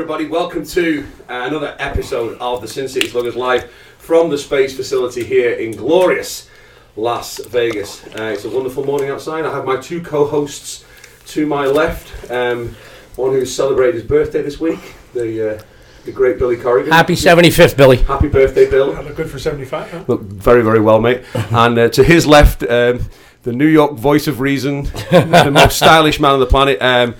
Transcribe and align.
Well, 0.00 0.06
hello 0.06 0.16
everybody. 0.16 0.32
Welcome 0.32 0.64
to 0.64 1.06
uh, 1.28 1.46
another 1.46 1.76
episode 1.78 2.38
of 2.38 2.62
the 2.62 2.68
Sin 2.68 2.88
City 2.88 3.06
Sluggers 3.06 3.36
live 3.36 3.70
from 3.98 4.30
the 4.30 4.38
space 4.38 4.74
facility 4.74 5.22
here 5.22 5.52
in 5.52 5.72
glorious 5.72 6.48
Las 6.96 7.36
Vegas. 7.36 8.06
Uh, 8.06 8.32
it's 8.32 8.46
a 8.46 8.50
wonderful 8.50 8.82
morning 8.82 9.10
outside. 9.10 9.44
I 9.44 9.52
have 9.52 9.66
my 9.66 9.76
two 9.76 10.00
co-hosts 10.00 10.86
to 11.26 11.44
my 11.44 11.66
left. 11.66 12.30
Um, 12.30 12.74
one 13.16 13.32
who's 13.32 13.54
celebrated 13.54 13.96
his 13.96 14.04
birthday 14.04 14.40
this 14.40 14.58
week, 14.58 14.80
the 15.12 15.56
uh, 15.56 15.62
the 16.06 16.12
great 16.12 16.38
Billy 16.38 16.56
Corrigan. 16.56 16.90
Happy 16.90 17.12
75th, 17.14 17.76
Billy. 17.76 17.98
Happy 17.98 18.28
birthday, 18.28 18.70
Bill. 18.70 18.96
I 18.96 19.02
look 19.02 19.16
good 19.16 19.30
for 19.30 19.38
75, 19.38 19.90
huh? 19.90 20.04
Look 20.08 20.22
very, 20.22 20.62
very 20.62 20.80
well, 20.80 20.98
mate. 20.98 21.24
and 21.34 21.78
uh, 21.78 21.88
to 21.90 22.02
his 22.02 22.26
left, 22.26 22.62
um, 22.62 23.04
the 23.42 23.52
New 23.52 23.66
York 23.66 23.98
voice 23.98 24.26
of 24.28 24.40
reason, 24.40 24.84
the 25.10 25.50
most 25.52 25.76
stylish 25.76 26.18
man 26.18 26.32
on 26.32 26.40
the 26.40 26.46
planet, 26.46 26.80
um, 26.80 27.14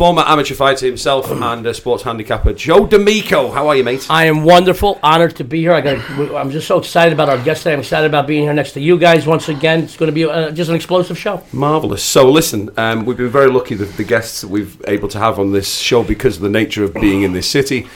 former 0.00 0.22
amateur 0.24 0.54
fighter 0.54 0.86
himself 0.86 1.30
and 1.30 1.66
uh, 1.66 1.74
sports 1.74 2.04
handicapper, 2.04 2.54
Joe 2.54 2.86
D'Amico. 2.86 3.50
How 3.50 3.68
are 3.68 3.76
you, 3.76 3.84
mate? 3.84 4.06
I 4.08 4.24
am 4.24 4.44
wonderful, 4.44 4.98
honored 5.02 5.36
to 5.36 5.44
be 5.44 5.60
here. 5.60 5.74
I 5.74 5.82
got, 5.82 6.34
I'm 6.34 6.50
just 6.50 6.66
so 6.66 6.78
excited 6.78 7.12
about 7.12 7.28
our 7.28 7.36
guest 7.36 7.64
today. 7.64 7.74
I'm 7.74 7.80
excited 7.80 8.06
about 8.06 8.26
being 8.26 8.44
here 8.44 8.54
next 8.54 8.72
to 8.72 8.80
you 8.80 8.98
guys 8.98 9.26
once 9.26 9.50
again. 9.50 9.82
It's 9.82 9.98
going 9.98 10.08
to 10.08 10.14
be 10.14 10.24
uh, 10.24 10.52
just 10.52 10.70
an 10.70 10.76
explosive 10.76 11.18
show. 11.18 11.42
Marvelous. 11.52 12.02
So, 12.02 12.30
listen, 12.30 12.70
um, 12.78 13.04
we've 13.04 13.18
been 13.18 13.28
very 13.28 13.50
lucky 13.50 13.74
that 13.74 13.94
the 13.98 14.04
guests 14.04 14.40
that 14.40 14.48
we've 14.48 14.82
able 14.88 15.08
to 15.08 15.18
have 15.18 15.38
on 15.38 15.52
this 15.52 15.76
show 15.76 16.02
because 16.02 16.36
of 16.36 16.42
the 16.44 16.48
nature 16.48 16.82
of 16.82 16.94
being 16.94 17.20
in 17.20 17.34
this 17.34 17.50
city, 17.50 17.86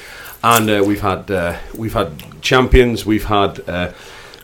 and 0.43 0.69
uh, 0.69 0.85
we've 0.87 1.01
had 1.01 1.31
uh, 1.31 1.57
we've 1.75 1.95
had 1.95 2.23
champions, 2.43 3.07
we've 3.07 3.25
had. 3.25 3.61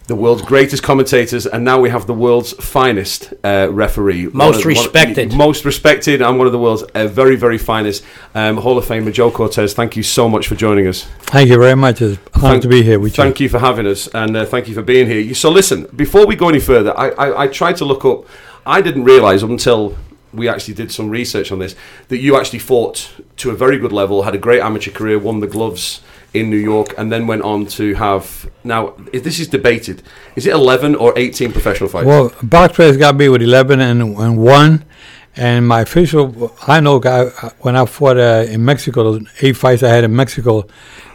The 0.07 0.17
world's 0.17 0.43
greatest 0.43 0.83
commentators, 0.83 1.47
and 1.47 1.65
now 1.65 1.79
we 1.81 1.89
have 1.91 2.09
the 2.09 2.15
world's 2.15 2.53
finest 2.55 3.33
uh, 3.45 3.69
referee. 3.71 4.27
Most 4.33 4.59
of- 4.59 4.65
one- 4.65 4.75
respected. 4.75 5.33
most 5.35 5.65
respected, 5.65 6.21
and 6.21 6.37
one 6.37 6.49
of 6.49 6.53
the 6.53 6.59
world's 6.59 6.83
uh, 6.83 7.07
very, 7.07 7.37
very 7.37 7.59
finest 7.59 8.03
um, 8.35 8.57
Hall 8.57 8.77
of 8.77 8.85
Famer, 8.87 9.13
Joe 9.13 9.31
Cortez. 9.31 9.73
Thank 9.73 9.97
you 9.97 10.03
so 10.03 10.29
much 10.29 10.49
for 10.49 10.57
joining 10.57 10.89
us. 10.89 11.05
Thank 11.21 11.49
you 11.49 11.59
very 11.59 11.77
much. 11.77 12.03
It's 12.03 12.17
an 12.17 12.23
honor 12.35 12.49
Thank- 12.55 12.63
to 12.63 12.69
be 12.69 12.83
here 12.83 12.99
with 12.99 13.17
you. 13.17 13.23
Thank 13.23 13.39
you 13.39 13.49
for 13.49 13.61
having 13.61 13.87
us, 13.87 14.09
and 14.09 14.37
uh, 14.37 14.45
thank 14.47 14.67
you 14.67 14.75
for 14.75 14.83
being 14.83 15.07
here. 15.07 15.33
So, 15.33 15.49
listen, 15.49 15.87
before 15.95 16.27
we 16.27 16.35
go 16.35 16.49
any 16.49 16.61
further, 16.61 16.93
I, 16.99 17.11
I, 17.11 17.43
I 17.43 17.47
tried 17.47 17.77
to 17.77 17.85
look 17.85 18.05
up. 18.05 18.25
I 18.67 18.81
didn't 18.81 19.05
realise 19.05 19.43
until 19.43 19.97
we 20.33 20.49
actually 20.49 20.75
did 20.75 20.91
some 20.91 21.09
research 21.09 21.53
on 21.53 21.61
this 21.61 21.77
that 22.09 22.19
you 22.19 22.37
actually 22.37 22.59
fought 22.61 23.11
to 23.37 23.51
a 23.51 23.55
very 23.55 23.79
good 23.79 23.93
level, 23.93 24.23
had 24.25 24.35
a 24.35 24.39
great 24.39 24.61
amateur 24.61 24.91
career, 24.91 25.19
won 25.21 25.39
the 25.41 25.47
gloves 25.47 26.01
in 26.35 26.51
New 26.51 26.57
York, 26.57 26.95
and 26.99 27.11
then 27.11 27.27
went 27.27 27.43
on 27.43 27.67
to 27.67 27.95
have. 27.95 28.51
Now, 28.65 28.95
this 29.13 29.41
is 29.41 29.49
debated. 29.49 30.03
Is 30.37 30.47
it 30.47 30.53
11 30.53 30.95
or 30.95 31.13
18 31.19 31.53
professional 31.53 31.89
fights? 31.89 32.07
Well, 32.07 32.33
box 32.43 32.75
players 32.77 32.97
got 32.97 33.17
me 33.17 33.29
with 33.29 33.43
11 33.43 33.81
and, 33.81 34.03
and 34.03 34.39
1. 34.39 34.85
And 35.37 35.67
my 35.67 35.83
official, 35.83 36.55
I 36.67 36.81
know 36.81 36.99
guy, 36.99 37.27
when 37.61 37.77
I 37.77 37.87
fought 37.87 38.19
uh, 38.19 38.45
in 38.49 38.65
Mexico, 38.65 39.05
those 39.05 39.23
eight 39.41 39.57
fights 39.57 39.83
I 39.83 39.89
had 39.89 40.05
in 40.05 40.15
Mexico, 40.15 40.67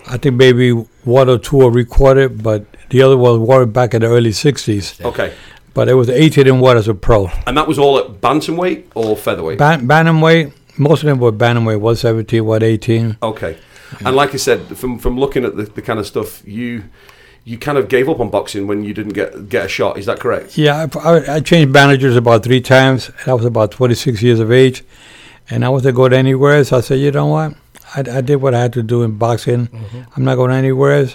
I 0.07 0.17
think 0.17 0.35
maybe 0.35 0.71
one 0.71 1.29
or 1.29 1.37
two 1.37 1.57
were 1.57 1.69
recorded, 1.71 2.41
but 2.41 2.65
the 2.89 3.01
other 3.01 3.17
was 3.17 3.67
back 3.67 3.93
in 3.93 4.01
the 4.01 4.07
early 4.07 4.31
60s. 4.31 5.03
okay. 5.03 5.33
But 5.73 5.89
it 5.89 5.95
was 5.95 6.09
18 6.09 6.47
and 6.47 6.61
1 6.61 6.77
as 6.77 6.87
a 6.87 6.93
pro. 6.93 7.29
And 7.45 7.57
that 7.57 7.67
was 7.67 7.77
all 7.77 7.99
at 7.99 8.21
bantamweight 8.21 8.85
or 8.95 9.17
featherweight? 9.17 9.59
Ban- 9.59 9.85
bantamweight, 9.85 10.53
most 10.77 11.03
of 11.03 11.07
them 11.07 11.19
were 11.19 11.33
bantamweight, 11.33 11.81
117, 11.81 12.45
118. 12.45 13.17
Okay, 13.21 13.57
and 14.05 14.15
like 14.15 14.33
I 14.33 14.37
said, 14.37 14.77
from 14.77 14.99
from 14.99 15.19
looking 15.19 15.45
at 15.45 15.55
the, 15.55 15.63
the 15.63 15.81
kind 15.81 15.99
of 15.99 16.07
stuff 16.07 16.45
you 16.47 16.85
you 17.45 17.59
kind 17.59 17.77
of 17.77 17.87
gave 17.87 18.09
up 18.09 18.19
on 18.19 18.29
boxing 18.29 18.65
when 18.65 18.83
you 18.83 18.93
didn't 18.93 19.13
get 19.13 19.49
get 19.49 19.65
a 19.65 19.69
shot. 19.69 19.97
Is 19.97 20.07
that 20.07 20.19
correct? 20.19 20.57
Yeah, 20.57 20.87
I, 20.95 20.99
I, 20.99 21.35
I 21.35 21.39
changed 21.39 21.71
managers 21.71 22.15
about 22.15 22.43
three 22.43 22.59
times. 22.61 23.11
I 23.25 23.33
was 23.33 23.45
about 23.45 23.71
26 23.71 24.21
years 24.21 24.39
of 24.39 24.51
age, 24.51 24.83
and 25.49 25.63
I 25.63 25.69
wasn't 25.69 25.95
going 25.95 26.13
anywhere. 26.13 26.63
So 26.63 26.77
I 26.77 26.81
said, 26.81 26.99
you 26.99 27.11
know 27.11 27.27
what? 27.27 27.55
I, 27.95 27.99
I 27.99 28.21
did 28.21 28.37
what 28.37 28.55
I 28.55 28.61
had 28.61 28.73
to 28.73 28.83
do 28.83 29.03
in 29.03 29.17
boxing. 29.17 29.67
Mm-hmm. 29.67 30.01
I'm 30.15 30.23
not 30.23 30.35
going 30.35 30.51
anywhere. 30.51 31.07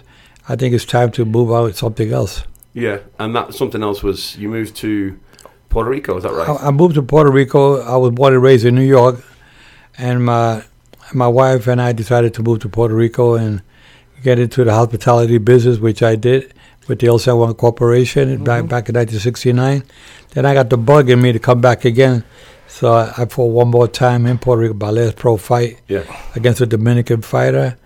I 0.49 0.57
think 0.57 0.73
it's 0.75 0.85
time 0.85 1.11
to 1.13 1.25
move 1.25 1.51
out 1.51 1.65
with 1.65 1.77
something 1.77 2.13
else. 2.13 2.45
Yeah, 2.73 3.01
and 3.19 3.35
that 3.35 3.55
something 3.55 3.83
else 3.83 4.03
was 4.03 4.37
you 4.37 4.49
moved 4.49 4.77
to 4.77 5.19
Puerto 5.69 5.91
Rico. 5.91 6.17
Is 6.17 6.23
that 6.23 6.33
right? 6.33 6.49
I, 6.49 6.69
I 6.69 6.71
moved 6.71 6.95
to 6.95 7.03
Puerto 7.03 7.31
Rico. 7.31 7.83
I 7.83 7.97
was 7.97 8.13
born 8.13 8.35
and 8.35 8.43
raised 8.43 8.65
in 8.65 8.77
New 8.77 8.87
York, 8.87 9.25
and 9.99 10.25
my 10.25 10.65
my 11.15 11.29
wife 11.29 11.67
and 11.67 11.81
I 11.81 11.93
decided 11.93 12.35
to 12.35 12.43
move 12.43 12.61
to 12.61 12.69
Puerto 12.69 12.95
Rico 12.95 13.35
and 13.35 13.63
get 14.23 14.39
into 14.39 14.65
the 14.65 14.73
hospitality 14.73 15.39
business, 15.39 15.79
which 15.79 16.03
I 16.03 16.17
did 16.17 16.53
with 16.89 17.01
the 17.01 17.07
El 17.07 17.19
Juan 17.19 17.55
Corporation 17.55 18.45
back 18.45 18.67
back 18.69 18.89
in 18.89 18.95
1969. 18.95 19.85
Then 20.31 20.47
I 20.47 20.55
got 20.55 20.71
the 20.71 20.77
bug 20.77 21.11
in 21.11 21.21
me 21.21 21.33
to 21.33 21.39
come 21.39 21.61
back 21.61 21.85
again, 21.85 22.25
so 22.69 22.93
I, 22.93 23.13
I 23.17 23.25
fought 23.27 23.47
one 23.47 23.69
more 23.69 23.89
time 23.89 24.27
in 24.27 24.39
Puerto 24.39 24.63
Rico, 24.63 24.75
my 24.75 24.91
last 24.91 25.17
pro 25.17 25.37
fight 25.37 25.81
yeah. 25.89 26.05
against 26.35 26.61
a 26.61 26.67
Dominican 26.67 27.23
fighter, 27.23 27.79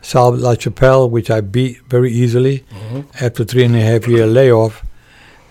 Sal 0.00 0.36
La 0.36 0.54
Chapelle, 0.54 1.08
which 1.08 1.30
I 1.30 1.40
beat 1.40 1.80
very 1.88 2.10
easily 2.10 2.64
after 3.20 3.44
three 3.44 3.64
and 3.64 3.76
a 3.76 3.80
half 3.80 4.08
year 4.08 4.26
layoff. 4.26 4.84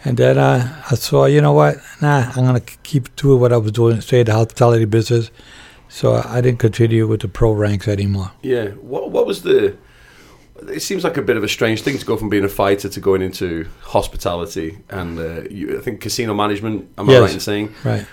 And 0.04 0.18
then 0.18 0.38
uh, 0.38 0.84
I 0.90 0.96
saw, 0.96 1.26
you 1.26 1.42
know 1.42 1.54
what? 1.54 1.78
Nah, 2.02 2.32
I'm 2.36 2.46
gonna 2.46 2.60
keep 2.60 3.16
doing 3.16 3.40
what 3.40 3.54
I 3.54 3.58
was 3.58 3.72
doing, 3.72 4.02
stay 4.02 4.22
in 4.22 4.26
the 4.26 4.34
hospitality 4.34 4.86
business. 4.86 5.30
So 5.94 6.14
I 6.14 6.38
I 6.38 6.42
didn't 6.42 6.60
continue 6.60 7.06
with 7.08 7.22
the 7.22 7.28
pro 7.28 7.52
ranks 7.52 7.88
anymore. 7.88 8.32
Yeah. 8.42 8.70
What 8.92 9.12
what 9.12 9.26
was 9.28 9.42
the? 9.44 9.76
It 10.68 10.82
seems 10.82 11.04
like 11.04 11.18
a 11.18 11.22
bit 11.24 11.38
of 11.38 11.44
a 11.44 11.48
strange 11.48 11.82
thing 11.82 11.98
to 11.98 12.06
go 12.06 12.18
from 12.18 12.30
being 12.30 12.44
a 12.46 12.50
fighter 12.50 12.88
to 12.90 13.00
going 13.00 13.22
into 13.24 13.66
hospitality 13.82 14.78
and 14.90 15.18
uh, 15.20 15.42
you, 15.50 15.78
I 15.80 15.82
think 15.82 16.02
casino 16.02 16.34
management. 16.34 16.88
Am 16.98 17.10
I 17.10 17.14
Yes. 17.14 17.22
right 17.22 17.34
in 17.34 17.40
saying? 17.40 17.76
Right. 17.84 18.06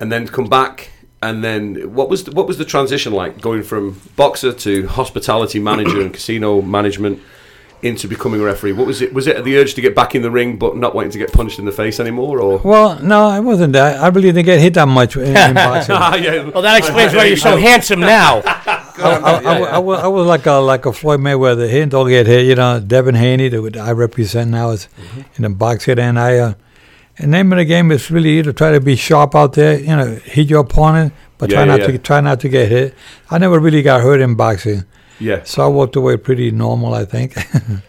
And 0.00 0.10
then 0.12 0.26
come 0.28 0.48
back. 0.48 0.90
And 1.22 1.42
then, 1.42 1.94
what 1.94 2.08
was 2.10 2.24
the, 2.24 2.30
what 2.32 2.46
was 2.46 2.58
the 2.58 2.64
transition 2.64 3.12
like 3.12 3.40
going 3.40 3.62
from 3.64 4.00
boxer 4.16 4.52
to 4.52 4.86
hospitality 4.86 5.58
manager 5.58 6.00
and 6.00 6.12
casino 6.12 6.60
management 6.62 7.20
into 7.82 8.08
becoming 8.08 8.40
a 8.40 8.44
referee? 8.44 8.72
What 8.72 8.86
was 8.86 9.02
it? 9.02 9.12
Was 9.12 9.26
it 9.26 9.44
the 9.44 9.56
urge 9.58 9.74
to 9.74 9.80
get 9.80 9.94
back 9.94 10.14
in 10.14 10.22
the 10.22 10.30
ring 10.30 10.56
but 10.56 10.76
not 10.76 10.94
wanting 10.94 11.10
to 11.12 11.18
get 11.18 11.32
punched 11.32 11.58
in 11.58 11.64
the 11.64 11.72
face 11.72 12.00
anymore, 12.00 12.40
or? 12.40 12.58
Well, 12.58 13.00
no, 13.02 13.26
I 13.26 13.40
wasn't 13.40 13.72
that. 13.74 14.00
I 14.00 14.08
really 14.08 14.32
didn't 14.32 14.46
get 14.46 14.60
hit 14.60 14.74
that 14.74 14.86
much 14.88 15.16
in, 15.16 15.24
in 15.36 15.54
boxing. 15.54 15.94
I, 15.94 16.16
yeah. 16.16 16.50
Well, 16.50 16.62
that 16.62 16.78
explains 16.78 17.14
why 17.14 17.24
you're 17.24 17.36
so 17.36 17.56
handsome 17.68 18.00
now. 18.00 18.42
I, 18.98 19.40
I, 19.44 19.52
I 19.74 19.78
was, 19.78 20.00
I 20.00 20.06
was 20.06 20.26
like 20.26 20.46
a 20.46 20.52
like 20.54 20.86
a 20.86 20.92
Floyd 20.92 21.20
Mayweather. 21.20 21.68
Hit 21.68 21.90
don't 21.90 22.08
get 22.08 22.26
hit. 22.26 22.46
You 22.46 22.54
know, 22.54 22.80
Devin 22.80 23.14
Haney, 23.14 23.48
that 23.48 23.76
I 23.76 23.92
represent 23.92 24.50
now, 24.50 24.70
is 24.70 24.88
in 25.36 25.42
the 25.42 25.50
boxing, 25.50 25.98
and 25.98 26.18
I. 26.18 26.38
Uh, 26.38 26.54
and 27.18 27.30
name 27.30 27.50
of 27.50 27.56
the 27.56 27.64
game 27.64 27.90
is 27.92 28.10
really 28.10 28.42
to 28.42 28.52
try 28.52 28.72
to 28.72 28.80
be 28.80 28.94
sharp 28.94 29.34
out 29.34 29.54
there. 29.54 29.78
You 29.80 29.96
know, 29.96 30.16
hit 30.16 30.50
your 30.50 30.60
opponent, 30.60 31.14
but 31.38 31.50
Yeah, 31.50 31.56
try 31.56 31.64
yeah, 31.64 31.70
not 31.76 31.80
yeah. 31.80 31.86
to 31.86 31.98
try 31.98 32.20
not 32.20 32.40
to 32.40 32.48
get 32.50 32.68
hit. 32.70 32.94
I 33.30 33.38
never 33.38 33.58
really 33.58 33.80
got 33.82 34.02
hurt 34.02 34.20
in 34.20 34.34
boxing, 34.34 34.84
Yeah. 35.18 35.44
so 35.44 35.64
I 35.64 35.68
walked 35.68 35.96
away 35.96 36.16
pretty 36.16 36.50
normal. 36.50 36.94
I 36.94 37.04
think. 37.04 37.34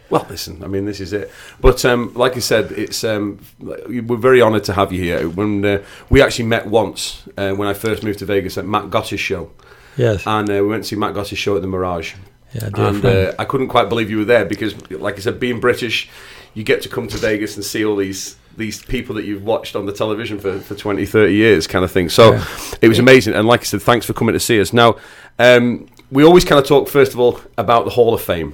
Well, 0.10 0.26
listen, 0.30 0.64
I 0.64 0.68
mean, 0.68 0.86
this 0.86 1.02
is 1.02 1.12
it. 1.12 1.30
But 1.60 1.84
um, 1.84 2.14
like 2.14 2.38
I 2.38 2.40
said, 2.40 2.72
it's 2.72 3.04
um, 3.04 3.40
we're 3.60 4.16
very 4.16 4.42
honoured 4.42 4.64
to 4.64 4.74
have 4.74 4.94
you 4.94 5.04
here. 5.04 5.28
When 5.28 5.66
uh, 5.66 5.84
we 6.10 6.22
actually 6.22 6.46
met 6.46 6.66
once 6.66 7.28
uh, 7.38 7.52
when 7.52 7.68
I 7.68 7.74
first 7.74 8.04
moved 8.04 8.20
to 8.20 8.26
Vegas 8.26 8.58
at 8.58 8.66
Matt 8.66 8.86
Gotti's 8.90 9.20
show, 9.20 9.52
yes. 9.98 10.26
and 10.26 10.50
uh, 10.50 10.54
we 10.54 10.68
went 10.68 10.84
to 10.84 10.88
see 10.88 10.96
Matt 10.96 11.14
Gotti's 11.14 11.38
show 11.38 11.58
at 11.58 11.62
the 11.62 11.68
Mirage. 11.68 12.14
Yeah, 12.54 12.70
and 12.74 13.04
uh, 13.04 13.34
I 13.38 13.44
couldn't 13.44 13.68
quite 13.68 13.90
believe 13.90 14.10
you 14.10 14.20
were 14.20 14.26
there 14.26 14.46
because, 14.46 14.74
like 14.90 15.16
I 15.16 15.20
said, 15.20 15.42
being 15.42 15.60
British, 15.60 16.10
you 16.54 16.64
get 16.64 16.82
to 16.84 16.90
come 16.90 17.10
to 17.10 17.18
Vegas 17.18 17.58
and 17.58 17.66
see 17.66 17.84
all 17.84 17.98
these 17.98 18.38
these 18.56 18.82
people 18.84 19.14
that 19.16 19.26
you've 19.26 19.44
watched 19.44 19.76
on 19.76 19.86
the 19.86 19.92
television 19.94 20.40
for, 20.40 20.58
for 20.60 20.74
20, 20.74 21.06
30 21.06 21.34
years, 21.34 21.68
kind 21.68 21.84
of 21.84 21.92
thing. 21.92 22.08
So 22.08 22.32
Yeah. 22.32 22.46
it 22.82 22.88
was 22.88 22.98
amazing. 22.98 23.34
And 23.36 23.46
like 23.46 23.60
I 23.60 23.64
said, 23.66 23.82
thanks 23.82 24.06
for 24.06 24.14
coming 24.14 24.34
to 24.34 24.40
see 24.40 24.60
us. 24.62 24.72
Now, 24.74 24.96
um, 25.38 25.88
we 26.12 26.24
always 26.24 26.46
kind 26.46 26.60
of 26.60 26.68
talk, 26.68 26.88
first 26.88 27.14
of 27.14 27.20
all, 27.20 27.40
about 27.58 27.86
the 27.86 27.92
Hall 27.92 28.14
of 28.14 28.22
Fame. 28.22 28.54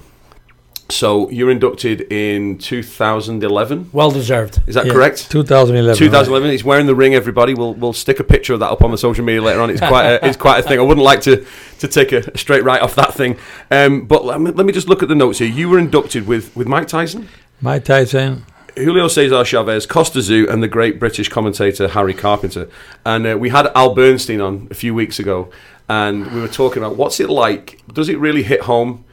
So 0.90 1.30
you're 1.30 1.50
inducted 1.50 2.02
in 2.12 2.58
2011. 2.58 3.88
Well 3.92 4.10
deserved. 4.10 4.60
Is 4.66 4.74
that 4.74 4.84
Yeah, 4.86 4.92
correct? 4.92 5.30
2011. 5.30 5.96
2011. 5.98 6.50
He's 6.50 6.62
wearing 6.62 6.86
the 6.86 6.94
ring. 6.94 7.14
Everybody, 7.14 7.54
we'll 7.54 7.72
we'll 7.72 7.94
stick 7.94 8.20
a 8.20 8.24
picture 8.24 8.52
of 8.52 8.60
that 8.60 8.70
up 8.70 8.82
on 8.84 8.90
the 8.90 8.98
social 8.98 9.24
media 9.24 9.40
later 9.40 9.62
on. 9.62 9.70
It's 9.70 9.80
quite 9.80 10.04
a, 10.04 10.26
it's 10.28 10.36
quite 10.36 10.58
a 10.62 10.68
thing. 10.68 10.78
I 10.78 10.82
wouldn't 10.82 11.04
like 11.04 11.22
to 11.22 11.46
to 11.78 11.88
take 11.88 12.12
a, 12.12 12.18
a 12.34 12.36
straight 12.36 12.64
right 12.64 12.82
off 12.82 12.94
that 12.96 13.14
thing. 13.14 13.38
Um, 13.70 14.04
but 14.06 14.26
let 14.26 14.40
me, 14.42 14.50
let 14.50 14.66
me 14.66 14.74
just 14.74 14.86
look 14.88 15.02
at 15.02 15.08
the 15.08 15.14
notes 15.14 15.38
here. 15.38 15.48
You 15.48 15.70
were 15.70 15.78
inducted 15.78 16.26
with 16.26 16.54
with 16.54 16.68
Mike 16.68 16.86
Tyson, 16.86 17.28
Mike 17.62 17.84
Tyson. 17.86 18.44
Julio 18.76 19.08
Cesar 19.08 19.44
Chavez, 19.44 19.86
Kostya 19.86 20.22
Tszyu, 20.22 20.48
and 20.50 20.62
the 20.62 20.68
great 20.68 20.98
British 20.98 21.28
commentator 21.28 21.88
Harry 21.88 22.14
Carpenter. 22.14 22.68
And 23.04 23.26
uh, 23.26 23.38
we 23.38 23.50
had 23.50 23.70
Al 23.74 23.94
Bernstein 23.94 24.40
on 24.40 24.68
a 24.70 24.74
few 24.74 24.94
weeks 24.94 25.18
ago, 25.18 25.50
and 25.88 26.30
we 26.32 26.40
were 26.40 26.48
talking 26.48 26.82
about 26.82 26.96
what's 26.96 27.20
it 27.20 27.30
like. 27.30 27.80
Does 27.92 28.08
it 28.08 28.18
really 28.18 28.42
hit 28.42 28.62
home? 28.62 29.04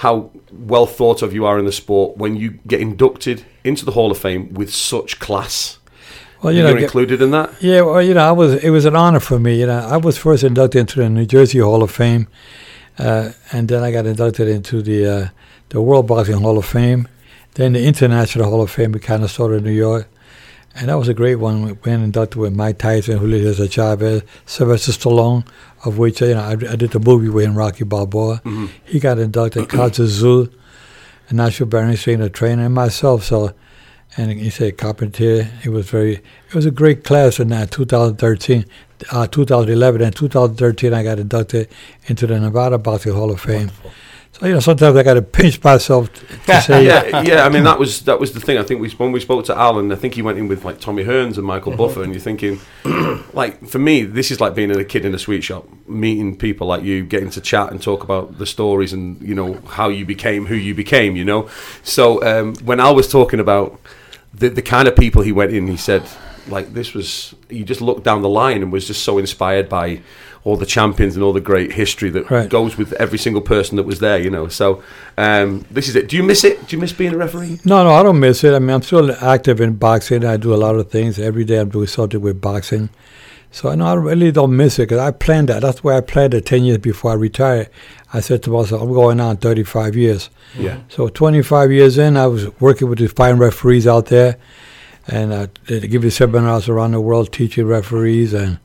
How 0.00 0.30
well 0.52 0.84
thought 0.84 1.22
of 1.22 1.32
you 1.32 1.46
are 1.46 1.58
in 1.58 1.64
the 1.64 1.72
sport 1.72 2.18
when 2.18 2.36
you 2.36 2.58
get 2.66 2.80
inducted 2.80 3.46
into 3.64 3.86
the 3.86 3.92
Hall 3.92 4.10
of 4.10 4.18
Fame 4.18 4.52
with 4.52 4.72
such 4.72 5.18
class. 5.18 5.78
Well, 6.42 6.52
you 6.52 6.62
You're 6.62 6.74
know, 6.74 6.82
included 6.82 7.22
in 7.22 7.30
that. 7.30 7.62
Yeah, 7.62 7.80
well, 7.80 8.02
you 8.02 8.12
know, 8.12 8.28
I 8.28 8.32
was. 8.32 8.62
It 8.62 8.70
was 8.70 8.84
an 8.84 8.94
honor 8.94 9.20
for 9.20 9.38
me. 9.38 9.58
You 9.58 9.66
know, 9.66 9.78
I 9.78 9.96
was 9.96 10.18
first 10.18 10.44
inducted 10.44 10.80
into 10.80 11.00
the 11.00 11.08
New 11.08 11.24
Jersey 11.24 11.58
Hall 11.60 11.82
of 11.82 11.90
Fame, 11.90 12.28
uh, 12.98 13.30
and 13.52 13.68
then 13.68 13.82
I 13.82 13.90
got 13.90 14.06
inducted 14.06 14.48
into 14.48 14.82
the 14.82 15.06
uh, 15.06 15.28
the 15.70 15.80
World 15.80 16.06
Boxing 16.06 16.36
Hall 16.36 16.58
of 16.58 16.66
Fame, 16.66 17.08
then 17.56 17.72
the 17.72 17.84
International 17.84 18.48
Hall 18.50 18.62
of 18.62 18.70
Fame. 18.70 18.92
We 18.92 19.00
kind 19.00 19.24
of 19.24 19.30
started 19.30 19.56
in 19.56 19.64
New 19.64 19.70
York, 19.70 20.08
And 20.74 20.88
that 20.90 20.98
was 20.98 21.08
a 21.08 21.14
great 21.14 21.36
one. 21.36 21.62
We 21.62 21.72
went 21.72 21.86
and 21.86 22.04
inducted 22.04 22.36
with 22.36 22.54
Mike 22.54 22.78
Tyson, 22.78 23.16
Julio 23.16 23.52
Cesar 23.52 23.66
Chavez, 23.66 24.22
Sylvester 24.44 24.92
Stallone, 24.92 25.46
of 25.84 25.96
which 25.96 26.20
you 26.20 26.34
know 26.34 26.42
I, 26.42 26.52
I 26.52 26.76
did 26.76 26.90
the 26.90 27.00
movie 27.00 27.30
with 27.30 27.46
him, 27.46 27.56
Rocky 27.56 27.84
Balboa. 27.84 28.42
Mm-hmm. 28.44 28.66
He 28.84 29.00
got 29.00 29.18
inducted, 29.18 29.68
Kostya 29.70 30.04
Tszyu, 30.04 30.52
and 31.28 31.38
Nacho 31.38 31.66
Beristain, 31.66 32.18
the 32.18 32.28
trainer, 32.28 32.66
and 32.66 32.74
myself. 32.74 33.24
So, 33.24 33.54
and 34.18 34.30
he 34.32 34.50
said 34.50 34.76
Carpentier. 34.76 35.50
It 35.64 35.70
was 35.70 35.88
very. 35.88 36.16
It 36.48 36.54
was 36.54 36.66
a 36.66 36.70
great 36.70 37.04
class 37.04 37.40
in 37.40 37.48
that 37.48 37.70
2013, 37.70 38.66
uh, 39.12 39.26
2011, 39.28 40.02
and 40.02 40.14
2013. 40.14 40.92
I 40.92 41.02
got 41.02 41.18
inducted 41.18 41.70
into 42.04 42.26
the 42.26 42.38
Nevada 42.38 42.76
Boxing 42.76 43.14
Hall 43.14 43.30
of 43.30 43.40
Fame. 43.40 43.70
So 44.38 44.46
you 44.46 44.52
know, 44.52 44.60
sometimes 44.60 44.96
I 44.96 45.02
got 45.02 45.14
to 45.14 45.22
pinch 45.22 45.62
myself 45.64 46.12
to 46.12 46.60
say, 46.60 46.84
yeah, 46.84 47.22
yeah. 47.22 47.46
I 47.46 47.48
mean, 47.48 47.64
that 47.64 47.78
was 47.78 48.02
that 48.02 48.20
was 48.20 48.32
the 48.32 48.40
thing. 48.40 48.58
I 48.58 48.62
think 48.62 48.82
we 48.82 48.90
when 48.90 49.10
we 49.10 49.20
spoke 49.20 49.46
to 49.46 49.56
Alan, 49.56 49.90
I 49.90 49.94
think 49.94 50.12
he 50.12 50.20
went 50.20 50.36
in 50.36 50.46
with 50.46 50.62
like 50.62 50.78
Tommy 50.78 51.04
Hearns 51.04 51.38
and 51.38 51.46
Michael 51.46 51.74
Buffer, 51.74 52.02
and 52.02 52.12
you're 52.12 52.20
thinking, 52.20 52.60
like 53.32 53.66
for 53.66 53.78
me, 53.78 54.04
this 54.04 54.30
is 54.30 54.38
like 54.38 54.54
being 54.54 54.70
a 54.70 54.84
kid 54.84 55.06
in 55.06 55.14
a 55.14 55.18
sweet 55.18 55.42
shop, 55.42 55.66
meeting 55.88 56.36
people 56.36 56.66
like 56.66 56.82
you, 56.82 57.02
getting 57.02 57.30
to 57.30 57.40
chat 57.40 57.70
and 57.70 57.80
talk 57.80 58.04
about 58.04 58.36
the 58.36 58.44
stories 58.44 58.92
and 58.92 59.22
you 59.22 59.34
know 59.34 59.54
how 59.68 59.88
you 59.88 60.04
became 60.04 60.44
who 60.44 60.54
you 60.54 60.74
became. 60.74 61.16
You 61.16 61.24
know, 61.24 61.48
so 61.82 62.22
um, 62.22 62.56
when 62.56 62.78
Al 62.78 62.94
was 62.94 63.10
talking 63.10 63.40
about 63.40 63.80
the 64.34 64.50
the 64.50 64.62
kind 64.62 64.86
of 64.86 64.94
people 64.94 65.22
he 65.22 65.32
went 65.32 65.52
in, 65.52 65.66
he 65.66 65.78
said 65.78 66.02
like 66.48 66.74
this 66.74 66.92
was 66.92 67.34
he 67.48 67.64
just 67.64 67.80
looked 67.80 68.04
down 68.04 68.20
the 68.20 68.28
line 68.28 68.62
and 68.62 68.70
was 68.70 68.86
just 68.86 69.02
so 69.02 69.16
inspired 69.16 69.68
by 69.68 70.00
all 70.46 70.56
the 70.56 70.64
champions 70.64 71.16
and 71.16 71.24
all 71.24 71.32
the 71.32 71.40
great 71.40 71.72
history 71.72 72.08
that 72.08 72.30
Right. 72.30 72.48
goes 72.48 72.78
with 72.78 72.92
every 73.04 73.18
single 73.18 73.42
person 73.42 73.74
that 73.76 73.82
was 73.82 73.98
there, 73.98 74.16
you 74.16 74.30
know. 74.30 74.46
So 74.46 74.80
um, 75.18 75.66
this 75.72 75.88
is 75.88 75.96
it. 75.96 76.08
Do 76.08 76.16
you 76.16 76.22
miss 76.22 76.44
it? 76.44 76.68
Do 76.68 76.76
you 76.76 76.80
miss 76.80 76.92
being 76.92 77.14
a 77.14 77.16
referee? 77.16 77.58
No, 77.64 77.82
no, 77.82 77.90
I 77.90 78.04
don't 78.04 78.20
miss 78.20 78.44
it. 78.44 78.54
I 78.54 78.60
mean, 78.60 78.70
I'm 78.70 78.82
still 78.82 79.10
active 79.20 79.60
in 79.60 79.74
boxing. 79.74 80.24
I 80.24 80.36
do 80.36 80.54
a 80.54 80.60
lot 80.66 80.76
of 80.76 80.88
things. 80.88 81.18
Every 81.18 81.44
day 81.44 81.58
I'm 81.58 81.68
doing 81.68 81.88
something 81.88 82.20
with 82.20 82.40
boxing. 82.40 82.90
So 83.50 83.70
I 83.70 83.74
know 83.74 83.86
I 83.86 83.94
really 83.94 84.30
don't 84.30 84.56
miss 84.56 84.78
it 84.78 84.82
because 84.82 84.98
I 85.00 85.10
planned 85.10 85.48
that. 85.48 85.62
That's 85.62 85.82
why 85.82 85.96
I 85.96 86.00
planned 86.00 86.32
it 86.34 86.46
10 86.46 86.62
years 86.62 86.78
before 86.78 87.10
I 87.10 87.14
retired. 87.14 87.68
I 88.12 88.20
said 88.20 88.44
to 88.44 88.50
myself, 88.50 88.82
I'm 88.82 88.92
going 88.92 89.18
on 89.18 89.38
35 89.38 89.96
years. 89.96 90.30
Yeah. 90.56 90.78
So 90.88 91.08
25 91.08 91.72
years 91.72 91.98
in, 91.98 92.16
I 92.16 92.28
was 92.28 92.48
working 92.60 92.88
with 92.88 93.00
the 93.00 93.08
fine 93.08 93.38
referees 93.38 93.86
out 93.88 94.06
there. 94.06 94.36
And 95.08 95.32
uh, 95.32 95.46
they 95.66 95.80
give 95.88 96.04
you 96.04 96.10
seminars 96.10 96.68
around 96.68 96.92
the 96.92 97.00
world 97.00 97.32
teaching 97.32 97.66
referees. 97.66 98.32
And, 98.32 98.58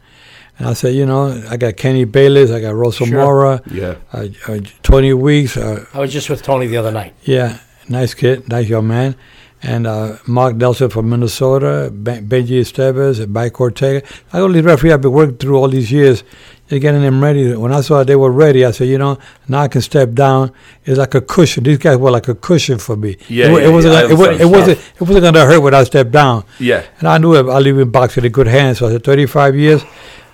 and 0.61 0.69
I 0.69 0.73
said, 0.73 0.93
you 0.93 1.05
know, 1.05 1.41
I 1.49 1.57
got 1.57 1.75
Kenny 1.75 2.05
Bayless, 2.05 2.51
I 2.51 2.59
got 2.61 2.75
Russell 2.75 3.07
Sure. 3.07 3.17
Mora, 3.25 3.61
Yeah. 3.71 3.95
uh, 4.13 4.27
uh, 4.47 4.59
Tony 4.83 5.11
Weeks, 5.13 5.57
uh, 5.57 5.85
I 5.93 5.99
was 5.99 6.13
just 6.13 6.29
with 6.29 6.43
Tony 6.43 6.67
the 6.67 6.77
other 6.77 6.91
night. 6.91 7.13
yeah, 7.23 7.57
nice 7.89 8.13
kid, 8.13 8.47
nice 8.47 8.67
young 8.69 8.87
man. 8.87 9.15
And 9.63 9.85
uh, 9.85 10.17
Mark 10.25 10.55
Nelson 10.55 10.89
from 10.89 11.09
Minnesota, 11.09 11.91
ben- 11.93 12.27
Benji 12.27 12.59
Esteves, 12.61 13.19
and 13.21 13.31
Mike 13.31 13.59
Ortega. 13.61 14.05
I 14.33 14.45
these 14.47 14.63
referees 14.63 14.93
I've 14.93 15.01
been 15.01 15.11
working 15.11 15.37
through 15.37 15.55
all 15.57 15.67
these 15.67 15.91
years, 15.91 16.23
just 16.67 16.81
getting 16.81 17.01
them 17.01 17.21
ready. 17.21 17.55
When 17.55 17.71
I 17.71 17.81
saw 17.81 18.03
they 18.03 18.15
were 18.15 18.31
ready, 18.31 18.65
I 18.65 18.71
said, 18.71 18.87
you 18.87 18.97
know, 18.97 19.19
now 19.47 19.59
I 19.61 19.67
can 19.67 19.81
step 19.81 20.13
down. 20.13 20.51
It's 20.85 20.97
like 20.97 21.13
a 21.13 21.21
cushion. 21.21 21.63
These 21.63 21.77
guys 21.77 21.97
were 21.97 22.09
like 22.09 22.27
a 22.27 22.33
cushion 22.33 22.79
for 22.79 22.95
me. 22.95 23.17
Yeah, 23.29 23.49
it, 23.49 23.51
yeah, 23.61 23.67
it 23.67 23.71
wasn't. 23.71 23.93
yeah, 23.93 24.01
like- 24.01 24.11
it, 24.11 24.15
wa- 24.15 24.45
it 24.47 24.49
wasn't. 24.57 24.77
It 24.95 25.01
wasn't 25.01 25.21
going 25.21 25.33
to 25.35 25.45
hurt 25.45 25.59
when 25.59 25.75
I 25.75 25.83
stepped 25.83 26.11
down. 26.11 26.43
Yeah. 26.59 26.83
And 26.97 27.07
I 27.07 27.19
knew 27.19 27.35
I'll 27.35 27.61
leave 27.61 27.77
in 27.77 27.91
boxing 27.91 28.25
in 28.25 28.31
good 28.31 28.47
hands. 28.47 28.79
So 28.79 28.87
I 28.87 28.91
said, 28.93 29.03
35 29.03 29.55
years. 29.55 29.83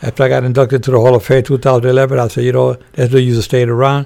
After 0.03 0.23
I 0.23 0.30
got 0.30 0.44
inducted 0.44 0.83
to 0.83 0.91
the 0.91 1.00
Hall 1.00 1.15
of 1.15 1.25
Fame 1.25 1.44
2011, 1.44 2.19
I 2.19 2.27
said, 2.27 2.44
you 2.44 2.51
know, 2.53 2.77
there's 2.94 3.12
no 3.12 3.18
use 3.18 3.39
of 3.39 3.44
staying 3.45 3.68
around. 3.69 4.06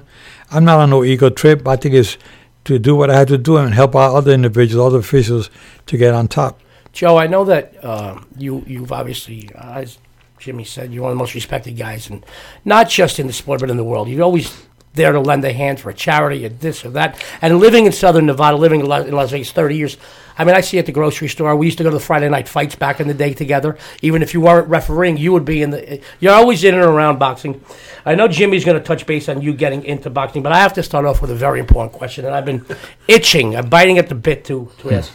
I'm 0.50 0.64
not 0.64 0.80
on 0.80 0.88
no 0.90 1.04
ego 1.04 1.28
trip. 1.28 1.68
I 1.68 1.76
think 1.76 1.94
it's 1.94 2.16
to 2.64 2.78
do 2.78 2.94
what 2.94 3.10
I 3.10 3.18
had 3.18 3.28
to 3.28 3.38
do 3.38 3.56
and 3.56 3.74
help 3.74 3.96
out 3.96 4.14
other 4.14 4.32
individuals, 4.32 4.86
other 4.86 4.98
officials 4.98 5.50
to 5.86 5.96
get 5.96 6.14
on 6.14 6.28
top. 6.28 6.60
Joe, 6.92 7.16
I 7.16 7.26
know 7.26 7.44
that 7.44 7.82
uh, 7.82 8.20
you 8.36 8.64
you've 8.66 8.92
obviously, 8.92 9.50
uh, 9.54 9.80
as 9.80 9.98
Jimmy 10.38 10.64
said, 10.64 10.92
you're 10.92 11.02
one 11.02 11.12
of 11.12 11.16
the 11.16 11.22
most 11.22 11.34
respected 11.34 11.76
guys, 11.76 12.10
and 12.10 12.24
not 12.64 12.88
just 12.88 13.18
in 13.18 13.26
the 13.26 13.32
sport 13.32 13.60
but 13.60 13.70
in 13.70 13.76
the 13.76 13.84
world. 13.84 14.08
You're 14.08 14.22
always 14.22 14.66
there 14.94 15.12
to 15.12 15.20
lend 15.20 15.44
a 15.44 15.52
hand 15.52 15.80
for 15.80 15.88
a 15.88 15.94
charity 15.94 16.44
or 16.44 16.50
this 16.50 16.84
or 16.84 16.90
that. 16.90 17.22
And 17.40 17.58
living 17.58 17.86
in 17.86 17.92
Southern 17.92 18.26
Nevada, 18.26 18.56
living 18.56 18.80
in 18.80 18.86
in 18.86 19.14
Las 19.14 19.30
Vegas 19.30 19.52
30 19.52 19.76
years, 19.76 19.96
I 20.38 20.44
mean, 20.44 20.54
I 20.54 20.60
see 20.60 20.78
at 20.78 20.86
the 20.86 20.92
grocery 20.92 21.28
store. 21.28 21.54
We 21.56 21.66
used 21.66 21.78
to 21.78 21.84
go 21.84 21.90
to 21.90 21.96
the 21.96 22.02
Friday 22.02 22.28
night 22.28 22.48
fights 22.48 22.74
back 22.74 23.00
in 23.00 23.08
the 23.08 23.14
day 23.14 23.34
together. 23.34 23.76
Even 24.00 24.22
if 24.22 24.34
you 24.34 24.40
weren't 24.40 24.68
refereeing, 24.68 25.16
you 25.16 25.32
would 25.32 25.44
be 25.44 25.62
in 25.62 25.70
the. 25.70 26.00
You're 26.20 26.34
always 26.34 26.64
in 26.64 26.74
and 26.74 26.82
around 26.82 27.18
boxing. 27.18 27.62
I 28.04 28.14
know 28.14 28.28
Jimmy's 28.28 28.64
going 28.64 28.78
to 28.78 28.84
touch 28.84 29.06
base 29.06 29.28
on 29.28 29.42
you 29.42 29.52
getting 29.52 29.84
into 29.84 30.10
boxing, 30.10 30.42
but 30.42 30.52
I 30.52 30.58
have 30.58 30.72
to 30.74 30.82
start 30.82 31.04
off 31.04 31.20
with 31.22 31.30
a 31.30 31.34
very 31.34 31.60
important 31.60 31.92
question, 31.92 32.24
and 32.24 32.34
I've 32.34 32.44
been 32.44 32.64
itching, 33.08 33.56
I'm 33.56 33.68
biting 33.68 33.98
at 33.98 34.08
the 34.08 34.14
bit 34.14 34.44
to 34.46 34.70
to 34.78 34.90
ask. 34.92 35.12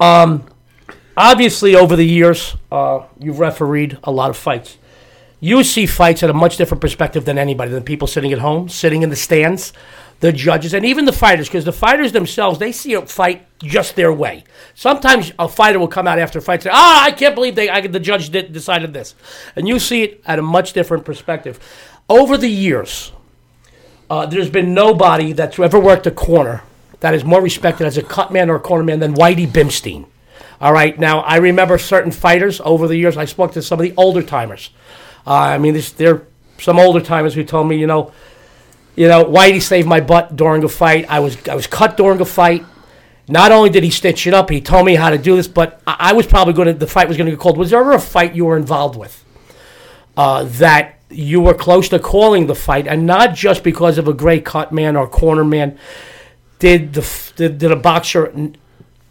Um, 0.00 0.44
obviously, 1.16 1.74
over 1.74 1.96
the 1.96 2.04
years, 2.04 2.56
uh, 2.70 3.04
you've 3.18 3.38
refereed 3.38 3.98
a 4.04 4.10
lot 4.10 4.30
of 4.30 4.36
fights. 4.36 4.78
You 5.40 5.62
see 5.62 5.86
fights 5.86 6.22
at 6.22 6.30
a 6.30 6.34
much 6.34 6.56
different 6.56 6.80
perspective 6.80 7.24
than 7.24 7.38
anybody, 7.38 7.70
than 7.70 7.84
people 7.84 8.08
sitting 8.08 8.32
at 8.32 8.40
home, 8.40 8.68
sitting 8.68 9.02
in 9.02 9.10
the 9.10 9.16
stands, 9.16 9.72
the 10.20 10.32
judges, 10.32 10.74
and 10.74 10.84
even 10.84 11.04
the 11.04 11.12
fighters, 11.12 11.48
because 11.48 11.64
the 11.64 11.72
fighters 11.72 12.10
themselves, 12.10 12.58
they 12.58 12.72
see 12.72 12.94
a 12.94 13.02
fight 13.06 13.46
just 13.58 13.96
their 13.96 14.12
way. 14.12 14.44
Sometimes 14.74 15.32
a 15.38 15.48
fighter 15.48 15.78
will 15.78 15.88
come 15.88 16.06
out 16.06 16.18
after 16.18 16.38
a 16.38 16.42
fight 16.42 16.54
and 16.54 16.62
say, 16.64 16.70
ah, 16.72 17.04
I 17.04 17.10
can't 17.10 17.34
believe 17.34 17.54
they, 17.54 17.68
I, 17.68 17.86
the 17.86 18.00
judge 18.00 18.30
did, 18.30 18.52
decided 18.52 18.92
this. 18.92 19.14
And 19.56 19.66
you 19.66 19.78
see 19.78 20.02
it 20.02 20.22
at 20.26 20.38
a 20.38 20.42
much 20.42 20.72
different 20.72 21.04
perspective. 21.04 21.58
Over 22.08 22.36
the 22.36 22.48
years, 22.48 23.12
uh, 24.08 24.26
there's 24.26 24.50
been 24.50 24.74
nobody 24.74 25.32
that's 25.32 25.58
ever 25.58 25.78
worked 25.78 26.06
a 26.06 26.10
corner 26.10 26.62
that 27.00 27.14
is 27.14 27.24
more 27.24 27.42
respected 27.42 27.86
as 27.86 27.96
a 27.96 28.02
cut 28.02 28.32
man 28.32 28.50
or 28.50 28.56
a 28.56 28.60
corner 28.60 28.84
man 28.84 29.00
than 29.00 29.14
Whitey 29.14 29.46
Bimstein. 29.46 30.06
All 30.60 30.72
right, 30.72 30.98
now 30.98 31.20
I 31.20 31.36
remember 31.36 31.78
certain 31.78 32.10
fighters 32.10 32.60
over 32.64 32.88
the 32.88 32.96
years. 32.96 33.16
I 33.16 33.26
spoke 33.26 33.52
to 33.52 33.62
some 33.62 33.78
of 33.78 33.84
the 33.84 33.94
older 33.96 34.22
timers. 34.22 34.70
Uh, 35.26 35.34
I 35.34 35.58
mean, 35.58 35.74
this, 35.74 35.92
there 35.92 36.26
some 36.58 36.78
older 36.78 37.00
timers 37.00 37.34
who 37.34 37.44
told 37.44 37.68
me, 37.68 37.78
you 37.78 37.86
know, 37.86 38.12
you 38.96 39.06
know, 39.06 39.24
Whitey 39.24 39.62
saved 39.62 39.86
my 39.86 40.00
butt 40.00 40.34
during 40.34 40.64
a 40.64 40.68
fight. 40.68 41.06
I 41.08 41.20
was 41.20 41.36
I 41.48 41.54
was 41.54 41.68
cut 41.68 41.96
during 41.96 42.20
a 42.20 42.24
fight. 42.24 42.64
Not 43.28 43.52
only 43.52 43.68
did 43.68 43.84
he 43.84 43.90
stitch 43.90 44.26
it 44.26 44.34
up, 44.34 44.48
he 44.48 44.60
told 44.60 44.86
me 44.86 44.94
how 44.94 45.10
to 45.10 45.18
do 45.18 45.36
this, 45.36 45.46
but 45.48 45.80
I, 45.86 45.96
I 45.98 46.12
was 46.14 46.26
probably 46.26 46.54
going 46.54 46.68
to. 46.68 46.74
The 46.74 46.86
fight 46.86 47.08
was 47.08 47.16
going 47.16 47.26
to 47.26 47.32
get 47.32 47.40
called. 47.40 47.58
Was 47.58 47.70
there 47.70 47.80
ever 47.80 47.92
a 47.92 48.00
fight 48.00 48.34
you 48.34 48.46
were 48.46 48.56
involved 48.56 48.96
with 48.96 49.24
uh, 50.16 50.44
that 50.44 51.00
you 51.10 51.40
were 51.40 51.54
close 51.54 51.88
to 51.90 51.98
calling 51.98 52.46
the 52.46 52.54
fight, 52.54 52.86
and 52.86 53.06
not 53.06 53.34
just 53.34 53.62
because 53.62 53.98
of 53.98 54.08
a 54.08 54.14
great 54.14 54.44
cut 54.44 54.72
man 54.72 54.96
or 54.96 55.06
corner 55.06 55.44
man? 55.44 55.78
Did 56.58 56.94
the 56.94 57.32
did, 57.36 57.58
did 57.58 57.70
a 57.70 57.76
boxer 57.76 58.32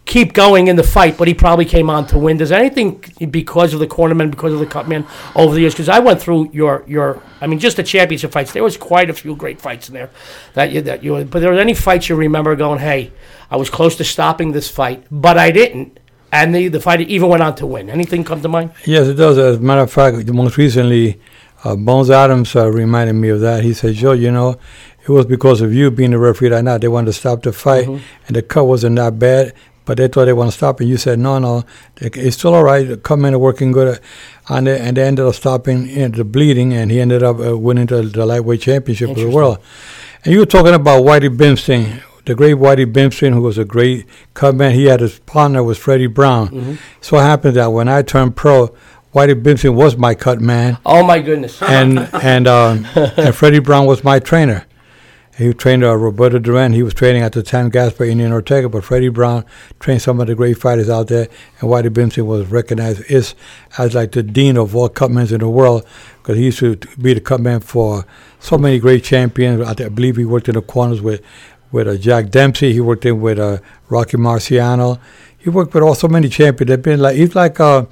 keep 0.07 0.33
going 0.33 0.67
in 0.67 0.75
the 0.75 0.83
fight, 0.83 1.17
but 1.17 1.27
he 1.27 1.33
probably 1.33 1.65
came 1.65 1.89
on 1.89 2.07
to 2.07 2.17
win? 2.17 2.37
Does 2.37 2.51
anything 2.51 3.03
because 3.29 3.73
of 3.73 3.79
the 3.79 3.87
cornermen, 3.87 4.31
because 4.31 4.53
of 4.53 4.59
the 4.59 4.65
cutmen 4.65 5.05
over 5.35 5.53
the 5.53 5.61
years? 5.61 5.73
Because 5.73 5.89
I 5.89 5.99
went 5.99 6.19
through 6.19 6.49
your 6.51 6.83
your, 6.87 7.21
I 7.41 7.47
mean, 7.47 7.59
just 7.59 7.77
the 7.77 7.83
championship 7.83 8.31
fights. 8.31 8.53
There 8.53 8.63
was 8.63 8.77
quite 8.77 9.09
a 9.09 9.13
few 9.13 9.35
great 9.35 9.61
fights 9.61 9.89
in 9.89 9.93
there 9.93 10.09
that 10.55 10.71
you 10.71 10.81
that 10.81 11.03
you. 11.03 11.23
But 11.25 11.41
there 11.41 11.51
were 11.51 11.59
any 11.59 11.75
fights 11.75 12.09
you 12.09 12.15
remember 12.15 12.55
going, 12.55 12.79
hey, 12.79 13.11
I 13.51 13.57
was 13.57 13.69
close 13.69 13.95
to 13.97 14.03
stopping 14.03 14.53
this 14.53 14.69
fight, 14.69 15.05
but 15.11 15.37
I 15.37 15.51
didn't. 15.51 15.99
And 16.31 16.53
the, 16.53 16.67
the 16.67 16.81
fighter 16.81 17.03
even 17.03 17.29
went 17.29 17.41
on 17.43 17.55
to 17.55 17.65
win. 17.65 17.89
Anything 17.89 18.23
come 18.25 18.41
to 18.41 18.49
mind? 18.49 18.71
Yes, 18.85 19.07
it 19.07 19.13
does. 19.13 19.37
As 19.37 19.57
a 19.57 19.59
matter 19.61 19.81
of 19.81 19.91
fact, 19.91 20.27
most 20.27 20.57
recently, 20.57 21.21
uh, 21.63 21.75
Bones 21.77 22.09
Adams 22.09 22.53
uh, 22.53 22.69
reminded 22.69 23.13
me 23.13 23.29
of 23.29 23.39
that. 23.39 23.63
He 23.63 23.73
said, 23.73 23.93
Joe, 23.93 24.11
you 24.11 24.29
know, 24.29 24.59
it 25.01 25.09
was 25.09 25.25
because 25.25 25.61
of 25.61 25.73
you 25.73 25.89
being 25.89 26.11
the 26.11 26.17
referee 26.17 26.49
that 26.49 26.65
night. 26.65 26.81
They 26.81 26.89
wanted 26.89 27.07
to 27.07 27.13
stop 27.13 27.43
the 27.43 27.53
fight, 27.53 27.87
and 27.87 28.35
the 28.35 28.41
cut 28.41 28.65
wasn't 28.65 28.97
that 28.97 29.17
bad, 29.17 29.53
but 29.87 29.97
they 29.97 30.07
thought 30.09 30.25
they 30.25 30.33
want 30.33 30.51
to 30.51 30.57
stop 30.57 30.81
And 30.81 30.89
You 30.89 30.97
said, 30.97 31.17
no, 31.17 31.39
no, 31.39 31.63
it's 31.95 32.35
still 32.37 32.53
all 32.53 32.63
right. 32.63 32.85
The 32.87 32.97
cut 32.97 33.17
men 33.17 33.33
are 33.33 33.39
working 33.39 33.71
good. 33.71 33.99
And 34.49 34.67
they, 34.67 34.77
and 34.79 34.95
they 34.97 35.03
ended 35.03 35.25
up 35.25 35.33
stopping 35.33 35.87
the 36.11 36.23
bleeding, 36.25 36.73
and 36.73 36.91
he 36.91 36.99
ended 36.99 37.23
up 37.23 37.39
uh, 37.39 37.57
winning 37.57 37.85
the, 37.87 38.01
the 38.03 38.25
lightweight 38.25 38.61
championship 38.61 39.09
of 39.09 39.15
the 39.15 39.29
world. 39.29 39.57
And 40.23 40.33
you 40.33 40.39
were 40.39 40.45
talking 40.45 40.73
about 40.73 41.03
Whitey 41.03 41.35
Bimstein, 41.35 42.03
the 42.25 42.35
great 42.35 42.55
Whitey 42.57 42.85
Bimstein, 42.85 43.33
who 43.33 43.41
was 43.41 43.57
a 43.57 43.63
great 43.65 44.05
cut 44.33 44.55
man. 44.55 44.73
He 44.73 44.85
had 44.85 44.99
his 44.99 45.19
partner 45.19 45.63
was 45.63 45.77
Freddie 45.77 46.07
Brown. 46.07 46.77
So 47.01 47.17
it 47.17 47.21
happened 47.21 47.55
that 47.55 47.67
when 47.67 47.87
I 47.87 48.01
turned 48.01 48.35
pro, 48.35 48.75
Whitey 49.15 49.41
Bimstein 49.41 49.73
was 49.73 49.95
my 49.97 50.15
cut 50.15 50.41
man, 50.41 50.77
Oh 50.85 51.01
my 51.01 51.19
goodness! 51.19 51.61
and 51.63 51.97
and 52.13 52.45
um, 52.45 52.85
and 52.95 53.33
Freddie 53.33 53.59
Brown 53.59 53.85
was 53.85 54.03
my 54.03 54.19
trainer. 54.19 54.66
He 55.37 55.53
trained 55.53 55.83
uh, 55.83 55.95
Roberto 55.95 56.39
Duran. 56.39 56.73
He 56.73 56.81
was 56.81 56.95
training 56.95 57.21
at 57.21 57.33
the 57.33 57.43
time 57.43 57.69
Gaspar 57.69 58.05
Indio 58.05 58.31
Ortega, 58.31 58.69
but 58.69 58.83
Freddie 58.83 59.09
Brown 59.09 59.45
trained 59.79 60.01
some 60.01 60.19
of 60.19 60.25
the 60.25 60.33
great 60.33 60.57
fighters 60.57 60.89
out 60.89 61.09
there, 61.09 61.27
and 61.59 61.69
Whitey 61.69 61.89
Bimstein 61.89 62.25
was 62.25 62.47
recognized 62.47 63.01
as, 63.11 63.35
like 63.93 64.13
the 64.13 64.23
dean 64.23 64.57
of 64.57 64.75
all 64.75 64.89
cutmen 64.89 65.31
in 65.31 65.39
the 65.39 65.49
world 65.49 65.85
because 66.17 66.37
he 66.37 66.45
used 66.45 66.57
to 66.59 66.75
be 66.99 67.13
the 67.13 67.21
cutman 67.21 67.59
for 67.59 68.03
so 68.39 68.57
many 68.57 68.79
great 68.79 69.03
champions. 69.03 69.61
I, 69.61 69.85
I 69.85 69.89
believe 69.89 70.17
he 70.17 70.25
worked 70.25 70.49
in 70.49 70.55
the 70.55 70.61
corners 70.61 71.01
with 71.01 71.21
with 71.71 71.87
uh, 71.87 71.97
Jack 71.97 72.29
Dempsey. 72.29 72.73
He 72.73 72.79
worked 72.79 73.05
in 73.05 73.21
with 73.21 73.37
uh, 73.37 73.59
Rocky 73.89 74.17
Marciano. 74.17 74.99
He 75.37 75.51
worked 75.51 75.73
with 75.73 75.83
all 75.83 75.93
so 75.93 76.07
many 76.07 76.29
champions. 76.29 76.69
They've 76.69 76.81
been 76.81 76.99
like 76.99 77.15
he's 77.15 77.35
like 77.35 77.59
uh, 77.59 77.85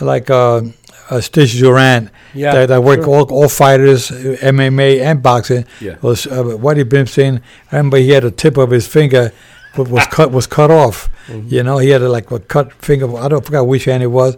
like 0.00 0.30
uh, 0.30 0.62
uh, 1.10 1.20
Stitch 1.20 1.58
Duran. 1.58 2.10
Yeah, 2.34 2.52
that, 2.52 2.66
that 2.66 2.82
work 2.82 3.04
sure. 3.04 3.14
all, 3.14 3.32
all 3.32 3.48
fighters, 3.48 4.10
uh, 4.10 4.36
MMA 4.42 5.00
and 5.00 5.22
boxing. 5.22 5.64
Yeah. 5.80 5.96
Was 6.02 6.26
uh, 6.26 6.42
Whitey 6.42 6.84
Bimstein. 6.84 7.40
I 7.72 7.76
remember 7.76 7.98
he 7.98 8.10
had 8.10 8.24
a 8.24 8.30
tip 8.30 8.56
of 8.56 8.70
his 8.70 8.86
finger 8.86 9.32
wa- 9.76 9.84
was 9.84 10.06
cut 10.06 10.32
was 10.32 10.46
cut 10.46 10.70
off. 10.70 11.08
You 11.28 11.62
know, 11.62 11.78
he 11.78 11.90
had 11.90 12.02
a, 12.02 12.08
like 12.08 12.30
a 12.30 12.38
cut 12.38 12.72
finger. 12.74 13.16
I 13.16 13.28
don't 13.28 13.44
forget 13.44 13.66
which 13.66 13.84
hand 13.86 14.02
it 14.02 14.08
was, 14.08 14.36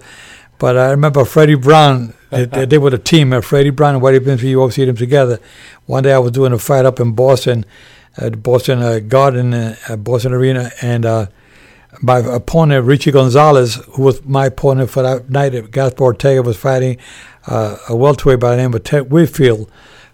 but 0.58 0.76
I 0.76 0.90
remember 0.90 1.25
Freddie 1.25 1.54
Brown. 1.54 2.14
they, 2.30 2.44
they, 2.44 2.66
they 2.66 2.78
were 2.78 2.94
a 2.94 2.98
team. 2.98 3.32
Uh, 3.32 3.40
Freddie 3.40 3.70
Brown 3.70 3.94
and 3.94 4.04
Whitey 4.04 4.20
Bimsey. 4.20 4.50
You 4.50 4.60
always 4.60 4.75
see 4.75 4.84
them 4.84 4.96
together. 4.96 5.38
One 5.87 6.02
day 6.02 6.12
I 6.12 6.18
was 6.18 6.32
doing 6.32 6.52
a 6.52 6.58
fight 6.58 6.84
up 6.87 7.00
in 7.00 7.12
Boston, 7.12 7.64
at 8.16 8.42
Boston 8.42 8.80
uh, 8.82 8.98
Garden, 9.00 9.54
uh, 9.54 9.76
at 9.88 10.04
Boston 10.04 10.32
Arena, 10.32 10.70
and. 10.82 11.28
My 12.00 12.18
opponent 12.18 12.86
Richie 12.86 13.10
Gonzalez, 13.10 13.76
who 13.92 14.02
was 14.02 14.24
my 14.24 14.46
opponent 14.46 14.90
for 14.90 15.02
that 15.02 15.30
night, 15.30 15.70
Gaspar 15.70 16.04
Ortega 16.04 16.42
was 16.42 16.56
fighting 16.56 16.98
uh, 17.46 17.76
a 17.88 17.96
welterweight 17.96 18.38
by 18.38 18.52
the 18.52 18.56
name 18.56 18.72
of 18.74 18.84
Ted 18.84 19.10
Whitfield 19.10 19.70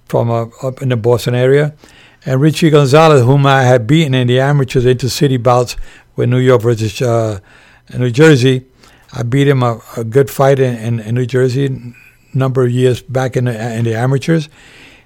from 0.07 0.31
uh, 0.31 0.47
up 0.63 0.81
in 0.81 0.89
the 0.89 0.97
Boston 0.97 1.35
area, 1.35 1.75
and 2.25 2.41
Richie 2.41 2.71
Gonzalez, 2.71 3.25
whom 3.25 3.45
I 3.45 3.65
had 3.65 3.87
beaten 3.87 4.15
in 4.15 4.29
the 4.29 4.41
amateurs 4.41 4.85
intercity 4.85 5.43
bouts 5.43 5.77
with 6.17 6.29
New 6.29 6.39
York 6.39 6.63
versus 6.63 7.03
uh, 7.03 7.41
New 7.99 8.11
Jersey, 8.11 8.65
I 9.13 9.23
beat 9.23 9.47
him 9.47 9.63
a, 9.63 9.81
a 9.97 10.05
good 10.05 10.31
fight 10.31 10.59
in, 10.59 10.77
in, 10.77 11.01
in 11.01 11.15
New 11.15 11.27
Jersey 11.27 11.67
a 11.67 12.37
number 12.37 12.65
of 12.65 12.71
years 12.71 13.03
back 13.03 13.37
in 13.37 13.45
the 13.45 13.75
in 13.75 13.85
the 13.85 13.95
amateurs. 13.95 14.49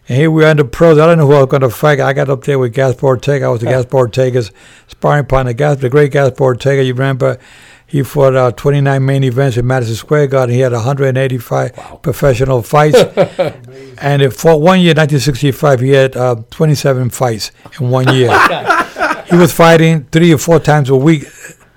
And 0.09 0.17
here 0.17 0.31
we 0.31 0.43
are 0.45 0.51
in 0.51 0.57
the 0.57 0.65
pros. 0.65 0.99
I 0.99 1.05
don't 1.05 1.19
know 1.19 1.27
who 1.27 1.35
I 1.35 1.41
was 1.41 1.49
going 1.49 1.61
to 1.61 1.69
fight. 1.69 2.01
I 2.01 2.15
got 2.15 2.31
up 2.31 2.45
there 2.45 2.59
with 2.59 2.73
Gaspar 2.73 3.07
Ortega. 3.07 3.45
I 3.45 3.49
was 3.49 3.61
the 3.61 3.67
Gaspar 3.67 3.99
Ortega's 3.99 4.51
sparring 4.87 5.27
partner. 5.27 5.53
Gas, 5.53 5.79
the 5.79 5.91
great 5.91 6.13
Gaspar 6.13 6.45
Ortega, 6.45 6.83
you 6.83 6.95
remember, 6.95 7.39
he 7.87 8.03
fought 8.03 8.35
uh, 8.35 8.51
29 8.53 9.05
main 9.05 9.23
events 9.23 9.59
in 9.59 9.67
Madison 9.67 9.97
Square 9.97 10.29
Garden. 10.29 10.55
He 10.55 10.61
had 10.61 10.73
185 10.73 12.01
professional 12.01 12.63
fights. 12.63 12.97
and 13.99 14.23
it, 14.23 14.31
for 14.33 14.59
one 14.59 14.81
year, 14.81 14.95
1965, 14.95 15.81
he 15.81 15.91
had 15.91 16.17
uh, 16.17 16.37
27 16.51 17.11
fights 17.11 17.51
in 17.79 17.91
one 17.91 18.15
year. 18.15 18.31
he 19.27 19.37
was 19.37 19.53
fighting 19.53 20.05
three 20.05 20.33
or 20.33 20.39
four 20.39 20.59
times 20.59 20.89
a 20.89 20.97
week. 20.97 21.25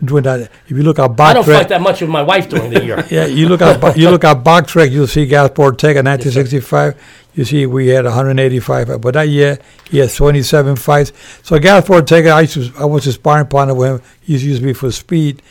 Doing 0.03 0.23
that, 0.23 0.39
if 0.41 0.71
you 0.71 0.81
look 0.81 0.97
at 0.97 1.19
I 1.19 1.33
don't 1.33 1.45
fight 1.45 1.69
that 1.69 1.81
much 1.81 2.01
with 2.01 2.09
my 2.09 2.23
wife 2.23 2.49
during 2.49 2.71
the 2.71 2.83
year. 2.83 3.05
yeah, 3.11 3.25
you 3.27 3.47
look 3.47 3.61
at 3.61 3.95
you 3.95 4.09
look 4.09 4.23
at 4.23 4.43
BoxRec, 4.43 4.91
you'll 4.91 5.05
see 5.05 5.27
Gaspar 5.27 5.61
Ortega, 5.61 6.01
1965. 6.01 6.99
You 7.35 7.45
see, 7.45 7.65
we 7.67 7.87
had 7.87 8.05
185, 8.05 8.99
but 8.99 9.13
that 9.13 9.29
year 9.29 9.59
he 9.89 9.99
had 9.99 10.11
27 10.11 10.75
fights. 10.75 11.13
So 11.43 11.59
Gaspar 11.59 11.93
Ortega, 11.93 12.31
I, 12.31 12.41
used 12.41 12.53
to, 12.55 12.73
I 12.79 12.85
was 12.85 13.05
his 13.05 13.15
sparring 13.15 13.47
partner 13.47 13.75
with 13.75 13.91
him. 13.91 14.01
He 14.21 14.33
used 14.33 14.43
to 14.43 14.49
use 14.49 14.61
me 14.61 14.73
for 14.73 14.91
speed. 14.91 15.41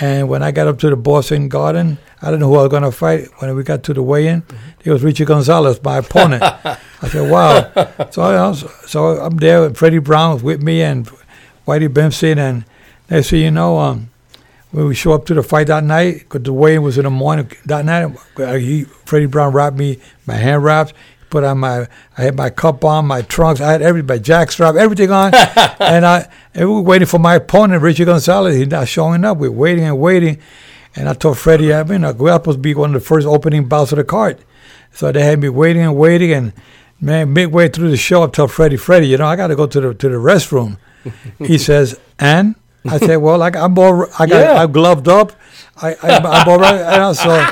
And 0.00 0.28
when 0.28 0.42
I 0.42 0.52
got 0.52 0.68
up 0.68 0.78
to 0.80 0.90
the 0.90 0.96
Boston 0.96 1.48
Garden, 1.48 1.98
I 2.22 2.26
didn't 2.26 2.40
know 2.40 2.48
who 2.48 2.56
I 2.56 2.62
was 2.62 2.70
going 2.70 2.82
to 2.82 2.92
fight. 2.92 3.28
When 3.38 3.54
we 3.54 3.62
got 3.62 3.82
to 3.84 3.94
the 3.94 4.02
weigh-in, 4.02 4.42
it 4.84 4.90
was 4.90 5.02
Richie 5.02 5.24
Gonzalez, 5.24 5.82
my 5.82 5.98
opponent. 5.98 6.42
I 6.42 6.78
said, 7.08 7.30
"Wow!" 7.30 7.70
So, 8.10 8.22
I 8.22 8.48
was, 8.48 8.64
so 8.90 9.20
I'm 9.20 9.36
there. 9.36 9.64
And 9.64 9.76
Freddie 9.76 9.98
Brown 9.98 10.34
was 10.34 10.42
with 10.42 10.62
me, 10.62 10.82
and 10.82 11.10
Whitey 11.66 11.92
Benson, 11.92 12.38
and 12.38 12.64
next 13.12 13.30
thing 13.30 13.42
you 13.42 13.50
know, 13.50 13.78
um, 13.78 14.10
when 14.70 14.86
we 14.86 14.94
show 14.94 15.12
up 15.12 15.26
to 15.26 15.34
the 15.34 15.42
fight 15.42 15.66
that 15.66 15.84
night, 15.84 16.20
because 16.20 16.42
the 16.42 16.52
weigh-in 16.52 16.82
was 16.82 16.96
in 16.96 17.04
the 17.04 17.10
morning 17.10 17.50
that 17.66 17.84
night, 17.84 18.16
he, 18.58 18.84
Freddie 18.84 19.26
Brown 19.26 19.52
wrapped 19.52 19.76
me, 19.76 19.98
my 20.26 20.34
hand 20.34 20.64
wraps, 20.64 20.94
put 21.28 21.44
on 21.44 21.58
my, 21.58 21.86
I 22.16 22.22
had 22.22 22.36
my 22.36 22.48
cup 22.48 22.82
on, 22.84 23.06
my 23.06 23.20
trunks, 23.20 23.60
I 23.60 23.72
had 23.72 23.82
everything, 23.82 24.06
my 24.06 24.18
jackstrap, 24.18 24.78
everything 24.78 25.10
on, 25.10 25.34
and 25.78 26.06
I, 26.06 26.26
and 26.54 26.68
we 26.68 26.74
were 26.74 26.80
waiting 26.80 27.06
for 27.06 27.18
my 27.18 27.34
opponent, 27.34 27.82
Richie 27.82 28.06
Gonzalez. 28.06 28.56
He's 28.56 28.68
not 28.68 28.88
showing 28.88 29.24
up. 29.26 29.36
We're 29.36 29.50
waiting 29.50 29.84
and 29.84 29.98
waiting, 29.98 30.38
and 30.96 31.06
I 31.06 31.12
told 31.12 31.38
Freddie, 31.38 31.74
I 31.74 31.84
mean, 31.84 32.02
we're 32.16 32.32
supposed 32.32 32.58
to 32.58 32.62
be 32.62 32.74
one 32.74 32.94
of 32.94 33.02
the 33.02 33.06
first 33.06 33.26
opening 33.26 33.68
bouts 33.68 33.92
of 33.92 33.96
the 33.96 34.04
card, 34.04 34.38
so 34.90 35.12
they 35.12 35.22
had 35.22 35.38
me 35.38 35.50
waiting 35.50 35.82
and 35.82 35.96
waiting, 35.96 36.32
and 36.32 36.54
man, 36.98 37.34
midway 37.34 37.68
through 37.68 37.90
the 37.90 37.98
show, 37.98 38.22
I 38.22 38.28
tell 38.28 38.48
Freddie, 38.48 38.78
Freddie, 38.78 39.08
you 39.08 39.18
know, 39.18 39.26
I 39.26 39.36
got 39.36 39.48
to 39.48 39.56
go 39.56 39.66
to 39.66 39.80
the 39.82 39.94
to 39.94 40.08
the 40.08 40.16
restroom. 40.16 40.78
he 41.38 41.58
says, 41.58 42.00
and 42.18 42.54
I 42.84 42.98
said, 42.98 43.16
well, 43.16 43.38
like 43.38 43.56
I'm 43.56 43.78
all, 43.78 44.06
I 44.18 44.26
got, 44.26 44.40
Yeah. 44.40 44.62
I'm 44.62 44.72
gloved 44.72 45.08
up. 45.08 45.32
I, 45.76 45.94
I, 46.02 46.16
I'm 46.18 46.48
all 46.48 46.58
right. 46.58 46.80
And 46.80 47.16
so 47.16 47.46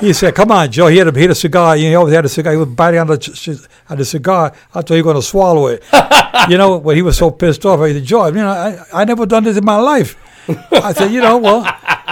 he 0.00 0.12
said, 0.12 0.34
come 0.34 0.50
on, 0.52 0.70
Joe. 0.70 0.86
He 0.86 0.96
had 0.98 1.08
a, 1.08 1.12
he 1.12 1.22
had 1.22 1.30
a 1.30 1.34
cigar. 1.34 1.76
You 1.76 1.84
know, 1.84 1.88
he 1.90 1.94
always 1.96 2.14
had 2.14 2.24
a 2.24 2.28
cigar. 2.28 2.52
He 2.52 2.58
was 2.58 2.68
biting 2.68 3.00
on 3.00 3.06
the, 3.08 3.68
on 3.88 3.98
the 3.98 4.04
cigar. 4.04 4.52
I 4.74 4.82
thought 4.82 4.90
he 4.90 5.02
was 5.02 5.02
going 5.02 5.16
to 5.16 5.22
swallow 5.22 5.66
it. 5.66 5.84
you 6.48 6.56
know, 6.56 6.78
when 6.78 6.96
he 6.96 7.02
was 7.02 7.16
so 7.18 7.30
pissed 7.30 7.66
off, 7.66 7.80
I 7.80 7.92
said, 7.92 8.04
Joe, 8.04 8.26
you 8.26 8.32
know, 8.34 8.48
I, 8.48 8.82
I 8.92 9.04
never 9.04 9.26
done 9.26 9.44
this 9.44 9.56
in 9.56 9.64
my 9.64 9.76
life. 9.76 10.16
I 10.72 10.94
said, 10.94 11.12
you 11.12 11.20
know, 11.20 11.36
well, 11.36 11.60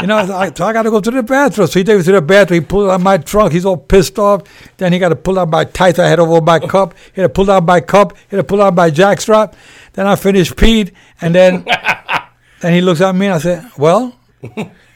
you 0.01 0.07
know, 0.07 0.19
I, 0.19 0.53
so 0.53 0.67
I 0.67 0.73
got 0.75 0.83
to 0.83 0.91
go 0.91 1.01
to 1.01 1.11
the 1.11 1.23
bathroom. 1.23 1.69
So 1.69 1.79
he 1.79 1.85
takes 1.85 1.99
me 2.01 2.05
to 2.05 2.13
the 2.13 2.23
bathroom. 2.23 2.61
He 2.61 2.67
pulled 2.67 2.91
out 2.91 3.01
my 3.01 3.17
trunk. 3.17 3.53
He's 3.53 3.65
all 3.65 3.79
pissed 3.79 4.19
off. 4.19 4.43
Then 4.77 4.93
he 4.93 4.99
got 4.99 5.09
to 5.09 5.17
pull 5.17 5.39
out 5.39 5.49
my 5.49 5.65
tights 5.65 5.99
I 5.99 6.07
had 6.09 6.19
over 6.19 6.43
my 6.43 6.59
cup. 6.59 6.95
He 7.15 7.23
had 7.23 7.29
to 7.29 7.33
pull 7.33 7.51
out 7.51 7.65
my 7.65 7.81
cup. 7.81 8.15
He 8.29 8.37
had 8.37 8.43
to 8.43 8.45
pull 8.45 8.61
out 8.61 8.75
my 8.75 8.91
jackstrap. 8.91 9.55
Then 9.95 10.07
I 10.07 10.17
finished 10.17 10.57
peed. 10.57 10.93
And 11.23 11.35
then 11.35 11.65
then 12.61 12.73
he 12.75 12.81
looks 12.81 13.01
at 13.01 13.15
me 13.15 13.27
and 13.27 13.35
I 13.35 13.39
said, 13.39 13.71
Well, 13.79 14.15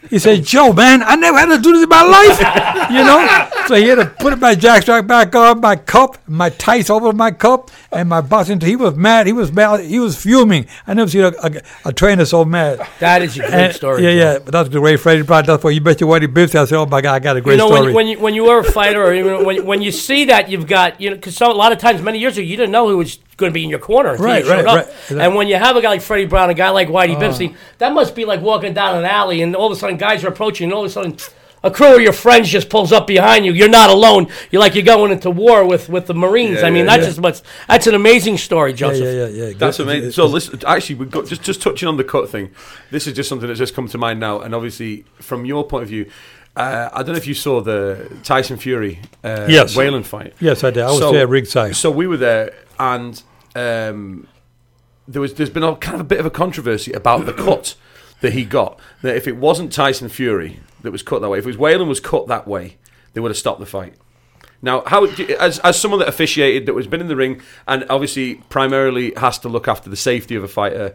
he 0.08 0.18
said, 0.18 0.44
Joe, 0.44 0.72
man, 0.72 1.02
I 1.02 1.14
never 1.16 1.38
had 1.38 1.46
to 1.56 1.58
do 1.62 1.72
this 1.72 1.82
in 1.84 1.88
my 1.88 2.02
life. 2.02 2.66
You 2.90 3.04
know? 3.04 3.48
So 3.68 3.76
he 3.76 3.86
had 3.86 3.96
to 3.96 4.06
put 4.06 4.36
my 4.40 4.56
jackstrap 4.56 5.06
back 5.06 5.32
on, 5.36 5.60
my 5.60 5.76
cup, 5.76 6.16
my 6.26 6.48
tights 6.50 6.90
over 6.90 7.12
my 7.12 7.30
cup, 7.30 7.70
and 7.92 8.08
my 8.08 8.20
boxing. 8.20 8.60
He 8.60 8.74
was 8.74 8.96
mad. 8.96 9.28
He 9.28 9.32
was 9.32 9.52
mad. 9.52 9.84
He 9.84 10.00
was 10.00 10.20
fuming. 10.20 10.66
I 10.88 10.94
never 10.94 11.08
seen 11.08 11.20
a, 11.22 11.28
a, 11.40 11.50
a 11.84 11.92
trainer 11.92 12.24
so 12.24 12.44
mad. 12.44 12.84
That 12.98 13.22
is 13.22 13.36
a 13.36 13.40
great 13.42 13.52
And- 13.52 13.74
story. 13.76 14.02
Yeah, 14.02 14.10
Joe. 14.10 14.16
yeah. 14.16 14.38
But 14.40 14.50
that's 14.52 14.68
the 14.70 14.80
way 14.80 14.96
Freddie 14.96 15.22
Brown. 15.22 15.44
That's 15.46 15.62
why 15.62 15.70
you 15.70 15.80
bet 15.80 16.00
you 16.00 16.08
what 16.08 16.20
he 16.22 16.26
biffed. 16.26 16.56
I 16.56 16.64
said, 16.64 16.78
Oh 16.78 16.86
my 16.86 17.00
God, 17.00 17.14
I 17.14 17.18
got 17.20 17.36
a 17.36 17.40
great 17.40 17.52
You 17.52 17.58
know, 17.58 17.68
story. 17.68 17.92
when, 17.92 17.94
when 17.94 18.06
you 18.08 18.18
when 18.18 18.34
you 18.34 18.42
were 18.44 18.58
a 18.58 18.64
fighter, 18.64 19.00
or 19.04 19.14
even 19.14 19.44
when 19.44 19.64
when 19.64 19.82
you 19.82 19.92
see 19.92 20.24
that, 20.24 20.48
you've 20.50 20.66
got 20.66 21.00
you 21.00 21.10
know, 21.10 21.14
because 21.16 21.40
a 21.40 21.46
lot 21.46 21.70
of 21.70 21.78
times, 21.78 22.02
many 22.02 22.18
years 22.18 22.36
ago, 22.36 22.44
you 22.44 22.56
didn't 22.56 22.72
know 22.72 22.88
who 22.88 22.96
was 22.98 23.20
going 23.40 23.50
to 23.50 23.54
be 23.54 23.64
in 23.64 23.70
your 23.70 23.78
corner 23.80 24.10
until 24.10 24.26
Right, 24.26 24.44
you 24.44 24.50
showed 24.50 24.64
right, 24.64 24.84
up. 24.86 24.86
right. 25.10 25.18
And 25.20 25.34
when 25.34 25.48
you 25.48 25.56
have 25.56 25.74
a 25.76 25.82
guy 25.82 25.88
like 25.88 26.02
Freddie 26.02 26.26
Brown, 26.26 26.50
a 26.50 26.54
guy 26.54 26.70
like 26.70 26.88
Whitey 26.88 27.16
Uh. 27.16 27.20
Bimstein, 27.20 27.56
that 27.78 27.92
must 27.92 28.14
be 28.14 28.24
like 28.24 28.40
walking 28.40 28.72
down 28.74 28.96
an 28.96 29.04
alley, 29.04 29.42
and 29.42 29.56
all 29.56 29.66
of 29.66 29.72
a 29.72 29.76
sudden, 29.80 29.96
guys 29.96 30.22
are 30.24 30.28
approaching, 30.28 30.66
and 30.66 30.72
all 30.72 30.84
of 30.84 30.90
a 30.90 30.92
sudden. 30.92 31.16
A 31.62 31.70
crew 31.70 31.94
of 31.94 32.00
your 32.00 32.14
friends 32.14 32.48
just 32.48 32.70
pulls 32.70 32.90
up 32.90 33.06
behind 33.06 33.44
you. 33.44 33.52
You're 33.52 33.68
not 33.68 33.90
alone. 33.90 34.28
You're 34.50 34.60
like 34.60 34.74
you're 34.74 34.82
going 34.82 35.12
into 35.12 35.30
war 35.30 35.66
with, 35.66 35.90
with 35.90 36.06
the 36.06 36.14
Marines. 36.14 36.60
Yeah, 36.60 36.66
I 36.68 36.70
mean, 36.70 36.86
yeah, 36.86 36.92
that's 36.96 37.00
yeah. 37.02 37.08
just 37.08 37.20
much. 37.20 37.40
That's 37.68 37.86
an 37.86 37.94
amazing 37.94 38.38
story, 38.38 38.72
Joseph. 38.72 39.04
yeah, 39.04 39.26
yeah, 39.26 39.48
yeah. 39.48 39.52
That's 39.58 39.78
amazing. 39.78 40.12
So 40.12 40.24
listen, 40.24 40.58
actually, 40.66 40.94
we've 40.94 41.10
got 41.10 41.26
just 41.26 41.42
just 41.42 41.60
touching 41.60 41.86
on 41.86 41.98
the 41.98 42.04
cut 42.04 42.30
thing. 42.30 42.50
This 42.90 43.06
is 43.06 43.12
just 43.12 43.28
something 43.28 43.46
that's 43.46 43.58
just 43.58 43.74
come 43.74 43.88
to 43.88 43.98
mind 43.98 44.18
now, 44.20 44.40
and 44.40 44.54
obviously, 44.54 45.04
from 45.18 45.44
your 45.44 45.62
point 45.66 45.82
of 45.82 45.90
view, 45.90 46.10
uh, 46.56 46.88
I 46.94 47.02
don't 47.02 47.12
know 47.12 47.18
if 47.18 47.26
you 47.26 47.34
saw 47.34 47.60
the 47.60 48.10
Tyson 48.24 48.56
Fury 48.56 48.98
uh, 49.22 49.44
Yes. 49.46 49.76
Wallin 49.76 50.02
fight. 50.02 50.32
Yes, 50.40 50.64
I 50.64 50.70
did. 50.70 50.82
I 50.82 50.86
was 50.86 50.98
So- 50.98 51.12
there 51.12 51.26
ringside. 51.26 51.76
So 51.76 51.90
we 51.90 52.06
were 52.06 52.16
there, 52.16 52.54
and 52.78 53.22
um, 53.54 54.26
there 55.08 55.20
was 55.20 55.34
there's 55.34 55.50
been 55.50 55.62
a 55.62 55.76
kind 55.76 55.96
of 55.96 56.00
a 56.00 56.04
bit 56.04 56.20
of 56.20 56.26
a 56.26 56.30
controversy 56.30 56.92
about 56.92 57.26
the 57.26 57.32
cut 57.32 57.74
that 58.20 58.32
he 58.32 58.44
got. 58.44 58.78
That 59.02 59.16
if 59.16 59.26
it 59.26 59.36
wasn't 59.36 59.72
Tyson 59.72 60.08
Fury 60.08 60.60
that 60.82 60.92
was 60.92 61.02
cut 61.02 61.20
that 61.20 61.28
way, 61.28 61.38
if 61.38 61.44
it 61.44 61.48
was 61.48 61.58
Wallin 61.58 61.88
was 61.88 62.00
cut 62.00 62.26
that 62.28 62.46
way, 62.46 62.76
they 63.12 63.20
would 63.20 63.30
have 63.30 63.38
stopped 63.38 63.60
the 63.60 63.66
fight. 63.66 63.94
Now, 64.62 64.82
how 64.86 65.06
as 65.06 65.58
as 65.60 65.80
someone 65.80 66.00
that 66.00 66.08
officiated, 66.08 66.66
that 66.66 66.74
was 66.74 66.86
been 66.86 67.00
in 67.00 67.08
the 67.08 67.16
ring, 67.16 67.40
and 67.66 67.86
obviously 67.88 68.36
primarily 68.50 69.12
has 69.16 69.38
to 69.40 69.48
look 69.48 69.66
after 69.66 69.88
the 69.88 69.96
safety 69.96 70.34
of 70.34 70.44
a 70.44 70.48
fighter, 70.48 70.94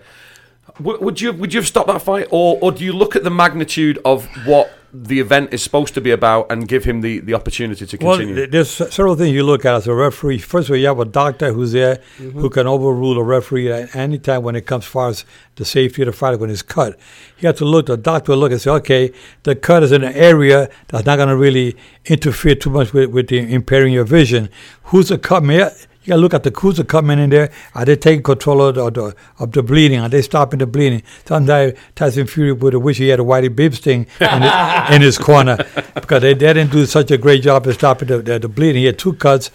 would 0.79 1.22
you 1.22 1.32
would 1.34 1.53
you 1.53 1.60
have 1.60 1.67
stopped 1.67 1.88
that 1.88 2.01
fight, 2.01 2.27
or 2.32 2.58
or 2.62 2.72
do 2.72 2.84
you 2.84 2.94
look 2.94 3.15
at 3.15 3.24
the 3.24 3.29
magnitude 3.29 4.00
of 4.03 4.25
what 4.46 4.72
the 4.98 5.20
event 5.20 5.53
is 5.53 5.62
supposed 5.62 5.94
to 5.94 6.00
be 6.00 6.12
about 6.12 6.50
and 6.50 6.70
give 6.70 6.86
him 6.86 7.01
the, 7.01 7.20
the 7.20 7.34
opportunity 7.34 7.86
to 7.86 7.98
continue? 7.98 8.36
th- 8.36 8.50
there's 8.51 8.70
several 8.70 9.15
things 9.15 9.34
you 9.34 9.44
look 9.44 9.65
at 9.65 9.75
as 9.75 9.88
a 9.88 9.94
referee. 9.94 10.38
First 10.39 10.70
of 10.70 10.72
all, 10.72 10.77
you 10.77 10.88
have 10.88 11.00
a 11.00 11.05
doctor 11.05 11.51
who's 11.51 11.74
there 11.74 11.98
mm-hmm. 12.17 12.39
who 12.39 12.50
can 12.50 12.65
overrule 12.67 13.17
a 13.17 13.24
referee 13.24 13.72
at 13.72 13.96
any 13.96 14.17
time 14.20 14.44
when 14.44 14.55
it 14.55 14.65
comes 14.65 14.86
as 14.86 14.89
far 14.89 15.10
as 15.10 15.25
the 15.55 15.65
safety 15.65 16.01
of 16.01 16.08
the 16.08 16.12
fighter 16.13 16.38
when 16.38 16.50
it's 16.50 16.62
cut. 16.62 16.98
You 17.39 17.48
have 17.48 17.58
to 17.58 17.65
look, 17.65 17.88
the 17.88 17.98
doctor 17.98 18.32
will 18.32 18.39
look 18.39 18.51
and 18.51 18.62
say, 18.62 18.72
okay, 18.72 19.12
the 19.44 19.55
cut 19.55 19.84
is 19.84 19.91
in 19.91 20.03
an 20.03 20.13
area 20.13 20.70
that's 20.88 21.05
not 21.05 21.17
going 21.17 21.29
to 21.29 21.38
really 21.38 21.75
interfere 22.05 22.55
too 22.55 22.70
much 22.70 22.94
with, 22.94 23.10
with 23.12 23.27
the 23.27 23.39
impairing 23.39 23.94
your 23.94 24.05
vision. 24.05 24.50
Who's 24.84 25.10
the 25.10 25.17
cut? 25.17 25.44
man? 25.44 25.72
You 26.05 26.09
got 26.09 26.15
to 26.17 26.21
look 26.21 26.33
at 26.35 26.43
the 26.43 26.51
who's 26.51 26.77
the 26.77 26.83
cutman 26.83 27.17
in 27.17 27.31
there. 27.31 27.51
Are 27.74 27.83
they 27.83 27.95
taking 27.95 28.21
control 28.21 28.62
of 28.62 28.75
the, 28.75 28.85
of 28.85 28.93
the, 28.93 29.15
of 29.39 29.51
the 29.51 29.63
bleeding? 29.63 30.00
Are 30.00 30.07
they 30.07 30.21
stopping 30.21 30.59
the 30.59 30.67
bleeding? 30.67 31.01
Sometimes 31.25 31.74
Tyson 31.95 32.27
Fury 32.27 32.51
would 32.51 32.74
have 32.74 32.83
wished 32.83 33.00
he 33.00 33.07
had 33.07 33.19
a 33.19 33.24
Whitey 33.24 33.50
Bimstein 33.50 34.05
in, 34.21 34.41
his, 34.43 34.95
in 34.95 35.01
his 35.01 35.17
corner 35.17 35.57
because 35.95 36.21
they, 36.21 36.35
they 36.35 36.53
didn't 36.53 36.71
do 36.71 36.85
such 36.85 37.09
a 37.09 37.17
great 37.17 37.41
job 37.41 37.65
of 37.65 37.74
stopping 37.74 38.07
the, 38.07 38.19
the, 38.19 38.38
the 38.38 38.47
bleeding. 38.47 38.81
He 38.81 38.85
had 38.85 39.00
two 39.00 39.13
cuts 39.13 39.50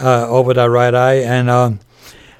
uh, 0.00 0.28
over 0.28 0.54
that 0.54 0.66
right 0.66 0.94
eye, 0.94 1.14
and 1.14 1.50
um, 1.50 1.80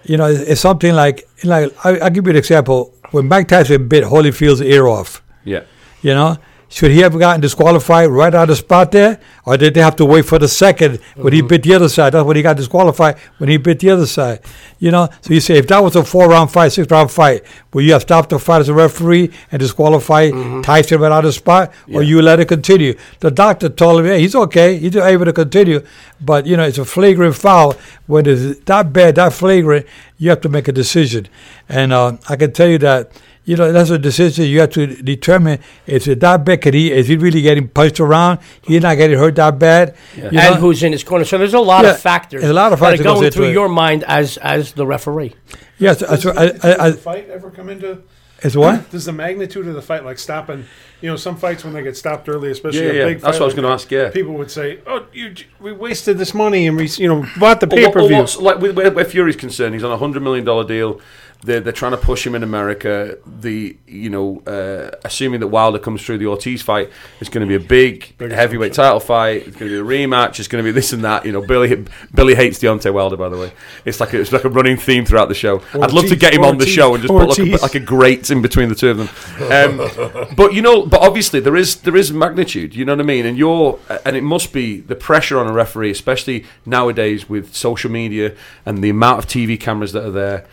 you 0.04 0.16
know 0.16 0.26
it's, 0.26 0.40
it's 0.42 0.60
something 0.60 0.94
like 0.94 1.28
like 1.42 1.74
I, 1.84 1.98
I'll 1.98 2.10
give 2.10 2.26
you 2.26 2.30
an 2.30 2.36
example. 2.36 2.94
When 3.10 3.26
Mike 3.26 3.48
Tyson 3.48 3.88
bit 3.88 4.04
Holyfield's 4.04 4.60
ear 4.60 4.86
off, 4.86 5.22
yeah. 5.44 5.64
you 6.02 6.14
know, 6.14 6.36
should 6.70 6.90
he 6.90 6.98
have 6.98 7.18
gotten 7.18 7.40
disqualified 7.40 8.10
right 8.10 8.34
out 8.34 8.42
of 8.42 8.48
the 8.48 8.56
spot 8.56 8.92
there, 8.92 9.18
or 9.46 9.56
did 9.56 9.72
they 9.72 9.80
have 9.80 9.96
to 9.96 10.04
wait 10.04 10.26
for 10.26 10.38
the 10.38 10.48
second 10.48 11.00
when 11.16 11.32
he 11.32 11.40
bit 11.40 11.62
the 11.62 11.74
other 11.74 11.88
side? 11.88 12.12
That's 12.12 12.26
when 12.26 12.36
he 12.36 12.42
got 12.42 12.58
disqualified 12.58 13.18
when 13.38 13.48
he 13.48 13.56
bit 13.56 13.80
the 13.80 13.90
other 13.90 14.06
side. 14.06 14.40
You 14.78 14.90
know, 14.90 15.08
so 15.22 15.32
you 15.32 15.40
say 15.40 15.56
if 15.56 15.66
that 15.68 15.82
was 15.82 15.96
a 15.96 16.04
four-round 16.04 16.50
fight, 16.50 16.72
six-round 16.72 17.10
fight, 17.10 17.42
will 17.72 17.82
you 17.82 17.92
have 17.94 18.02
stopped 18.02 18.30
the 18.30 18.38
fight 18.38 18.60
as 18.60 18.68
a 18.68 18.74
referee 18.74 19.30
and 19.50 19.60
disqualify 19.60 20.30
Tyson 20.62 21.00
right 21.00 21.10
out 21.10 21.24
of 21.24 21.28
the 21.28 21.32
spot, 21.32 21.72
or 21.92 22.02
you 22.02 22.20
let 22.20 22.38
it 22.38 22.48
continue? 22.48 22.94
The 23.20 23.30
doctor 23.30 23.70
told 23.70 24.00
him, 24.00 24.06
"Hey, 24.06 24.20
he's 24.20 24.34
okay, 24.34 24.76
he's 24.76 24.94
able 24.94 25.24
to 25.24 25.32
continue, 25.32 25.80
but 26.20 26.46
you 26.46 26.56
know 26.56 26.64
it's 26.64 26.78
a 26.78 26.84
flagrant 26.84 27.34
foul. 27.34 27.76
When 28.06 28.26
it's 28.26 28.60
that 28.64 28.92
bad, 28.92 29.14
that 29.14 29.32
flagrant, 29.32 29.86
you 30.18 30.28
have 30.28 30.42
to 30.42 30.50
make 30.50 30.68
a 30.68 30.72
decision." 30.72 31.28
And 31.68 31.94
uh, 31.94 32.18
I 32.28 32.36
can 32.36 32.52
tell 32.52 32.68
you 32.68 32.78
that 32.78 33.10
you 33.48 33.56
know, 33.56 33.72
that's 33.72 33.90
a 33.90 33.98
decision 33.98 34.44
you 34.44 34.60
have 34.60 34.70
to 34.70 34.86
determine. 35.02 35.58
Is 35.86 36.06
it 36.06 36.20
that 36.20 36.44
bad? 36.44 36.60
Can 36.60 36.74
he, 36.74 36.92
is 36.92 37.08
he 37.08 37.16
really 37.16 37.40
getting 37.42 37.66
punched 37.68 37.98
around? 37.98 38.40
He's 38.62 38.82
not 38.82 38.96
getting 38.96 39.18
hurt 39.18 39.36
that 39.36 39.58
bad. 39.58 39.96
You 40.16 40.24
and 40.24 40.32
know? 40.34 40.54
who's 40.56 40.82
in 40.82 40.92
his 40.92 41.02
corner. 41.02 41.24
So 41.24 41.38
there's 41.38 41.54
a 41.54 41.58
lot 41.60 41.84
Yeah, 41.84 41.92
of 41.92 42.00
factors. 42.00 42.42
there's 42.42 42.50
a 42.50 42.54
lot 42.54 42.72
of 42.72 42.78
that 42.78 42.84
factors 42.84 43.00
are 43.00 43.04
going 43.04 43.24
into 43.24 43.36
through 43.36 43.46
it. 43.48 43.52
your 43.52 43.68
mind 43.68 44.04
as 44.04 44.36
as 44.38 44.72
the 44.72 44.86
referee. 44.86 45.34
Yes, 45.78 46.00
that's 46.00 46.22
Does, 46.22 46.24
what 46.26 46.38
I, 46.38 46.46
does 46.48 46.64
I, 46.64 46.84
I, 46.86 46.90
the 46.90 46.96
fight 46.98 47.30
ever 47.30 47.50
come 47.50 47.68
into? 47.70 48.02
it's 48.42 48.54
what? 48.54 48.90
Does 48.90 49.04
the 49.06 49.12
magnitude 49.12 49.66
of 49.66 49.74
the 49.74 49.82
fight, 49.82 50.04
like 50.04 50.16
stopping, 50.18 50.64
you 51.00 51.08
know, 51.10 51.16
some 51.16 51.36
fights 51.36 51.64
when 51.64 51.72
they 51.74 51.82
get 51.82 51.96
stopped 51.96 52.28
early, 52.28 52.50
especially 52.52 52.84
Yeah, 52.86 52.90
a 52.90 52.94
yeah. 52.94 53.04
big 53.06 53.20
That's 53.20 53.36
fight 53.36 53.40
what 53.40 53.42
I 53.42 53.44
was 53.46 53.54
going 53.54 53.64
to 53.66 53.72
ask. 53.72 53.90
Yeah. 53.90 54.10
People 54.10 54.34
would 54.34 54.50
say, 54.50 54.78
"Oh, 54.86 55.06
you, 55.12 55.34
we 55.58 55.72
wasted 55.72 56.18
this 56.18 56.34
money 56.34 56.66
and 56.68 56.76
we, 56.76 56.86
you 56.98 57.08
know, 57.08 57.26
bought 57.40 57.58
the 57.60 57.66
But 57.66 57.76
pay 57.78 57.86
per 57.90 58.00
but 58.00 58.08
view." 58.08 58.16
what's- 58.18 58.36
like 58.36 58.58
with, 58.60 58.76
where, 58.76 58.90
where 58.92 59.04
Fury's 59.04 59.34
concerned, 59.36 59.74
he's 59.74 59.82
on 59.82 59.90
a 59.92 59.96
hundred 59.96 60.22
million 60.22 60.44
dollar 60.44 60.64
deal. 60.64 61.00
They're, 61.42 61.60
they're 61.60 61.72
trying 61.72 61.92
to 61.92 61.98
push 61.98 62.26
him 62.26 62.34
in 62.34 62.42
America. 62.42 63.18
The 63.24 63.76
you 63.86 64.10
know, 64.10 64.40
uh, 64.40 64.96
assuming 65.04 65.40
that 65.40 65.46
Wilder 65.48 65.78
comes 65.78 66.04
through 66.04 66.18
the 66.18 66.26
Ortiz 66.26 66.62
fight, 66.62 66.90
it's 67.20 67.30
going 67.30 67.46
to 67.46 67.48
be 67.48 67.54
a 67.54 67.66
big 67.66 68.18
heavyweight 68.18 68.72
title 68.72 68.98
fight. 68.98 69.46
It's 69.46 69.56
going 69.56 69.70
to 69.70 69.84
be 69.84 69.96
a 69.96 70.06
rematch. 70.06 70.40
It's 70.40 70.48
going 70.48 70.64
to 70.64 70.68
be 70.68 70.72
this 70.72 70.92
and 70.92 71.04
that. 71.04 71.24
You 71.24 71.32
know, 71.32 71.40
Billy 71.40 71.86
Billy 72.12 72.34
hates 72.34 72.58
Deontay 72.58 72.92
Wilder. 72.92 73.16
By 73.16 73.28
the 73.28 73.38
way, 73.38 73.52
it's 73.84 74.00
like 74.00 74.14
a, 74.14 74.20
it's 74.20 74.32
like 74.32 74.44
a 74.44 74.48
running 74.48 74.76
theme 74.76 75.04
throughout 75.04 75.28
the 75.28 75.34
show. 75.34 75.62
I'd 75.74 75.92
love 75.92 76.06
to 76.06 76.16
get 76.16 76.34
him 76.34 76.44
on 76.44 76.58
the 76.58 76.66
show 76.66 76.94
and 76.94 77.02
just 77.02 77.12
put 77.12 77.28
like 77.28 77.38
a, 77.38 77.42
Ortiz. 77.42 77.62
like 77.62 77.74
a 77.76 77.80
grate 77.80 78.30
in 78.30 78.42
between 78.42 78.68
the 78.68 78.74
two 78.74 78.90
of 78.90 78.98
them. 78.98 79.08
Um, 79.52 80.34
but 80.36 80.54
you 80.54 80.62
know, 80.62 80.86
but 80.86 81.00
obviously 81.02 81.38
there 81.38 81.56
is 81.56 81.76
there 81.82 81.96
is 81.96 82.12
magnitude. 82.12 82.74
You 82.74 82.84
know 82.84 82.94
what 82.94 83.00
I 83.00 83.04
mean? 83.04 83.26
And 83.26 83.38
you're 83.38 83.78
and 84.04 84.16
it 84.16 84.22
must 84.22 84.52
be 84.52 84.80
the 84.80 84.96
pressure 84.96 85.38
on 85.38 85.46
a 85.46 85.52
referee, 85.52 85.90
especially 85.90 86.44
nowadays 86.66 87.28
with 87.28 87.54
social 87.54 87.90
media 87.90 88.34
and 88.66 88.82
the 88.82 88.90
amount 88.90 89.18
of 89.18 89.26
TV 89.26 89.58
cameras 89.58 89.92
that 89.92 90.04
are 90.04 90.10
there. 90.10 90.46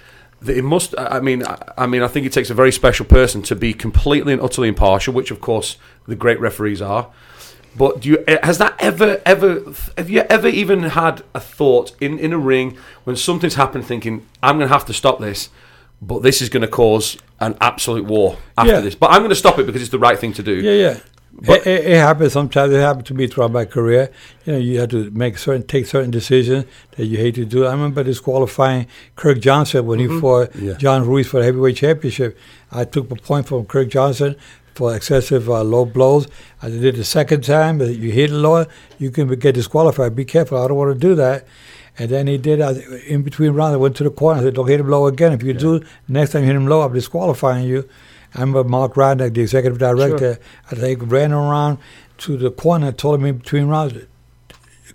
It 0.49 0.63
must. 0.63 0.93
I 0.97 1.19
mean, 1.19 1.43
I 1.45 1.57
I 1.77 1.85
mean, 1.87 2.01
I 2.01 2.07
think 2.07 2.25
it 2.25 2.33
takes 2.33 2.49
a 2.49 2.53
very 2.53 2.71
special 2.71 3.05
person 3.05 3.41
to 3.43 3.55
be 3.55 3.73
completely 3.73 4.33
and 4.33 4.41
utterly 4.41 4.67
impartial, 4.67 5.13
which 5.13 5.31
of 5.31 5.41
course 5.41 5.77
the 6.07 6.15
great 6.15 6.39
referees 6.39 6.81
are. 6.81 7.09
But 7.77 8.01
do 8.01 8.09
you 8.09 8.23
eh, 8.27 8.37
has 8.43 8.57
that 8.59 8.75
ever 8.79 9.21
ever 9.25 9.61
have 9.97 10.09
you 10.09 10.21
ever 10.29 10.47
even 10.47 10.83
had 10.83 11.23
a 11.33 11.39
thought 11.39 11.91
in 11.99 12.17
in 12.19 12.31
a 12.31 12.37
ring 12.37 12.77
when 13.03 13.15
something's 13.15 13.55
happened, 13.55 13.85
thinking 13.85 14.25
I'm 14.41 14.57
going 14.57 14.67
to 14.69 14.73
have 14.73 14.85
to 14.85 14.93
stop 14.93 15.19
this, 15.19 15.49
but 16.01 16.23
this 16.23 16.41
is 16.41 16.47
going 16.49 16.61
to 16.61 16.67
cause 16.69 17.17
an 17.41 17.57
absolute 17.59 18.05
war 18.05 18.37
after 18.57 18.71
Yeah. 18.73 18.79
this. 18.79 18.95
But 18.95 19.11
I'm 19.11 19.19
going 19.19 19.29
to 19.29 19.35
stop 19.35 19.59
it 19.59 19.65
because 19.65 19.81
it's 19.81 19.91
the 19.91 19.99
right 19.99 20.17
thing 20.17 20.31
to 20.33 20.43
do. 20.43 20.53
Yeah, 20.53 20.71
yeah. 20.71 20.99
But- 21.41 21.67
it, 21.67 21.85
it, 21.85 21.97
happens 21.97 22.33
sometimes. 22.33 22.71
It 22.73 22.79
happened 22.79 23.05
to 23.07 23.13
me 23.13 23.27
throughout 23.27 23.51
my 23.51 23.65
career. 23.65 24.09
You 24.45 24.53
know, 24.53 24.59
you 24.59 24.79
have 24.79 24.89
to 24.89 25.11
make 25.11 25.37
certain, 25.37 25.63
take 25.67 25.85
certain 25.85 26.11
decisions 26.11 26.65
that 26.91 27.05
you 27.05 27.17
hate 27.17 27.35
to 27.35 27.45
do. 27.45 27.65
I 27.65 27.71
remember 27.71 28.03
disqualifying 28.03 28.87
Kirk 29.15 29.39
Johnson 29.39 29.85
when 29.85 29.99
he 29.99 30.07
fought 30.07 30.51
Mm-hmm. 30.51 30.65
Yeah. 30.67 30.73
John 30.75 31.05
Ruiz 31.05 31.27
for 31.27 31.39
the 31.39 31.45
heavyweight 31.45 31.75
championship. 31.77 32.37
I 32.71 32.85
took 32.85 33.11
a 33.11 33.15
point 33.15 33.47
from 33.47 33.65
Kirk 33.65 33.89
Johnson 33.89 34.35
for 34.75 34.95
excessive 34.95 35.49
uh, 35.49 35.63
low 35.63 35.85
blows. 35.85 36.27
I 36.61 36.69
did 36.69 36.83
it 36.85 36.95
the 36.95 37.03
second 37.03 37.43
time. 37.43 37.79
You 37.81 38.11
hit 38.11 38.29
lower, 38.29 38.67
you 38.97 39.11
can 39.11 39.27
get 39.39 39.55
disqualified. 39.55 40.15
Be 40.15 40.25
careful. 40.25 40.57
I 40.63 40.67
don't 40.67 40.77
want 40.77 40.93
to 40.93 40.99
do 40.99 41.15
that. 41.15 41.45
And 41.97 42.09
then 42.09 42.27
he 42.27 42.37
did. 42.37 42.59
I, 42.59 42.73
in 43.07 43.21
between 43.23 43.51
rounds, 43.53 43.73
I 43.73 43.77
went 43.77 43.95
to 43.97 44.03
the 44.03 44.09
corner. 44.09 44.41
I 44.41 44.43
said, 44.43 44.55
"Don't 44.55 44.67
hit 44.67 44.81
him 44.81 44.89
low 44.89 45.07
again. 45.07 45.31
If 45.31 45.43
you 45.43 45.53
do, 45.53 45.81
next 46.09 46.31
time 46.33 46.41
you 46.41 46.47
hit 46.47 46.55
him 46.57 46.67
low, 46.67 46.81
I'm 46.81 46.93
disqualifying 46.93 47.65
you." 47.67 47.87
I 48.35 48.41
remember 48.41 48.63
Marc 48.65 48.95
Ratner, 48.95 49.33
the 49.33 49.41
executive 49.41 49.79
director, 49.79 50.39
I 50.71 50.75
think 50.75 51.01
ran 51.05 51.31
around 51.31 51.77
to 52.19 52.37
the 52.37 52.51
corner 52.51 52.87
and 52.89 52.97
told 52.97 53.19
him 53.19 53.25
in 53.25 53.37
between 53.37 53.67
rounds, 53.67 53.93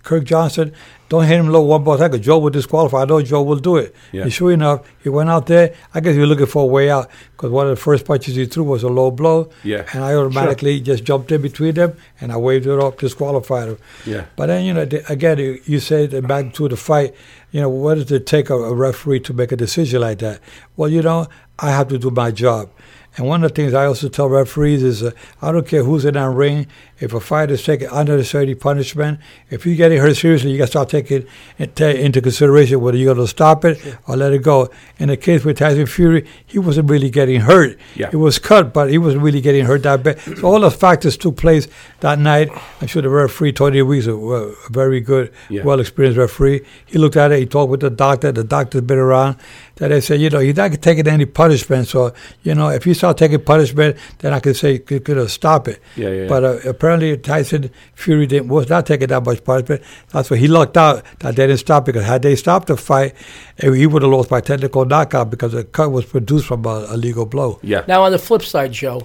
Kirk 0.03 0.23
Johnson, 0.23 0.73
don't 1.09 1.25
hit 1.25 1.39
him 1.39 1.49
low 1.49 1.61
one 1.61 1.83
time 1.83 2.09
because 2.09 2.25
Joe 2.25 2.39
will 2.39 2.49
disqualify. 2.49 3.01
I 3.01 3.05
know 3.05 3.21
Joe 3.21 3.43
will 3.43 3.57
do 3.59 3.75
it. 3.77 3.93
Yeah. 4.13 4.23
And 4.23 4.33
sure 4.33 4.51
enough, 4.51 4.87
he 5.03 5.09
went 5.09 5.29
out 5.29 5.45
there. 5.47 5.75
I 5.93 5.99
guess 5.99 6.13
he 6.13 6.19
was 6.21 6.29
looking 6.29 6.45
for 6.45 6.63
a 6.63 6.65
way 6.65 6.89
out 6.89 7.09
because 7.33 7.51
one 7.51 7.67
of 7.67 7.71
the 7.71 7.81
first 7.81 8.05
punches 8.05 8.35
he 8.35 8.45
threw 8.45 8.63
was 8.63 8.81
a 8.83 8.87
low 8.87 9.11
blow. 9.11 9.49
Yeah. 9.63 9.85
And 9.93 10.03
I 10.03 10.15
automatically 10.15 10.79
just 10.79 11.03
jumped 11.03 11.31
in 11.31 11.41
between 11.41 11.73
them 11.75 11.97
and 12.21 12.31
I 12.31 12.37
waved 12.37 12.65
it 12.65 12.79
off, 12.79 12.97
disqualified 12.97 13.67
him. 13.69 13.77
Yeah. 14.05 14.25
But 14.37 14.47
then, 14.47 14.65
you 14.65 14.73
know, 14.73 14.87
again, 15.09 15.37
you- 15.39 15.79
that 16.07 16.25
back 16.27 16.53
to 16.53 16.69
the 16.69 16.77
fight, 16.77 17.13
you 17.51 17.59
know, 17.59 17.69
what 17.69 17.95
does 17.95 18.11
it 18.11 18.25
take 18.25 18.49
a, 18.49 18.55
a 18.55 18.73
referee 18.73 19.19
to 19.21 19.33
make 19.33 19.51
a 19.51 19.57
decision 19.57 20.01
like 20.01 20.19
that? 20.19 20.39
Well, 20.77 20.89
you 20.89 21.01
know, 21.01 21.27
I 21.59 21.71
have 21.71 21.89
to 21.89 21.97
do 21.99 22.09
my 22.09 22.31
job. 22.31 22.69
And 23.17 23.27
one 23.27 23.43
of 23.43 23.51
the 23.51 23.55
things 23.55 23.73
I 23.73 23.85
also 23.85 24.07
tell 24.07 24.29
referees 24.29 24.83
is 24.83 25.03
uh, 25.03 25.11
I 25.41 25.51
don't 25.51 25.67
care 25.67 25.83
who's 25.83 26.05
in 26.05 26.13
that 26.13 26.29
ring. 26.29 26.67
If 27.01 27.13
a 27.13 27.19
fight 27.19 27.49
is 27.51 27.63
taking 27.63 27.87
unnecessary 27.91 28.53
punishment, 28.55 29.19
if 29.49 29.65
you 29.65 29.75
get 29.75 29.91
it 29.91 29.97
hurt 29.97 30.15
seriously, 30.15 30.51
you 30.51 30.57
got 30.59 30.65
to 30.65 30.71
start 30.71 30.89
taking 30.89 31.25
it 31.57 31.79
into 31.81 32.21
consideration 32.21 32.79
whether 32.79 32.95
you're 32.97 33.13
going 33.13 33.25
to 33.25 33.29
stop 33.29 33.65
it 33.65 33.79
or 34.07 34.15
let 34.15 34.33
it 34.33 34.43
go. 34.43 34.69
In 34.99 35.07
the 35.09 35.17
case 35.17 35.43
with 35.43 35.57
Tyson 35.57 35.87
Fury, 35.87 36.27
he 36.45 36.59
wasn't 36.59 36.89
really 36.89 37.09
getting 37.09 37.41
hurt. 37.41 37.77
Yeah. 37.95 38.11
He 38.11 38.17
was 38.17 38.37
cut, 38.37 38.71
but 38.71 38.91
he 38.91 38.99
wasn't 38.99 39.23
really 39.23 39.41
getting 39.41 39.65
hurt 39.65 39.81
that 39.83 40.03
bad. 40.03 40.19
So 40.21 40.43
all 40.45 40.59
those 40.59 40.75
factors 40.75 41.17
took 41.17 41.37
place 41.37 41.67
that 42.01 42.19
night. 42.19 42.49
I'm 42.81 42.87
sure 42.87 43.01
the 43.01 43.09
referee, 43.09 43.53
Tony 43.53 43.81
Weeks, 43.81 44.05
a, 44.05 44.13
a 44.13 44.53
very 44.69 45.01
good, 45.01 45.33
Yeah. 45.49 45.63
well 45.63 45.79
experienced 45.79 46.19
referee. 46.19 46.61
He 46.85 46.99
looked 46.99 47.15
at 47.17 47.31
it, 47.31 47.39
he 47.39 47.45
talked 47.47 47.71
with 47.71 47.79
the 47.79 47.89
doctor. 47.89 48.31
The 48.31 48.43
doctor's 48.43 48.81
been 48.81 48.99
around. 48.99 49.37
That 49.77 49.87
they 49.87 50.01
said, 50.01 50.21
you 50.21 50.29
know, 50.29 50.37
he's 50.39 50.55
not 50.55 50.79
taking 50.83 51.07
any 51.07 51.25
punishment. 51.25 51.87
So, 51.87 52.13
you 52.43 52.53
know, 52.53 52.69
if 52.69 52.85
you 52.85 52.93
start 52.93 53.17
taking 53.17 53.43
punishment, 53.43 53.97
then 54.19 54.31
I 54.31 54.39
could 54.39 54.55
say, 54.55 54.77
could, 54.77 55.03
could 55.03 55.17
have 55.17 55.31
stop 55.31 55.67
it. 55.67 55.79
Yeah, 55.95 56.09
yeah, 56.09 56.21
yeah. 56.23 56.27
But 56.27 56.43
uh, 56.43 56.59
apparently 56.69 56.90
Tyson 56.99 57.71
Fury 57.93 58.27
didn't, 58.27 58.49
was 58.49 58.69
not 58.69 58.85
taking 58.85 59.07
that 59.07 59.25
much 59.25 59.43
punishment. 59.43 59.81
That's 60.09 60.29
why 60.29 60.37
he 60.37 60.47
lucked 60.47 60.77
out 60.77 61.03
that 61.19 61.35
they 61.35 61.47
didn't 61.47 61.59
stop 61.59 61.85
because 61.85 62.05
had 62.05 62.21
they 62.21 62.35
stopped 62.35 62.67
the 62.67 62.77
fight, 62.77 63.13
eh, 63.59 63.73
he 63.73 63.87
would 63.87 64.01
have 64.01 64.11
lost 64.11 64.29
by 64.29 64.41
technical 64.41 64.85
knockout 64.85 65.29
because 65.29 65.53
the 65.53 65.63
cut 65.63 65.91
was 65.91 66.05
produced 66.05 66.47
from 66.47 66.65
a, 66.65 66.87
a 66.89 66.97
legal 66.97 67.25
blow. 67.25 67.59
Yeah. 67.61 67.85
Now 67.87 68.03
on 68.03 68.11
the 68.11 68.19
flip 68.19 68.43
side, 68.43 68.71
Joe, 68.71 69.01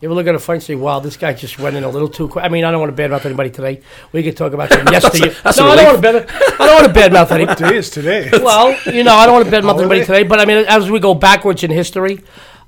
you 0.00 0.08
ever 0.08 0.14
look 0.16 0.26
at 0.26 0.34
a 0.34 0.38
fight 0.38 0.54
and 0.54 0.62
say, 0.62 0.74
"Wow, 0.74 1.00
this 1.00 1.16
guy 1.16 1.32
just 1.32 1.58
went 1.58 1.76
in 1.76 1.84
a 1.84 1.88
little 1.88 2.08
too 2.08 2.28
quick." 2.28 2.44
I 2.44 2.48
mean, 2.48 2.64
I 2.64 2.70
don't 2.70 2.80
want 2.80 2.94
to 2.94 3.02
badmouth 3.02 3.24
anybody 3.24 3.48
today. 3.48 3.80
We 4.12 4.22
could 4.22 4.36
talk 4.36 4.52
about 4.52 4.70
some 4.70 4.86
yesterday. 4.92 5.34
that's 5.42 5.56
no, 5.56 5.66
a 5.66 5.70
I 5.70 5.76
don't 5.76 5.86
want 5.86 5.96
to 5.96 6.02
bad. 6.02 6.60
I 6.60 6.66
don't 6.66 6.82
want 6.82 6.94
to 6.94 7.00
badmouth 7.00 7.30
anybody. 7.30 7.56
Today 7.56 7.76
is 7.76 7.88
today. 7.88 8.30
well, 8.42 8.78
you 8.92 9.02
know, 9.02 9.14
I 9.14 9.24
don't 9.24 9.34
want 9.34 9.46
to 9.46 9.50
badmouth 9.50 9.78
anybody 9.78 10.00
today, 10.04 10.24
but 10.24 10.40
I 10.40 10.44
mean, 10.44 10.66
as 10.68 10.90
we 10.90 11.00
go 11.00 11.14
backwards 11.14 11.64
in 11.64 11.70
history, 11.70 12.20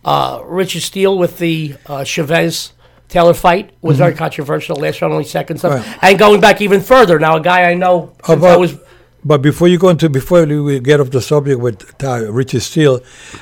uh, 0.02 0.40
Richard 0.46 0.80
Steele 0.80 1.18
with 1.18 1.36
the 1.36 1.74
uh, 1.84 2.04
Chavez 2.04 2.72
Taylor 3.08 3.34
fight 3.34 3.70
was 3.82 3.98
very 3.98 4.14
controversial. 4.14 4.76
Last 4.76 5.00
round, 5.00 5.12
only 5.12 5.24
seconds. 5.24 5.62
Mm-hmm. 5.62 5.76
Right. 5.76 5.98
And 6.02 6.18
going 6.18 6.40
back 6.40 6.60
even 6.60 6.80
further, 6.80 7.18
now 7.18 7.36
a 7.36 7.40
guy 7.40 7.70
I 7.70 7.74
know 7.74 8.12
since 8.24 8.42
I 8.42 8.56
was 8.56 8.76
But 9.26 9.42
before 9.42 9.66
you 9.66 9.76
go 9.76 9.88
into 9.88 10.08
before 10.08 10.46
we 10.46 10.78
get 10.78 11.00
off 11.00 11.10
the 11.10 11.20
subject 11.20 11.58
with 11.58 12.04
uh, 12.04 12.30
Richard 12.30 12.62
Steele, 12.62 13.00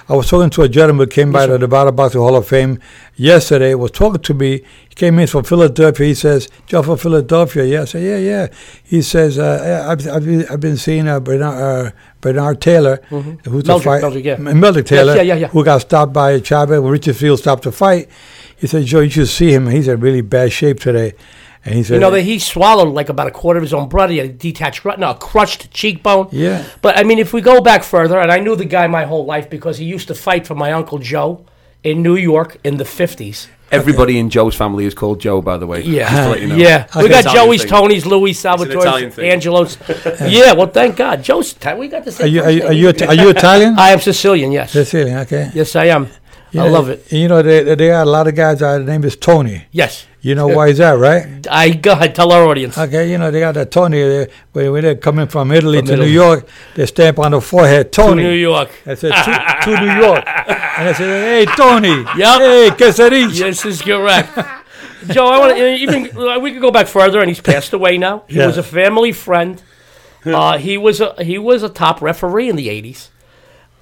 I 0.09 0.15
was 0.15 0.31
talking 0.31 0.49
to 0.49 0.63
a 0.63 0.69
gentleman 0.69 1.07
who 1.07 1.11
came 1.11 1.31
by 1.31 1.45
the 1.45 1.59
Nevada 1.59 1.93
Boxing 1.93 2.23
Hall 2.23 2.37
of 2.37 2.49
Fame 2.49 2.81
yesterday. 3.17 3.75
Was 3.75 3.91
talking 3.91 4.23
to 4.23 4.33
me. 4.33 4.63
He 4.89 4.95
came 4.95 5.19
in 5.19 5.27
from 5.27 5.45
Philadelphia. 5.45 6.07
He 6.07 6.15
says, 6.15 6.49
"Joe 6.65 6.83
from 6.83 6.97
Philadelphia." 6.97 7.65
Yeah, 7.65 7.83
I 7.83 7.85
said, 7.85 8.03
"Yeah, 8.03 8.17
yeah." 8.17 8.47
He 8.83 9.03
says, 9.03 9.39
uh, 9.39 9.87
"I've 9.87 10.09
I've 10.09 10.25
been, 10.25 10.47
I've 10.49 10.61
been 10.61 10.79
seeing 10.79 11.07
uh, 11.07 11.21
Bernard, 11.21 11.63
uh, 11.63 11.91
Bernard 12.23 12.63
Taylor, 12.63 13.03
who's 13.11 13.25
the 13.43 13.51
Meldrick, 13.51 13.85
fight, 13.85 14.03
Meldrick, 14.03 14.25
yeah. 14.25 14.37
Meldrick 14.37 14.87
Taylor, 14.87 15.17
yeah, 15.17 15.23
yeah, 15.23 15.35
yeah. 15.35 15.49
who 15.49 15.63
got 15.63 15.83
stopped 15.83 16.15
by 16.15 16.41
Chavez 16.41 16.81
when 16.81 16.93
Richard 16.93 17.17
Steele 17.17 17.37
stopped 17.37 17.65
the 17.65 17.73
fight." 17.73 18.09
He 18.57 18.67
said, 18.67 18.87
"Joe, 18.87 19.01
you 19.01 19.11
should 19.11 19.29
see 19.29 19.53
him. 19.53 19.67
He's 19.67 19.87
in 19.87 20.01
really 20.01 20.23
bad 20.23 20.51
shape 20.51 20.81
today." 20.81 21.13
And 21.65 21.75
he 21.75 21.83
said, 21.83 21.95
You 21.95 22.01
know 22.01 22.11
that 22.11 22.23
he 22.23 22.39
swallowed 22.39 22.93
like 22.95 23.09
about 23.09 23.27
a 23.27 23.31
quarter 23.31 23.59
of 23.59 23.63
his 23.63 23.73
own 23.75 23.89
blood. 23.89 24.11
He 24.11 24.19
had 24.19 24.27
a 24.31 24.33
detached 24.33 24.85
retina, 24.85 25.11
a 25.11 25.15
crushed 25.15 25.71
cheekbone. 25.71 26.29
Yeah. 26.31 26.65
But 26.83 26.99
I 26.99 27.03
mean, 27.05 27.19
if 27.19 27.33
we 27.33 27.41
go 27.41 27.61
back 27.61 27.83
further, 27.83 28.19
and 28.19 28.31
I 28.31 28.39
knew 28.41 28.55
the 28.57 28.65
guy 28.67 28.87
my 28.87 29.05
whole 29.05 29.25
life 29.25 29.49
because 29.49 29.79
he 29.79 29.85
used 29.85 30.09
to 30.09 30.15
fight 30.15 30.47
for 30.47 30.55
my 30.55 30.73
uncle 30.73 30.99
Joe 30.99 31.45
in 31.83 32.03
New 32.03 32.17
York 32.17 32.59
in 32.65 32.77
the 32.77 32.85
fifties. 32.85 33.49
Everybody 33.73 34.19
in 34.19 34.31
Joe's 34.31 34.55
family 34.55 34.85
is 34.85 34.95
called 34.95 35.21
Joe, 35.21 35.41
by 35.43 35.57
the 35.57 35.67
way. 35.67 35.83
Yeah, 35.83 36.03
Just 36.09 36.15
to 36.23 36.29
let 36.31 36.41
you 36.43 36.47
know. 36.49 36.55
yeah. 36.57 36.87
We 36.97 37.09
got 37.09 37.21
Italian 37.25 37.47
Joey's, 37.47 37.61
thing. 37.63 37.71
Tony's, 37.71 38.07
Louis, 38.07 38.31
Italian 38.39 38.71
Salvatore's. 39.11 39.19
Angelo's. 39.19 39.79
yeah. 40.31 40.53
Well, 40.53 40.69
thank 40.69 40.97
God, 40.97 41.25
Joe's. 41.25 41.57
Ita- 41.57 41.75
We 41.77 41.89
got 41.89 42.05
the 42.05 42.13
same. 42.13 42.27
"Are 42.27 42.29
you 42.29 42.43
are 42.43 42.51
you, 42.51 42.59
name. 42.61 42.69
are 42.69 42.73
you, 42.73 43.09
are 43.09 43.15
you 43.15 43.29
Italian?" 43.31 43.75
I 43.79 43.91
am 43.91 44.01
Sicilian. 44.01 44.53
Yes. 44.53 44.73
Sicilian, 44.73 45.19
okay. 45.19 45.51
Yes, 45.55 45.75
I 45.75 45.87
am. 45.87 46.09
I 46.57 46.69
love 46.69 46.89
it. 46.89 47.11
You 47.13 47.29
know, 47.29 47.43
they, 47.43 47.63
they 47.75 47.89
got 47.89 48.07
a 48.07 48.11
lot 48.11 48.27
of 48.29 48.35
guys. 48.35 48.63
Uh, 48.63 48.79
the 48.79 48.85
name 48.85 49.05
is 49.05 49.17
Tony. 49.17 49.65
Yes. 49.73 50.07
You 50.21 50.35
know 50.35 50.47
why 50.47 50.69
is 50.69 50.79
that, 50.79 50.93
right? 50.93 51.47
I 51.51 51.71
go 51.71 51.93
ahead. 51.93 52.15
Tell 52.15 52.33
our 52.33 52.45
audience. 52.47 52.79
Okay, 52.79 53.11
you 53.11 53.19
know 53.19 53.31
they 53.31 53.41
got 53.41 53.53
that 53.55 53.71
Tony. 53.71 54.01
They, 54.55 54.71
when, 54.71 54.83
they're 54.83 54.95
coming 54.97 55.27
from 55.27 55.53
Italy 55.53 55.79
From 55.79 55.87
to 55.89 55.93
Italy. 55.95 56.07
New 56.09 56.13
York, 56.15 56.49
they 56.77 56.87
stamp 56.87 57.19
on 57.19 57.33
the 57.33 57.43
forehead 57.43 57.93
Tony. 57.93 58.23
To 58.23 58.29
New 58.31 58.35
York. 58.35 58.71
I 58.87 58.95
said 58.95 59.13
to, 59.13 59.71
to 59.71 59.81
New 59.81 60.01
York, 60.07 60.25
and 60.27 60.89
I 60.89 60.93
said, 60.95 61.47
"Hey, 61.47 61.55
Tony. 61.57 61.89
Yep. 62.17 62.41
Hey, 62.41 62.71
quesadilla." 62.71 63.39
This 63.39 63.65
is 63.67 63.83
correct. 63.83 64.35
Joe, 65.13 65.27
I 65.27 65.39
want 65.39 65.57
to 65.59 65.75
even 65.75 66.17
uh, 66.17 66.39
we 66.39 66.53
could 66.53 66.63
go 66.63 66.71
back 66.71 66.87
further, 66.87 67.21
and 67.21 67.29
he's 67.29 67.43
passed 67.43 67.75
away 67.75 67.99
now. 67.99 68.25
He 68.27 68.37
Yeah. 68.39 68.47
was 68.47 68.57
a 68.57 68.63
family 68.63 69.13
friend. 69.13 69.63
Uh, 70.25 70.57
he 70.57 70.79
was 70.79 71.03
a 71.03 71.23
he 71.23 71.37
was 71.37 71.63
a 71.63 71.69
top 71.69 72.01
referee 72.01 72.49
in 72.49 72.57
the 72.57 72.69
'80s. 72.69 73.09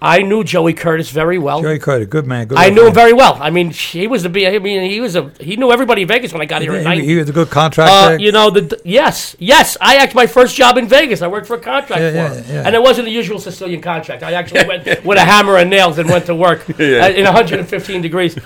I 0.03 0.23
knew 0.23 0.43
Joey 0.43 0.73
Curtis 0.75 1.11
very 1.11 1.38
well. 1.38 1.62
Joey 1.62 1.79
Curtis, 1.79 2.09
good 2.09 2.27
man. 2.27 2.49
Good 2.49 2.59
I 2.59 2.71
knew 2.71 2.87
him 2.88 2.93
very 2.95 3.12
well. 3.12 3.38
I 3.41 3.51
mean, 3.51 3.71
he 3.71 4.07
was 4.09 4.23
the. 4.25 4.47
I 4.47 4.59
mean, 4.59 4.91
he 4.91 5.01
was 5.01 5.15
a 5.17 5.31
he 5.38 5.57
knew 5.57 5.71
everybody 5.71 6.03
in 6.03 6.09
Vegas 6.09 6.33
when 6.33 6.43
I 6.43 6.47
got 6.47 6.61
here. 6.62 6.73
He, 6.95 7.05
he 7.07 7.17
was 7.17 7.29
a 7.29 7.33
good 7.33 7.49
Uh, 7.49 7.51
contractor. 7.51 8.19
you 8.23 8.33
know 8.33 8.51
the 8.51 8.81
yes, 8.85 9.37
yes. 9.38 9.77
I 9.81 9.97
actually 9.97 10.23
my 10.23 10.27
first 10.27 10.57
job 10.57 10.77
in 10.77 10.88
Vegas. 10.88 11.23
I 11.23 11.29
worked 11.29 11.47
for 11.47 11.55
a 11.57 11.61
contract 11.61 12.03
Yeah, 12.03 12.11
for 12.11 12.17
yeah, 12.17 12.35
him, 12.43 12.45
yeah. 12.55 12.62
and 12.67 12.75
it 12.75 12.83
wasn't 12.83 13.05
the 13.07 13.12
usual 13.12 13.38
Sicilian 13.38 13.81
contract. 13.81 14.23
I 14.25 14.33
actually 14.33 14.67
went 14.67 14.85
with 15.05 15.19
a 15.19 15.25
hammer 15.25 15.57
and 15.57 15.71
nails 15.71 15.99
and 15.99 16.09
went 16.09 16.27
to 16.27 16.35
work 16.35 16.69
uh, 16.81 16.83
in 16.83 17.25
115 17.25 18.03
degrees. 18.03 18.37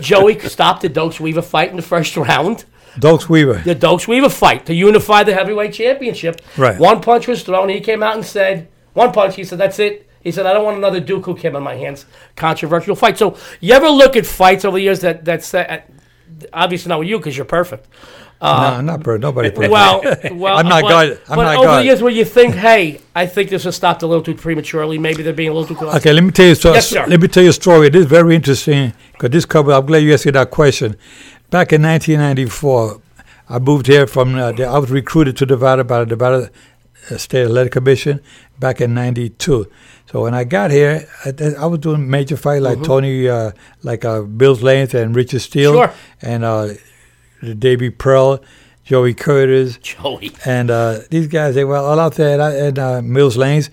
Joey 0.00 0.38
stopped 0.40 0.82
the 0.82 0.88
Dokes 0.90 1.20
Weaver 1.20 1.42
fight 1.42 1.70
in 1.70 1.76
the 1.76 1.82
first 1.82 2.16
round. 2.16 2.64
Dokes 2.98 3.28
Weaver. 3.28 3.54
The 3.64 3.74
Dokes 3.74 4.06
Weaver 4.06 4.28
fight 4.28 4.66
to 4.66 4.74
unify 4.74 5.22
the 5.24 5.34
heavyweight 5.34 5.72
championship. 5.74 6.40
Right. 6.56 6.78
One 6.78 7.00
punch 7.00 7.26
was 7.28 7.42
thrown. 7.42 7.68
He 7.68 7.80
came 7.80 8.02
out 8.02 8.14
and 8.16 8.24
said, 8.24 8.68
"One 8.92 9.12
punch." 9.12 9.36
He 9.36 9.44
said, 9.44 9.58
"That's 9.58 9.78
it." 9.78 10.08
He 10.24 10.32
said, 10.32 10.46
"I 10.46 10.52
don't 10.52 10.64
want 10.64 10.78
another 10.78 10.98
Duk 11.00 11.22
Koo 11.22 11.36
Kim 11.36 11.54
on 11.54 11.62
my 11.62 11.76
hands." 11.76 12.06
Controversial 12.34 12.96
fight. 12.96 13.16
So 13.18 13.36
you 13.60 13.72
ever 13.74 13.88
look 13.88 14.16
at 14.16 14.26
fights 14.26 14.64
over 14.64 14.76
the 14.78 14.82
years 14.82 15.00
that 15.00 15.24
that 15.26 15.44
say, 15.44 15.84
obviously 16.52 16.88
not 16.88 16.98
with 16.98 17.08
you 17.08 17.18
because 17.18 17.36
you're 17.36 17.44
perfect. 17.46 17.86
no, 18.42 18.80
not 18.80 19.02
per 19.02 19.18
nobody. 19.18 19.50
perfect. 19.54 19.70
Well, 19.70 20.00
well, 20.32 20.56
I'm 20.58 20.68
not 20.68 20.82
but, 20.82 20.88
God. 20.88 21.08
I'm 21.28 21.36
but 21.36 21.42
not 21.44 21.56
over 21.56 21.64
God. 21.66 21.78
the 21.80 21.84
years 21.84 22.02
where 22.02 22.12
you 22.12 22.24
think, 22.24 22.54
hey, 22.54 23.00
I 23.14 23.26
think 23.26 23.50
this 23.50 23.64
was 23.64 23.76
stopped 23.76 24.02
a 24.02 24.06
little 24.06 24.22
too 24.24 24.34
prematurely. 24.34 24.98
Maybe 24.98 25.22
they're 25.22 25.32
being 25.32 25.50
a 25.50 25.52
little 25.52 25.68
too 25.68 25.76
close. 25.76 25.94
Okay, 25.96 26.12
let 26.12 26.24
me 26.24 26.30
tell 26.30 26.46
you. 26.46 26.54
So, 26.54 26.72
Yes, 26.72 26.88
sir. 26.88 27.06
let 27.06 27.20
me 27.20 27.28
tell 27.28 27.42
you 27.42 27.50
a 27.50 27.52
story. 27.52 27.88
This 27.90 28.00
is 28.02 28.06
very 28.06 28.34
interesting 28.34 28.92
because 29.12 29.30
this 29.30 29.44
cover. 29.46 29.72
I'm 29.72 29.86
glad 29.86 29.98
you 30.02 30.12
asked 30.14 30.26
me 30.26 30.32
that 30.32 30.50
question. 30.50 30.96
Back 31.50 31.72
in 31.72 31.82
1994, 31.82 33.00
I 33.48 33.58
moved 33.58 33.86
here 33.86 34.06
from. 34.06 34.34
Uh, 34.34 34.52
the, 34.52 34.64
I 34.64 34.78
was 34.78 34.90
recruited 34.90 35.36
to 35.38 35.46
Nevada 35.46 35.84
by 35.84 36.00
the 36.00 36.06
Nevada 36.06 36.50
uh, 37.10 37.16
State 37.18 37.44
Athletic 37.44 37.72
Commission 37.72 38.20
back 38.58 38.80
in 38.80 38.94
'92. 38.94 39.70
So 40.14 40.22
when 40.22 40.32
I 40.32 40.44
got 40.44 40.70
here, 40.70 41.08
I, 41.24 41.32
I 41.58 41.66
was 41.66 41.80
doing 41.80 42.08
major 42.08 42.36
fights 42.36 42.62
like 42.62 42.80
Tony, 42.84 43.28
uh, 43.28 43.50
like 43.82 44.04
uh, 44.04 44.22
Mills 44.22 44.62
Lanes 44.62 44.94
and 44.94 45.12
Richard 45.16 45.40
Steele, 45.40 45.72
Sure. 45.72 45.92
and 46.22 46.44
uh, 46.44 46.68
Davey 47.58 47.90
Pearl, 47.90 48.38
Joey 48.84 49.12
Curtis, 49.12 49.76
Joey. 49.78 50.30
and 50.44 50.70
uh, 50.70 51.00
these 51.10 51.26
guys, 51.26 51.56
they 51.56 51.64
were 51.64 51.78
all 51.78 51.98
out 51.98 52.14
there 52.14 52.40
at, 52.40 52.54
at 52.54 52.78
uh, 52.78 53.02
Mills 53.02 53.36
Lanes. 53.36 53.70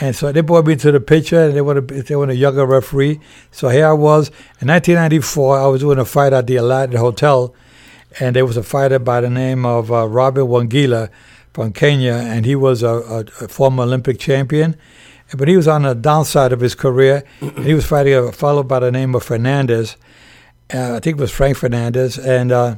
And 0.00 0.16
so 0.16 0.32
they 0.32 0.40
brought 0.40 0.66
me 0.66 0.74
to 0.74 0.90
the 0.90 0.98
picture, 0.98 1.44
and 1.44 1.54
they 1.54 1.60
want 1.60 1.78
a, 1.78 2.02
they 2.02 2.16
want 2.16 2.32
a 2.32 2.34
younger 2.34 2.66
referee. 2.66 3.20
So 3.52 3.68
here 3.68 3.86
I 3.86 3.92
was 3.92 4.30
in 4.60 4.66
1994. 4.66 5.60
I 5.60 5.66
was 5.68 5.80
doing 5.82 6.00
a 6.00 6.04
fight 6.04 6.32
at 6.32 6.48
the 6.48 6.56
Aladdin 6.56 6.96
Hotel, 6.98 7.54
and 8.18 8.34
there 8.34 8.44
was 8.44 8.56
a 8.56 8.64
fighter 8.64 8.98
by 8.98 9.20
the 9.20 9.30
name 9.30 9.64
of 9.64 9.92
uh, 9.92 10.08
Robert 10.08 10.46
Wangila 10.46 11.08
from 11.52 11.72
Kenya, 11.72 12.14
and 12.14 12.44
he 12.44 12.56
was 12.56 12.82
a, 12.82 12.88
a, 12.88 13.18
a 13.44 13.46
former 13.46 13.84
Olympic 13.84 14.18
champion. 14.18 14.74
But 15.36 15.48
he 15.48 15.56
was 15.56 15.66
on 15.66 15.82
the 15.82 15.94
downside 15.94 16.52
of 16.52 16.60
his 16.60 16.74
career. 16.74 17.24
and 17.40 17.64
he 17.64 17.74
was 17.74 17.86
fighting 17.86 18.14
a 18.14 18.32
fellow 18.32 18.62
by 18.62 18.78
the 18.80 18.92
name 18.92 19.14
of 19.14 19.22
Fernandez. 19.22 19.96
Uh, 20.72 20.94
I 20.94 21.00
think 21.00 21.18
it 21.18 21.20
was 21.20 21.30
Frank 21.30 21.56
Fernandez, 21.56 22.18
and 22.18 22.50
uh, 22.52 22.76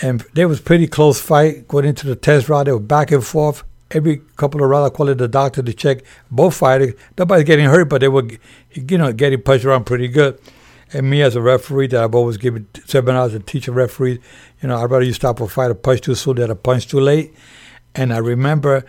and 0.00 0.24
there 0.32 0.48
was 0.48 0.60
pretty 0.60 0.86
close 0.86 1.20
fight 1.20 1.68
going 1.68 1.84
into 1.84 2.06
the 2.06 2.16
test 2.16 2.48
round. 2.48 2.66
They 2.66 2.72
were 2.72 2.80
back 2.80 3.10
and 3.10 3.24
forth. 3.24 3.64
Every 3.90 4.22
couple 4.36 4.62
of 4.62 4.70
rounds, 4.70 4.90
I 4.90 4.94
called 4.94 5.18
the 5.18 5.28
doctor 5.28 5.62
to 5.62 5.72
check 5.74 6.02
both 6.30 6.56
fighters. 6.56 6.94
Nobody's 7.18 7.44
getting 7.44 7.66
hurt, 7.66 7.90
but 7.90 8.00
they 8.00 8.08
were, 8.08 8.26
you 8.72 8.96
know, 8.96 9.12
getting 9.12 9.42
pushed 9.42 9.66
around 9.66 9.84
pretty 9.84 10.08
good. 10.08 10.40
And 10.94 11.10
me 11.10 11.20
as 11.20 11.36
a 11.36 11.42
referee, 11.42 11.88
that 11.88 12.02
I've 12.02 12.14
always 12.14 12.38
given 12.38 12.68
seminars 12.86 13.34
and 13.34 13.46
teach 13.46 13.68
a 13.68 13.72
referee, 13.72 14.18
you 14.62 14.68
know, 14.68 14.78
I'd 14.78 14.90
rather 14.90 15.04
you 15.04 15.12
stop 15.12 15.40
a 15.40 15.48
fight 15.48 15.70
a 15.70 15.74
punch 15.74 16.00
too 16.02 16.14
soon 16.14 16.36
than 16.36 16.50
a 16.50 16.54
punch 16.54 16.86
too 16.88 17.00
late. 17.00 17.34
And 17.94 18.14
I 18.14 18.18
remember, 18.18 18.86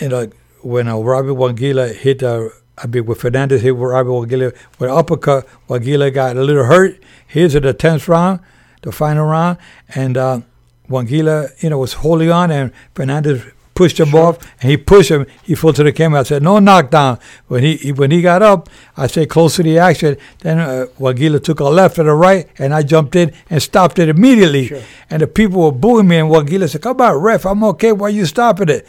you 0.00 0.08
know, 0.10 0.30
when 0.64 0.88
uh, 0.88 0.96
Robbie 0.96 1.28
Wangila 1.28 1.94
hit, 1.94 2.22
uh, 2.22 2.48
I 2.78 2.86
mean, 2.86 3.06
when 3.06 3.16
Fernandez 3.16 3.62
hit 3.62 3.74
Robbie 3.74 4.08
Wangila 4.08 4.54
with 4.78 4.90
uppercut, 4.90 5.46
Wangila 5.68 6.12
got 6.12 6.36
a 6.36 6.42
little 6.42 6.64
hurt. 6.64 7.02
Here's 7.26 7.54
in 7.54 7.62
the 7.62 7.74
10th 7.74 8.08
round, 8.08 8.40
the 8.82 8.92
final 8.92 9.26
round, 9.26 9.58
and 9.94 10.16
uh, 10.16 10.40
Wangila, 10.88 11.50
you 11.62 11.70
know, 11.70 11.78
was 11.78 11.94
holding 11.94 12.30
on, 12.30 12.50
and 12.50 12.72
Fernandez 12.94 13.44
pushed 13.74 13.98
him 13.98 14.14
off, 14.14 14.38
and 14.60 14.70
he 14.70 14.76
pushed 14.76 15.10
him. 15.10 15.26
He 15.42 15.54
fell 15.54 15.72
to 15.72 15.82
the 15.82 15.92
camera. 15.92 16.20
I 16.20 16.22
said, 16.22 16.42
"No 16.42 16.58
knockdown." 16.58 17.18
When 17.48 17.62
he, 17.62 17.76
he 17.76 17.92
when 17.92 18.10
he 18.10 18.22
got 18.22 18.42
up, 18.42 18.68
I 18.96 19.06
said, 19.06 19.28
"Close 19.28 19.56
to 19.56 19.62
the 19.62 19.78
action." 19.78 20.16
Then 20.40 20.58
uh, 20.60 20.86
Wangila 20.98 21.42
took 21.42 21.60
a 21.60 21.64
left 21.64 21.98
and 21.98 22.08
a 22.08 22.14
right, 22.14 22.48
and 22.58 22.72
I 22.72 22.82
jumped 22.82 23.16
in 23.16 23.32
and 23.50 23.62
stopped 23.62 23.98
it 23.98 24.08
immediately. 24.08 24.68
And 25.10 25.22
the 25.22 25.26
people 25.26 25.62
were 25.62 25.72
booing 25.72 26.08
me, 26.08 26.18
and 26.18 26.30
Wangila 26.30 26.70
said, 26.70 26.82
"Come 26.82 27.00
on, 27.00 27.16
ref, 27.16 27.44
I'm 27.44 27.64
okay. 27.64 27.92
Why 27.92 28.10
you 28.10 28.26
stopping 28.26 28.68
it?" 28.68 28.86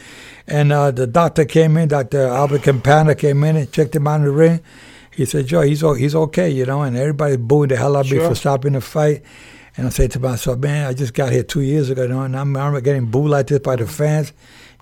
And 0.48 0.72
uh, 0.72 0.90
the 0.92 1.06
doctor 1.06 1.44
came 1.44 1.76
in, 1.76 1.88
Doctor 1.88 2.26
Albert 2.26 2.62
Capanna 2.62 3.18
came 3.18 3.42
in 3.44 3.56
and 3.56 3.70
checked 3.72 3.96
him 3.96 4.06
out 4.06 4.16
in 4.20 4.24
the 4.26 4.30
ring. 4.30 4.60
He 5.10 5.24
said, 5.24 5.46
"Joe, 5.46 5.62
he's 5.62 5.80
he's 5.80 6.14
okay, 6.14 6.50
you 6.50 6.66
know." 6.66 6.82
And 6.82 6.96
everybody 6.96 7.36
booing 7.36 7.68
the 7.68 7.76
hell 7.76 7.96
out 7.96 8.06
of 8.06 8.12
me 8.12 8.18
for 8.18 8.34
stopping 8.34 8.74
the 8.74 8.80
fight. 8.80 9.22
And 9.78 9.86
I 9.86 9.90
said 9.90 10.10
to 10.12 10.20
myself, 10.20 10.58
man, 10.58 10.86
I 10.86 10.94
just 10.94 11.12
got 11.12 11.32
here 11.32 11.42
two 11.42 11.60
years 11.60 11.90
ago, 11.90 12.04
you 12.04 12.08
know, 12.08 12.22
and 12.22 12.34
I'm, 12.34 12.56
I'm 12.56 12.82
getting 12.82 13.10
booed 13.10 13.28
like 13.30 13.48
this 13.48 13.58
by 13.58 13.76
the 13.76 13.86
fans. 13.86 14.32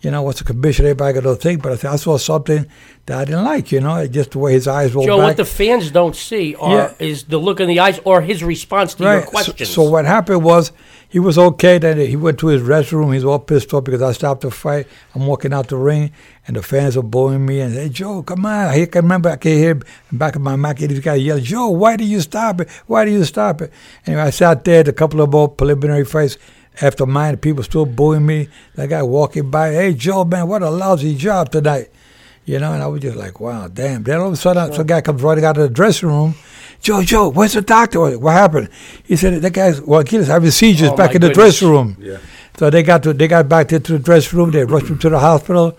You 0.03 0.13
know, 0.13 0.23
what's 0.23 0.39
the 0.39 0.45
commission? 0.45 0.85
Everybody 0.85 1.15
got 1.15 1.23
to 1.23 1.35
think. 1.35 1.63
But 1.65 1.73
I 1.73 1.77
said, 1.77 1.91
I 1.91 1.97
saw 1.97 2.17
something 2.17 2.65
that 3.07 3.19
I 3.19 3.25
didn't 3.25 3.45
like, 3.45 3.73
you 3.73 3.81
know, 3.81 4.07
just 4.07 4.31
the 4.33 4.39
way 4.39 4.53
his 4.53 4.69
eyes 4.69 4.95
rolled 4.95 5.07
Joe, 5.09 5.17
back. 5.19 5.27
what 5.27 5.37
the 5.37 5.45
fans 5.47 5.91
don't 5.91 6.15
see 6.15 6.55
are, 6.57 6.77
Yeah. 6.77 6.93
is 7.01 7.25
the 7.25 7.39
look 7.39 7.59
in 7.59 7.67
the 7.67 7.81
eyes 7.81 7.99
or 8.05 8.21
his 8.21 8.45
response 8.45 8.95
to 8.95 9.03
your 9.03 9.15
Right. 9.15 9.25
So, 9.25 9.31
questions. 9.31 9.69
so 9.71 9.83
what 9.83 10.05
happened 10.05 10.45
was 10.45 10.71
he 11.15 11.21
was 11.21 11.39
okay. 11.39 11.79
Then 11.79 11.99
he 11.99 12.17
went 12.17 12.41
to 12.41 12.49
his 12.49 12.61
restroom. 12.61 13.15
He's 13.15 13.25
all 13.25 13.39
pissed 13.39 13.73
off 13.73 13.85
because 13.85 14.03
I 14.03 14.11
stopped 14.11 14.41
the 14.41 14.51
fight. 14.51 14.89
I'm 15.15 15.29
walking 15.29 15.53
out 15.53 15.69
the 15.69 15.77
ring, 15.77 16.11
and 16.45 16.57
the 16.57 16.63
fans 16.63 16.97
are 16.97 17.05
booing 17.05 17.47
me 17.47 17.61
and 17.61 17.73
hey 17.73 17.89
Joe, 17.89 18.25
come 18.25 18.45
on! 18.45 18.67
I 18.67 18.85
can 18.87 19.05
remember 19.05 19.29
I 19.29 19.37
can 19.37 19.53
hear 19.53 19.81
in 20.11 20.19
back 20.19 20.35
of 20.35 20.43
my 20.43 20.57
mouth 20.57 20.77
these 20.79 20.99
guys 20.99 21.23
yell, 21.23 21.39
Joe, 21.39 21.69
why 21.69 21.95
do 21.97 22.03
you 22.05 22.21
stop 22.21 22.63
it? 22.63 22.69
Why 22.89 23.05
do 23.05 23.13
you 23.13 23.23
stop 23.23 23.63
it? 23.63 23.73
Anyway, 24.05 24.23
I 24.23 24.31
sat 24.31 24.65
there. 24.65 24.81
A 24.81 24.93
couple 24.93 25.21
of 25.21 25.31
more 25.31 25.49
preliminary 25.49 26.05
fights 26.05 26.37
after 26.83 27.07
mine. 27.07 27.37
People 27.37 27.63
still 27.63 27.87
booing 27.87 28.27
me. 28.27 28.49
That 28.75 28.89
guy 28.89 29.05
walking 29.05 29.53
by, 29.53 29.71
hey 29.71 29.95
Joe, 29.95 30.25
man, 30.25 30.49
what 30.49 30.63
a 30.63 30.71
lousy 30.71 31.15
job 31.15 31.53
tonight. 31.53 31.91
You 32.47 32.59
know, 32.59 32.73
and 32.75 32.83
I 32.83 32.87
was 32.89 33.01
just 33.01 33.17
like, 33.17 33.41
wow, 33.41 33.69
damn. 33.69 34.03
Then 34.03 34.21
all 34.21 34.27
of 34.29 34.35
a 34.35 34.37
sudden, 34.37 34.73
some 34.75 34.87
guy 34.87 35.01
comes 35.01 35.23
running 35.23 35.45
out 35.45 35.57
of 35.57 35.63
the 35.63 35.69
dressing 35.71 36.09
room. 36.11 36.35
Joe, 36.81 37.03
Joe, 37.03 37.31
where's 37.31 37.55
the 37.55 37.63
doctor? 37.63 38.19
What 38.19 38.33
happened? 38.33 38.69
He 39.05 39.17
said 39.17 39.41
that 39.41 39.53
guy's 39.55 39.81
well, 39.81 40.03
he's 40.07 40.27
having 40.27 40.51
seizures 40.51 40.91
Oh, 40.91 40.97
back 40.97 41.15
in 41.15 41.23
the 41.23 41.29
goodness. 41.29 41.59
dressing 41.59 41.71
room. 41.71 41.97
Yeah. 41.99 42.19
So 42.59 42.69
they 42.69 42.83
got 42.83 43.03
to 43.05 43.15
they 43.15 43.27
got 43.29 43.49
back 43.49 43.73
into 43.73 43.93
the 43.93 43.99
dressing 43.99 44.39
room. 44.39 44.51
They 44.51 44.65
rushed 44.65 44.89
him 44.89 44.99
to 44.99 45.09
the 45.09 45.19
hospital, 45.19 45.79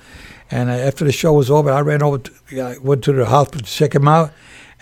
and 0.50 0.70
uh, 0.70 0.74
after 0.74 1.06
the 1.06 1.12
show 1.12 1.34
was 1.34 1.52
over, 1.52 1.70
I 1.72 1.82
ran 1.82 2.02
over. 2.02 2.18
To, 2.18 2.62
I 2.62 2.78
went 2.80 3.04
to 3.04 3.14
the 3.14 3.26
hospital 3.28 3.62
to 3.64 3.72
check 3.72 3.94
him 3.94 4.08
out, 4.08 4.32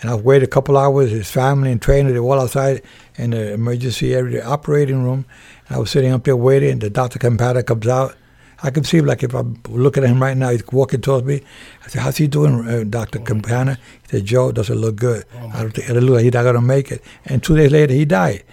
and 0.00 0.10
I 0.10 0.14
waited 0.14 0.48
a 0.48 0.50
couple 0.50 0.78
hours. 0.78 1.10
His 1.10 1.30
family 1.30 1.70
and 1.70 1.82
trainer 1.82 2.10
they 2.12 2.18
were 2.20 2.34
all 2.34 2.40
outside 2.40 2.80
in 3.16 3.30
the 3.30 3.52
emergency 3.52 4.14
area, 4.14 4.40
the 4.40 4.46
operating 4.46 5.04
room. 5.04 5.26
I 5.68 5.78
was 5.78 5.90
sitting 5.90 6.12
up 6.12 6.24
there 6.24 6.36
waiting. 6.36 6.70
And 6.72 6.80
the 6.80 6.88
doctor 6.90 7.18
Capanna 7.18 7.64
comes 7.66 7.86
out. 7.86 8.16
I 8.62 8.70
can 8.70 8.84
see 8.84 9.00
like 9.00 9.22
if 9.22 9.34
I'm 9.34 9.58
looking 9.68 10.04
at 10.04 10.10
him 10.10 10.22
right 10.22 10.36
now, 10.36 10.50
he's 10.50 10.66
walking 10.68 11.00
towards 11.00 11.26
me. 11.26 11.42
I 11.84 11.88
said, 11.88 12.02
"How's 12.02 12.16
he 12.16 12.26
doing, 12.26 12.66
uh, 12.68 12.84
Doctor 12.88 13.18
Capanna?" 13.18 13.76
He 14.02 14.18
said, 14.18 14.24
"Joe 14.26 14.52
doesn't 14.52 14.76
look 14.76 14.96
good. 14.96 15.24
I 15.52 15.60
don't 15.60 15.72
think 15.72 15.88
it 15.88 16.00
look 16.00 16.14
like 16.14 16.24
he's 16.24 16.32
not 16.32 16.44
gonna 16.44 16.60
make 16.60 16.90
it." 16.90 17.02
And 17.26 17.42
two 17.42 17.56
days 17.56 17.70
later, 17.72 17.92
he 17.92 18.04
died. 18.04 18.44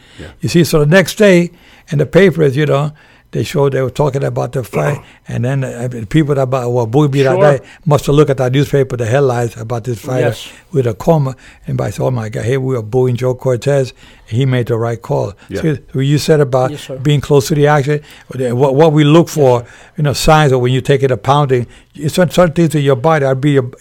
You 0.42 0.50
see, 0.50 0.64
so 0.64 0.80
the 0.80 0.86
next 0.86 1.18
day 1.18 1.52
in 1.92 1.98
the 2.00 2.06
papers, 2.06 2.56
you 2.56 2.66
know, 2.66 2.92
they 3.32 3.44
showed 3.44 3.72
they 3.74 3.82
were 3.82 3.90
talking 3.90 4.24
about 4.24 4.52
the 4.52 4.64
fight, 4.64 5.02
and 5.28 5.46
then 5.46 5.64
uh, 5.64 5.88
people 6.10 6.36
that 6.36 6.42
about 6.44 6.70
well, 6.72 6.86
that 6.86 7.14
Sure. 7.14 7.38
night 7.42 7.62
must 7.86 8.06
have 8.08 8.16
looked 8.16 8.30
at 8.30 8.38
that 8.38 8.52
newspaper, 8.52 8.98
the 8.98 9.06
headlines 9.06 9.56
about 9.58 9.86
this 9.86 10.00
fight 10.02 10.20
Yes. 10.20 10.52
with 10.72 10.86
a 10.86 10.94
coma, 10.94 11.36
and 11.66 11.78
by 11.78 11.90
said, 11.92 12.04
"Oh 12.04 12.12
my 12.12 12.30
God, 12.30 12.44
here 12.46 12.60
we 12.60 12.76
are 12.76 12.82
booing 12.82 13.16
Joe 13.16 13.34
Cortez." 13.36 13.94
He 14.26 14.46
made 14.46 14.68
the 14.68 14.78
right 14.78 15.02
call. 15.02 15.34
Yeah. 15.50 15.62
See, 15.62 15.74
what 15.92 16.02
you 16.06 16.18
said 16.18 16.40
about 16.40 16.72
Yes, 16.72 16.90
being 17.02 17.20
close 17.22 17.48
to 17.50 17.56
the 17.56 17.68
action, 17.68 18.02
what, 18.30 18.76
what 18.76 18.94
we 18.94 19.04
look 19.04 19.28
for, 19.28 19.66
you 19.98 20.04
know, 20.04 20.14
signs 20.14 20.52
of 20.54 20.62
when 20.62 20.72
you 20.72 20.80
take 20.82 21.04
it 21.04 21.12
a 21.12 21.18
pounding. 21.18 21.68
It's 21.96 22.16
certain, 22.16 22.32
certain 22.34 22.54
things 22.54 22.74
in 22.76 22.82
your 22.82 22.96
body. 22.96 23.26
I 23.26 23.32
read 23.32 23.54
your, 23.54 23.72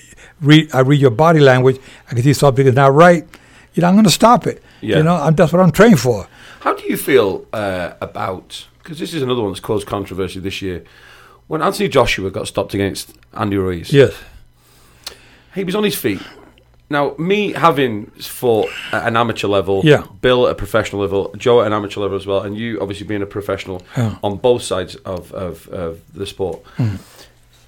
read, 0.41 0.75
I 0.75 0.81
read 0.81 1.01
your 1.01 1.13
body 1.13 1.39
language. 1.39 1.79
I 2.11 2.15
can 2.15 2.23
see 2.25 2.33
something 2.33 2.67
is 2.67 2.75
not 2.75 2.93
right. 2.95 3.25
You 3.75 3.83
know, 3.83 3.89
I'm 3.89 3.95
going 3.95 4.05
to 4.05 4.11
stop 4.11 4.49
it. 4.49 4.61
Yeah. 4.81 4.97
You 4.97 5.03
know, 5.05 5.15
I'm, 5.15 5.37
that's 5.37 5.53
what 5.53 5.63
I'm 5.63 5.71
trained 5.71 6.01
for. 6.01 6.27
How 6.61 6.75
do 6.75 6.85
you 6.89 6.97
feel 6.97 7.47
uh, 7.53 7.93
about? 8.01 8.67
Because 8.91 8.99
this 8.99 9.15
is 9.15 9.23
another 9.23 9.41
one 9.43 9.53
that's 9.53 9.61
caused 9.61 9.87
controversy 9.87 10.41
this 10.41 10.61
year. 10.61 10.83
When 11.47 11.63
Anthony 11.63 11.89
Joshua 11.89 12.29
got 12.29 12.49
stopped 12.49 12.75
against 12.75 13.17
Andy 13.33 13.57
Ruiz, 13.57 13.93
Yes. 13.93 14.13
he 15.55 15.63
was 15.63 15.77
on 15.77 15.85
his 15.85 15.95
feet. 15.95 16.21
Now, 16.91 17.15
me 17.17 17.53
having 17.53 18.07
fought 18.07 18.69
at 18.91 19.07
an 19.07 19.17
amateur 19.17 19.47
level, 19.47 19.83
Yeah. 19.85 20.03
Bill 20.21 20.49
at 20.49 20.51
a 20.51 20.55
professional 20.57 21.01
level, 21.03 21.33
Joe 21.39 21.61
at 21.61 21.69
an 21.69 21.73
amateur 21.73 22.01
level 22.01 22.17
as 22.17 22.27
well, 22.27 22.41
and 22.41 22.57
you 22.59 22.81
obviously 22.81 23.07
being 23.07 23.23
a 23.23 23.27
professional 23.27 23.81
Yeah. 23.97 24.17
on 24.25 24.39
both 24.39 24.63
sides 24.63 24.97
of, 24.97 25.33
of, 25.35 25.69
of 25.69 26.01
the 26.13 26.27
sport, 26.27 26.59
Hmm. 26.77 26.97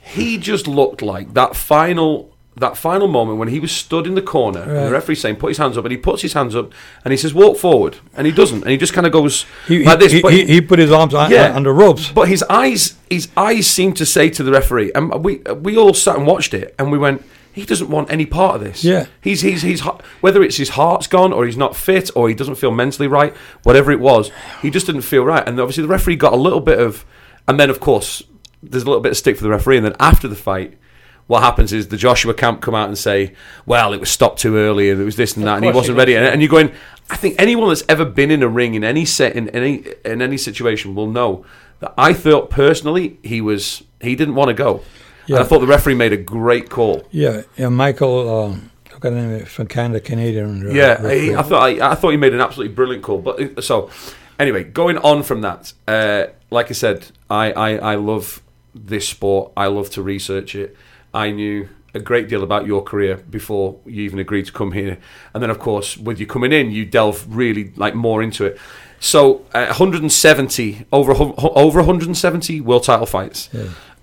he 0.00 0.38
just 0.38 0.66
looked 0.66 1.02
like 1.02 1.34
that 1.34 1.54
final 1.54 2.31
that 2.56 2.76
final 2.76 3.08
moment 3.08 3.38
when 3.38 3.48
he 3.48 3.58
was 3.58 3.72
stood 3.72 4.06
in 4.06 4.14
the 4.14 4.20
corner 4.22 4.60
and 4.60 4.86
the 4.88 4.90
referee 4.92 5.14
saying 5.14 5.36
put 5.36 5.48
his 5.48 5.56
hands 5.58 5.78
up 5.78 5.84
and 5.86 5.92
he 5.92 5.96
puts 5.96 6.20
his 6.20 6.34
hands 6.34 6.54
up 6.54 6.70
and 7.04 7.10
he 7.12 7.16
says 7.16 7.32
walk 7.32 7.56
forward 7.56 7.96
and 8.14 8.26
he 8.26 8.32
doesn't 8.32 8.60
and 8.60 8.70
he 8.70 8.76
just 8.76 8.92
kind 8.92 9.06
of 9.06 9.12
goes 9.12 9.46
He, 9.66 9.82
like 9.84 9.98
this 9.98 10.12
he, 10.12 10.20
but 10.20 10.34
he, 10.34 10.44
he 10.44 10.60
put 10.60 10.78
his 10.78 10.92
arms 10.92 11.14
Yeah. 11.14 11.58
the 11.58 11.72
ropes. 11.72 12.10
but 12.12 12.28
his 12.28 12.42
eyes, 12.50 12.94
his 13.08 13.28
eyes 13.38 13.66
seemed 13.66 13.96
to 13.96 14.04
say 14.06 14.28
to 14.30 14.42
the 14.42 14.52
referee, 14.52 14.92
and 14.94 15.24
we 15.24 15.38
we 15.62 15.76
all 15.78 15.94
sat 15.94 16.16
and 16.16 16.26
watched 16.26 16.52
it, 16.52 16.74
and 16.78 16.92
we 16.92 16.98
went, 16.98 17.24
he 17.52 17.64
doesn't 17.64 17.88
want 17.88 18.10
any 18.12 18.26
part 18.26 18.56
of 18.56 18.60
this. 18.62 18.84
Yeah. 18.84 19.06
he's 19.22 19.40
he's 19.40 19.62
he's 19.62 19.80
whether 20.20 20.42
it's 20.42 20.56
his 20.58 20.70
heart's 20.70 21.06
gone 21.06 21.32
or 21.32 21.46
he's 21.46 21.56
not 21.56 21.74
fit 21.74 22.10
or 22.14 22.28
he 22.28 22.34
doesn't 22.34 22.56
feel 22.56 22.70
mentally 22.70 23.08
right, 23.08 23.34
whatever 23.62 23.90
it 23.92 24.00
was, 24.00 24.30
he 24.60 24.68
just 24.70 24.84
didn't 24.86 25.02
feel 25.02 25.24
right. 25.24 25.46
And 25.48 25.58
obviously 25.58 25.82
the 25.82 25.88
referee 25.88 26.16
got 26.16 26.34
a 26.34 26.36
little 26.36 26.60
bit 26.60 26.78
of, 26.78 27.04
and 27.48 27.58
then 27.58 27.70
of 27.70 27.80
course 27.80 28.22
there's 28.62 28.82
a 28.84 28.86
little 28.86 29.00
bit 29.02 29.12
of 29.12 29.16
stick 29.18 29.36
for 29.38 29.42
the 29.42 29.50
referee. 29.50 29.78
And 29.78 29.86
then 29.86 29.96
after 29.98 30.28
the 30.28 30.36
fight, 30.36 30.78
what 31.26 31.42
happens 31.42 31.72
is 31.72 31.88
the 31.88 31.96
Joshua 31.96 32.34
camp 32.34 32.60
come 32.60 32.74
out 32.74 32.88
and 32.88 32.98
say, 32.98 33.34
well, 33.66 33.92
it 33.92 34.00
was 34.00 34.10
stopped 34.10 34.40
too 34.40 34.56
early 34.56 34.90
and 34.90 35.00
it 35.00 35.04
was 35.04 35.16
this 35.16 35.36
and 35.36 35.46
that, 35.46 35.56
and 35.56 35.64
he 35.64 35.70
wasn't 35.70 35.96
ready. 35.98 36.14
And, 36.16 36.24
and 36.26 36.42
you're 36.42 36.50
going, 36.50 36.72
I 37.10 37.16
think 37.16 37.36
anyone 37.38 37.68
that's 37.68 37.84
ever 37.88 38.04
been 38.04 38.30
in 38.30 38.42
a 38.42 38.48
ring 38.48 38.74
in 38.74 38.84
any 38.84 39.04
set 39.04 39.34
in 39.36 39.48
any 39.50 39.84
in 40.04 40.20
any 40.22 40.36
situation 40.36 40.94
will 40.94 41.06
know 41.10 41.44
that 41.80 41.92
I 41.98 42.12
thought 42.12 42.50
personally 42.50 43.18
he 43.22 43.40
was 43.40 43.82
he 44.00 44.14
didn't 44.16 44.34
want 44.34 44.48
to 44.48 44.54
go. 44.54 44.82
And 45.28 45.38
I 45.38 45.44
thought 45.44 45.60
the 45.60 45.66
referee 45.66 45.94
made 45.94 46.12
a 46.12 46.16
great 46.16 46.68
call. 46.68 47.06
Yeah, 47.10 47.42
yeah. 47.56 47.68
Michael, 47.68 48.58
I 48.94 48.98
got 48.98 49.12
name 49.12 49.44
from 49.46 49.66
Canada, 49.68 50.00
Canadian. 50.00 50.66
uh, 50.68 50.72
Yeah, 50.72 51.38
I 51.38 51.42
thought 51.42 51.62
I, 51.62 51.90
I 51.92 51.94
thought 51.94 52.10
he 52.10 52.16
made 52.16 52.34
an 52.34 52.40
absolutely 52.40 52.74
brilliant 52.74 53.04
call. 53.04 53.18
But 53.18 53.58
uh, 53.58 53.60
so 53.60 53.90
anyway, 54.38 54.64
going 54.64 54.98
on 54.98 55.22
from 55.22 55.40
that, 55.42 55.72
uh, 55.86 56.26
like 56.50 56.70
I 56.70 56.74
said, 56.74 57.06
I, 57.30 57.52
I 57.52 57.70
I 57.92 57.94
love 57.94 58.42
this 58.74 59.08
sport. 59.08 59.52
I 59.56 59.66
love 59.66 59.90
to 59.90 60.02
research 60.02 60.54
it. 60.54 60.76
I 61.14 61.30
knew 61.30 61.68
a 61.94 62.00
great 62.00 62.28
deal 62.28 62.42
about 62.42 62.66
your 62.66 62.82
career 62.82 63.16
before 63.16 63.76
you 63.84 64.02
even 64.02 64.18
agreed 64.18 64.46
to 64.46 64.52
come 64.52 64.72
here, 64.72 64.98
and 65.34 65.42
then 65.42 65.50
of 65.50 65.58
course 65.58 65.96
with 65.98 66.18
you 66.18 66.26
coming 66.26 66.52
in, 66.52 66.70
you 66.70 66.84
delve 66.86 67.26
really 67.28 67.72
like 67.76 67.94
more 67.94 68.22
into 68.22 68.44
it. 68.46 68.58
So 68.98 69.44
uh, 69.52 69.66
170 69.66 70.86
over 70.92 71.12
over 71.12 71.78
170 71.80 72.60
world 72.60 72.84
title 72.84 73.06
fights. 73.06 73.48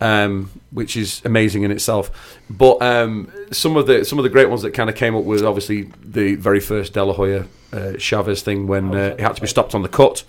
Um, 0.02 0.50
which 0.72 0.95
is 0.95 1.22
amazing 1.26 1.63
in 1.63 1.72
itself, 1.72 2.39
but 2.50 2.82
um, 2.82 3.30
some 3.52 3.76
of 3.76 3.86
the 3.86 4.06
some 4.06 4.17
of 4.17 4.24
the 4.24 4.30
great 4.30 4.48
ones 4.50 4.62
that 4.62 4.72
kind 4.74 4.89
of 4.89 4.95
came 4.95 5.13
up 5.13 5.26
with 5.26 5.43
obviously 5.43 5.91
the 6.02 6.36
very 6.36 6.62
first 6.62 6.93
De 6.93 7.04
La 7.04 7.12
Hoya 7.12 7.48
uh, 7.74 7.98
Chavez 7.98 8.41
thing 8.41 8.65
when 8.65 8.95
uh, 8.95 9.17
he 9.17 9.22
had 9.22 9.36
to 9.36 9.41
be 9.41 9.48
stopped 9.48 9.76
on 9.76 9.82
the 9.82 9.89
cut, 9.89 10.24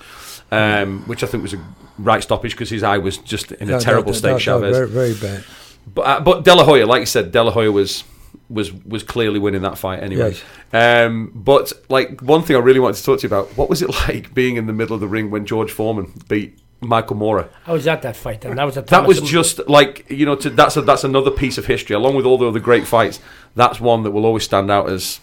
um, 0.51 1.03
which 1.07 1.23
I 1.23 1.29
think 1.29 1.45
was 1.45 1.55
a 1.55 1.65
right 2.01 2.21
stoppage 2.21 2.51
because 2.51 2.69
his 2.71 2.83
eye 2.83 2.99
was 2.99 3.19
just 3.19 3.53
in 3.53 3.69
a 3.69 3.75
That- 3.75 3.83
terrible 3.83 4.11
that- 4.11 4.19
state. 4.19 4.33
was 4.33 4.43
Chavez, 4.43 4.77
very, 4.77 4.89
very 4.89 5.15
bad. 5.15 5.45
But 5.95 6.03
uh, 6.03 6.21
but 6.21 6.45
De 6.45 6.55
La 6.55 6.65
Hoya, 6.65 6.87
like 6.87 7.01
you 7.01 7.07
said, 7.07 7.33
De 7.33 7.43
La 7.43 7.51
Hoya 7.51 7.73
was 7.73 8.05
was 8.49 8.73
was 8.85 9.03
clearly 9.03 9.39
winning 9.39 9.63
that 9.63 9.79
fight 9.79 10.03
anyway. 10.03 10.37
Um, 10.73 11.33
but 11.35 11.73
like 11.89 12.21
one 12.21 12.43
thing 12.43 12.57
I 12.57 12.59
really 12.61 12.81
wanted 12.81 12.97
to 12.97 13.05
talk 13.05 13.21
to 13.21 13.29
you 13.29 13.35
about, 13.35 13.57
what 13.57 13.69
was 13.71 13.83
it 13.83 13.89
like 14.09 14.35
being 14.35 14.57
in 14.57 14.67
the 14.67 14.73
middle 14.73 14.95
of 14.95 15.01
the 15.01 15.09
ring 15.09 15.31
when 15.31 15.47
George 15.47 15.71
Foreman 15.71 16.13
beat 16.29 16.59
Michael 16.81 17.17
Moorer? 17.17 17.49
I 17.67 17.73
was 17.73 17.87
at 17.87 18.03
that 18.03 18.17
fight 18.17 18.41
then. 18.43 18.57
That 18.57 18.65
was 18.65 18.77
at 18.77 18.89
That 18.89 19.07
was 19.07 19.21
just 19.21 19.67
like 19.69 20.09
you 20.11 20.27
know, 20.27 20.37
to, 20.37 20.51
that's 20.51 20.77
a, 20.77 20.83
that's 20.83 21.05
another 21.05 21.31
piece 21.31 21.59
of 21.59 21.67
history, 21.67 21.95
along 21.95 22.17
with 22.17 22.27
all 22.27 22.39
the 22.39 22.49
other 22.49 22.61
great 22.61 22.87
fights. 22.87 23.21
That's 23.55 23.81
one 23.81 24.03
that 24.03 24.11
will 24.11 24.27
always 24.27 24.45
stand 24.45 24.71
out 24.71 24.91
as 24.91 25.21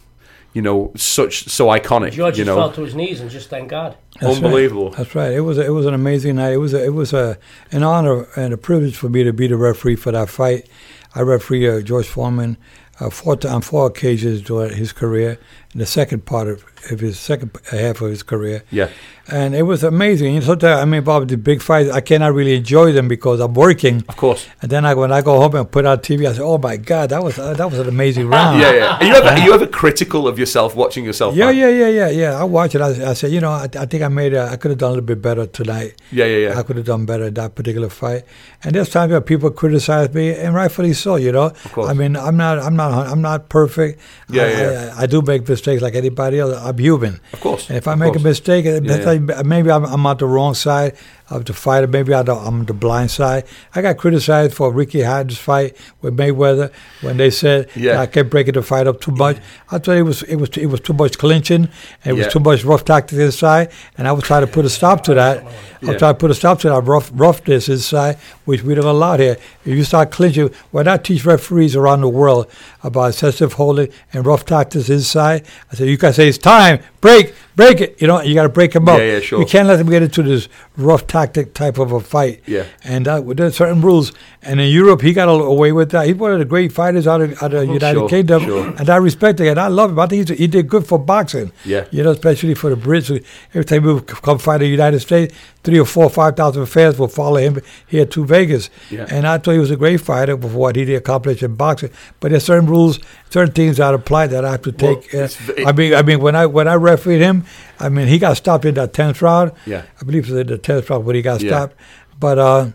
you 0.58 0.64
know 0.64 0.92
such 0.96 1.44
so 1.44 1.68
iconic. 1.68 2.14
George 2.14 2.40
you 2.40 2.44
just 2.44 2.48
know, 2.48 2.56
fell 2.56 2.72
to 2.72 2.82
his 2.82 2.96
knees 2.96 3.22
and 3.22 3.30
just 3.30 3.48
thank 3.48 3.70
God. 3.70 3.96
That's 4.20 4.38
unbelievable. 4.38 4.90
Right. 4.90 4.98
That's 4.98 5.14
right. 5.14 5.32
It 5.32 5.42
was 5.42 5.60
a, 5.60 5.66
it 5.66 5.70
was 5.70 5.86
an 5.86 5.94
amazing 5.94 6.38
night. 6.38 6.54
It 6.54 6.58
was 6.58 6.74
a, 6.74 6.84
it 6.84 6.96
was 6.96 7.14
a 7.14 7.38
an 7.72 7.84
honor 7.84 8.28
and 8.36 8.56
a 8.56 8.58
privilege 8.58 8.98
for 8.98 9.08
me 9.08 9.24
to 9.24 9.32
be 9.32 9.46
the 9.46 9.56
referee 9.56 9.98
for 9.98 10.12
that 10.12 10.30
fight. 10.30 10.68
I 11.14 11.22
referee 11.22 11.70
uh, 11.70 11.82
George 11.82 12.08
Foreman 12.08 12.58
uh, 13.00 13.12
four 13.12 13.36
t- 13.36 13.48
on 13.48 13.62
four 13.62 13.86
occasions 13.86 14.42
during 14.42 14.76
his 14.76 14.92
career, 14.92 15.38
in 15.78 15.82
the 15.82 15.86
second 15.86 16.26
part 16.26 16.48
of, 16.48 16.66
of 16.90 17.00
his 17.00 17.20
second 17.20 17.52
half 17.70 18.02
of 18.02 18.10
his 18.10 18.24
career. 18.24 18.64
Yeah, 18.72 18.90
And 19.28 19.54
it 19.54 19.62
was 19.62 19.84
amazing. 19.84 20.42
Sometimes, 20.42 20.82
I 20.82 20.86
mean, 20.86 21.04
Bob, 21.04 21.28
the 21.28 21.38
big 21.38 21.62
fights, 21.62 21.92
I 21.92 22.02
cannot 22.02 22.34
really 22.34 22.56
enjoy 22.56 22.94
them 22.94 23.08
because 23.08 23.40
I'm 23.40 23.54
working. 23.54 24.04
of 24.10 24.18
course. 24.18 24.48
And 24.64 24.72
then 24.72 24.86
I, 24.86 24.96
when 24.96 25.12
I 25.12 25.22
go 25.22 25.40
home 25.40 25.54
and 25.54 25.70
put 25.70 25.86
on 25.86 26.00
TV, 26.00 26.28
I 26.28 26.34
say, 26.34 26.42
"Oh 26.42 26.58
my 26.58 26.78
God, 26.78 27.10
that 27.12 27.22
was 27.24 27.38
uh, 27.38 27.54
that 27.54 27.70
was 27.70 27.78
an 27.78 27.88
amazing 27.88 28.28
round." 28.28 28.60
Yeah, 28.60 28.72
yeah. 28.74 28.98
Are 28.98 29.04
you 29.04 29.14
ever 29.14 29.28
are 29.28 29.38
you 29.46 29.54
ever 29.54 29.68
critical 29.82 30.28
of 30.28 30.40
yourself 30.40 30.76
watching 30.76 31.06
yourself? 31.06 31.36
Yeah, 31.36 31.48
fight? 31.48 31.58
yeah, 31.58 31.70
yeah, 31.70 31.90
yeah, 31.90 32.10
yeah. 32.10 32.42
I 32.42 32.44
watch 32.44 32.74
it. 32.74 32.82
I, 32.82 33.12
I 33.12 33.14
said, 33.14 33.32
you 33.32 33.40
know, 33.42 33.52
I, 33.52 33.68
I 33.78 33.86
think 33.86 34.02
I 34.02 34.08
made. 34.08 34.34
A, 34.34 34.50
I 34.50 34.56
could 34.56 34.72
have 34.72 34.80
done 34.80 34.90
a 34.90 34.94
little 34.96 35.06
bit 35.06 35.22
better 35.22 35.46
tonight. 35.46 36.02
yeah, 36.12 36.26
yeah, 36.26 36.50
yeah. 36.50 36.60
I 36.60 36.64
could 36.64 36.78
have 36.78 36.88
done 36.88 37.06
better 37.06 37.26
in 37.26 37.36
that 37.36 37.54
particular 37.54 37.90
fight. 37.90 38.24
And 38.64 38.74
there's 38.74 38.90
times 38.90 39.12
where 39.12 39.22
people 39.22 39.52
criticize 39.52 40.12
me, 40.12 40.34
and 40.34 40.56
rightfully 40.56 40.94
so. 40.94 41.18
You 41.18 41.34
know, 41.34 41.48
of 41.68 41.72
course. 41.72 41.88
I 41.90 41.94
mean, 41.94 42.16
I'm 42.16 42.38
not, 42.38 42.58
I'm 42.58 42.76
not, 42.76 43.08
I'm 43.08 43.22
not 43.22 43.50
perfect. 43.50 44.00
Yeah, 44.30 44.44
I, 44.44 44.48
yeah. 44.48 44.96
I, 44.98 45.04
I 45.04 45.06
do 45.06 45.22
make 45.22 45.48
mistakes 45.48 45.67
like 45.76 45.96
anybody 45.96 46.40
else. 46.40 46.58
I'm 46.58 46.78
human. 46.78 47.20
Of 47.34 47.40
course, 47.42 47.68
And 47.70 47.78
if 47.78 47.88
I 47.88 47.96
make 47.96 48.14
course. 48.14 48.24
a 48.24 48.28
mistake, 48.28 48.66
uh, 48.66 48.80
Yeah, 48.82 49.44
maybe 49.44 49.70
I'm, 49.72 49.86
I'm 49.86 50.06
on 50.06 50.18
the 50.18 50.26
wrong 50.26 50.54
side 50.54 50.96
of 51.30 51.46
the 51.46 51.54
fighter. 51.54 51.88
Maybe 51.88 52.14
I 52.14 52.24
don't, 52.24 52.46
I'm 52.46 52.66
the 52.66 52.74
blind 52.74 53.12
side. 53.12 53.44
I 53.76 53.82
got 53.82 53.98
criticized 53.98 54.54
for 54.54 54.72
Ricky 54.72 55.02
Hatton's 55.02 55.38
fight 55.38 55.76
with 56.02 56.16
Mayweather 56.16 56.72
when 57.02 57.18
they 57.18 57.30
said 57.30 57.70
Yeah. 57.76 58.00
I 58.00 58.06
kept 58.06 58.30
breaking 58.30 58.54
the 58.54 58.62
fight 58.64 58.88
up 58.88 59.02
too 59.02 59.12
much. 59.12 59.38
I 59.70 59.78
thought 59.80 59.98
it 59.98 60.04
was 60.04 60.24
it 60.24 60.36
was 60.38 60.50
it 60.58 60.68
was 60.68 60.80
too 60.80 60.94
much 60.94 61.18
clinching. 61.18 61.68
And 62.04 62.14
it 62.14 62.18
Yeah. 62.18 62.24
was 62.26 62.34
too 62.34 62.40
much 62.40 62.64
rough 62.64 62.86
tactics 62.86 63.20
inside, 63.20 63.70
and 63.98 64.08
I 64.08 64.12
was 64.14 64.24
trying 64.24 64.42
to 64.46 64.48
put 64.52 64.66
a 64.66 64.70
stop 64.70 65.04
to 65.04 65.14
that. 65.16 65.38
I 65.40 65.50
Yeah. 65.82 65.90
was 65.92 65.98
trying 66.00 66.14
to 66.16 66.20
put 66.20 66.32
a 66.32 66.34
stop 66.36 66.60
to 66.62 66.70
that 66.70 66.82
rough 66.82 67.12
roughness 67.14 67.68
inside, 67.70 68.18
which 68.46 68.64
we 68.64 68.74
don't 68.76 68.86
allow 68.86 69.18
here. 69.18 69.38
If 69.66 69.76
you 69.76 69.84
start 69.84 70.12
clinching, 70.12 70.50
when 70.72 70.88
I 70.88 70.98
teach 70.98 71.26
referees 71.26 71.76
around 71.76 72.02
the 72.02 72.10
world 72.10 72.48
about 72.84 73.10
excessive 73.10 73.54
holding 73.54 73.90
and 74.14 74.26
rough 74.26 74.46
tactics 74.46 74.90
inside, 74.90 75.44
I 75.72 75.76
say 75.76 75.88
you 75.88 75.98
can 75.98 76.14
say 76.14 76.30
it's 76.30 76.38
time, 76.38 76.80
break, 77.02 77.34
break 77.58 77.82
it. 77.82 78.02
You 78.02 78.08
know, 78.08 78.22
you 78.22 78.34
got 78.34 78.44
to 78.44 78.50
break 78.50 78.72
them 78.72 78.88
up. 78.88 79.00
Yeah, 79.00 79.14
yeah, 79.16 79.20
sure. 79.20 79.40
You 79.42 79.46
can't 79.46 79.68
let 79.68 79.76
them 79.76 79.90
get 79.90 80.02
into 80.04 80.24
this 80.24 80.48
rough 80.78 81.08
tactic 81.08 81.54
type 81.54 81.78
of 81.78 81.92
a 81.92 82.00
fight. 82.00 82.42
Yeah. 82.46 82.66
And 82.86 83.06
uh, 83.08 83.20
there's 83.22 83.58
certain 83.58 83.82
rules. 83.82 84.14
And 84.42 84.62
in 84.62 84.70
Europe, 84.72 85.02
he 85.02 85.12
got 85.12 85.26
away 85.26 85.74
with 85.74 85.92
that. 85.92 86.08
He's 86.08 86.16
one 86.16 86.32
of 86.32 86.40
the 86.40 86.46
great 86.46 86.72
fighters 86.72 87.06
out 87.06 87.20
of, 87.20 87.32
out 87.44 87.54
of 87.54 87.68
the 87.68 87.74
United 87.74 88.00
Sure, 88.00 88.08
Kingdom. 88.10 88.44
sure. 88.44 88.68
And 88.78 88.90
I 88.90 88.96
respect 88.96 89.40
him. 89.42 89.48
And 89.48 89.60
I 89.60 89.68
love 89.68 89.92
him. 89.92 90.00
I 90.00 90.08
think 90.08 90.30
he's, 90.30 90.38
he 90.38 90.48
did 90.48 90.70
good 90.70 90.88
for 90.88 90.98
boxing. 90.98 91.52
Yeah. 91.66 91.86
You 91.92 92.04
know, 92.04 92.12
especially 92.12 92.54
for 92.54 92.70
the 92.70 92.78
Brits. 92.78 93.10
Every 93.54 93.66
time 93.66 93.84
would 93.84 94.08
come 94.08 94.38
fight 94.40 94.62
in 94.62 94.68
the 94.68 94.68
United 94.68 95.02
States, 95.02 95.36
three 95.68 95.80
or 95.80 95.86
four, 95.86 96.10
five 96.10 96.34
thousand 96.38 96.66
fans 96.68 96.98
will 96.98 97.10
follow 97.10 97.36
him 97.36 97.60
here 97.88 98.06
to 98.06 98.26
Vegas. 98.26 98.70
Yeah. 98.90 99.06
And 99.12 99.28
I 99.28 99.38
thought 99.38 99.52
he 99.52 99.60
was 99.60 99.70
a 99.70 99.76
great 99.76 100.00
fighter 100.00 100.38
for 100.38 100.48
what 100.48 100.78
he 100.78 100.86
did 100.86 100.96
accomplish 100.96 101.44
in 101.44 101.56
boxing. 101.56 101.90
But 102.22 102.32
there's 102.32 102.46
certain 102.46 102.70
rules, 102.70 103.00
certain 103.30 103.54
things 103.54 103.76
that 103.78 103.94
apply 103.94 104.28
that 104.28 104.46
I 104.46 104.52
have 104.52 104.62
to 104.62 104.72
take. 104.72 105.14
uh, 105.14 105.24
it's 105.26 105.36
v- 105.36 105.66
I 105.66 105.74
mean, 105.74 105.94
I 105.94 106.02
mean, 106.04 106.20
when 106.22 106.36
I 106.38 106.46
when 106.46 106.70
I 106.70 106.76
refereed 106.76 107.20
him, 107.20 107.44
I 107.80 107.90
mean, 107.90 108.08
he 108.08 108.18
got 108.18 108.38
stopped 108.38 108.64
in 108.64 108.76
that 108.76 108.94
tenth 108.94 109.22
round. 109.22 109.52
Yeah. 109.66 109.84
I 110.02 110.06
believe 110.06 110.24
it 110.30 110.32
was 110.32 110.40
in 110.40 110.48
the 110.48 110.58
tenth 110.58 110.90
round 110.90 111.04
when 111.04 111.16
he 111.18 111.22
got 111.22 111.42
Yeah. 111.42 111.50
stopped. 111.50 111.76
But 112.18 112.40
uh, 112.40 112.68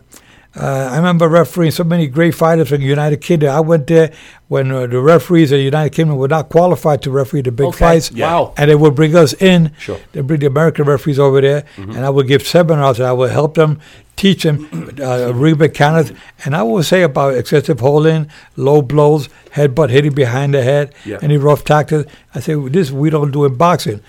uh, 0.55 0.89
I 0.91 0.97
remember 0.97 1.27
refereeing 1.27 1.71
so 1.71 1.83
many 1.83 2.05
great 2.07 2.35
fighters 2.35 2.69
from 2.69 2.79
the 2.81 2.85
United 2.85 3.21
Kingdom. 3.21 3.49
I 3.55 3.59
went 3.59 3.87
there 3.87 4.11
when 4.49 4.71
uh, 4.71 4.85
the 4.85 4.99
referees 5.01 5.51
in 5.51 5.57
the 5.57 5.63
United 5.63 5.91
Kingdom 5.93 6.17
were 6.17 6.27
not 6.27 6.49
qualified 6.49 7.01
to 7.01 7.11
referee 7.11 7.41
the 7.41 7.51
big 7.51 7.67
Okay. 7.67 7.77
fights. 7.79 8.11
Yeah. 8.11 8.27
Wow. 8.31 8.53
And 8.57 8.69
they 8.69 8.75
would 8.75 8.93
bring 8.93 9.15
us 9.15 9.33
in. 9.33 9.71
Sure. 9.79 9.99
They 10.11 10.21
bring 10.21 10.41
the 10.41 10.45
American 10.45 10.85
referees 10.85 11.17
over 11.17 11.41
there, 11.41 11.65
and 11.77 12.05
I 12.05 12.09
would 12.11 12.27
give 12.27 12.45
seminars. 12.45 12.99
And 12.99 13.07
I 13.07 13.13
would 13.13 13.31
help 13.31 13.55
them, 13.55 13.79
teach 14.15 14.43
them 14.43 14.91
uh, 15.01 15.33
ring 15.33 15.57
mechanics. 15.57 16.11
And 16.45 16.55
I 16.55 16.61
would 16.61 16.85
say 16.85 17.01
about 17.01 17.33
excessive 17.33 17.79
holding, 17.79 18.29
low 18.55 18.83
blows, 18.83 19.29
headbutt 19.55 19.89
hitting 19.89 20.13
behind 20.13 20.53
the 20.53 20.61
head, 20.61 20.93
Yeah. 21.03 21.17
any 21.23 21.37
rough 21.37 21.63
tactics. 21.63 22.11
I 22.35 22.41
say 22.41 22.53
this 22.69 22.91
we 22.91 23.09
don't 23.09 23.31
do 23.31 23.45
in 23.45 23.55
boxing. 23.55 24.01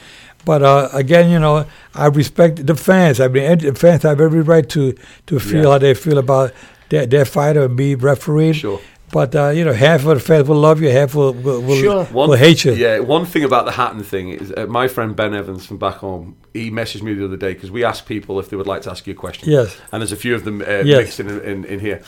But 0.44 0.62
uh, 0.62 0.88
again, 0.92 1.30
you 1.30 1.38
know, 1.38 1.64
I 1.94 2.06
respect 2.06 2.66
the 2.66 2.74
fans. 2.74 3.20
I 3.20 3.28
mean, 3.28 3.58
the 3.58 3.74
fans 3.74 4.02
have 4.02 4.20
every 4.20 4.42
right 4.42 4.68
to 4.70 4.94
to 5.26 5.38
feel 5.38 5.62
Yeah. 5.64 5.70
how 5.72 5.78
they 5.78 5.94
feel 5.94 6.18
about 6.18 6.52
their, 6.90 7.06
their 7.06 7.24
fighter 7.24 7.64
and 7.64 7.76
be 7.76 7.94
refereed. 7.94 8.54
Sure. 8.56 8.80
But 9.12 9.34
uh, 9.36 9.50
you 9.50 9.64
know, 9.64 9.72
half 9.72 10.00
of 10.06 10.14
the 10.18 10.20
fans 10.20 10.48
will 10.48 10.56
love 10.60 10.82
you, 10.82 10.90
half 10.90 11.14
will 11.14 11.32
will, 11.34 11.60
will, 11.62 11.76
Sure. 11.80 12.04
will 12.12 12.32
hate 12.32 12.64
you. 12.64 12.72
Yeah, 12.72 12.98
one 12.98 13.26
thing 13.26 13.44
about 13.44 13.64
the 13.64 13.70
Hatton 13.72 14.02
thing 14.02 14.30
is 14.30 14.52
uh, 14.56 14.66
my 14.66 14.88
friend 14.88 15.14
Ben 15.14 15.34
Evans 15.34 15.64
from 15.66 15.78
back 15.78 15.96
home. 15.96 16.34
He 16.52 16.70
messaged 16.70 17.02
me 17.02 17.14
the 17.14 17.24
other 17.24 17.36
day 17.36 17.52
because 17.54 17.70
we 17.70 17.84
asked 17.84 18.06
people 18.06 18.40
if 18.40 18.48
they 18.48 18.56
would 18.56 18.66
like 18.66 18.82
to 18.82 18.90
ask 18.90 19.06
you 19.06 19.12
a 19.12 19.16
question. 19.16 19.50
Yes. 19.50 19.76
and 19.92 20.00
there's 20.00 20.12
a 20.12 20.16
few 20.16 20.34
of 20.34 20.42
them 20.44 20.60
uh, 20.62 20.82
Yes. 20.84 20.98
mixed 20.98 21.20
in, 21.20 21.28
in 21.42 21.64
in 21.64 21.78
here. 21.80 22.00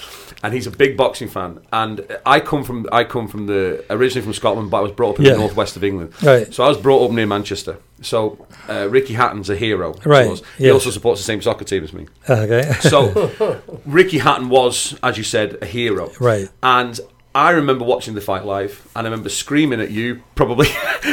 And 0.43 0.53
he's 0.55 0.67
a 0.67 0.71
big 0.71 0.97
boxing 0.97 1.29
fan. 1.29 1.61
And 1.73 2.01
I 2.35 2.41
come 2.41 2.65
from 2.65 2.87
I 3.01 3.05
come 3.05 3.29
from 3.29 3.47
the 3.47 3.85
originally 3.89 4.23
from 4.25 4.33
Scotland, 4.35 4.71
but 4.71 4.79
I 4.79 4.83
was 4.83 4.93
brought 4.93 5.15
up 5.15 5.19
in 5.21 5.27
Yeah. 5.27 5.33
the 5.35 5.39
northwest 5.39 5.77
of 5.77 5.85
England. 5.85 6.11
Right. 6.23 6.53
So 6.55 6.65
I 6.65 6.69
was 6.69 6.79
brought 6.79 7.05
up 7.05 7.13
near 7.13 7.27
Manchester. 7.27 7.77
So 8.07 8.47
uh, 8.69 8.89
Ricky 8.89 9.15
Hatton's 9.15 9.51
a 9.51 9.57
hero. 9.57 9.95
Right, 10.05 10.31
us. 10.31 10.43
He 10.59 10.71
also 10.71 10.91
supports 10.91 11.21
the 11.21 11.25
same 11.25 11.43
soccer 11.43 11.65
team 11.65 11.83
as 11.85 11.93
me. 11.93 12.07
Okay. 12.29 12.73
So 12.81 13.61
Ricky 13.85 14.19
Hatton 14.19 14.49
was, 14.49 14.97
as 15.03 15.19
you 15.19 15.25
said, 15.25 15.59
a 15.61 15.67
hero. 15.67 16.13
Right. 16.21 16.49
And 16.63 16.99
I 17.35 17.51
remember 17.51 17.85
watching 17.85 18.15
the 18.15 18.21
fight 18.23 18.45
live, 18.47 18.87
and 18.97 19.07
I 19.07 19.11
remember 19.11 19.29
screaming 19.29 19.81
at 19.81 19.91
you, 19.91 20.23
probably. 20.37 20.69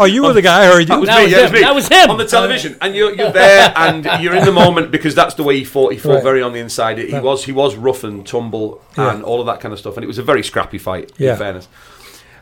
oh, 0.00 0.06
you 0.06 0.24
were 0.24 0.32
the 0.32 0.42
guy. 0.42 0.62
I 0.64 0.66
heard 0.66 0.86
That 0.88 0.94
you. 0.94 1.00
was 1.00 1.08
That 1.08 1.18
me. 1.18 1.24
was 1.24 1.32
yeah, 1.32 1.46
him. 1.46 1.52
me. 1.52 1.60
That 1.60 1.74
was 1.74 1.88
him. 1.88 2.10
on 2.10 2.16
the 2.18 2.24
television, 2.24 2.76
and 2.80 2.94
you're, 2.96 3.14
you're 3.14 3.30
there, 3.30 3.72
and 3.76 4.04
you're 4.22 4.34
in 4.34 4.44
the 4.44 4.50
moment 4.52 4.90
because 4.90 5.14
that's 5.14 5.34
the 5.34 5.44
way 5.44 5.56
he 5.58 5.64
fought. 5.64 5.92
He 5.92 5.98
fought 5.98 6.14
Right. 6.14 6.22
very 6.22 6.42
on 6.42 6.52
the 6.52 6.58
inside. 6.58 6.98
He 6.98 7.12
Right. 7.12 7.22
was 7.22 7.44
he 7.44 7.52
was 7.52 7.76
rough 7.76 8.02
and 8.04 8.26
tumble 8.26 8.82
Yeah. 8.96 9.12
and 9.14 9.22
all 9.22 9.38
of 9.40 9.46
that 9.46 9.60
kind 9.60 9.72
of 9.72 9.78
stuff, 9.78 9.96
and 9.96 10.02
it 10.02 10.08
was 10.08 10.18
a 10.18 10.22
very 10.24 10.42
scrappy 10.42 10.78
fight. 10.78 11.12
Yeah. 11.18 11.32
In 11.32 11.38
fairness. 11.38 11.68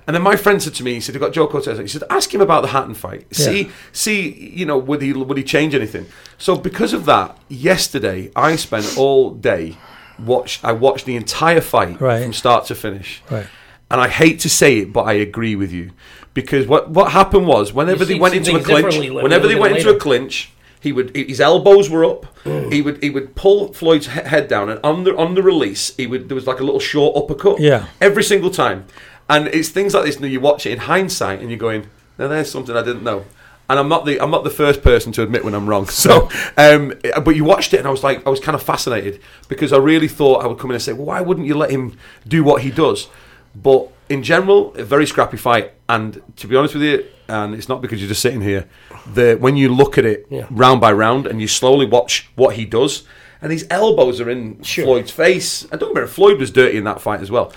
And 0.06 0.14
then 0.14 0.22
my 0.22 0.36
friend 0.36 0.62
said 0.62 0.74
to 0.74 0.84
me, 0.84 0.94
he 0.94 1.00
said, 1.00 1.14
"I've 1.16 1.20
got 1.20 1.32
Joe 1.32 1.46
Cortez." 1.48 1.78
He 1.78 1.88
said, 1.88 2.04
"Ask 2.08 2.32
him 2.32 2.40
about 2.40 2.62
the 2.62 2.68
Hatton 2.68 2.94
fight. 2.94 3.26
See, 3.34 3.62
Yeah. 3.62 3.68
see, 3.92 4.52
you 4.54 4.64
know, 4.64 4.78
would 4.78 5.02
he 5.02 5.12
would 5.12 5.36
he 5.36 5.42
change 5.42 5.74
anything?" 5.74 6.06
So 6.38 6.54
because 6.56 6.92
of 6.92 7.06
that, 7.06 7.36
yesterday 7.48 8.30
I 8.36 8.56
spent 8.56 8.96
all 8.96 9.30
day 9.30 9.76
watch. 10.24 10.60
I 10.62 10.72
watched 10.72 11.06
the 11.06 11.16
entire 11.16 11.60
fight 11.60 12.00
Right. 12.00 12.22
from 12.22 12.32
start 12.32 12.66
to 12.66 12.74
finish. 12.74 13.22
Right. 13.30 13.46
and 13.90 14.00
I 14.00 14.08
hate 14.08 14.40
to 14.40 14.48
say 14.48 14.78
it, 14.78 14.92
but 14.92 15.02
I 15.02 15.12
agree 15.12 15.54
with 15.54 15.72
you 15.72 15.90
because 16.34 16.66
what 16.66 16.90
what 16.90 17.12
happened 17.12 17.46
was 17.46 17.72
whenever 17.72 18.00
You 18.04 18.14
they 18.14 18.18
went 18.18 18.34
into 18.34 18.56
a 18.56 18.60
clinch, 18.60 18.96
whenever 19.10 19.46
they 19.46 19.54
went 19.54 19.72
at 19.74 19.78
it 19.78 19.86
into 19.86 19.96
a 19.96 20.00
clinch, 20.00 20.50
he 20.80 20.90
would 20.92 21.14
his 21.16 21.40
elbows 21.40 21.88
were 21.90 22.04
up. 22.04 22.26
He 22.74 22.80
would 22.82 23.02
he 23.02 23.10
would 23.10 23.34
pull 23.36 23.72
Floyd's 23.72 24.06
head 24.06 24.46
down, 24.48 24.68
and 24.70 24.78
on 24.82 25.04
the 25.04 25.16
on 25.16 25.34
the 25.36 25.42
release, 25.52 25.92
he 25.96 26.06
would 26.06 26.28
there 26.28 26.34
was 26.34 26.46
like 26.48 26.58
a 26.60 26.64
little 26.64 26.80
short 26.92 27.16
uppercut. 27.16 27.60
Yeah. 27.60 27.84
every 28.00 28.24
single 28.24 28.50
time, 28.50 28.86
and 29.28 29.48
it's 29.48 29.68
things 29.68 29.94
like 29.94 30.04
this. 30.04 30.16
And 30.16 30.30
you 30.30 30.40
watch 30.40 30.66
it 30.66 30.72
in 30.72 30.78
hindsight, 30.80 31.40
and 31.40 31.50
you're 31.50 31.58
going, 31.58 31.88
"Now 32.18 32.28
there's 32.28 32.50
something 32.50 32.76
I 32.76 32.82
didn't 32.82 33.02
know." 33.04 33.24
And 33.68 33.80
I'm 33.80 33.88
not 33.88 34.04
the 34.06 34.20
I'm 34.20 34.30
not 34.30 34.44
the 34.44 34.50
first 34.50 34.82
person 34.82 35.10
to 35.12 35.22
admit 35.22 35.44
when 35.44 35.52
I'm 35.54 35.68
wrong. 35.68 35.86
So, 35.88 36.28
um, 36.56 36.94
but 37.24 37.34
you 37.34 37.44
watched 37.44 37.74
it, 37.74 37.78
and 37.78 37.86
I 37.88 37.90
was 37.90 38.04
like, 38.04 38.24
I 38.26 38.30
was 38.30 38.38
kind 38.40 38.54
of 38.54 38.62
fascinated 38.62 39.20
because 39.48 39.72
I 39.72 39.78
really 39.78 40.08
thought 40.08 40.44
I 40.44 40.46
would 40.46 40.58
come 40.58 40.70
in 40.70 40.74
and 40.76 40.82
say, 40.82 40.92
well, 40.92 41.06
why 41.06 41.20
wouldn't 41.20 41.46
you 41.46 41.56
let 41.56 41.70
him 41.70 41.96
do 42.28 42.44
what 42.44 42.62
he 42.62 42.70
does? 42.70 43.08
But 43.54 43.88
in 44.08 44.22
general, 44.22 44.72
a 44.76 44.84
very 44.84 45.06
scrappy 45.06 45.36
fight. 45.36 45.72
And 45.88 46.22
to 46.36 46.46
be 46.46 46.54
honest 46.54 46.74
with 46.74 46.84
you, 46.84 47.06
and 47.28 47.54
it's 47.54 47.68
not 47.68 47.80
because 47.82 48.00
you're 48.00 48.08
just 48.08 48.22
sitting 48.22 48.40
here, 48.40 48.68
the 49.12 49.36
when 49.40 49.56
you 49.56 49.68
look 49.74 49.98
at 49.98 50.04
it 50.04 50.26
Yeah. 50.30 50.46
round 50.50 50.80
by 50.80 50.92
round 50.92 51.26
and 51.26 51.40
you 51.40 51.48
slowly 51.48 51.86
watch 51.86 52.28
what 52.36 52.54
he 52.54 52.64
does, 52.66 53.02
and 53.42 53.50
his 53.50 53.66
elbows 53.68 54.20
are 54.20 54.30
in 54.30 54.62
Sure. 54.62 54.84
Floyd's 54.84 55.10
face. 55.10 55.66
I 55.72 55.76
don't 55.76 55.88
remember, 55.88 56.06
Floyd 56.08 56.38
was 56.38 56.52
dirty 56.52 56.78
in 56.78 56.84
that 56.84 57.00
fight 57.00 57.20
as 57.20 57.32
well. 57.32 57.52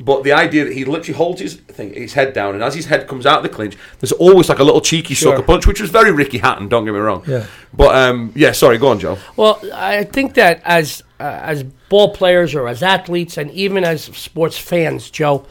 But 0.00 0.24
the 0.24 0.32
idea 0.32 0.64
that 0.64 0.72
he 0.74 0.84
literally 0.84 1.16
holds 1.16 1.40
his 1.40 1.54
thing, 1.54 1.94
his 1.94 2.14
head 2.14 2.32
down, 2.32 2.54
and 2.54 2.64
as 2.64 2.74
his 2.74 2.86
head 2.86 3.06
comes 3.06 3.26
out 3.26 3.38
of 3.38 3.42
the 3.44 3.48
clinch, 3.48 3.76
there's 4.00 4.10
always 4.12 4.48
like 4.48 4.58
a 4.58 4.64
little 4.64 4.80
cheeky 4.80 5.14
Sure. 5.14 5.32
sucker 5.32 5.44
punch, 5.46 5.66
which 5.68 5.80
was 5.80 5.88
very 5.90 6.10
Ricky 6.10 6.38
Hatton. 6.38 6.68
Don't 6.68 6.84
get 6.84 6.92
me 6.92 6.98
wrong. 6.98 7.22
Yeah. 7.28 7.46
But 7.72 7.94
um, 7.94 8.32
yeah, 8.34 8.50
sorry, 8.52 8.76
go 8.78 8.88
on, 8.88 8.98
Joe. 8.98 9.18
Well, 9.36 9.60
I 9.72 10.02
think 10.04 10.34
that 10.34 10.60
as 10.64 11.02
uh, 11.20 11.22
as 11.42 11.62
ball 11.88 12.12
players 12.12 12.54
or 12.56 12.66
as 12.66 12.82
athletes 12.82 13.38
and 13.38 13.50
even 13.52 13.84
as 13.84 14.02
sports 14.02 14.58
fans, 14.58 15.10
Joe, 15.10 15.46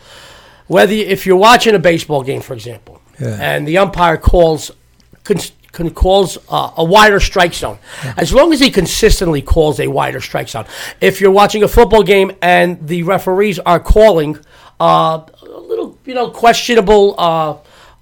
whether 0.67 0.93
you, 0.93 1.06
if 1.06 1.25
you're 1.25 1.38
watching 1.38 1.73
a 1.73 1.79
baseball 1.79 2.21
game, 2.21 2.41
for 2.41 2.53
example, 2.53 3.01
Yeah. 3.21 3.38
and 3.39 3.65
the 3.65 3.77
umpire 3.77 4.17
calls 4.17 4.71
con- 5.23 5.38
con- 5.73 5.89
calls 5.89 6.38
uh, 6.47 6.71
a 6.77 6.83
wider 6.83 7.19
strike 7.19 7.53
zone, 7.53 7.77
as 8.15 8.31
long 8.33 8.53
as 8.53 8.62
he 8.62 8.71
consistently 8.71 9.41
calls 9.41 9.81
a 9.81 9.88
wider 9.88 10.21
strike 10.21 10.47
zone. 10.47 10.65
If 11.01 11.19
you're 11.19 11.31
watching 11.31 11.63
a 11.63 11.67
football 11.67 12.03
game 12.03 12.31
and 12.41 12.88
the 12.88 13.03
referees 13.03 13.59
are 13.59 13.81
calling 13.81 14.38
uh, 14.79 15.25
a 15.41 15.59
little, 15.59 15.97
you 16.05 16.13
know, 16.13 16.29
questionable. 16.29 17.19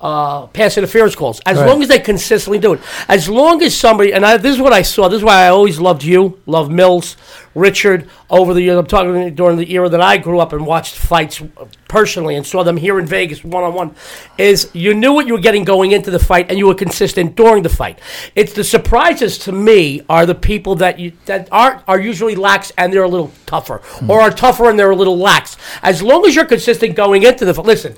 Uh, 0.02 0.12
uh, 0.12 0.48
pass 0.48 0.78
interference 0.78 1.16
calls. 1.16 1.40
As 1.46 1.58
Right. 1.58 1.68
long 1.68 1.82
as 1.82 1.88
they 1.88 2.00
consistently 2.00 2.58
do 2.60 2.74
it. 2.74 2.80
As 3.08 3.30
long 3.30 3.62
as 3.62 3.76
somebody, 3.76 4.12
and 4.14 4.26
I, 4.26 4.38
this 4.38 4.56
is 4.56 4.62
what 4.62 4.74
I 4.74 4.82
saw. 4.82 5.08
This 5.08 5.18
is 5.18 5.24
why 5.24 5.46
I 5.46 5.50
always 5.50 5.80
loved 5.80 6.04
you, 6.04 6.40
love 6.46 6.70
Mills, 6.72 7.16
Richard. 7.54 8.08
Over 8.30 8.54
the 8.54 8.62
years, 8.62 8.78
I'm 8.78 8.86
talking 8.86 9.36
during 9.36 9.58
the 9.58 9.72
era 9.74 9.90
that 9.90 10.02
I 10.02 10.18
grew 10.18 10.40
up 10.40 10.54
and 10.54 10.66
watched 10.66 10.96
fights 10.96 11.42
personally 11.88 12.36
and 12.36 12.46
saw 12.46 12.64
them 12.64 12.78
here 12.78 12.98
in 12.98 13.06
Vegas 13.06 13.44
one 13.44 13.64
on 13.64 13.74
one. 13.74 13.96
Is 14.38 14.70
you 14.74 14.94
knew 14.94 15.14
what 15.14 15.28
you 15.28 15.34
were 15.34 15.40
getting 15.40 15.64
going 15.66 15.92
into 15.92 16.12
the 16.12 16.20
fight, 16.20 16.48
and 16.50 16.58
you 16.58 16.68
were 16.68 16.76
consistent 16.76 17.36
during 17.36 17.64
the 17.64 17.70
fight. 17.70 18.00
It's 18.36 18.54
the 18.54 18.64
surprises 18.64 19.38
to 19.40 19.52
me 19.52 20.02
are 20.10 20.26
the 20.26 20.36
people 20.36 20.76
that 20.76 20.98
you 21.00 21.12
that 21.26 21.48
aren't 21.52 21.82
are 21.88 22.00
usually 22.00 22.36
lax 22.36 22.72
and 22.78 22.92
they're 22.94 23.04
a 23.04 23.10
little 23.10 23.32
tougher, 23.46 23.82
or 24.08 24.22
are 24.22 24.32
tougher 24.32 24.70
and 24.70 24.80
they're 24.80 24.92
a 24.92 24.96
little 24.96 25.18
lax. 25.18 25.58
As 25.84 26.02
long 26.02 26.26
as 26.26 26.36
you're 26.36 26.46
consistent 26.46 26.96
going 26.96 27.24
into 27.24 27.46
the 27.46 27.62
listen. 27.62 27.96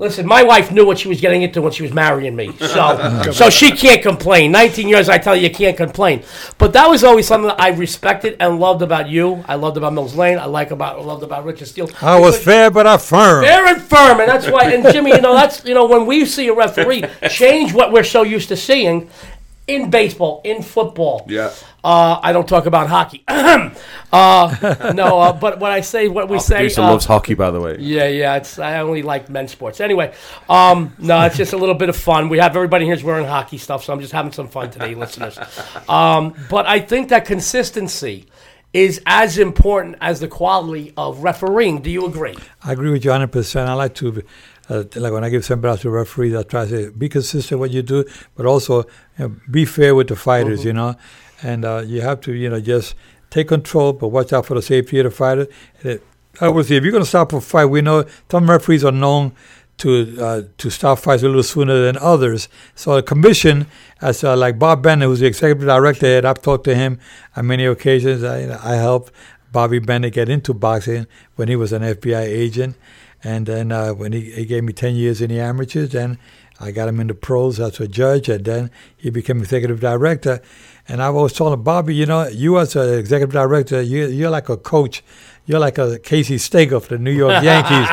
Listen, 0.00 0.26
my 0.26 0.44
wife 0.44 0.70
knew 0.70 0.86
what 0.86 0.96
she 0.96 1.08
was 1.08 1.20
getting 1.20 1.42
into 1.42 1.60
when 1.60 1.72
she 1.72 1.82
was 1.82 1.92
marrying 1.92 2.36
me, 2.36 2.56
so 2.58 3.32
so 3.32 3.50
she 3.50 3.72
can't 3.72 4.00
complain. 4.00 4.52
Nineteen 4.52 4.86
years, 4.86 5.08
I 5.08 5.18
tell 5.18 5.34
you, 5.34 5.48
you 5.48 5.50
can't 5.50 5.76
complain. 5.76 6.22
But 6.56 6.72
that 6.74 6.86
was 6.88 7.02
always 7.02 7.26
something 7.26 7.48
that 7.48 7.60
I 7.60 7.70
respected 7.70 8.36
and 8.38 8.60
loved 8.60 8.82
about 8.82 9.08
you. 9.08 9.44
I 9.48 9.56
loved 9.56 9.76
about 9.76 9.92
Mills 9.94 10.14
Lane. 10.14 10.38
I 10.38 10.44
like 10.44 10.70
about 10.70 11.00
I 11.00 11.02
loved 11.02 11.24
about 11.24 11.44
Richard 11.44 11.66
Steele. 11.66 11.90
I 12.00 12.20
was 12.20 12.38
fair, 12.38 12.70
but 12.70 12.86
I 12.86 12.96
firm. 12.96 13.42
Fair 13.42 13.66
and 13.66 13.82
firm, 13.82 14.20
and 14.20 14.28
that's 14.28 14.48
why. 14.48 14.70
And 14.70 14.84
Jimmy, 14.92 15.10
you 15.10 15.20
know, 15.20 15.34
that's 15.34 15.64
you 15.64 15.74
know 15.74 15.86
when 15.86 16.06
we 16.06 16.24
see 16.26 16.46
a 16.46 16.54
referee 16.54 17.02
change 17.28 17.74
what 17.74 17.90
we're 17.90 18.04
so 18.04 18.22
used 18.22 18.48
to 18.50 18.56
seeing 18.56 19.10
in 19.68 19.90
baseball, 19.90 20.40
in 20.44 20.62
football. 20.62 21.24
Yeah. 21.28 21.52
Uh, 21.84 22.18
I 22.22 22.32
don't 22.32 22.48
talk 22.48 22.66
about 22.66 22.88
hockey. 22.88 23.22
uh, 23.28 24.92
no, 24.94 25.20
uh, 25.20 25.32
but 25.32 25.60
what 25.60 25.70
I 25.70 25.80
say 25.82 26.08
what 26.08 26.28
we 26.28 26.36
Our 26.36 26.40
say, 26.40 26.54
producer 26.56 26.80
uh, 26.80 26.90
loves 26.90 27.04
hockey, 27.04 27.34
by 27.34 27.50
the 27.50 27.60
way. 27.60 27.76
yeah, 27.78 28.08
yeah. 28.08 28.36
It's 28.36 28.58
I 28.58 28.80
only 28.80 29.02
like 29.02 29.28
men's 29.28 29.52
sports. 29.52 29.80
Anyway, 29.80 30.12
um, 30.48 30.94
no, 30.98 31.20
it's 31.22 31.36
just 31.36 31.52
a 31.52 31.56
little 31.56 31.74
bit 31.74 31.88
of 31.88 31.96
fun. 31.96 32.28
We 32.28 32.38
have 32.38 32.56
everybody 32.56 32.86
here's 32.86 33.04
wearing 33.04 33.26
hockey 33.26 33.58
stuff, 33.58 33.84
so 33.84 33.92
I'm 33.92 34.00
just 34.00 34.12
having 34.12 34.32
some 34.32 34.48
fun 34.48 34.70
today, 34.70 34.94
listeners. 34.96 35.38
Um, 35.88 36.34
but 36.50 36.66
I 36.66 36.80
think 36.80 37.10
that 37.10 37.24
consistency 37.26 38.26
is 38.74 39.00
as 39.06 39.38
important 39.38 39.96
as 40.00 40.20
the 40.20 40.28
quality 40.28 40.92
of 40.96 41.22
refereeing. 41.22 41.80
Do 41.80 41.90
you 41.90 42.04
agree? 42.06 42.36
I 42.62 42.72
agree 42.72 42.90
with 42.90 43.02
you 43.04 43.10
100%. 43.10 43.66
I 43.66 43.72
like 43.72 43.94
to, 43.96 44.22
uh, 44.68 44.84
like 44.96 45.12
when 45.12 45.24
I 45.24 45.30
give 45.30 45.44
somebody 45.44 45.80
to 45.82 45.90
referees, 45.90 46.34
I 46.34 46.42
try 46.42 46.64
to 46.66 46.70
say, 46.70 46.90
be 46.90 47.08
consistent 47.08 47.58
what 47.60 47.70
you 47.70 47.82
do, 47.82 48.04
but 48.36 48.46
also 48.46 48.82
you 49.18 49.28
know, 49.28 49.36
be 49.50 49.64
fair 49.64 49.94
with 49.94 50.08
the 50.08 50.16
fighters, 50.16 50.64
you 50.64 50.72
know. 50.72 50.94
And 51.42 51.64
uh, 51.64 51.82
you 51.86 52.00
have 52.02 52.20
to, 52.22 52.32
you 52.32 52.50
know, 52.50 52.60
just 52.60 52.94
take 53.30 53.48
control, 53.48 53.92
but 53.92 54.08
watch 54.08 54.32
out 54.32 54.46
for 54.46 54.54
the 54.54 54.62
safety 54.62 54.98
of 55.00 55.04
the 55.04 55.10
fighter. 55.10 55.46
And 55.82 55.92
it- 55.92 56.02
I 56.40 56.48
would 56.48 56.66
say, 56.66 56.76
if 56.76 56.84
you're 56.84 56.92
going 56.92 57.02
to 57.02 57.08
stop 57.08 57.32
a 57.32 57.40
fight, 57.40 57.64
we 57.64 57.80
know 57.80 58.04
some 58.30 58.48
referees 58.48 58.84
are 58.84 58.92
known 58.92 59.32
to 59.78 60.16
uh, 60.20 60.42
to 60.58 60.70
stop 60.70 60.98
fights 61.00 61.22
a 61.24 61.26
little 61.26 61.42
sooner 61.42 61.80
than 61.82 61.96
others. 61.98 62.48
So 62.76 62.94
the 62.94 63.02
commission, 63.02 63.66
as 64.00 64.22
uh, 64.22 64.36
like 64.36 64.56
Bob 64.56 64.82
Bennett, 64.82 65.08
who's 65.08 65.18
the 65.20 65.26
executive 65.26 65.66
director, 65.66 66.18
and 66.18 66.26
I've 66.26 66.40
talked 66.40 66.62
to 66.64 66.76
him 66.76 67.00
on 67.34 67.46
many 67.48 67.64
occasions. 67.64 68.22
I, 68.22 68.56
I 68.62 68.76
helped 68.76 69.12
Bobby 69.50 69.80
Bennett 69.80 70.12
get 70.14 70.28
into 70.28 70.54
boxing 70.54 71.06
when 71.34 71.48
he 71.48 71.56
was 71.56 71.72
an 71.72 71.82
FBI 71.82 72.22
agent, 72.22 72.76
and 73.24 73.46
then 73.46 73.72
uh, 73.72 73.90
when 73.92 74.12
he, 74.12 74.30
he 74.32 74.44
gave 74.44 74.64
me 74.64 74.72
ten 74.72 74.94
years 74.94 75.20
in 75.20 75.30
the 75.30 75.40
amateurs, 75.40 75.90
then 75.90 76.18
I 76.60 76.70
got 76.72 76.88
him 76.88 77.00
into 77.00 77.14
pros 77.14 77.60
as 77.60 77.78
a 77.80 77.88
judge, 77.88 78.28
and 78.28 78.44
then 78.44 78.70
he 78.96 79.10
became 79.10 79.38
executive 79.40 79.80
director. 79.80 80.40
And 80.88 81.02
I 81.02 81.10
was 81.10 81.32
telling 81.32 81.62
Bobby, 81.62 81.94
you 81.94 82.06
know, 82.06 82.26
you 82.28 82.58
as 82.58 82.74
an 82.74 82.98
executive 82.98 83.32
director, 83.32 83.82
you, 83.82 84.06
you're 84.06 84.30
like 84.30 84.48
a 84.48 84.56
coach. 84.56 85.02
You're 85.44 85.58
like 85.60 85.78
a 85.78 85.98
Casey 85.98 86.36
Stengel 86.38 86.80
for 86.80 86.96
the 86.96 86.98
New 86.98 87.10
York 87.12 87.42
Yankees. 87.42 87.88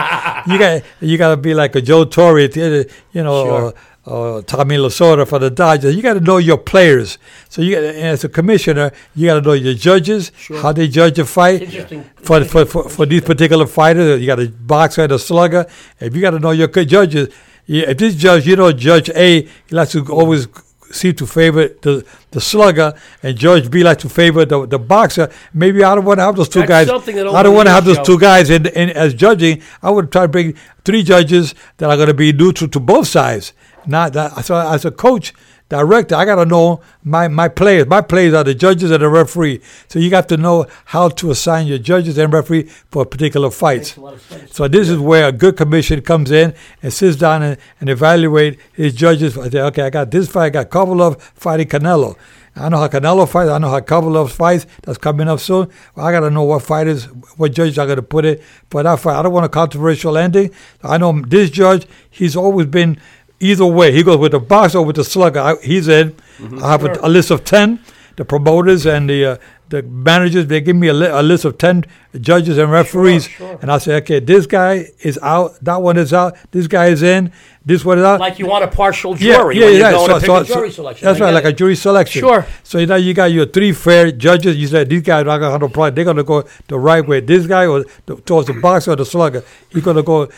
you 0.51 0.57
got 0.59 0.83
you 1.01 1.17
got 1.17 1.29
to 1.31 1.37
be 1.37 1.53
like 1.53 1.75
a 1.75 1.81
Joe 1.81 2.03
Torre, 2.05 2.39
you 2.41 2.85
know, 3.13 3.43
Sure. 3.45 3.61
or, 3.63 3.73
or 4.05 4.41
Tommy 4.43 4.77
Lasorda 4.77 5.27
for 5.27 5.39
the 5.39 5.49
Dodgers. 5.49 5.95
You 5.95 6.01
got 6.01 6.13
to 6.13 6.19
know 6.19 6.37
your 6.37 6.57
players. 6.57 7.17
So 7.49 7.61
you, 7.61 7.77
as 7.77 8.23
a 8.23 8.29
commissioner, 8.29 8.91
you 9.15 9.27
got 9.27 9.35
to 9.35 9.41
know 9.41 9.53
your 9.53 9.73
judges, 9.73 10.31
how 10.61 10.71
they 10.71 10.87
judge 10.87 11.17
a 11.19 11.25
fight. 11.25 11.63
Interesting. 11.63 12.03
For, 12.17 12.43
for, 12.45 12.65
for, 12.65 12.89
for 12.89 13.05
these 13.05 13.21
particular 13.21 13.65
fighters, 13.65 14.21
you 14.21 14.27
got 14.27 14.39
a 14.39 14.49
boxer 14.49 15.03
and 15.03 15.11
a 15.11 15.19
slugger. 15.19 15.65
If 15.99 16.15
you 16.15 16.21
got 16.21 16.31
to 16.31 16.39
know 16.39 16.51
your 16.51 16.67
good 16.67 16.87
judges, 16.87 17.33
yeah, 17.65 17.89
if 17.89 17.97
this 17.97 18.15
judge, 18.15 18.47
you 18.47 18.55
know, 18.55 18.71
Judge 18.71 19.09
A, 19.09 19.41
he 19.41 19.75
likes 19.75 19.93
to 19.93 20.05
always 20.13 20.47
seem 20.91 21.15
to 21.15 21.25
favor 21.25 21.67
the 21.81 22.05
the 22.29 22.39
slugger, 22.39 22.93
and 23.23 23.35
Judge 23.35 23.71
B 23.71 23.83
likes 23.83 24.03
to 24.03 24.09
favor 24.09 24.45
the, 24.45 24.67
the 24.67 24.77
boxer. 24.77 25.31
Maybe 25.53 25.83
I 25.83 25.95
don't 25.95 26.05
want 26.05 26.19
to 26.19 26.23
have 26.25 26.35
those 26.35 26.49
two 26.49 26.59
That's 26.59 26.87
guys. 26.87 27.09
I 27.35 27.41
don't 27.43 27.55
want 27.55 27.67
to 27.67 27.71
have 27.71 27.85
those 27.85 27.99
two 28.05 28.19
guys 28.19 28.49
in, 28.51 28.67
in 28.67 28.89
as 28.91 29.13
judging. 29.13 29.63
I 29.81 29.89
would 29.89 30.11
try 30.11 30.23
to 30.23 30.27
bring 30.27 30.55
three 30.83 31.01
judges 31.01 31.55
that 31.77 31.89
are 31.89 31.95
going 31.95 32.07
to 32.07 32.13
be 32.13 32.31
neutral 32.33 32.69
to 32.69 32.79
both 32.79 33.07
sides. 33.07 33.53
Not 33.87 34.13
that. 34.13 34.45
So 34.45 34.55
as 34.55 34.85
a 34.85 34.91
coach, 34.91 35.33
director, 35.69 36.15
I 36.15 36.25
got 36.25 36.35
to 36.35 36.45
know 36.45 36.81
my 37.03 37.27
my 37.27 37.47
players. 37.47 37.87
My 37.87 38.01
players 38.01 38.33
are 38.33 38.43
the 38.43 38.53
judges 38.53 38.91
and 38.91 39.01
the 39.01 39.09
referee. 39.09 39.61
So 39.87 39.99
you 39.99 40.09
got 40.09 40.29
to 40.29 40.37
know 40.37 40.67
how 40.85 41.09
to 41.09 41.31
assign 41.31 41.67
your 41.67 41.77
judges 41.77 42.17
and 42.17 42.31
referee 42.31 42.63
for 42.63 43.05
particular 43.05 43.51
fights. 43.51 43.97
A 43.97 44.01
lot 44.01 44.13
of. 44.13 44.51
So 44.51 44.67
this 44.67 44.89
is 44.89 44.99
where 44.99 45.27
a 45.27 45.31
good 45.31 45.57
commission 45.57 46.01
comes 46.01 46.31
in 46.31 46.53
and 46.81 46.93
sits 46.93 47.17
down 47.17 47.43
and, 47.43 47.57
and 47.79 47.89
evaluate 47.89 48.59
his 48.73 48.93
judges. 48.93 49.37
I 49.37 49.49
say, 49.49 49.61
okay, 49.61 49.83
I 49.83 49.89
got 49.89 50.11
this 50.11 50.29
fight. 50.29 50.45
I 50.45 50.49
got 50.49 50.69
Kovalev 50.69 51.19
fighting 51.21 51.67
Canelo. 51.67 52.15
I 52.57 52.69
know 52.69 52.77
how 52.77 52.87
Canelo 52.87 53.27
fights. 53.27 53.49
I 53.49 53.57
know 53.57 53.69
how 53.69 53.81
Kovalev 53.81 54.31
fights. 54.31 54.65
That's 54.83 54.97
coming 54.97 55.27
up 55.27 55.41
soon. 55.41 55.69
Well, 55.93 56.05
I 56.05 56.11
got 56.13 56.21
to 56.21 56.29
know 56.29 56.43
what 56.43 56.61
fighters, 56.61 57.05
what 57.35 57.51
judges 57.51 57.77
are 57.77 57.85
going 57.85 57.97
to 57.97 58.01
put 58.01 58.23
it 58.23 58.41
for 58.69 58.81
that 58.81 58.99
fight. 58.99 59.19
I 59.19 59.23
don't 59.23 59.33
want 59.33 59.45
a 59.45 59.49
controversial 59.49 60.17
ending. 60.17 60.51
I 60.81 60.97
know 60.97 61.21
this 61.21 61.49
judge. 61.49 61.85
He's 62.09 62.35
always 62.35 62.67
been 62.67 62.97
either 63.39 63.65
way. 63.65 63.91
He 63.91 64.03
goes 64.03 64.17
with 64.17 64.31
the 64.31 64.39
boxer 64.39 64.79
or 64.79 64.85
with 64.85 64.95
the 64.95 65.03
slugger. 65.03 65.39
I, 65.39 65.55
he's 65.61 65.87
in. 65.87 66.15
I 66.61 66.71
have 66.71 66.83
a, 66.83 66.99
a 67.01 67.09
list 67.09 67.31
of 67.31 67.43
ten. 67.43 67.79
The 68.15 68.25
promoters 68.25 68.85
and 68.85 69.09
the 69.09 69.25
uh, 69.25 69.37
the 69.69 69.83
managers 69.83 70.47
they 70.47 70.61
give 70.61 70.75
me 70.75 70.87
a, 70.87 70.93
li- 70.93 71.07
a 71.07 71.21
list 71.21 71.43
of 71.45 71.57
ten 71.57 71.83
judges 72.19 72.57
and 72.57 72.71
referees, 72.71 73.27
sure. 73.27 73.59
and 73.61 73.71
I 73.71 73.77
say, 73.77 73.95
okay, 73.97 74.19
this 74.19 74.45
guy 74.45 74.89
is 74.99 75.19
out. 75.21 75.59
That 75.63 75.81
one 75.81 75.97
is 75.97 76.13
out. 76.13 76.35
This 76.51 76.67
guy 76.67 76.87
is 76.87 77.03
in. 77.03 77.31
This 77.65 77.83
one 77.83 77.97
is 77.97 78.03
out. 78.03 78.19
Like 78.19 78.37
you 78.37 78.45
want 78.45 78.63
a 78.63 78.67
partial 78.67 79.15
jury 79.15 79.57
yeah, 79.57 79.65
when 79.65 79.73
yeah. 79.73 79.91
going 79.91 80.07
So- 80.07 80.19
so- 80.19 80.35
a 80.35 80.45
so- 80.45 80.69
selection. 80.69 81.05
That's 81.05 81.19
I 81.19 81.25
right, 81.25 81.33
like 81.33 81.45
it. 81.45 81.49
a 81.49 81.53
jury 81.53 81.75
selection. 81.75 82.19
Sure. 82.21 82.45
So 82.63 82.83
now 82.85 82.95
you 82.95 83.13
got 83.15 83.31
your 83.31 83.47
three 83.47 83.71
fair 83.71 84.11
judges. 84.11 84.55
You 84.55 84.67
said 84.67 84.87
these 84.87 85.01
guys 85.01 85.23
are 85.23 85.25
not 85.25 85.39
gonna 85.39 85.51
have 85.51 85.61
no 85.61 85.69
problem. 85.69 85.95
They're 85.95 86.05
gonna 86.05 86.23
go 86.23 86.43
the 86.67 86.77
right 86.77 87.05
way. 87.05 87.21
This 87.21 87.47
guy 87.47 87.65
or 87.65 87.85
the, 88.05 88.17
towards 88.17 88.47
the 88.47 88.53
boxer 88.53 88.91
or 88.91 88.95
the 88.95 89.05
slugger. 89.05 89.43
He's 89.69 89.83
gonna 89.83 90.03
go. 90.03 90.29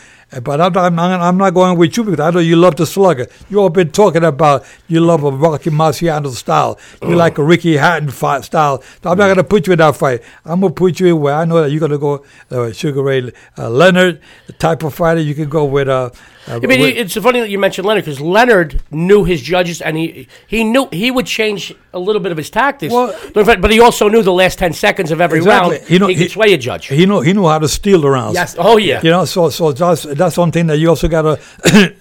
But 0.42 0.60
I'm 0.60 0.74
not, 0.74 0.92
I'm 0.92 0.98
I'm 0.98 1.36
not 1.38 1.54
going 1.54 1.78
with 1.78 1.96
you 1.96 2.04
because 2.04 2.20
I 2.20 2.30
know 2.30 2.40
you 2.40 2.56
love 2.56 2.76
the 2.76 2.84
slugger. 2.84 3.28
You 3.48 3.60
all 3.60 3.70
been 3.70 3.90
talking 3.90 4.24
about 4.24 4.62
you 4.86 5.00
love 5.00 5.24
a 5.24 5.30
Rocky 5.30 5.70
Marciano 5.70 6.30
style. 6.30 6.78
You 7.00 7.16
like 7.16 7.38
a 7.38 7.42
Ricky 7.42 7.78
Hatton 7.78 8.10
fight 8.10 8.44
style. 8.44 8.82
So 9.02 9.10
I'm 9.10 9.16
not 9.16 9.24
mm. 9.24 9.36
gonna 9.36 9.44
put 9.44 9.66
you 9.66 9.72
in 9.72 9.78
that 9.78 9.96
fight. 9.96 10.22
I'm 10.44 10.60
gonna 10.60 10.74
put 10.74 11.00
you 11.00 11.06
in 11.06 11.20
where 11.20 11.34
I 11.34 11.46
know 11.46 11.62
that 11.62 11.67
You're 11.68 11.80
gonna 11.80 11.98
go 11.98 12.24
uh, 12.50 12.72
Sugar 12.72 13.02
Ray 13.02 13.30
uh, 13.56 13.70
Leonard, 13.70 14.20
type 14.58 14.82
of 14.82 14.94
fighter. 14.94 15.20
You 15.20 15.34
can 15.34 15.48
go 15.48 15.64
with. 15.64 15.88
Uh, 15.88 16.10
uh, 16.48 16.54
I 16.62 16.66
mean, 16.66 16.80
with- 16.80 16.96
it's 16.96 17.14
funny 17.16 17.40
that 17.40 17.50
you 17.50 17.58
mentioned 17.58 17.86
Leonard 17.86 18.04
because 18.04 18.20
Leonard 18.20 18.80
knew 18.90 19.24
his 19.24 19.42
judges, 19.42 19.80
and 19.82 19.96
he 19.96 20.28
he 20.46 20.64
knew 20.64 20.88
he 20.90 21.10
would 21.10 21.26
change 21.26 21.74
a 21.92 21.98
little 21.98 22.20
bit 22.20 22.32
of 22.32 22.38
his 22.38 22.50
tactics. 22.50 22.92
Well- 22.92 23.14
but 23.34 23.70
he 23.70 23.80
also 23.80 24.08
knew 24.08 24.22
the 24.22 24.32
last 24.32 24.58
ten 24.58 24.72
seconds 24.72 25.10
of 25.10 25.20
every 25.20 25.38
Exactly. 25.38 25.76
round. 25.76 25.86
He 25.88 25.98
know- 25.98 26.06
he 26.08 26.14
could 26.14 26.22
he- 26.24 26.28
sway 26.28 26.52
a 26.54 26.58
judge. 26.58 26.86
he 26.86 27.04
know 27.06 27.20
he 27.20 27.32
knew 27.32 27.46
how 27.46 27.58
to 27.58 27.68
steal 27.68 28.00
the 28.00 28.10
rounds. 28.10 28.34
yes. 28.34 28.56
Oh 28.58 28.76
yeah. 28.78 29.00
You 29.02 29.10
know, 29.10 29.24
so 29.26 29.50
so 29.50 29.72
that's 29.72 30.02
that's 30.02 30.34
something 30.34 30.66
that 30.68 30.78
you 30.78 30.88
also 30.88 31.08
gotta 31.08 31.38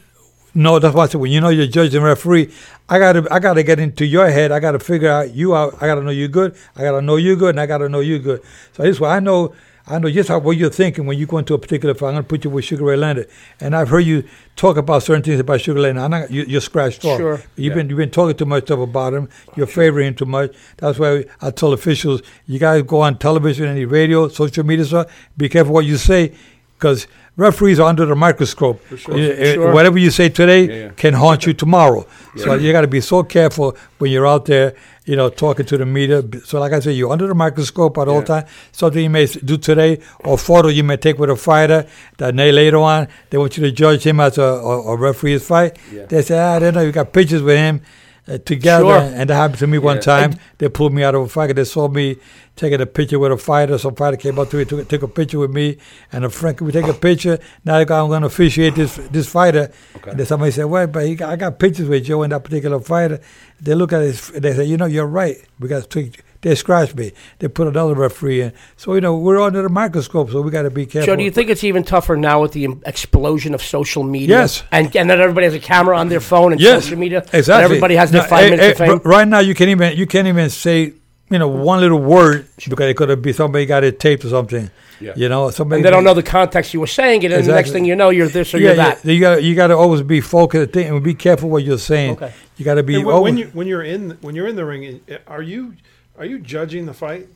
know. 0.53 0.79
That's 0.79 0.95
why 0.95 1.03
I 1.03 1.07
said 1.07 1.21
when 1.21 1.31
you 1.31 1.41
know 1.41 1.49
you're 1.49 1.67
judge 1.67 1.93
and 1.95 2.03
referee, 2.03 2.51
I 2.89 2.99
gotta 2.99 3.27
I 3.31 3.39
gotta 3.39 3.63
get 3.63 3.79
into 3.79 4.05
your 4.05 4.29
head. 4.29 4.51
I 4.51 4.59
gotta 4.59 4.79
figure 4.79 5.09
out 5.09 5.33
you 5.33 5.55
out. 5.55 5.75
I 5.81 5.87
gotta 5.87 6.01
know 6.01 6.11
you 6.11 6.27
good. 6.27 6.55
I 6.75 6.81
gotta 6.81 7.01
know 7.01 7.15
you 7.15 7.35
good, 7.35 7.49
and 7.49 7.59
I 7.59 7.65
gotta 7.65 7.89
know 7.89 7.99
you 7.99 8.19
good. 8.19 8.41
So 8.73 8.83
this 8.83 8.99
way 8.99 9.09
I 9.09 9.19
know. 9.19 9.53
I 9.89 9.99
know 9.99 10.11
just 10.11 10.27
how 10.27 10.39
what 10.39 10.57
you're 10.57 10.69
thinking 10.69 11.05
when 11.05 11.17
you 11.17 11.25
go 11.25 11.37
into 11.37 11.53
a 11.53 11.57
particular 11.57 11.95
fight. 11.95 12.09
I'm 12.09 12.13
going 12.15 12.23
to 12.23 12.27
put 12.27 12.43
you 12.43 12.49
with 12.49 12.65
Sugar 12.65 12.83
Ray 12.83 12.97
Leonard, 12.97 13.29
and 13.61 13.73
I've 13.73 13.87
heard 13.87 14.01
you 14.01 14.25
talk 14.57 14.75
about 14.75 15.01
certain 15.03 15.23
things 15.23 15.39
about 15.39 15.61
Sugar 15.61 15.77
Ray 15.77 15.93
Leonard. 15.93 16.03
I'm 16.03 16.11
not, 16.11 16.29
you, 16.29 16.43
you're 16.43 16.59
scratched 16.59 17.05
off. 17.05 17.17
Sure. 17.17 17.41
You've 17.55 17.73
been 17.73 17.87
you've 17.87 17.97
been 17.97 18.11
talking 18.11 18.35
too 18.35 18.43
much 18.43 18.65
stuff 18.65 18.79
about 18.79 19.13
him. 19.13 19.29
You're 19.55 19.65
favoring 19.65 20.07
him 20.07 20.15
too 20.15 20.25
much. 20.25 20.53
That's 20.75 20.99
why 20.99 21.23
I 21.39 21.51
tell 21.51 21.71
officials, 21.71 22.21
you 22.47 22.59
guys 22.59 22.83
go 22.83 22.99
on 22.99 23.17
television, 23.17 23.65
any 23.65 23.85
radio, 23.85 24.27
social 24.27 24.65
media 24.65 24.83
stuff. 24.83 25.29
Be 25.37 25.47
careful 25.47 25.73
what 25.73 25.85
you 25.85 25.95
say, 25.95 26.33
because 26.77 27.07
referees 27.37 27.79
are 27.79 27.87
under 27.89 28.05
the 28.05 28.15
microscope. 28.15 28.79
sure. 28.97 29.17
You- 29.17 29.53
Sure. 29.53 29.73
Whatever 29.73 29.97
you 29.99 30.11
say 30.11 30.29
today 30.29 30.63
Yeah, 30.65 30.73
yeah. 30.85 30.89
can 30.95 31.13
haunt 31.13 31.45
you 31.47 31.53
tomorrow. 31.53 32.05
So 32.35 32.53
you 32.55 32.71
got 32.71 32.81
to 32.81 32.87
be 32.87 33.01
so 33.01 33.23
careful 33.23 33.75
when 33.97 34.11
you're 34.11 34.27
out 34.27 34.45
there, 34.45 34.73
you 35.05 35.15
know, 35.15 35.29
talking 35.29 35.65
to 35.65 35.77
the 35.77 35.85
media. 35.85 36.23
So 36.45 36.59
like 36.59 36.73
I 36.73 36.79
said, 36.79 36.95
you're 36.95 37.11
under 37.11 37.27
the 37.27 37.33
microscope 37.35 37.97
at 37.97 38.07
all 38.07 38.19
Yeah. 38.19 38.25
times. 38.41 38.49
Something 38.71 39.03
you 39.03 39.09
may 39.09 39.25
do 39.25 39.57
today, 39.57 39.99
or 40.23 40.37
photo 40.37 40.67
you 40.67 40.83
may 40.83 40.97
take 40.97 41.17
with 41.19 41.29
a 41.31 41.35
fighter 41.35 41.85
that 42.17 42.35
they 42.35 42.51
later 42.51 42.77
on 42.77 43.07
they 43.29 43.37
want 43.37 43.57
you 43.57 43.63
to 43.63 43.71
judge 43.71 44.03
him 44.05 44.19
as 44.19 44.37
a, 44.37 44.43
a, 44.43 44.93
a 44.93 44.95
referee's 44.95 45.45
fight. 45.47 45.77
Yeah. 45.91 46.05
They 46.05 46.21
say, 46.21 46.37
ah, 46.39 46.59
they 46.59 46.71
know 46.71 46.81
you 46.81 46.91
got 46.91 47.11
pictures 47.13 47.41
with 47.41 47.57
him. 47.57 47.81
Uh, 48.29 48.37
together, 48.43 48.83
Sure. 48.83 48.97
and 49.15 49.29
that 49.29 49.35
happened 49.35 49.59
to 49.59 49.67
me 49.67 49.77
one 49.77 49.95
Yeah. 49.97 50.01
time. 50.01 50.33
They 50.57 50.67
pulled 50.67 50.93
me 50.93 51.01
out 51.01 51.15
of 51.15 51.21
a 51.21 51.27
fight. 51.29 51.55
They 51.55 51.63
saw 51.63 51.87
me 51.87 52.17
taking 52.57 52.81
a 52.81 52.85
picture 52.85 53.19
with 53.19 53.31
a 53.31 53.37
fighter. 53.37 53.77
Some 53.77 53.95
fighter 53.95 54.17
came 54.17 54.37
up 54.37 54.49
to 54.49 54.57
me, 54.57 54.65
took, 54.65 54.85
took 54.89 55.01
a 55.03 55.07
picture 55.07 55.39
with 55.39 55.51
me, 55.51 55.77
and 56.11 56.25
a 56.25 56.29
friend. 56.29 56.57
Can 56.57 56.67
we 56.67 56.73
take 56.73 56.87
a 56.87 56.93
picture? 56.93 57.39
Now 57.63 57.75
I'm 57.77 57.85
going 57.85 58.21
to 58.21 58.27
officiate 58.27 58.75
this 58.75 58.99
this 59.11 59.27
fighter. 59.29 59.71
Okay. 59.95 60.11
And 60.11 60.19
then 60.19 60.25
somebody 60.27 60.51
said, 60.51 60.65
"Well, 60.65 60.87
but 60.87 61.05
he 61.05 61.15
got, 61.15 61.29
I 61.29 61.37
got 61.37 61.57
pictures 61.57 61.87
with 61.87 62.03
Joe 62.03 62.23
and 62.23 62.33
that 62.33 62.43
particular 62.43 62.81
fighter." 62.81 63.21
They 63.61 63.75
look 63.75 63.93
at 63.93 64.01
it. 64.01 64.15
They 64.41 64.53
say, 64.53 64.65
"You 64.65 64.75
know, 64.75 64.87
you're 64.87 65.05
right. 65.05 65.37
We 65.59 65.69
got 65.69 65.83
to." 65.83 65.87
take-" 65.87 66.21
They 66.41 66.55
scratched 66.55 66.95
me. 66.95 67.13
They 67.39 67.47
put 67.47 67.67
another 67.67 67.95
referee 67.95 68.41
in. 68.41 68.53
So 68.75 68.93
you 68.93 69.01
know 69.01 69.17
we're 69.17 69.41
under 69.41 69.61
the 69.61 69.69
microscope, 69.69 70.29
so 70.29 70.41
we 70.41 70.51
got 70.51 70.63
to 70.63 70.69
be 70.69 70.85
careful. 70.85 71.07
Joe, 71.07 71.15
do 71.15 71.23
you 71.23 71.31
think 71.31 71.49
it's 71.49 71.63
even 71.63 71.83
tougher 71.83 72.15
now 72.15 72.41
with 72.41 72.51
the 72.51 72.67
explosion 72.85 73.53
of 73.53 73.61
social 73.61 74.03
media? 74.03 74.39
Yes. 74.39 74.63
And 74.71 74.95
and 74.95 75.09
that 75.09 75.19
everybody 75.19 75.45
has 75.45 75.55
a 75.55 75.59
camera 75.59 75.97
on 75.97 76.09
their 76.09 76.19
phone 76.19 76.51
and 76.51 76.61
Yes, 76.61 76.83
social 76.83 76.97
media. 76.99 77.21
and 77.21 77.33
Exactly. 77.33 77.63
everybody 77.63 77.95
has 77.95 78.11
their 78.11 78.21
Now, 78.21 78.27
five 78.27 78.45
eh, 78.45 78.49
minutes 78.51 78.79
eh, 78.79 78.83
of 78.83 79.01
fame. 79.01 79.11
Right 79.11 79.27
now, 79.27 79.39
you 79.39 79.55
can't 79.55 79.69
even 79.69 79.97
you 79.97 80.05
can't 80.05 80.27
even 80.27 80.49
say 80.49 80.93
you 81.29 81.39
know 81.39 81.47
one 81.47 81.79
little 81.79 81.99
word 81.99 82.47
because 82.69 82.89
it 82.89 82.95
could 82.95 83.21
be 83.21 83.33
somebody 83.33 83.65
got 83.65 83.83
it 83.83 83.99
taped 83.99 84.23
or 84.25 84.29
something. 84.29 84.69
Yeah. 84.99 85.13
You 85.15 85.29
know, 85.29 85.51
somebody 85.51 85.79
and 85.79 85.85
they 85.85 85.91
don't 85.91 86.03
know 86.03 86.15
the 86.15 86.23
context 86.23 86.73
you 86.73 86.79
were 86.79 86.87
saying 86.87 87.21
it, 87.23 87.31
and 87.31 87.45
the 87.45 87.51
next 87.53 87.71
thing 87.71 87.85
you 87.85 87.95
know, 87.95 88.09
you're 88.09 88.29
this 88.29 88.53
or 88.53 88.57
yeah, 88.57 88.67
you're 88.67 88.75
that. 88.77 89.05
yeah, 89.05 89.11
you 89.11 89.19
got 89.19 89.43
you 89.43 89.55
got 89.55 89.67
to 89.67 89.75
always 89.77 90.01
be 90.01 90.21
focused 90.21 90.75
and 90.75 91.03
be 91.03 91.13
careful 91.13 91.49
what 91.49 91.63
you're 91.63 91.77
saying. 91.77 92.13
Okay. 92.13 92.33
You 92.57 92.65
got 92.65 92.75
to 92.75 92.83
be. 92.83 92.93
Hey, 92.93 93.03
when, 93.03 93.15
always, 93.15 93.33
when 93.33 93.37
you 93.37 93.45
when 93.53 93.67
you're 93.67 93.83
in 93.83 94.17
when 94.21 94.35
you're 94.35 94.47
in 94.47 94.55
the 94.55 94.65
ring, 94.65 95.01
uh, 95.11 95.17
are 95.27 95.43
you 95.43 95.73
are 96.17 96.25
you 96.25 96.39
judging 96.39 96.85
the 96.85 96.93
fight? 96.93 97.27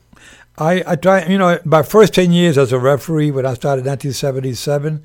I 0.57 0.83
I 0.85 0.95
try. 0.95 1.25
You 1.25 1.37
know, 1.37 1.59
my 1.65 1.83
first 1.83 2.13
ten 2.13 2.31
years 2.31 2.57
as 2.57 2.71
a 2.73 2.79
referee, 2.79 3.31
when 3.31 3.45
I 3.45 3.53
started 3.53 3.85
in 3.85 3.89
1977, 3.91 5.03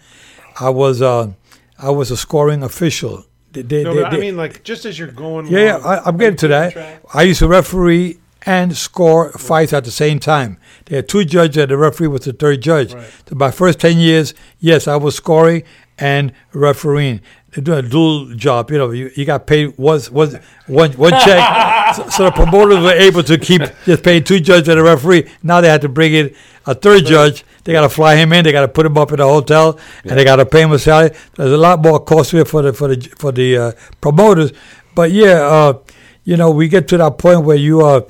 I 0.61 0.70
was 0.70 1.01
uh, 1.03 1.33
I 1.79 1.91
was 1.91 2.11
a 2.11 2.16
scoring 2.16 2.62
official. 2.62 3.24
They- 3.53 3.62
they- 3.62 3.85
No, 3.85 3.95
they- 3.95 4.03
but 4.03 4.14
I 4.14 4.18
mean 4.18 4.37
like 4.37 4.64
just 4.64 4.85
as 4.85 4.99
you're 4.99 5.09
going. 5.12 5.47
Yeah, 5.47 5.79
I, 5.85 6.09
I'm 6.09 6.16
getting 6.16 6.37
to 6.39 6.49
that. 6.49 6.72
track. 6.72 7.03
I 7.14 7.22
used 7.22 7.39
to 7.41 7.49
referee 7.49 8.18
and 8.45 8.77
score 8.77 9.33
fights 9.33 9.72
at 9.72 9.85
the 9.85 9.91
same 9.91 10.18
time. 10.20 10.57
They 10.85 10.97
had 10.97 11.09
two 11.09 11.24
judges, 11.24 11.57
and 11.62 11.70
the 11.70 11.77
referee 11.77 12.09
was 12.09 12.22
the 12.22 12.33
third 12.33 12.61
judge. 12.62 12.95
Right. 12.95 13.11
So 13.29 13.35
my 13.35 13.51
first 13.51 13.81
10 13.81 13.99
years, 13.99 14.35
yes, 14.61 14.87
I 14.87 14.95
was 14.97 15.16
scoring 15.16 15.64
and 15.99 16.32
refereeing. 16.53 17.20
They're 17.51 17.64
doing 17.64 17.84
a 17.86 17.88
dual 17.88 18.34
job. 18.34 18.70
You 18.70 18.78
know, 18.78 18.90
you, 18.90 19.11
you 19.14 19.24
got 19.24 19.47
paid 19.47 19.78
was 19.78 20.11
was 20.11 20.36
one 20.66 20.92
one 20.92 21.12
check. 21.12 21.94
so, 21.94 22.09
so 22.09 22.24
the 22.24 22.32
promoters 22.32 22.82
were 22.82 22.92
able 22.92 23.22
to 23.22 23.38
keep 23.38 23.62
just 23.84 24.03
paying 24.03 24.24
two 24.24 24.40
judges 24.40 24.68
and 24.68 24.78
a 24.78 24.82
referee. 24.82 25.30
Now 25.42 25.61
they 25.61 25.68
had 25.68 25.80
to 25.82 25.88
bring 25.88 26.12
in 26.12 26.34
a 26.66 26.74
third 26.74 27.07
judge. 27.07 27.44
They 27.64 27.72
got 27.72 27.82
to 27.82 27.88
fly 27.88 28.16
him 28.16 28.32
in. 28.32 28.44
They 28.44 28.53
got 28.53 28.61
to 28.62 28.68
put 28.68 28.86
him 28.86 28.97
up 28.99 29.11
in 29.12 29.20
a 29.20 29.24
hotel, 29.24 29.78
and 30.05 30.18
they 30.18 30.24
got 30.24 30.36
to 30.36 30.47
pay 30.47 30.62
him 30.62 30.72
a 30.72 30.78
salary. 30.78 31.11
There's 31.34 31.53
a 31.53 31.57
lot 31.57 31.82
more 31.82 31.99
cost 31.99 32.30
to 32.30 32.38
it 32.38 32.49
for 32.49 32.62
the 32.62 32.72
for 32.72 32.88
the 32.88 33.01
for 33.18 33.32
the 33.32 33.57
uh, 33.57 33.72
promoters. 34.01 34.53
But 34.94 35.12
yeah, 35.12 35.40
uh, 35.40 35.78
you 36.24 36.36
know, 36.36 36.51
we 36.51 36.68
get 36.68 36.88
to 36.88 36.97
that 36.99 37.18
point 37.18 37.44
where 37.44 37.57
you 37.57 37.80
are 37.80 38.05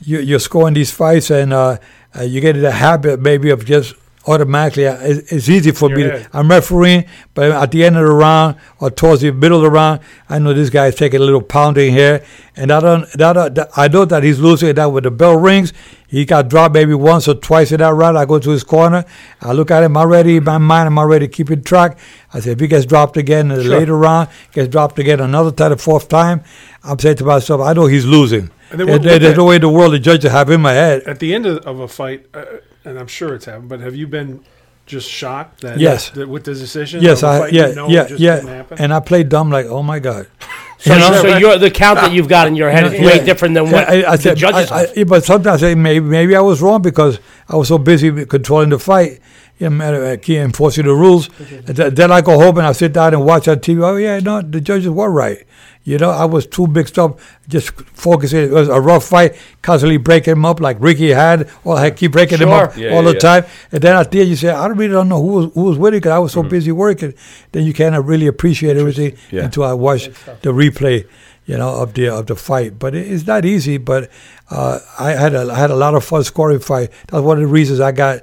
you, 0.00 0.20
you're 0.20 0.38
scoring 0.38 0.74
these 0.74 0.90
fights, 0.90 1.30
and 1.30 1.52
uh, 1.52 1.78
uh, 2.16 2.22
you 2.22 2.40
get 2.40 2.56
in 2.56 2.62
the 2.62 2.72
habit 2.72 3.20
maybe 3.20 3.50
of 3.50 3.64
just 3.64 3.94
automatically. 4.26 4.84
It's, 4.84 5.48
easy 5.48 5.70
for 5.72 5.88
me. 5.88 6.02
To, 6.04 6.28
I'm 6.32 6.50
refereeing, 6.50 7.06
but 7.34 7.50
at 7.50 7.70
the 7.70 7.84
end 7.84 7.96
of 7.96 8.04
the 8.04 8.12
round 8.12 8.56
or 8.78 8.90
towards 8.90 9.22
the 9.22 9.32
middle 9.32 9.58
of 9.58 9.62
the 9.64 9.70
round, 9.70 10.00
I 10.28 10.38
know 10.38 10.52
this 10.52 10.70
guy's 10.70 10.94
taking 10.94 11.20
a 11.20 11.24
little 11.24 11.42
pounding 11.42 11.92
here, 11.92 12.24
and 12.56 12.70
I 12.70 12.80
don't. 12.80 13.10
That, 13.12 13.36
uh, 13.36 13.48
that 13.50 13.70
I 13.76 13.88
know 13.88 14.04
that 14.04 14.22
he's 14.22 14.38
losing. 14.38 14.74
That 14.74 14.86
when 14.86 15.02
the 15.04 15.10
bell 15.10 15.36
rings, 15.36 15.72
he 16.06 16.24
got 16.24 16.48
dropped 16.48 16.74
maybe 16.74 16.94
once 16.94 17.26
or 17.28 17.34
twice 17.34 17.72
in 17.72 17.78
that 17.78 17.94
round. 17.94 18.18
I 18.18 18.24
go 18.26 18.38
to 18.38 18.50
his 18.50 18.64
corner. 18.64 19.04
I 19.40 19.52
look 19.52 19.70
at 19.70 19.82
him 19.82 19.96
I'm 19.96 19.96
already. 19.96 20.36
In 20.36 20.44
my 20.44 20.58
mind, 20.58 20.86
I'm 20.86 20.98
already 20.98 21.26
keeping 21.28 21.62
track. 21.62 21.98
I 22.34 22.40
say, 22.40 22.52
if 22.52 22.60
he 22.60 22.66
gets 22.68 22.86
dropped 22.86 23.16
again 23.16 23.50
in 23.50 23.56
the 23.58 23.64
Sure. 23.64 23.78
later 23.78 23.96
round, 23.96 24.28
gets 24.52 24.68
dropped 24.68 24.98
again 24.98 25.20
another 25.20 25.50
time, 25.50 25.70
the 25.70 25.76
fourth 25.78 26.08
time, 26.08 26.42
I'm 26.84 26.98
saying 26.98 27.16
to 27.16 27.24
myself, 27.24 27.60
I 27.60 27.72
know 27.72 27.86
he's 27.86 28.04
losing. 28.06 28.50
And 28.70 28.78
then 28.78 28.86
There- 28.86 28.96
what- 28.96 29.02
there- 29.02 29.12
what 29.14 29.22
there's 29.22 29.32
the- 29.34 29.38
no 29.38 29.44
way 29.46 29.54
in 29.56 29.60
the 29.62 29.68
world 29.68 29.92
the 29.94 29.98
judges 29.98 30.30
have 30.30 30.48
in 30.50 30.60
my 30.60 30.72
head. 30.74 31.02
At 31.06 31.18
the 31.18 31.34
end 31.34 31.46
of, 31.46 31.58
of 31.66 31.80
a 31.80 31.88
fight, 31.88 32.26
uh, 32.34 32.42
and 32.90 32.98
I'm 32.98 33.06
sure 33.06 33.34
it's 33.34 33.46
happened, 33.46 33.68
but 33.68 33.80
have 33.80 33.94
you 33.94 34.06
been 34.06 34.40
just 34.86 35.08
shocked 35.08 35.60
that 35.62 35.78
Yes. 35.78 36.10
that 36.10 36.28
with 36.28 36.44
the 36.44 36.54
decision? 36.54 37.00
Yes, 37.02 37.22
of 37.22 37.28
a 37.30 37.32
I 37.44 37.48
yeah 37.48 37.68
you 37.68 37.74
know 37.76 37.88
yeah 37.88 38.04
just 38.08 38.20
didn't 38.20 38.46
yeah, 38.46 38.54
happen? 38.54 38.78
and 38.82 38.92
I 38.92 39.00
played 39.00 39.28
dumb 39.28 39.50
like 39.50 39.66
oh 39.66 39.82
my 39.82 39.98
god. 39.98 40.26
So, 40.82 40.94
You 40.94 40.98
know? 41.00 41.12
so 41.22 41.36
you're, 41.36 41.58
the 41.58 41.70
count 41.70 41.96
that 42.00 42.10
you've 42.10 42.26
got 42.36 42.46
in 42.48 42.56
your 42.56 42.70
head 42.70 42.86
is 42.86 42.94
Yeah. 42.94 43.04
way 43.04 43.22
different 43.22 43.52
than 43.54 43.70
what 43.70 43.86
I, 43.86 44.12
I 44.12 44.16
the 44.16 44.22
said, 44.22 44.38
judges 44.38 44.70
I, 44.70 44.78
have. 44.86 44.96
I, 44.96 45.04
but 45.04 45.22
sometimes 45.24 45.62
I 45.62 45.68
say 45.68 45.74
maybe 45.74 46.06
maybe 46.06 46.34
I 46.34 46.40
was 46.40 46.62
wrong 46.62 46.80
because 46.80 47.18
I 47.50 47.56
was 47.56 47.68
so 47.68 47.76
busy 47.76 48.08
controlling 48.24 48.70
the 48.70 48.78
fight. 48.78 49.20
You 49.58 49.68
know, 49.68 49.76
matter 49.76 50.16
key 50.16 50.38
enforcing 50.38 50.86
the 50.86 50.94
rules. 50.94 51.28
And 51.66 51.76
th- 51.76 51.92
then 51.92 52.10
I 52.10 52.22
go 52.22 52.38
home 52.40 52.56
and 52.56 52.66
I 52.66 52.72
sit 52.72 52.94
down 52.94 53.12
and 53.12 53.26
watch 53.26 53.46
on 53.46 53.58
TV. 53.58 53.84
Oh 53.84 53.96
yeah, 53.96 54.20
no, 54.20 54.40
the 54.40 54.58
judges 54.62 54.88
were 54.88 55.10
right. 55.10 55.44
You 55.82 55.96
know, 55.96 56.10
I 56.10 56.26
was 56.26 56.46
too 56.46 56.66
mixed 56.66 56.98
up, 56.98 57.18
just 57.48 57.70
focusing. 57.72 58.40
It 58.44 58.50
was 58.50 58.68
a 58.68 58.78
rough 58.80 59.04
fight, 59.04 59.34
constantly 59.62 59.96
breaking 59.96 60.32
him 60.32 60.44
up 60.44 60.60
like 60.60 60.76
Ricky 60.78 61.08
had. 61.08 61.48
Or 61.64 61.76
I 61.76 61.90
keep 61.90 62.12
breaking 62.12 62.38
him 62.38 62.50
up 62.50 62.76
Yeah, 62.76 62.90
all 62.90 63.02
yeah, 63.02 63.08
the 63.08 63.14
yeah. 63.14 63.18
time. 63.18 63.44
And 63.72 63.82
then 63.82 63.96
at 63.96 64.10
the 64.10 64.20
end, 64.20 64.28
you 64.28 64.36
say, 64.36 64.50
I 64.50 64.66
really 64.66 64.88
don't 64.92 65.08
know 65.08 65.20
who 65.22 65.28
was, 65.28 65.52
who 65.54 65.62
was 65.64 65.78
winning 65.78 66.00
because 66.00 66.12
I 66.12 66.18
was 66.18 66.32
so 66.32 66.42
busy 66.42 66.70
working. 66.70 67.14
Then 67.52 67.64
you 67.64 67.72
cannot 67.72 68.04
really 68.04 68.26
appreciate 68.26 68.76
everything 68.76 69.16
Yeah. 69.30 69.44
until 69.44 69.64
I 69.64 69.72
watch 69.72 70.04
the 70.42 70.52
replay, 70.52 71.06
you 71.46 71.56
know, 71.56 71.70
of 71.82 71.94
the 71.94 72.08
of 72.08 72.26
the 72.26 72.36
fight. 72.36 72.78
But 72.78 72.94
it, 72.94 73.10
it's 73.10 73.26
not 73.26 73.46
easy. 73.46 73.78
But 73.78 74.10
uh, 74.50 74.80
I 74.98 75.12
had 75.12 75.34
a 75.34 75.50
I 75.50 75.58
had 75.58 75.70
a 75.70 75.76
lot 75.76 75.94
of 75.94 76.04
fun 76.04 76.24
scoring 76.24 76.60
fight. 76.60 76.90
That's 77.08 77.22
one 77.22 77.38
of 77.38 77.42
the 77.42 77.48
reasons 77.52 77.80
I 77.80 77.92
got 77.92 78.20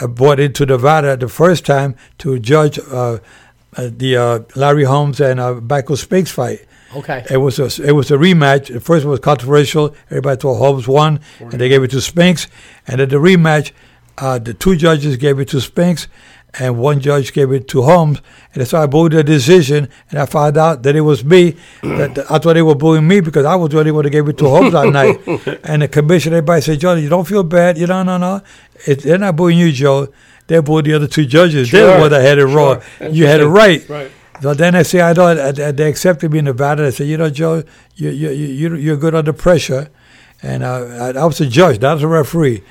uh, 0.00 0.08
brought 0.08 0.40
into 0.40 0.66
Nevada 0.66 1.16
the 1.16 1.28
first 1.28 1.64
time 1.64 1.94
to 2.18 2.40
judge 2.40 2.80
uh, 2.80 3.18
uh, 3.76 3.90
the 3.96 4.16
uh, 4.16 4.38
Larry 4.56 4.84
Holmes 4.84 5.20
and 5.20 5.38
uh, 5.38 5.54
Michael 5.54 5.96
Spinks 5.96 6.32
fight. 6.32 6.66
Okay. 6.96 7.24
It 7.30 7.36
was 7.38 7.58
a 7.58 7.68
it 7.86 7.92
was 7.92 8.10
a 8.10 8.16
rematch. 8.16 8.72
The 8.72 8.80
first 8.80 9.04
one 9.04 9.10
was 9.10 9.20
controversial. 9.20 9.94
Everybody 10.10 10.40
thought 10.40 10.54
Holmes 10.56 10.88
won, 10.88 11.20
and 11.40 11.52
they 11.60 11.68
gave 11.68 11.82
it 11.82 11.90
to 11.92 12.00
Spinks. 12.00 12.46
And 12.86 13.00
at 13.00 13.10
the 13.10 13.16
rematch, 13.16 13.72
uh, 14.18 14.38
the 14.38 14.54
two 14.54 14.76
judges 14.76 15.16
gave 15.16 15.38
it 15.38 15.48
to 15.48 15.60
Spinks, 15.60 16.08
and 16.58 16.78
one 16.78 17.00
judge 17.00 17.32
gave 17.34 17.52
it 17.52 17.68
to 17.68 17.82
Holmes. 17.82 18.20
And 18.54 18.66
so 18.66 18.80
I 18.82 18.86
booed 18.86 19.12
the 19.12 19.22
decision, 19.22 19.88
and 20.10 20.18
I 20.18 20.24
found 20.26 20.56
out 20.56 20.82
that 20.84 20.96
it 20.96 21.02
was 21.02 21.22
me. 21.24 21.56
that 21.82 22.18
I 22.30 22.38
thought 22.38 22.54
they 22.54 22.62
were 22.62 22.74
booing 22.74 23.06
me 23.06 23.20
because 23.20 23.44
I 23.44 23.54
was 23.56 23.70
the 23.70 23.78
only 23.78 23.92
one 23.92 24.04
that 24.04 24.10
gave 24.10 24.26
it 24.28 24.38
to 24.38 24.48
Holmes 24.48 24.72
that 24.72 24.90
night. 24.90 25.20
And 25.64 25.82
the 25.82 25.88
commission, 25.88 26.32
everybody 26.32 26.62
said, 26.62 26.80
"Joe, 26.80 26.94
you 26.94 27.08
don't 27.10 27.26
feel 27.28 27.42
bad. 27.42 27.76
You 27.76 27.86
know, 27.88 28.02
no, 28.04 28.16
no. 28.16 28.40
It, 28.86 29.02
they're 29.02 29.18
not 29.18 29.36
booing 29.36 29.58
you, 29.58 29.70
Joe. 29.72 30.08
They're 30.46 30.62
booing 30.62 30.84
the 30.84 30.94
other 30.94 31.08
two 31.08 31.26
judges. 31.26 31.70
They're 31.70 31.84
the 31.86 31.92
Sure, 31.92 32.00
one 32.00 32.10
that 32.10 32.22
had 32.22 32.38
it 32.38 32.46
wrong. 32.46 32.80
You 33.10 33.26
had 33.26 33.40
it 33.40 33.48
right." 33.48 33.86
right. 33.88 34.10
So 34.42 34.54
then 34.54 34.74
I 34.74 34.82
say, 34.82 35.00
I 35.00 35.10
and 35.12 35.76
they 35.78 35.88
accepted 35.88 36.32
me 36.32 36.38
in 36.40 36.44
Nevada. 36.44 36.82
They 36.82 36.90
said, 36.90 37.06
you 37.08 37.16
know, 37.16 37.30
Joe, 37.30 37.62
you, 37.94 38.10
you, 38.10 38.30
you, 38.30 38.74
you're 38.76 38.96
good 38.96 39.14
under 39.14 39.32
pressure. 39.32 39.88
And 40.42 40.62
uh, 40.62 41.12
I, 41.16 41.20
I 41.20 41.24
was 41.24 41.40
a 41.40 41.46
judge, 41.46 41.80
not 41.80 42.02
a 42.02 42.08
referee. 42.08 42.62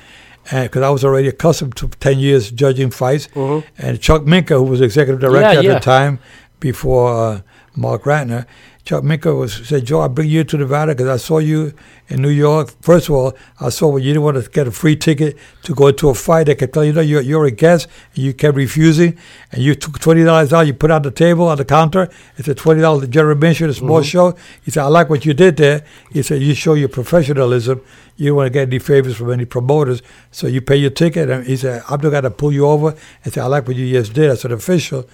Because 0.44 0.82
I 0.82 0.90
was 0.90 1.04
already 1.04 1.26
accustomed 1.26 1.74
to 1.76 1.88
10 1.88 2.20
years 2.20 2.52
judging 2.52 2.90
fights. 2.90 3.28
And 3.34 4.00
Chuck 4.00 4.22
Minker, 4.22 4.56
who 4.56 4.62
was 4.62 4.80
executive 4.80 5.20
director 5.20 5.54
Yeah, 5.54 5.58
at 5.58 5.64
yeah. 5.64 5.74
the 5.74 5.80
time, 5.80 6.20
before 6.60 7.12
uh, 7.12 7.40
Marc 7.74 8.04
Ratner. 8.04 8.46
Chuck 8.84 9.02
Minker 9.02 9.36
was 9.36 9.66
said, 9.66 9.84
Joe, 9.86 10.02
I 10.02 10.08
bring 10.08 10.30
you 10.30 10.44
to 10.44 10.56
Nevada 10.56 10.94
because 10.94 11.08
I 11.08 11.16
saw 11.16 11.38
you 11.38 11.72
in 12.08 12.22
New 12.22 12.30
York. 12.30 12.70
First 12.80 13.08
of 13.08 13.14
all, 13.14 13.36
I 13.60 13.68
saw 13.68 13.88
when 13.88 14.02
you 14.02 14.10
didn't 14.10 14.22
want 14.22 14.42
to 14.42 14.50
get 14.50 14.66
a 14.66 14.70
free 14.70 14.96
ticket 14.96 15.36
to 15.64 15.74
go 15.74 15.90
to 15.90 16.08
a 16.08 16.14
fight. 16.14 16.44
They 16.44 16.54
could 16.54 16.72
tell 16.72 16.84
you, 16.84 16.92
no, 16.92 17.00
you're, 17.00 17.20
you're 17.20 17.44
a 17.44 17.50
guest, 17.50 17.88
and 18.14 18.24
you 18.24 18.32
kept 18.32 18.56
refusing. 18.56 19.18
And 19.52 19.62
you 19.62 19.74
took 19.74 19.98
twenty 19.98 20.24
dollars 20.24 20.52
out. 20.52 20.66
You 20.66 20.74
put 20.74 20.90
on 20.90 21.02
the 21.02 21.10
table 21.10 21.48
on 21.48 21.58
the 21.58 21.64
counter. 21.64 22.08
It's 22.36 22.48
a 22.48 22.54
twenty 22.54 22.80
dollars 22.80 23.08
general 23.08 23.32
admission, 23.32 23.70
a 23.70 23.74
small 23.74 24.00
mm-hmm. 24.00 24.04
show. 24.04 24.36
He 24.64 24.70
said, 24.70 24.84
I 24.84 24.88
like 24.88 25.10
what 25.10 25.24
you 25.24 25.34
did 25.34 25.56
there. 25.56 25.84
He 26.10 26.22
said, 26.22 26.42
you 26.42 26.54
show 26.54 26.74
your 26.74 26.88
professionalism. 26.88 27.80
You 28.16 28.28
don't 28.28 28.36
want 28.36 28.46
to 28.46 28.50
get 28.50 28.68
any 28.68 28.78
favors 28.78 29.16
from 29.16 29.30
any 29.30 29.44
promoters, 29.44 30.00
so 30.30 30.46
you 30.46 30.62
pay 30.62 30.76
your 30.76 30.90
ticket. 30.90 31.28
And 31.28 31.46
he 31.46 31.56
said, 31.56 31.82
I'm 31.88 32.00
not 32.00 32.10
going 32.10 32.22
to 32.22 32.30
pull 32.30 32.50
you 32.50 32.66
over. 32.66 32.94
And 33.24 33.32
said, 33.32 33.42
I 33.42 33.46
like 33.46 33.66
what 33.68 33.76
you 33.76 33.90
just 33.90 34.14
did 34.14 34.30
as 34.30 34.42
an 34.44 34.52
official. 34.52 35.06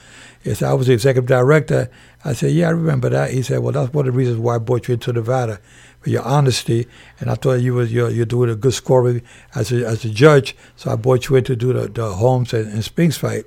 He 0.45 0.55
said, 0.55 0.69
I 0.69 0.75
was 0.75 0.87
the 0.87 0.93
executive 0.93 1.27
director. 1.27 1.91
I 2.25 2.33
said, 2.33 2.53
yeah, 2.53 2.69
I 2.69 2.71
remember 2.71 3.09
that. 3.09 3.33
He 3.33 3.43
said, 3.43 3.59
well, 3.59 3.73
that's 3.73 3.93
one 3.93 4.07
of 4.07 4.13
the 4.13 4.17
reasons 4.17 4.39
why 4.39 4.55
I 4.55 4.59
brought 4.59 4.87
you 4.87 4.95
into 4.95 5.13
Nevada, 5.13 5.61
your 6.05 6.23
honesty. 6.23 6.87
And 7.21 7.31
I 7.31 7.35
thought 7.35 7.61
you 7.61 7.75
was 7.75 7.93
you're, 7.93 8.11
you're 8.11 8.27
doing 8.27 8.51
a 8.51 8.57
good 8.57 8.75
scoring 8.75 9.23
as 9.55 9.73
a, 9.73 9.87
as 9.87 10.05
a 10.05 10.11
judge, 10.11 10.57
so 10.77 10.91
I 10.91 10.97
brought 10.97 11.29
you 11.29 11.37
in 11.37 11.45
to 11.45 11.57
do 11.57 11.73
the, 11.73 11.89
the 11.89 12.13
Holmes 12.13 12.53
and, 12.53 12.73
and 12.73 12.85
Spinks 12.85 13.17
fight. 13.17 13.45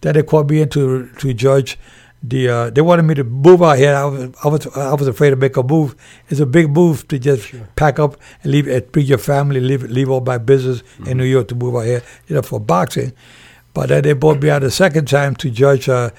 Then 0.00 0.14
they 0.14 0.22
called 0.22 0.50
me 0.50 0.60
in 0.60 0.68
to, 0.70 1.08
to 1.08 1.34
judge 1.34 1.78
the. 2.22 2.48
Uh, 2.48 2.70
they 2.70 2.80
wanted 2.80 3.02
me 3.02 3.14
to 3.14 3.24
move 3.24 3.62
out 3.62 3.78
here. 3.78 3.94
I 3.94 4.04
was, 4.04 4.34
I 4.44 4.48
was 4.48 4.66
I 4.76 4.94
was 4.94 5.08
afraid 5.08 5.30
to 5.30 5.36
make 5.36 5.56
a 5.56 5.62
move. 5.62 5.94
It's 6.28 6.40
a 6.40 6.46
big 6.46 6.70
move 6.70 7.06
to 7.08 7.18
just 7.18 7.54
pack 7.76 7.98
up 7.98 8.16
and 8.42 8.52
leave, 8.52 8.68
and 8.68 8.90
bring 8.92 9.06
your 9.06 9.18
family, 9.18 9.60
leave 9.60 9.82
leave 9.84 10.10
all 10.10 10.20
my 10.20 10.38
business 10.38 10.82
in 11.06 11.18
New 11.18 11.24
York 11.24 11.48
to 11.48 11.54
move 11.54 11.76
out 11.76 11.84
here, 11.86 12.02
you 12.26 12.34
know, 12.34 12.42
for 12.42 12.60
boxing. 12.60 13.12
But 13.74 13.88
then 13.88 14.02
they 14.02 14.12
brought 14.12 14.42
me 14.42 14.50
out 14.50 14.62
a 14.62 14.70
second 14.70 15.08
time 15.08 15.34
to 15.36 15.50
judge 15.50 15.88
uh, 15.88 16.10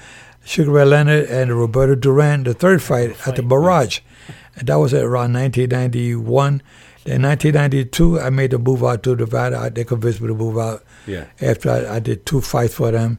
Sugar 0.44 0.72
Ray 0.72 0.84
Leonard 0.84 1.28
and 1.28 1.52
Roberto 1.52 1.94
Duran, 1.94 2.44
the 2.44 2.54
third 2.54 2.82
fight 2.82 3.16
at 3.26 3.36
the 3.36 3.42
Mirage. 3.42 4.00
And 4.56 4.68
that 4.68 4.76
was 4.76 4.94
around 4.94 5.32
1991. 5.32 6.62
In 7.06 7.20
1992, 7.22 8.20
I 8.20 8.30
made 8.30 8.52
the 8.52 8.58
move 8.58 8.82
out 8.82 9.02
to 9.02 9.14
Nevada. 9.14 9.70
They 9.74 9.84
convinced 9.84 10.20
me 10.20 10.28
to 10.28 10.34
move 10.34 10.56
out 10.58 10.82
Yeah. 11.06 11.26
after 11.42 11.70
I, 11.70 11.96
I 11.96 11.98
did 11.98 12.24
two 12.24 12.40
fights 12.40 12.74
for 12.74 12.90
them, 12.90 13.18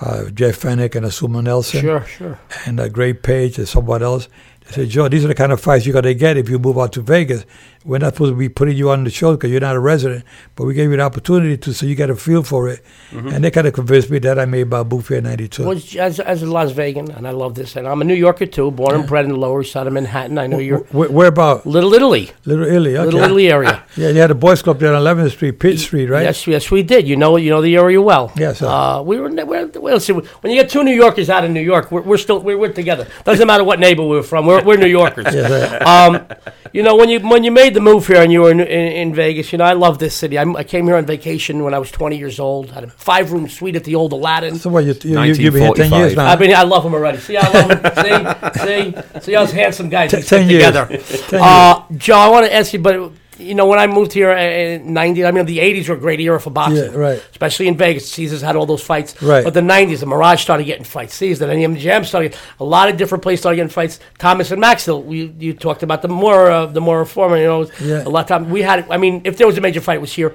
uh, 0.00 0.30
Jeff 0.30 0.60
Fenech 0.60 0.94
and 0.96 1.06
Azumah 1.06 1.44
Nelson 1.44 1.80
Sure, 1.80 2.04
sure. 2.06 2.38
and 2.66 2.80
uh, 2.80 2.88
Greg 2.88 3.22
Page 3.22 3.58
and 3.58 3.68
someone 3.68 4.02
else. 4.02 4.28
They 4.66 4.72
said, 4.72 4.88
Joe, 4.88 5.08
these 5.08 5.24
are 5.24 5.28
the 5.28 5.34
kind 5.34 5.52
of 5.52 5.60
fights 5.60 5.86
you're 5.86 5.92
going 5.92 6.04
to 6.04 6.14
get 6.14 6.36
if 6.36 6.48
you 6.48 6.58
move 6.58 6.78
out 6.78 6.92
to 6.94 7.02
Vegas. 7.02 7.44
We're 7.82 7.96
not 7.98 8.12
supposed 8.12 8.32
to 8.32 8.36
be 8.36 8.50
putting 8.50 8.76
you 8.76 8.90
on 8.90 9.04
the 9.04 9.10
show 9.10 9.32
because 9.32 9.50
you're 9.50 9.60
not 9.60 9.74
a 9.74 9.80
resident, 9.80 10.24
but 10.54 10.66
we 10.66 10.74
gave 10.74 10.90
you 10.90 10.98
the 10.98 11.02
opportunity 11.02 11.56
to, 11.56 11.72
so 11.72 11.86
you 11.86 11.94
got 11.94 12.10
a 12.10 12.14
feel 12.14 12.42
for 12.42 12.68
it. 12.68 12.84
And 13.10 13.42
they 13.42 13.50
kind 13.50 13.66
of 13.66 13.72
convinced 13.72 14.10
me 14.10 14.18
that 14.18 14.38
I 14.38 14.44
made 14.44 14.68
my 14.68 14.82
move 14.82 15.08
here 15.08 15.16
in 15.16 15.24
92. 15.24 15.64
Well, 15.64 15.72
as, 15.98 16.20
as 16.20 16.42
a 16.42 16.46
Las 16.46 16.72
Vegan, 16.72 17.10
and 17.10 17.26
I 17.26 17.30
love 17.30 17.54
this, 17.54 17.76
and 17.76 17.88
I'm 17.88 18.02
a 18.02 18.04
New 18.04 18.14
Yorker 18.14 18.44
too, 18.44 18.70
born 18.70 18.94
and 18.96 19.08
bred 19.08 19.24
in 19.24 19.30
the 19.32 19.38
Lower 19.38 19.62
East 19.62 19.72
Side 19.72 19.86
of 19.86 19.94
Manhattan. 19.94 20.36
I 20.36 20.46
know 20.46 20.58
you're 20.58 20.80
Where, 20.90 21.10
where 21.10 21.28
about? 21.28 21.64
Little 21.64 21.94
Italy, 21.94 22.30
Little 22.44 22.66
Italy. 22.66 22.96
Okay. 22.98 23.04
Little 23.06 23.20
Italy 23.20 23.50
area. 23.50 23.82
Yeah, 23.96 24.10
you 24.10 24.20
had 24.20 24.30
a 24.30 24.34
boys 24.36 24.62
club 24.62 24.78
there 24.78 24.94
on 24.94 25.02
11th 25.02 25.32
Street, 25.32 25.58
Pitt 25.58 25.78
Street, 25.78 26.06
right? 26.06 26.22
Yes, 26.22 26.46
yes, 26.46 26.70
we 26.70 26.82
did. 26.82 27.08
You 27.08 27.16
know, 27.16 27.36
you 27.36 27.50
know 27.50 27.60
the 27.60 27.76
area 27.76 28.00
well. 28.00 28.32
Yes, 28.36 28.58
sir. 28.58 28.66
Uh, 28.68 29.02
we 29.02 29.18
were. 29.18 29.28
We're, 29.30 29.66
well, 29.66 29.98
see, 29.98 30.12
when 30.12 30.24
you 30.44 30.54
get 30.54 30.70
two 30.70 30.84
New 30.84 30.94
Yorkers 30.94 31.28
out 31.28 31.44
of 31.44 31.50
New 31.50 31.60
York, 31.60 31.90
we're, 31.90 32.02
we're 32.02 32.16
still 32.16 32.40
we're, 32.40 32.56
we're 32.56 32.72
together. 32.72 33.08
Doesn't 33.24 33.46
matter 33.46 33.64
what 33.64 33.80
neighbor 33.80 34.04
we're 34.06 34.22
from. 34.22 34.46
We're, 34.46 34.62
we're 34.62 34.76
New 34.76 34.86
Yorkers. 34.86 35.26
Yes, 35.34 35.86
um, 35.86 36.26
you 36.72 36.82
know, 36.82 36.94
when 36.94 37.08
you 37.08 37.18
when 37.20 37.42
you 37.44 37.50
made 37.50 37.69
the 37.74 37.80
move 37.80 38.06
here 38.06 38.22
and 38.22 38.32
you 38.32 38.42
were 38.42 38.50
in, 38.50 38.60
in, 38.60 38.66
in 38.92 39.14
Vegas, 39.14 39.52
you 39.52 39.58
know, 39.58 39.64
I 39.64 39.72
love 39.72 39.98
this 39.98 40.14
city. 40.14 40.38
I, 40.38 40.42
I 40.52 40.64
came 40.64 40.86
here 40.86 40.96
on 40.96 41.06
vacation 41.06 41.62
when 41.64 41.74
I 41.74 41.78
was 41.78 41.90
20 41.90 42.16
years 42.16 42.38
old. 42.40 42.70
I 42.70 42.74
Had 42.74 42.84
a 42.84 42.88
five 42.88 43.32
room 43.32 43.48
suite 43.48 43.76
at 43.76 43.84
the 43.84 43.94
old 43.94 44.12
Aladdin. 44.12 44.56
So 44.56 44.70
what, 44.70 44.84
you, 44.84 44.94
you, 45.02 45.20
you, 45.20 45.34
you've 45.34 45.54
been 45.54 45.62
here 45.62 45.72
10 45.74 45.90
years 45.92 46.16
1945. 46.16 46.16
now. 46.16 46.26
I've 46.26 46.40
mean, 46.40 46.54
I 46.54 46.62
love 46.62 46.84
him 46.84 46.94
already. 46.94 47.18
See, 47.18 47.36
I 47.36 47.48
love 47.50 47.70
him. 47.70 48.94
see, 48.94 48.94
see, 49.14 49.20
see, 49.20 49.34
us 49.36 49.50
handsome 49.52 49.88
guys 49.88 50.10
Ten- 50.10 50.20
that 50.20 50.26
stick 50.26 50.40
10 50.40 50.50
years. 50.50 50.64
together. 50.66 51.28
10 51.28 51.40
Uh, 51.42 51.84
Joe, 51.96 52.16
I 52.16 52.28
want 52.28 52.46
to 52.46 52.54
ask 52.54 52.72
you, 52.72 52.78
but 52.78 53.12
you 53.40 53.54
know, 53.54 53.66
when 53.66 53.78
I 53.78 53.86
moved 53.86 54.12
here 54.12 54.30
in 54.30 54.92
'90, 54.92 55.24
I 55.24 55.30
mean, 55.30 55.46
the 55.46 55.58
'80s 55.58 55.88
were 55.88 55.94
a 55.96 55.98
great 55.98 56.20
era 56.20 56.40
for 56.40 56.50
boxing, 56.50 56.92
Yeah, 56.92 56.98
right. 56.98 57.22
Especially 57.30 57.66
in 57.68 57.76
Vegas, 57.76 58.10
Caesars 58.12 58.42
had 58.42 58.56
all 58.56 58.66
those 58.66 58.82
fights. 58.82 59.20
Right. 59.22 59.42
But 59.44 59.54
the 59.54 59.60
'90s, 59.60 60.00
the 60.00 60.06
Mirage 60.06 60.42
started 60.42 60.64
getting 60.64 60.84
fights. 60.84 61.14
Caesars, 61.14 61.38
then 61.40 61.48
MGM 61.74 62.04
started. 62.04 62.36
A 62.60 62.64
lot 62.64 62.88
of 62.88 62.96
different 62.96 63.22
places 63.22 63.40
started 63.40 63.56
getting 63.56 63.70
fights. 63.70 64.00
Thomas 64.18 64.50
and 64.50 64.60
Maxwell, 64.60 65.02
we 65.02 65.34
you 65.38 65.54
talked 65.54 65.82
about 65.82 66.02
the 66.02 66.08
more 66.08 66.50
uh, 66.50 66.66
the 66.66 66.80
more 66.80 67.04
former. 67.04 67.36
You 67.38 67.44
know, 67.46 67.66
Yeah. 67.80 68.02
a 68.06 68.10
lot 68.10 68.22
of 68.22 68.28
time 68.28 68.50
we 68.50 68.62
had. 68.62 68.86
I 68.90 68.96
mean, 68.98 69.22
if 69.24 69.36
there 69.38 69.46
was 69.46 69.56
a 69.58 69.60
major 69.60 69.80
fight, 69.80 69.96
it 69.96 70.00
was 70.00 70.12
here. 70.12 70.34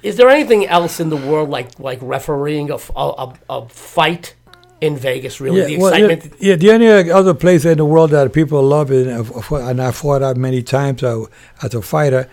Is 0.00 0.16
there 0.16 0.28
anything 0.28 0.64
else 0.66 1.00
in 1.00 1.10
the 1.10 1.16
world 1.16 1.50
like 1.50 1.78
like 1.80 1.98
refereeing 2.00 2.70
a, 2.70 2.78
a, 2.94 3.34
a 3.50 3.68
fight 3.68 4.34
in 4.80 4.96
Vegas? 4.96 5.40
Really, 5.40 5.76
the 5.76 5.82
well, 5.82 5.98
yeah, 5.98 6.06
excitement. 6.06 6.42
yeah, 6.42 6.56
the 6.56 6.70
only 6.70 7.10
other 7.10 7.34
place 7.34 7.64
in 7.64 7.78
the 7.78 7.84
world 7.84 8.10
that 8.10 8.32
people 8.32 8.62
love 8.62 8.90
it, 8.90 9.06
and 9.06 9.82
I 9.82 9.90
fought 9.90 10.22
out 10.22 10.36
many 10.36 10.62
times 10.62 11.02
uh, 11.02 11.24
as 11.62 11.74
a 11.74 11.82
fighter, 11.82 12.28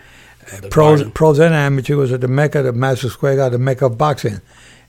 uh, 0.52 0.68
pros, 0.70 1.00
Garden. 1.00 1.12
pros 1.12 1.38
and 1.38 1.54
amateur 1.54 1.96
was 1.96 2.12
at 2.12 2.20
the 2.20 2.28
Mecca, 2.28 2.62
the 2.62 2.72
Madison 2.72 3.10
Square 3.10 3.36
Garden, 3.36 3.60
the 3.60 3.64
Mecca 3.64 3.86
of 3.86 3.98
boxing 3.98 4.40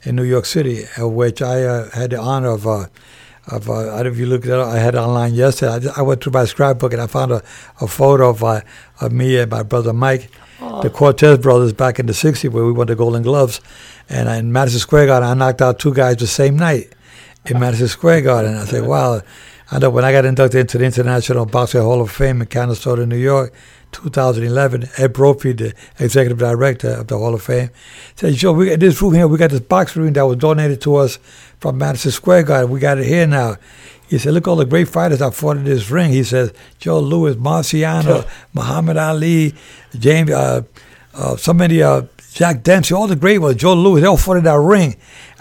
in 0.04 0.16
New 0.16 0.24
York 0.24 0.46
City, 0.46 0.84
of 0.98 1.12
which 1.14 1.42
I 1.42 1.64
uh, 1.64 1.90
had 1.92 2.12
the 2.12 2.20
honor 2.20 2.50
of. 2.50 2.68
Uh, 2.68 2.88
of, 3.50 3.70
uh, 3.70 3.74
I 3.74 4.04
don't 4.04 4.08
know 4.08 4.12
if 4.12 4.18
you 4.18 4.26
looked 4.26 4.46
at 4.46 4.60
it, 4.60 4.62
I 4.62 4.78
had 4.78 4.96
it 4.96 4.98
online 4.98 5.34
yesterday. 5.34 5.72
I, 5.72 5.80
just, 5.80 5.98
I 5.98 6.02
went 6.02 6.22
through 6.22 6.34
my 6.34 6.44
scrapbook 6.44 6.92
and 6.92 7.02
I 7.02 7.08
found 7.08 7.32
a, 7.32 7.42
a 7.80 7.88
photo 7.88 8.30
of, 8.30 8.44
uh, 8.44 8.60
of 9.00 9.14
me 9.14 9.38
and 9.38 9.50
my 9.50 9.64
brother 9.64 9.94
Mike, 9.94 10.30
the 10.60 10.90
Cortez 10.90 11.38
brothers 11.38 11.72
back 11.72 11.98
in 11.98 12.08
the 12.08 12.12
60s 12.12 12.52
where 12.52 12.66
we 12.66 12.74
won 12.74 12.88
the 12.88 12.96
Golden 12.98 13.24
Gloves. 13.24 13.62
And 14.10 14.28
in 14.28 14.52
Madison 14.52 14.82
Square 14.82 15.06
Garden, 15.06 15.30
I 15.30 15.34
knocked 15.34 15.62
out 15.62 15.80
two 15.80 15.94
guys 15.94 16.18
the 16.18 16.28
same 16.28 16.58
night 16.58 16.94
in 17.50 17.60
Madison 17.60 17.88
Square 17.88 18.22
Garden. 18.22 18.56
I 18.56 18.66
said, 18.66 18.86
wow. 18.86 19.22
I 19.70 19.80
know 19.80 19.90
when 19.90 20.06
I 20.06 20.14
got 20.14 20.24
inducted 20.24 20.62
into 20.62 20.78
the 20.78 20.86
International 20.86 21.46
Boxing 21.46 21.82
Hall 21.82 22.02
of 22.02 22.10
Fame 22.10 22.42
in 22.42 22.48
Canastota, 22.48 23.06
New 23.06 23.18
York, 23.18 23.54
2011, 23.92 24.88
Ed 24.98 25.12
Brophy, 25.12 25.52
the 25.52 25.74
executive 26.00 26.38
director 26.38 26.90
of 26.90 27.08
the 27.08 27.18
Hall 27.18 27.34
of 27.34 27.42
Fame, 27.42 27.70
said, 28.16 28.34
Joe, 28.36 28.54
we 28.54 28.70
got 28.70 28.80
this 28.80 29.02
room 29.02 29.14
here. 29.14 29.28
We 29.28 29.38
got 29.38 29.50
this 29.50 29.60
box 29.60 29.96
room 29.96 30.14
that 30.14 30.26
was 30.26 30.38
donated 30.38 30.80
to 30.82 30.96
us 30.96 31.20
from 31.60 31.78
Madison 31.78 32.12
Square 32.12 32.44
Garden. 32.44 32.72
We 32.72 32.80
got 32.80 32.98
it 32.98 33.06
here 33.06 33.28
now. 33.28 33.58
He 34.08 34.18
said, 34.18 34.34
look 34.34 34.48
all 34.48 34.56
the 34.56 34.66
great 34.66 34.88
fighters 34.88 35.22
I 35.22 35.32
fought 35.32 35.58
in 35.58 35.66
this 35.66 35.92
ring. 35.92 36.12
He 36.12 36.24
says, 36.24 36.54
Joe 36.80 37.02
Louis, 37.02 37.36
Marciano, 37.36 38.26
Muhammad 38.54 38.96
Ali, 38.96 39.54
James, 40.00 40.32
uh, 40.32 40.62
uh, 41.14 41.36
so 41.36 41.54
many, 41.54 41.82
uh, 41.82 42.04
Jack 42.32 42.64
Dempsey, 42.64 42.94
all 42.94 43.08
the 43.08 43.16
great 43.16 43.40
ones, 43.40 43.58
Joe 43.58 43.74
Louis, 43.74 44.02
they 44.02 44.08
all 44.08 44.16
fought 44.16 44.38
in 44.38 44.44
that 44.46 44.60
ring. 44.60 44.96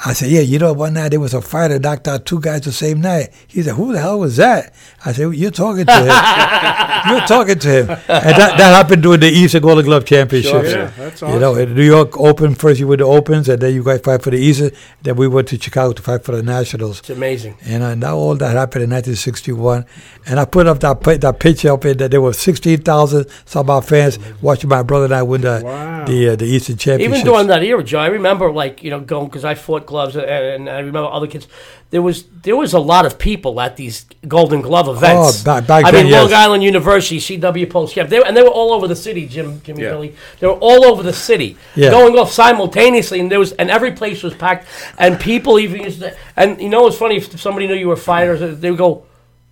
I 0.05 0.13
said, 0.13 0.29
yeah, 0.31 0.41
you 0.41 0.59
know, 0.59 0.75
one 0.75 0.93
night 0.93 1.09
there 1.09 1.21
was 1.21 1.33
a 1.33 1.41
fighter 1.41 1.79
knocked 1.79 2.07
out 2.07 2.27
two 2.27 2.39
guys 2.41 2.61
the 2.63 2.73
same 2.73 3.01
night. 3.01 3.31
He 3.47 3.63
said, 3.63 3.75
who 3.77 3.93
the 3.93 3.99
hell 4.01 4.19
was 4.19 4.37
that? 4.37 4.75
I 5.05 5.13
said, 5.13 5.33
you're 5.35 5.51
talking 5.51 5.87
to 5.87 5.93
him. 5.93 6.07
you're 7.17 7.27
talking 7.27 7.59
to 7.59 7.69
him. 7.69 7.89
And 7.91 8.37
that, 8.37 8.59
that 8.59 8.75
happened 8.75 9.03
during 9.03 9.21
the 9.21 9.29
Eastern 9.31 9.63
Golden 9.63 9.85
Glove 9.87 10.05
Championships. 10.05 10.71
Yeah, 10.71 10.91
that's 10.99 11.23
You 11.23 11.39
know, 11.39 11.53
awesome. 11.53 11.63
in 11.71 11.75
New 11.75 11.85
York 11.85 12.19
Open, 12.19 12.55
first 12.55 12.79
you 12.79 12.87
went 12.89 12.99
to 12.99 13.07
Opens, 13.07 13.49
and 13.49 13.61
then 13.61 13.75
you 13.75 13.83
guys 13.83 14.01
fight 14.01 14.21
for 14.23 14.31
the 14.31 14.37
Eastern. 14.39 14.71
Then 15.03 15.17
we 15.17 15.29
went 15.29 15.49
to 15.49 15.59
Chicago 15.59 15.95
to 15.95 16.03
fight 16.03 16.25
for 16.25 16.37
the 16.37 16.43
Nationals. 16.43 16.99
It's 17.01 17.11
amazing. 17.11 17.57
And 17.65 17.83
uh, 17.83 17.95
now 17.95 18.17
all 18.17 18.35
that 18.35 18.55
happened 18.55 18.85
in 18.85 18.91
1961. 18.91 19.87
And 20.27 20.39
I 20.39 20.45
put 20.45 20.67
up 20.67 20.81
that 20.81 21.01
that 21.23 21.41
picture 21.41 21.73
up 21.73 21.85
in 21.87 21.97
that 21.99 22.11
there 22.11 22.21
were 22.21 22.33
16,000 22.35 23.27
some 23.47 23.71
odd 23.71 23.87
fans 23.87 24.19
watching 24.43 24.69
my 24.69 24.83
brother 24.83 25.07
and 25.07 25.15
I 25.15 25.23
win 25.23 25.41
the 25.43 25.63
Wow. 25.65 26.05
the, 26.05 26.29
uh, 26.31 26.37
the 26.37 26.45
Eastern 26.45 26.77
Championship. 26.77 27.15
Even 27.19 27.25
during 27.33 27.47
that 27.47 27.63
era, 27.63 27.83
Joe, 27.83 28.01
I 28.01 28.09
remember 28.09 28.53
like 28.53 28.83
you 28.83 28.91
know 28.91 29.01
going 29.01 29.27
because 29.27 29.45
I 29.45 29.55
fought 29.55 29.86
gloves 29.87 30.17
and, 30.17 30.25
uh, 30.25 30.29
and 30.29 30.69
I 30.69 30.79
remember 30.79 31.09
other 31.11 31.27
kids. 31.27 31.47
There 31.91 32.03
was 32.03 32.25
there 32.43 32.57
was 32.57 32.73
a 32.73 32.79
lot 32.81 33.07
of 33.07 33.17
people 33.19 33.61
at 33.61 33.77
these 33.77 34.07
Golden 34.27 34.61
Glove 34.61 34.89
events. 34.89 35.43
Oh, 35.43 35.45
back- 35.45 35.67
back 35.67 35.85
I 35.85 35.91
then, 35.93 36.05
mean, 36.07 36.13
Long 36.15 36.31
yes. 36.31 36.39
Island 36.45 36.63
University, 36.65 37.19
CW 37.19 37.71
Post 37.71 37.95
Camp, 37.95 38.11
they 38.11 38.19
were, 38.19 38.27
and 38.27 38.37
they 38.37 38.43
were 38.43 38.49
all 38.49 38.73
over 38.73 38.89
the 38.89 38.97
city. 38.97 39.27
Jim, 39.27 39.61
Jimmy 39.65 39.83
Yeah. 39.83 39.91
Billy, 39.91 40.15
they 40.41 40.47
were 40.49 40.55
all 40.55 40.85
over 40.85 41.03
the 41.03 41.13
city, 41.13 41.57
Yeah. 41.77 41.91
going 41.91 42.19
off 42.19 42.33
simultaneously, 42.33 43.21
and 43.21 43.31
there 43.31 43.39
was 43.39 43.53
and 43.53 43.71
every 43.71 43.93
place 43.93 44.23
was 44.25 44.35
packed, 44.35 44.67
and 44.99 45.19
people 45.21 45.59
even 45.61 45.83
used 45.85 46.01
to. 46.01 46.15
And 46.37 46.61
you 46.61 46.69
know, 46.69 46.87
it's 46.89 46.97
funny 46.99 47.17
if 47.19 47.41
somebody 47.41 47.67
knew 47.69 47.75
you 47.75 47.89
were 47.89 47.97
fighters, 47.97 48.41
they 48.61 48.71
would 48.71 48.79
go, 48.79 49.05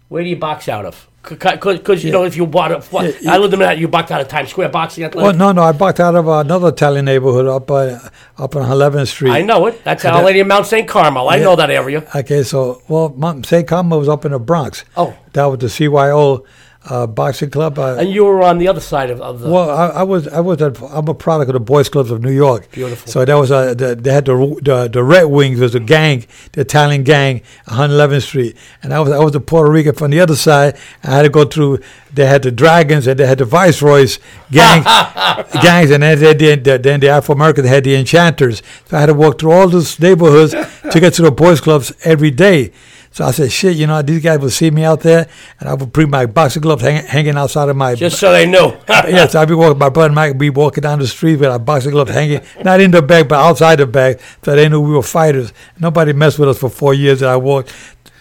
"Where 0.09 0.22
do 0.24 0.28
you 0.28 0.37
box 0.37 0.68
out 0.68 0.85
of?" 0.85 1.07
Because 1.29 2.05
you 2.05 2.12
know, 2.12 2.25
if 2.25 2.37
you 2.37 2.47
bought 2.47 2.70
a, 2.70 2.85
Yeah, 2.93 3.12
yeah. 3.20 3.33
I 3.33 3.39
lived 3.39 3.55
in 3.55 3.61
that, 3.61 3.79
you 3.79 3.89
boxed 3.89 4.12
out 4.12 4.20
of 4.20 4.29
Times 4.29 4.51
Square 4.51 4.68
boxing. 4.68 5.05
At. 5.05 5.14
Well, 5.14 5.33
no, 5.33 5.53
no, 5.53 5.62
I 5.62 5.72
backed 5.72 6.01
out 6.01 6.14
of 6.14 6.29
another 6.29 6.68
Italian 6.68 7.07
neighborhood 7.07 7.47
up 7.47 7.70
uh, 7.70 7.99
up 8.37 8.55
on 8.57 8.62
11th 8.62 9.09
Street. 9.09 9.31
I 9.31 9.41
know 9.43 9.66
it. 9.66 9.83
That's 9.85 10.05
Our 10.05 10.22
Lady 10.22 10.41
of 10.41 10.47
Mount 10.47 10.66
St. 10.66 10.87
Carmel. 10.87 11.29
I 11.29 11.37
Yeah. 11.37 11.45
know 11.45 11.57
that 11.57 11.70
area. 11.70 12.07
Okay, 12.14 12.43
so 12.43 12.83
well, 12.89 13.09
Mount 13.16 13.47
St. 13.47 13.66
Carmel 13.66 13.99
was 13.99 14.09
up 14.09 14.25
in 14.25 14.33
the 14.33 14.39
Bronx. 14.39 14.85
Oh. 14.97 15.16
that 15.33 15.47
was 15.47 15.59
the 15.61 15.66
CYO 15.68 16.45
uh, 16.91 17.07
boxing 17.07 17.51
club. 17.51 17.78
Uh, 17.78 17.97
And 17.99 18.11
you 18.11 18.24
were 18.24 18.43
on 18.43 18.59
the 18.59 18.68
other 18.68 18.80
side 18.80 19.11
of, 19.11 19.20
of 19.20 19.41
the. 19.41 19.49
Well, 19.49 19.70
I, 19.70 19.87
I 19.89 20.03
was 20.03 20.28
I 20.28 20.41
was 20.41 20.61
I'm 20.61 21.09
a 21.09 21.14
product 21.14 21.49
of 21.49 21.55
the 21.55 21.61
boys 21.61 21.89
clubs 21.89 22.11
of 22.11 22.22
New 22.22 22.30
York. 22.32 22.70
Beautiful. 22.70 23.11
So 23.11 23.24
that 23.24 23.35
was 23.35 23.51
a 23.51 23.74
the, 23.74 23.95
they 23.97 24.12
had 24.12 24.26
the, 24.26 24.37
the 24.62 24.89
the 24.89 25.03
Red 25.03 25.24
Wings 25.24 25.61
was 25.61 25.74
a 25.74 25.80
gang, 25.80 26.26
the 26.53 26.61
Italian 26.61 27.03
gang, 27.05 27.41
111th 27.68 28.22
Street, 28.22 28.57
and 28.82 28.93
I 28.93 29.01
was 29.01 29.11
I 29.12 29.18
was 29.18 29.32
the 29.32 29.41
Puerto 29.41 29.70
Rican 29.70 29.95
from 29.95 30.11
the 30.11 30.20
other 30.20 30.37
side. 30.37 30.76
I 31.03 31.11
had 31.16 31.22
to 31.22 31.30
go 31.30 31.45
through. 31.45 31.80
They 32.12 32.26
had 32.26 32.43
the 32.43 32.53
Dragons 32.53 33.09
and 33.09 33.18
they 33.18 33.26
had 33.26 33.39
the 33.39 33.45
Viceroys 33.45 34.20
gang 34.53 34.82
gangs, 35.62 35.91
and 35.91 36.03
then 36.03 36.18
they 36.20 36.35
did 36.35 36.64
the, 36.64 36.78
then 36.78 37.01
the 37.01 37.09
Afro 37.09 37.35
Americans 37.35 37.68
had 37.68 37.82
the 37.85 37.97
Enchanters. 37.97 38.62
So 38.87 38.97
I 38.97 39.01
had 39.01 39.07
to 39.07 39.14
walk 39.14 39.41
through 39.41 39.51
all 39.53 39.68
those 39.68 39.99
neighborhoods 39.99 40.53
to 40.93 41.01
get 41.01 41.14
to 41.14 41.22
the 41.22 41.32
boys 41.32 41.61
clubs 41.61 41.93
every 42.05 42.30
day. 42.30 42.72
So 43.15 43.25
I 43.25 43.31
said, 43.31 43.53
shit, 43.53 43.77
you 43.77 43.87
know, 43.87 44.03
these 44.03 44.21
guys 44.21 44.41
would 44.41 44.51
see 44.51 44.73
me 44.73 44.83
out 44.83 44.99
there, 45.03 45.29
and 45.61 45.69
I 45.69 45.75
would 45.75 45.93
bring 45.93 46.11
my 46.11 46.27
boxing 46.27 46.62
gloves 46.62 46.83
hang, 46.83 47.05
hanging 47.05 47.37
outside 47.37 47.69
of 47.69 47.77
my. 47.77 47.95
Just 47.95 48.19
so 48.19 48.33
they 48.33 48.45
knew. 48.45 48.77
yes, 48.89 49.37
I'd 49.37 49.47
be 49.47 49.55
walking. 49.55 49.79
My 49.79 49.89
brother 49.89 50.12
Mike 50.12 50.31
would 50.31 50.39
be 50.39 50.51
walking 50.51 50.83
down 50.83 50.99
the 50.99 51.07
street 51.07 51.37
with 51.37 51.49
our 51.49 51.61
boxing 51.61 51.93
gloves 51.93 52.11
hanging, 52.11 52.41
not 52.65 52.81
in 52.81 52.91
the 52.91 53.03
bag, 53.03 53.29
but 53.29 53.37
outside 53.37 53.77
the 53.77 53.87
bag, 53.87 54.19
so 54.43 54.57
they 54.57 54.69
knew 54.69 54.81
we 54.81 54.95
were 54.95 55.01
fighters. 55.01 55.53
Nobody 55.79 56.12
messed 56.12 56.41
with 56.41 56.49
us 56.49 56.59
for 56.59 56.69
four 56.69 56.93
years. 56.93 57.21
that 57.21 57.29
I 57.29 57.37
walked 57.37 57.73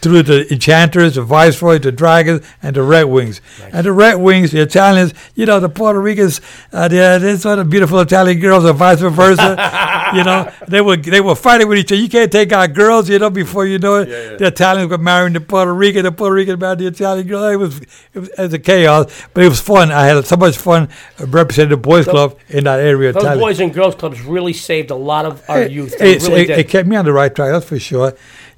through 0.03 0.23
the 0.23 0.51
Enchanters, 0.53 1.15
the 1.15 1.23
Viceroy, 1.23 1.79
the 1.79 1.91
Dragons, 1.91 2.45
and 2.61 2.75
the 2.75 2.83
Red 2.83 3.03
Wings. 3.05 3.41
And 3.71 3.85
the 3.85 3.91
Red 3.91 4.15
Wings, 4.15 4.51
the 4.51 4.61
Italians, 4.61 5.13
you 5.35 5.45
know, 5.45 5.59
the 5.59 5.69
Puerto 5.69 5.99
Ricans, 5.99 6.41
uh, 6.71 6.87
they're, 6.87 7.17
they're 7.19 7.37
sort 7.37 7.59
of 7.59 7.69
beautiful 7.69 7.99
Italian 7.99 8.39
girls, 8.39 8.65
or 8.65 8.73
vice 8.73 8.99
versa. 8.99 10.11
you 10.13 10.23
know, 10.23 10.51
they 10.67 10.81
were 10.81 10.97
they 10.97 11.21
were 11.21 11.35
fighting 11.35 11.67
with 11.67 11.77
each 11.77 11.91
other. 11.91 12.01
You 12.01 12.09
can't 12.09 12.31
take 12.31 12.51
our 12.53 12.67
girls, 12.67 13.09
you 13.09 13.17
know, 13.19 13.29
before 13.29 13.65
you 13.65 13.79
know 13.79 14.01
it. 14.01 14.37
The 14.39 14.47
Italians 14.47 14.89
were 14.91 14.97
marrying 14.97 15.33
the 15.33 15.41
Puerto 15.41 15.73
Rican, 15.73 16.03
the 16.03 16.11
Puerto 16.11 16.35
Rican 16.35 16.59
married 16.59 16.79
the 16.79 16.87
Italian 16.87 17.27
girl. 17.27 17.43
It 17.45 17.55
was 17.55 17.79
it 18.13 18.19
was, 18.19 18.29
it 18.29 18.41
was 18.41 18.53
a 18.53 18.59
chaos, 18.59 19.27
but 19.33 19.43
it 19.43 19.49
was 19.49 19.61
fun. 19.61 19.91
I 19.91 20.05
had 20.05 20.25
so 20.25 20.35
much 20.35 20.57
fun 20.57 20.89
representing 21.19 21.69
the 21.71 21.77
boys' 21.77 22.05
club 22.05 22.37
in 22.49 22.65
that 22.65 22.79
area. 22.79 23.13
Those 23.13 23.39
boys 23.39 23.59
and 23.59 23.73
girls 23.73 23.95
clubs 23.95 24.21
really 24.21 24.53
saved 24.53 24.91
a 24.91 24.95
lot 24.95 25.25
of 25.25 25.47
our 25.49 25.63
youth. 25.63 25.97
They 25.97 26.11
it's- 26.11 26.27
really 26.27 26.41
it, 26.43 26.49
it 26.51 26.69
kept 26.69 26.87
me 26.87 26.95
on 26.95 27.05
the 27.05 27.13
right 27.13 27.33
track, 27.33 27.51
that's 27.51 27.65
for 27.65 27.79
sure. 27.79 28.13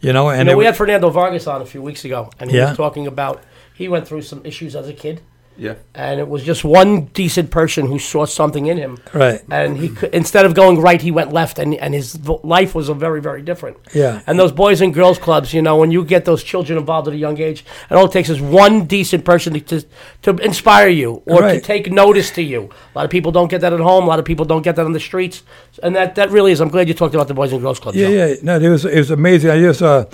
You 0.05 0.13
know, 0.13 0.29
and 0.29 0.39
You 0.47 0.53
know, 0.53 0.57
we 0.57 0.65
had 0.65 0.77
Fernando 0.77 1.09
Vargas 1.09 1.47
on 1.47 1.63
a 1.63 1.65
few 1.65 1.81
weeks 1.81 2.05
ago, 2.05 2.29
and 2.39 2.51
he 2.51 2.57
Yeah. 2.57 2.67
was 2.69 2.77
talking 2.77 3.07
about 3.07 3.41
he 3.73 3.87
went 3.87 4.07
through 4.07 4.21
some 4.21 4.39
issues 4.45 4.75
as 4.75 4.87
a 4.87 4.93
kid, 4.93 5.21
Yeah. 5.57 5.75
and 5.93 6.19
it 6.19 6.27
was 6.27 6.43
just 6.43 6.63
one 6.63 7.05
decent 7.13 7.49
person 7.49 7.85
who 7.87 7.99
saw 7.99 8.25
something 8.25 8.65
in 8.65 8.77
him, 8.77 8.97
right. 9.13 9.41
and 9.49 9.77
he 9.77 9.89
could, 9.89 10.13
instead 10.13 10.45
of 10.45 10.53
going 10.53 10.79
right, 10.81 11.01
he 11.01 11.11
went 11.11 11.31
left, 11.31 11.59
and 11.59 11.73
and 11.75 11.93
his 11.93 12.15
vo- 12.15 12.41
life 12.43 12.75
was 12.75 12.89
a 12.89 12.93
very 12.93 13.21
very 13.21 13.41
different. 13.41 13.77
Yeah. 13.93 14.21
And 14.27 14.37
those 14.37 14.51
boys 14.51 14.81
and 14.81 14.93
girls 14.93 15.17
clubs, 15.17 15.53
you 15.53 15.61
know, 15.61 15.77
when 15.77 15.91
you 15.91 16.03
get 16.03 16.25
those 16.25 16.43
children 16.43 16.77
involved 16.77 17.07
at 17.07 17.13
a 17.13 17.17
young 17.17 17.39
age, 17.39 17.65
it 17.89 17.95
all 17.95 18.05
it 18.05 18.11
takes 18.11 18.29
is 18.29 18.41
one 18.41 18.85
decent 18.85 19.23
person 19.23 19.53
to 19.53 19.59
to, 19.61 19.85
to 20.23 20.43
inspire 20.43 20.89
you 20.89 21.23
or 21.25 21.41
to 21.41 21.61
take 21.61 21.91
notice 21.91 22.31
to 22.31 22.41
you. 22.41 22.69
A 22.93 22.97
lot 22.97 23.05
of 23.05 23.11
people 23.11 23.31
don't 23.31 23.49
get 23.49 23.61
that 23.61 23.73
at 23.73 23.79
home. 23.79 24.03
A 24.03 24.07
lot 24.07 24.19
of 24.19 24.25
people 24.25 24.45
don't 24.45 24.61
get 24.63 24.75
that 24.75 24.85
on 24.85 24.93
the 24.93 24.99
streets, 24.99 25.43
and 25.83 25.95
that 25.95 26.15
that 26.15 26.29
really 26.31 26.51
is. 26.51 26.59
I'm 26.61 26.69
glad 26.69 26.87
you 26.87 26.93
talked 26.93 27.15
about 27.15 27.27
the 27.27 27.33
boys 27.33 27.51
and 27.53 27.61
girls 27.61 27.79
clubs. 27.79 27.97
Yeah, 27.97 28.07
Joe. 28.07 28.25
yeah. 28.25 28.35
No, 28.41 28.59
it 28.59 28.69
was 28.69 28.85
it 28.85 28.97
was 28.97 29.11
amazing. 29.11 29.51
I 29.51 29.59
just, 29.59 29.81
uh, 29.81 30.05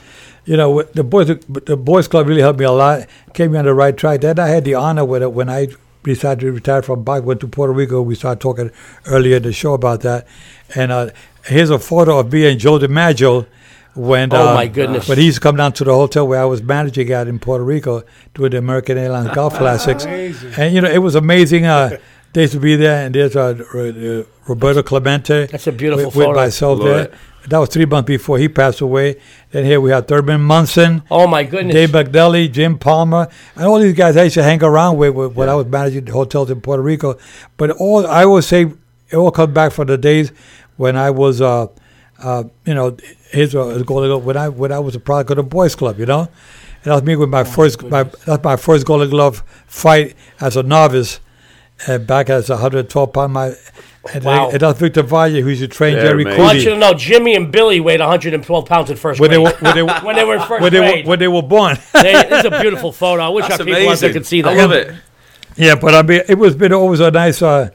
you 0.46 0.58
know, 0.58 0.82
the 0.82 1.04
boys 1.04 1.28
the 1.28 1.78
boys 1.78 2.08
club 2.08 2.28
really 2.28 2.42
helped 2.42 2.60
me 2.60 2.66
a 2.66 2.72
lot. 2.72 3.08
Kept 3.34 3.52
me 3.52 3.60
on 3.60 3.66
the 3.66 3.74
right 3.74 3.96
track. 3.96 4.22
Then 4.22 4.40
I 4.40 4.48
had 4.48 4.66
the 4.66 4.74
honor 4.74 5.06
with 5.06 5.22
it 5.22 5.32
when 5.34 5.50
I 5.50 5.68
decided 6.04 6.42
to 6.42 6.52
retire 6.52 6.82
from 6.82 7.04
boxing. 7.04 7.26
Went 7.28 7.42
to 7.42 7.48
Puerto 7.48 7.74
Rico. 7.74 8.02
We 8.02 8.16
started 8.16 8.42
talking 8.42 8.72
earlier 9.06 9.38
in 9.38 9.44
the 9.44 9.54
show 9.54 9.74
about 9.74 10.02
that. 10.02 10.28
And 10.76 10.92
uh, 10.92 11.10
here's 11.46 11.70
a 11.70 11.80
photo 11.80 12.20
of 12.20 12.32
me 12.32 12.50
and 12.50 12.60
Joe 12.60 12.80
DiMaggio. 12.80 13.48
When 13.94 14.34
Oh, 14.34 14.52
uh, 14.52 14.54
my 14.54 14.68
goodness. 14.68 15.10
When 15.10 15.18
he's 15.18 15.38
come 15.38 15.58
down 15.58 15.74
to 15.74 15.84
the 15.84 15.94
hotel 15.94 16.26
where 16.26 16.42
I 16.42 16.46
was 16.46 16.64
managing 16.64 17.12
at 17.12 17.28
in 17.28 17.40
Puerto 17.40 17.64
Rico 17.66 18.04
doing 18.34 18.52
the 18.52 18.58
American 18.58 18.98
Airlines 18.98 19.32
Golf 19.36 19.56
Classics, 19.56 20.06
and 20.06 20.74
you 20.74 20.80
know 20.80 20.90
it 20.90 21.00
was 21.00 21.16
amazing. 21.16 21.66
Uh, 21.66 21.98
days 22.32 22.52
to 22.52 22.60
be 22.62 22.78
there, 22.78 23.06
and 23.06 23.14
there's 23.14 23.36
uh, 23.36 23.50
uh, 23.74 24.24
Roberto 24.48 24.82
Clemente. 24.84 25.48
That's 25.48 25.68
a 25.68 25.72
beautiful 25.72 26.06
with, 26.06 26.16
with 26.16 26.26
photo. 26.26 26.40
myself 26.40 26.80
Love 26.80 26.88
there. 26.88 27.18
That 27.48 27.58
was 27.58 27.70
three 27.70 27.86
months 27.86 28.08
before 28.08 28.38
he 28.38 28.48
passed 28.48 28.82
away. 28.82 29.16
Then 29.52 29.66
here 29.66 29.82
we 29.82 29.92
have 29.92 30.08
Thurman 30.08 30.42
Munson, 30.42 31.04
Oh 31.10 31.28
my 31.28 31.44
goodness. 31.44 31.74
Dave 31.74 31.90
McNally, 31.90 32.52
Jim 32.52 32.78
Palmer, 32.78 33.28
and 33.56 33.66
all 33.66 33.80
these 33.80 33.96
guys 33.96 34.16
I 34.16 34.24
used 34.24 34.36
to 34.36 34.44
hang 34.44 34.64
around 34.64 34.98
with, 34.98 35.16
with 35.16 35.34
when 35.36 35.50
I 35.50 35.56
was 35.56 35.66
managing 35.66 36.06
the 36.06 36.12
hotels 36.12 36.52
in 36.52 36.62
Puerto 36.62 36.84
Rico. 36.84 37.18
But 37.58 37.72
all 37.72 38.06
I 38.06 38.24
always 38.26 38.46
say 38.46 38.72
it 39.10 39.16
all 39.16 39.32
comes 39.32 39.54
back 39.54 39.72
from 39.72 39.88
the 39.88 39.98
days 39.98 40.32
when 40.78 40.96
I 40.96 41.10
was, 41.10 41.42
uh, 41.42 41.68
uh, 42.20 42.44
you 42.66 42.74
know, 42.74 42.96
his 43.32 43.56
uh, 43.56 43.82
Golden 43.86 44.10
Glove 44.10 44.26
when 44.26 44.38
I 44.38 44.50
when 44.50 44.72
I 44.72 44.80
was 44.80 44.96
a 44.96 45.00
product 45.00 45.32
of 45.32 45.38
the 45.38 45.44
Boys 45.44 45.76
Club, 45.76 46.00
you 46.00 46.06
know. 46.06 46.22
And 46.22 46.90
that 46.90 46.94
was 46.94 47.04
me 47.04 47.16
with 47.16 47.30
my 47.30 47.44
first 47.44 47.84
my 47.84 48.04
that's 48.04 48.44
my 48.44 48.56
first 48.56 48.86
Golden 48.86 49.10
Glove 49.10 49.44
fight 49.68 50.16
as 50.40 50.58
a 50.58 50.64
novice, 50.64 51.20
uh, 51.88 51.98
back 51.98 52.30
as 52.30 52.50
a 52.50 52.54
112 52.54 53.14
pound. 53.14 53.34
My 53.34 53.54
and, 54.14 54.24
Wow. 54.24 54.50
and 54.50 54.60
that's 54.60 54.80
Victor 54.80 55.04
Valle, 55.04 55.30
who 55.30 55.48
used 55.50 55.62
to 55.62 55.68
train 55.68 55.96
Yeah, 55.96 56.04
Jerry 56.04 56.24
man. 56.24 56.40
I 56.40 56.44
want 56.44 56.58
you 56.60 56.72
to 56.72 56.78
know, 56.78 56.94
Jimmy 56.96 57.36
and 57.36 57.52
Billy 57.52 57.80
weighed 57.80 58.00
112 58.00 58.66
pounds 58.66 58.90
in 58.90 58.98
first 58.98 59.20
when 59.20 59.30
they 59.30 59.38
were 59.38 59.52
when 59.60 59.76
they 59.76 59.84
were 59.88 59.94
when 60.02 60.16
they 60.16 60.24
were 60.24 60.36
in 60.36 60.40
first 60.42 60.62
when 60.64 60.74
they 60.74 60.80
were 60.80 61.08
when 61.08 61.20
they 61.20 61.28
were 61.28 61.44
born. 61.44 61.78
They- 61.94 62.14
this 62.14 62.40
is 62.40 62.46
a 62.52 62.60
beautiful 62.62 62.92
photo. 62.92 63.22
I 63.24 63.30
wish 63.30 63.48
That's 63.48 63.60
our 63.60 63.66
people 63.66 63.88
out 63.90 63.98
there 64.00 64.12
could 64.14 64.26
see 64.26 64.42
that. 64.42 64.50
I 64.50 64.56
that. 64.56 64.62
love 64.62 64.72
it. 64.72 64.96
Yeah, 65.56 65.76
but 65.76 65.94
I 65.94 66.02
mean, 66.02 66.22
it 66.28 66.36
was 66.40 66.56
been 66.56 66.74
always 66.74 67.00
a 67.02 67.12
nice, 67.12 67.42
uh, 67.42 67.70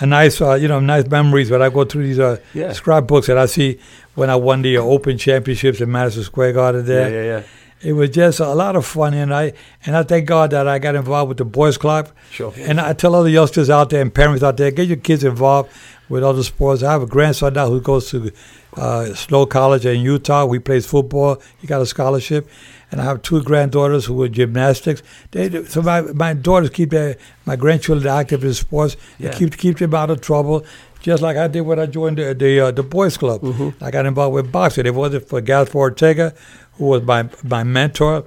a 0.00 0.06
nice, 0.06 0.40
uh, 0.40 0.54
you 0.54 0.68
know, 0.68 0.78
nice 0.80 1.06
memories. 1.08 1.50
When 1.50 1.62
I 1.62 1.70
go 1.70 1.84
through 1.84 2.04
these 2.06 2.18
uh, 2.20 2.36
Yeah. 2.54 2.72
scrapbooks 2.74 3.28
and 3.30 3.38
I 3.40 3.46
see 3.46 3.78
when 4.14 4.28
I 4.30 4.36
won 4.36 4.60
the 4.62 4.76
uh, 4.76 4.82
Open 4.82 5.16
Championships 5.18 5.80
in 5.80 5.90
Madison 5.90 6.22
Square 6.24 6.52
Garden, 6.52 6.82
Yeah, 6.82 6.86
there, 6.86 7.10
yeah, 7.10 7.38
yeah. 7.38 7.42
It 7.82 7.92
was 7.94 8.10
just 8.10 8.40
a 8.40 8.54
lot 8.54 8.76
of 8.76 8.86
fun. 8.86 9.14
And 9.14 9.34
I 9.34 9.52
and 9.84 9.96
I 9.96 10.02
thank 10.02 10.26
God 10.26 10.50
that 10.50 10.68
I 10.68 10.78
got 10.78 10.94
involved 10.94 11.28
with 11.28 11.38
the 11.38 11.44
Boys 11.44 11.76
Club. 11.78 12.10
Sure. 12.30 12.52
And 12.56 12.80
I 12.80 12.92
tell 12.92 13.14
other 13.14 13.28
youngsters 13.28 13.70
out 13.70 13.90
there 13.90 14.00
and 14.00 14.14
parents 14.14 14.42
out 14.42 14.56
there, 14.56 14.70
get 14.70 14.88
your 14.88 14.96
kids 14.96 15.24
involved 15.24 15.70
with 16.08 16.22
other 16.22 16.42
sports. 16.42 16.82
I 16.82 16.92
have 16.92 17.02
a 17.02 17.06
grandson 17.06 17.54
now 17.54 17.68
who 17.68 17.80
goes 17.80 18.10
to 18.10 18.30
uh, 18.76 19.14
Snow 19.14 19.46
College 19.46 19.86
in 19.86 20.00
Utah. 20.00 20.48
He 20.50 20.58
plays 20.58 20.86
football. 20.86 21.40
He 21.60 21.66
got 21.66 21.80
a 21.80 21.86
scholarship. 21.86 22.48
And 22.90 23.00
I 23.00 23.04
have 23.04 23.22
two 23.22 23.42
granddaughters 23.42 24.04
who 24.04 24.22
are 24.22 24.28
gymnastics. 24.28 25.02
They 25.30 25.48
do, 25.48 25.64
so 25.64 25.80
my, 25.80 26.02
my 26.02 26.34
daughters 26.34 26.68
keep 26.68 26.90
their, 26.90 27.16
my 27.46 27.56
grandchildren 27.56 28.06
active 28.06 28.44
in 28.44 28.52
sports. 28.52 28.98
Yeah. 29.18 29.28
and 29.28 29.36
keep 29.38 29.56
keep 29.56 29.78
them 29.78 29.94
out 29.94 30.10
of 30.10 30.20
trouble. 30.20 30.66
Just 31.00 31.22
like 31.22 31.38
I 31.38 31.48
did 31.48 31.62
when 31.62 31.80
I 31.80 31.86
joined 31.86 32.18
the 32.18 32.34
the, 32.34 32.60
uh, 32.60 32.70
the 32.70 32.82
boys 32.82 33.16
club. 33.16 33.40
Mm-hmm. 33.40 33.82
I 33.82 33.90
got 33.90 34.04
involved 34.04 34.34
with 34.34 34.52
boxing. 34.52 34.84
It 34.84 34.94
wasn't 34.94 35.26
for 35.26 35.40
Gaspar 35.40 35.78
Ortega, 35.78 36.34
who 36.82 36.88
was 36.88 37.02
my 37.02 37.28
my 37.44 37.62
mentor, 37.62 38.24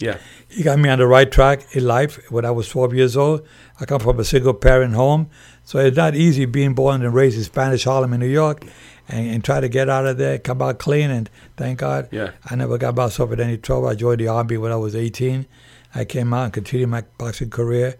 Yeah. 0.00 0.16
he 0.48 0.62
got 0.62 0.78
me 0.78 0.88
on 0.88 0.98
the 0.98 1.06
right 1.06 1.30
track 1.30 1.58
in 1.76 1.84
life 1.86 2.18
when 2.30 2.44
I 2.46 2.50
was 2.50 2.66
12 2.70 2.94
years 2.94 3.14
old. 3.16 3.46
I 3.78 3.84
come 3.84 4.00
from 4.00 4.18
a 4.18 4.24
single 4.24 4.54
parent 4.54 4.94
home, 4.94 5.28
so 5.64 5.78
it's 5.78 5.96
not 5.98 6.14
easy 6.14 6.46
being 6.46 6.74
born 6.74 7.02
and 7.04 7.12
raised 7.14 7.36
in 7.36 7.44
Spanish 7.44 7.84
Harlem 7.84 8.12
in 8.14 8.20
New 8.20 8.34
York 8.42 8.64
and, 9.06 9.30
and 9.32 9.44
try 9.44 9.60
to 9.60 9.68
get 9.68 9.90
out 9.90 10.06
of 10.06 10.16
there, 10.16 10.38
come 10.38 10.62
out 10.62 10.78
clean, 10.78 11.10
and 11.10 11.28
thank 11.58 11.80
God 11.80 12.08
Yeah. 12.10 12.30
I 12.50 12.54
never 12.56 12.78
got 12.78 12.96
myself 12.96 13.32
in 13.32 13.40
any 13.40 13.58
trouble. 13.58 13.88
I 13.88 13.94
joined 13.94 14.20
the 14.20 14.28
Army 14.28 14.56
when 14.56 14.72
I 14.72 14.76
was 14.76 14.94
18. 14.96 15.44
I 15.94 16.04
came 16.06 16.32
out 16.32 16.44
and 16.44 16.52
continued 16.54 16.88
my 16.88 17.02
boxing 17.18 17.50
career. 17.50 17.96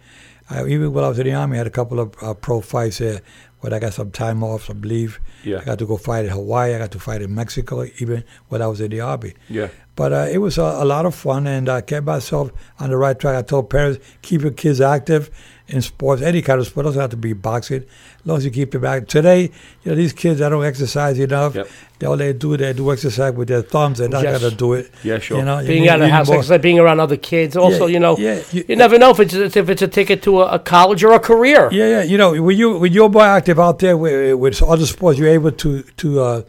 I, 0.48 0.64
even 0.66 0.94
when 0.94 1.04
I 1.04 1.08
was 1.08 1.18
in 1.18 1.26
the 1.26 1.34
Army, 1.34 1.56
I 1.56 1.58
had 1.58 1.66
a 1.66 1.76
couple 1.80 2.00
of 2.00 2.08
uh, 2.22 2.32
pro 2.34 2.60
fights 2.62 2.98
there 2.98 3.20
where 3.60 3.72
I 3.74 3.78
got 3.78 3.92
some 3.92 4.10
time 4.10 4.42
off, 4.42 4.64
some 4.64 4.82
leave. 4.82 5.20
Yeah. 5.44 5.60
I 5.60 5.64
got 5.64 5.78
to 5.78 5.86
go 5.86 5.96
fight 5.96 6.24
in 6.24 6.30
Hawaii. 6.30 6.74
I 6.74 6.78
got 6.78 6.90
to 6.92 6.98
fight 6.98 7.22
in 7.22 7.34
Mexico, 7.34 7.84
even 7.98 8.24
when 8.48 8.62
I 8.62 8.66
was 8.66 8.80
in 8.80 8.90
the 8.90 9.00
Army. 9.00 9.34
Yeah. 9.48 9.68
But 9.96 10.12
uh, 10.12 10.28
it 10.30 10.38
was 10.38 10.56
a, 10.56 10.62
a 10.62 10.84
lot 10.84 11.04
of 11.04 11.14
fun, 11.14 11.46
and 11.46 11.68
I 11.68 11.82
kept 11.82 12.06
myself 12.06 12.50
on 12.78 12.90
the 12.90 12.96
right 12.96 13.18
track. 13.18 13.36
I 13.36 13.42
told 13.42 13.68
parents 13.70 14.04
keep 14.22 14.40
your 14.42 14.52
kids 14.52 14.80
active 14.80 15.30
in 15.70 15.80
sports, 15.82 16.20
any 16.22 16.42
kind 16.42 16.60
of 16.60 16.66
sport. 16.66 16.84
It 16.84 16.88
doesn't 16.88 17.00
have 17.00 17.10
to 17.10 17.16
be 17.16 17.32
boxing, 17.32 17.82
as 17.82 18.26
long 18.26 18.38
as 18.38 18.44
you 18.44 18.50
keep 18.50 18.70
them 18.72 18.84
active. 18.84 19.08
Today, 19.08 19.42
you 19.82 19.90
know, 19.90 19.94
these 19.94 20.12
kids 20.12 20.40
that 20.40 20.48
don't 20.50 20.64
exercise 20.64 21.18
enough. 21.18 21.54
Yep. 21.54 21.68
They 21.98 22.06
all 22.06 22.16
they 22.16 22.32
do 22.32 22.56
they 22.56 22.72
do 22.72 22.90
exercise 22.92 23.34
with 23.34 23.48
their 23.48 23.62
thumbs. 23.62 23.98
They're 23.98 24.08
not 24.08 24.22
Yes. 24.22 24.40
gonna 24.40 24.54
do 24.54 24.72
it. 24.72 24.90
Yeah, 25.04 25.18
sure. 25.18 25.38
You 25.38 25.44
know, 25.44 25.58
being 25.66 25.82
need- 25.82 25.88
out 25.88 25.94
of 25.96 26.00
the 26.00 26.06
you 26.06 26.12
need 26.12 26.16
house, 26.16 26.28
more- 26.28 26.42
like 26.42 26.62
being 26.62 26.78
around 26.78 26.98
other 27.00 27.16
kids. 27.18 27.56
Also, 27.56 27.86
Yeah, 27.86 27.92
you 27.94 28.00
know, 28.00 28.16
yeah, 28.18 28.40
you, 28.52 28.64
you- 28.68 28.76
never 28.76 28.98
know 28.98 29.10
if 29.10 29.20
it's 29.20 29.34
if 29.34 29.68
it's 29.68 29.82
a 29.82 29.88
ticket 29.88 30.22
to 30.22 30.40
a, 30.42 30.46
a 30.54 30.58
college 30.58 31.04
or 31.04 31.12
a 31.12 31.20
career. 31.20 31.68
Yeah, 31.72 31.88
yeah. 31.88 32.02
You 32.02 32.16
know, 32.18 32.40
when 32.42 32.56
you 32.56 32.78
when 32.78 32.92
you're 32.92 33.08
more 33.10 33.22
active 33.24 33.58
out 33.60 33.78
there 33.80 33.96
with, 33.96 34.34
with 34.38 34.62
other 34.62 34.86
sports, 34.86 35.18
you're 35.18 35.28
able 35.28 35.52
to 35.52 35.82
to 35.98 36.20
uh, 36.20 36.42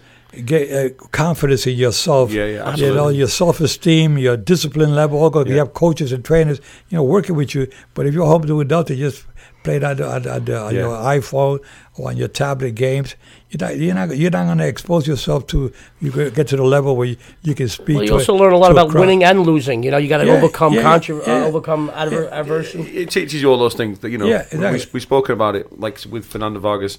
get 0.46 0.72
uh, 0.72 0.90
confidence 1.12 1.68
in 1.68 1.76
yourself. 1.76 2.32
Yeah, 2.32 2.46
yeah, 2.46 2.76
You 2.76 2.94
know, 2.94 3.10
your 3.10 3.28
self 3.28 3.60
esteem, 3.60 4.18
your 4.18 4.38
discipline 4.38 4.96
level. 4.96 5.20
All 5.20 5.30
good. 5.30 5.48
You 5.48 5.58
have 5.58 5.74
coaches 5.74 6.12
and 6.12 6.24
trainers, 6.24 6.60
you 6.90 6.98
know, 6.98 7.04
working 7.04 7.36
with 7.36 7.54
you. 7.56 7.68
But 7.94 8.06
if 8.08 8.14
you're 8.14 8.26
home 8.26 8.44
doing 8.44 8.68
nothing, 8.68 8.98
just 8.98 9.26
playing 9.64 9.84
on, 9.84 10.02
on, 10.02 10.28
on, 10.28 10.28
on 10.28 10.46
Yeah. 10.48 10.70
your 10.72 10.98
iPhone 10.98 11.60
or 11.98 12.10
on 12.10 12.18
your 12.18 12.28
tablet 12.30 12.74
games, 12.76 13.16
you're 13.50 13.60
not 13.68 13.78
you're 13.78 13.94
not, 13.94 14.18
you're 14.18 14.32
not 14.32 14.46
going 14.46 14.58
to 14.60 14.68
expose 14.68 15.06
yourself 15.06 15.46
to 15.48 15.72
you 16.00 16.12
get 16.32 16.48
to 16.48 16.56
the 16.56 16.64
level 16.64 16.96
where 16.96 17.08
you, 17.08 17.18
you 17.44 17.54
can 17.54 17.68
speak. 17.68 17.96
Well, 17.98 18.04
you 18.04 18.08
to 18.10 18.14
also 18.16 18.34
a, 18.34 18.38
learn 18.38 18.54
a 18.54 18.58
lot 18.58 18.68
to 18.70 18.72
about 18.74 18.90
crowd. 18.90 19.02
winning 19.02 19.24
and 19.24 19.42
losing. 19.42 19.84
You 19.84 19.92
know, 19.92 19.98
you 19.98 20.08
got 20.08 20.20
to 20.20 20.26
Yeah, 20.26 20.34
overcome 20.34 20.74
yeah, 20.74 20.82
contra- 20.82 21.18
yeah. 21.28 21.44
uh, 21.44 21.48
overcome 21.48 21.92
adver- 21.94 22.30
adversity. 22.32 22.84
It 22.98 23.12
teaches 23.12 23.42
you 23.42 23.52
all 23.52 23.58
those 23.60 23.76
things 23.76 24.00
that 24.00 24.10
you 24.10 24.18
know. 24.18 24.26
Yeah, 24.28 24.46
we, 24.52 24.58
exactly. 24.58 24.90
we 24.94 25.00
spoken 25.02 25.34
about 25.34 25.56
it, 25.56 25.80
like 25.80 26.00
with 26.10 26.26
Fernando 26.26 26.60
Vargas, 26.62 26.98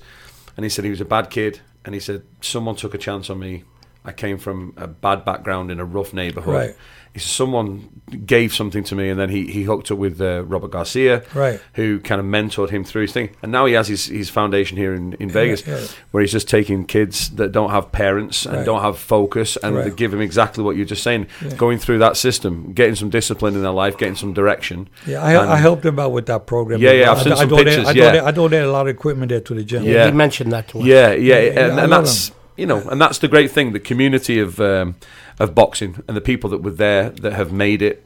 and 0.57 0.65
he 0.65 0.69
said 0.69 0.85
he 0.85 0.91
was 0.91 1.01
a 1.01 1.07
bad 1.07 1.31
kid, 1.31 1.61
and 1.85 1.95
he 1.95 2.01
said 2.01 2.23
someone 2.41 2.77
took 2.77 2.95
a 2.95 2.99
chance 2.99 3.31
on 3.31 3.39
me. 3.39 3.65
I 4.05 4.13
came 4.13 4.39
from 4.39 4.75
a 4.77 4.87
bad 4.89 5.25
background 5.25 5.71
in 5.71 5.79
a 5.81 5.85
rough 5.85 6.13
neighborhood. 6.13 6.55
Right. 6.55 6.77
Someone 7.17 8.01
gave 8.25 8.55
something 8.55 8.83
to 8.85 8.95
me, 8.95 9.11
and 9.11 9.21
then 9.21 9.29
he, 9.29 9.47
he 9.47 9.65
hooked 9.65 9.91
up 9.91 9.99
with 9.99 10.19
uh, 10.19 10.45
Robert 10.45 10.71
Garcia, 10.71 11.23
Right. 11.35 11.61
who 11.75 12.01
kind 12.01 12.19
of 12.21 12.27
mentored 12.27 12.71
him 12.71 12.85
through 12.85 13.03
his 13.03 13.13
thing. 13.13 13.37
And 13.43 13.53
now 13.53 13.67
he 13.67 13.75
has 13.75 13.87
his, 13.87 14.07
his 14.07 14.31
foundation 14.31 14.79
here 14.79 14.95
in, 14.95 15.13
in 15.15 15.29
Vegas, 15.29 15.67
yeah. 15.67 15.87
where 16.11 16.23
he's 16.23 16.33
just 16.33 16.49
taking 16.49 16.87
kids 16.87 17.29
that 17.37 17.53
don't 17.53 17.71
have 17.71 17.93
parents 17.93 18.47
and 18.47 18.57
Right. 18.57 18.65
don't 18.67 18.81
have 18.81 18.99
focus, 18.99 19.57
and 19.63 19.77
Right. 19.77 19.85
they 19.85 19.91
give 19.91 20.11
them 20.11 20.23
exactly 20.23 20.65
what 20.65 20.75
you're 20.77 20.87
just 20.87 21.03
saying, 21.03 21.27
going 21.59 21.79
through 21.79 21.99
that 21.99 22.17
system, 22.17 22.73
getting 22.73 22.95
some 22.95 23.11
discipline 23.11 23.55
in 23.55 23.61
their 23.63 23.73
life, 23.73 23.99
getting 23.99 24.17
some 24.17 24.33
direction. 24.33 24.89
Yeah, 25.07 25.23
I, 25.23 25.53
I 25.53 25.57
helped 25.57 25.85
him 25.85 25.99
out 25.99 26.13
with 26.13 26.27
that 26.27 26.47
program. 26.47 26.81
Yeah, 26.81 26.93
yeah, 26.93 27.11
I've 27.13 27.19
I, 27.19 27.23
seen 27.25 27.33
I 27.35 27.37
some 27.37 27.49
donate- 27.51 27.67
pictures, 27.67 27.89
I 27.89 27.93
yeah. 27.93 28.05
donate, 28.13 28.23
I 28.23 28.31
donate 28.31 28.63
a 28.63 28.73
lot 28.73 28.83
of 28.83 28.89
equipment 28.89 29.29
there 29.29 29.41
to 29.41 29.55
the 29.55 29.65
gym. 29.65 29.85
Yeah. 29.85 30.07
He 30.07 30.13
mentioned 30.13 30.51
that 30.53 30.69
to 30.69 30.79
us. 30.81 30.85
Yeah, 30.87 31.13
yeah, 31.13 31.39
Yeah, 31.41 31.51
and, 31.61 31.73
I 31.79 31.83
and 31.83 31.91
love 31.91 32.05
that's 32.07 32.33
you 32.57 32.67
know, 32.67 32.81
and 32.91 33.01
that's 33.01 33.19
the 33.19 33.29
great 33.29 33.51
thing. 33.51 33.73
The 33.73 33.81
community 33.81 34.39
of 34.39 34.61
um, 34.61 34.95
of 35.39 35.55
boxing 35.55 36.03
and 36.09 36.17
the 36.17 36.21
people 36.21 36.51
that 36.51 36.63
were 36.63 36.71
there 36.71 37.11
that 37.11 37.33
have 37.33 37.53
made 37.53 37.83
it. 37.83 38.05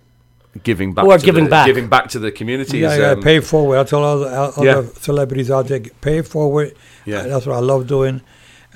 Giving 0.64 0.94
back, 0.94 1.05
Who 1.05 1.11
are 1.11 1.18
to 1.18 1.24
giving 1.24 1.44
the, 1.44 1.51
back. 1.51 1.66
giving 1.66 1.86
back 1.88 2.09
to 2.09 2.18
the 2.18 2.32
community. 2.32 2.78
Yeah, 2.78 2.92
is, 2.92 2.99
yeah, 2.99 3.11
um, 3.11 3.20
pay 3.22 3.40
forward. 3.40 3.76
I 3.78 3.84
tell 3.84 4.03
all 4.03 4.20
the 4.20 4.34
all 4.57 4.64
Yeah. 4.64 4.78
other 4.78 4.88
celebrities 5.01 5.51
out 5.51 5.68
there, 5.68 5.80
pay 6.01 6.22
forward. 6.22 6.72
Yeah. 7.05 7.18
Uh, 7.18 7.28
that's 7.28 7.44
what 7.44 7.57
I 7.57 7.61
love 7.61 7.86
doing. 7.86 8.22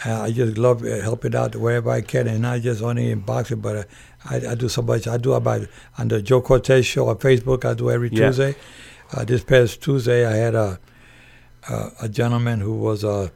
Uh, 0.05 0.25
I 0.25 0.31
just 0.31 0.59
love 0.59 0.85
uh, 0.85 1.01
helping 1.01 1.35
out 1.35 1.57
wherever 1.57 1.89
I 1.91 2.03
can, 2.03 2.27
and 2.29 2.43
not 2.43 2.61
just 2.61 2.83
only 2.83 3.11
in 3.11 3.21
boxing, 3.21 3.61
but 3.61 3.77
uh, 3.77 3.85
I, 4.29 4.37
I 4.51 4.55
do 4.57 4.69
so 4.69 4.83
much. 4.83 5.09
I 5.09 5.17
do 5.17 5.33
about 5.33 5.63
on 5.97 6.09
the 6.09 6.21
Joe 6.21 6.43
Cortez 6.43 6.85
show 6.85 7.09
on 7.09 7.17
Facebook. 7.17 7.65
I 7.65 7.73
do 7.73 7.91
every 7.91 8.11
Yeah. 8.11 8.27
Tuesday. 8.27 8.57
Uh, 9.15 9.25
this 9.25 9.43
past 9.43 9.81
Tuesday, 9.83 10.27
I 10.27 10.37
had 10.37 10.55
a 10.55 10.79
a, 11.71 11.91
a 12.03 12.09
gentleman 12.11 12.61
who 12.61 12.75
was 12.75 13.05
uh, 13.05 13.31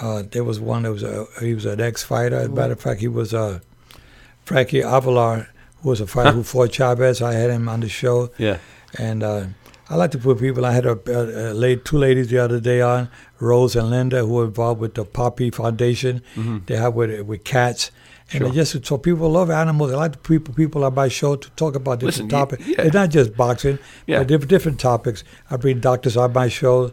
uh, 0.00 0.22
there 0.30 0.44
was 0.44 0.58
one 0.60 0.82
that 0.84 0.92
was 0.92 1.02
a, 1.02 1.26
he 1.40 1.54
was 1.54 1.64
an 1.66 1.80
ex 1.80 2.02
fighter. 2.02 2.36
As 2.36 2.46
a 2.46 2.50
matter 2.50 2.72
of 2.72 2.80
fact, 2.80 3.00
he 3.00 3.08
was 3.08 3.34
uh, 3.34 3.60
Frankie 4.44 4.80
Avalar, 4.80 5.46
who 5.82 5.90
was 5.90 6.00
a 6.00 6.06
fighter 6.06 6.32
who 6.32 6.42
fought 6.42 6.72
Chavez. 6.72 7.20
I 7.22 7.34
had 7.34 7.50
him 7.50 7.68
on 7.68 7.80
the 7.80 7.88
show. 7.88 8.30
yeah, 8.38 8.58
And 8.98 9.22
uh, 9.22 9.46
I 9.90 9.96
like 9.96 10.10
to 10.12 10.18
put 10.18 10.38
people. 10.40 10.64
I 10.64 10.72
had 10.72 10.86
a, 10.86 10.98
a, 11.06 11.72
a 11.72 11.76
two 11.76 11.98
ladies 11.98 12.28
the 12.28 12.38
other 12.38 12.60
day 12.60 12.80
on, 12.80 13.08
Rose 13.40 13.76
and 13.76 13.90
Linda, 13.90 14.20
who 14.24 14.34
were 14.34 14.44
involved 14.46 14.80
with 14.80 14.94
the 14.94 15.04
Poppy 15.04 15.50
Foundation. 15.50 16.22
They 16.66 16.76
have 16.76 16.94
with 16.94 17.20
with 17.26 17.44
cats. 17.44 17.90
And 18.34 18.44
Sure. 18.44 18.50
just 18.50 18.86
so 18.86 18.96
people 18.96 19.28
love 19.28 19.50
animals. 19.50 19.92
I 19.92 19.96
like 19.96 20.12
to 20.12 20.18
people 20.18 20.54
people 20.54 20.84
on 20.84 20.94
my 20.94 21.08
show 21.08 21.36
to 21.36 21.50
talk 21.50 21.74
about 21.74 22.00
different 22.00 22.32
you- 22.32 22.38
topics. 22.38 22.66
yeah. 22.66 22.80
It's 22.82 22.94
not 22.94 23.10
just 23.10 23.36
boxing, 23.36 23.78
Yeah. 24.06 24.18
but 24.20 24.28
different 24.28 24.48
different 24.48 24.80
topics. 24.80 25.22
I 25.50 25.56
bring 25.58 25.80
doctors 25.80 26.16
on 26.16 26.32
my 26.32 26.48
show. 26.48 26.92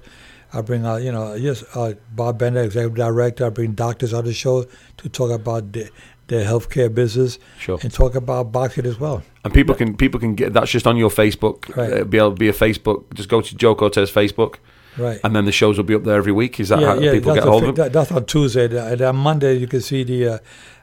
I 0.53 0.61
bring 0.61 0.85
uh, 0.85 0.95
you 0.95 1.11
know 1.11 1.33
yes 1.35 1.63
uh, 1.75 1.93
Bob 2.15 2.39
Bennett, 2.39 2.65
executive 2.65 2.95
director. 2.95 3.45
I 3.45 3.49
bring 3.49 3.73
doctors 3.73 4.13
on 4.13 4.25
the 4.25 4.33
show 4.33 4.65
to 4.97 5.09
talk 5.09 5.31
about 5.31 5.71
the, 5.73 5.89
the 6.27 6.37
healthcare 6.37 6.93
business 6.93 7.37
Sure. 7.59 7.77
and 7.83 7.93
talk 7.93 8.15
about 8.15 8.51
boxing 8.51 8.85
as 8.85 8.99
well. 8.99 9.21
and 9.43 9.53
people 9.53 9.75
can 9.75 9.95
people 9.95 10.19
can 10.19 10.35
get 10.35 10.53
that's 10.53 10.71
just 10.71 10.87
on 10.87 10.97
your 10.97 11.09
Facebook. 11.11 11.75
Right. 11.75 12.01
Uh, 12.01 12.03
be 12.03 12.17
able 12.17 12.31
to 12.31 12.35
be 12.35 12.49
a 12.49 12.53
Facebook. 12.53 13.13
Just 13.13 13.29
go 13.29 13.41
to 13.41 13.55
Joe 13.55 13.75
Cortez 13.75 14.11
Facebook, 14.11 14.55
Right. 14.97 15.19
and 15.23 15.35
then 15.35 15.45
the 15.45 15.51
shows 15.51 15.77
will 15.77 15.85
be 15.85 15.95
up 15.95 16.03
there 16.03 16.15
every 16.17 16.31
week. 16.31 16.59
Is 16.59 16.69
that 16.69 16.79
how 16.81 16.95
people 16.99 17.33
that's 17.33 17.45
get 17.45 17.49
hold 17.49 17.63
of 17.63 17.75
them? 17.75 17.75
that- 17.85 17.93
that's 17.93 18.11
on 18.11 18.25
Tuesday. 18.25 18.65
And 18.91 19.01
on 19.01 19.15
Monday, 19.17 19.53
you 19.57 19.67
can 19.67 19.81
see 19.81 20.03
the, 20.03 20.27
uh, 20.27 20.37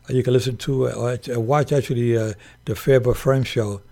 you 0.09 0.23
can 0.23 0.33
listen 0.33 0.57
to, 0.59 0.87
uh, 0.89 1.17
watch 1.41 1.73
actually 1.73 2.17
uh, 2.17 2.33
the 2.67 2.75
Faber 2.77 3.15
Frame 3.15 3.43
show, 3.43 3.83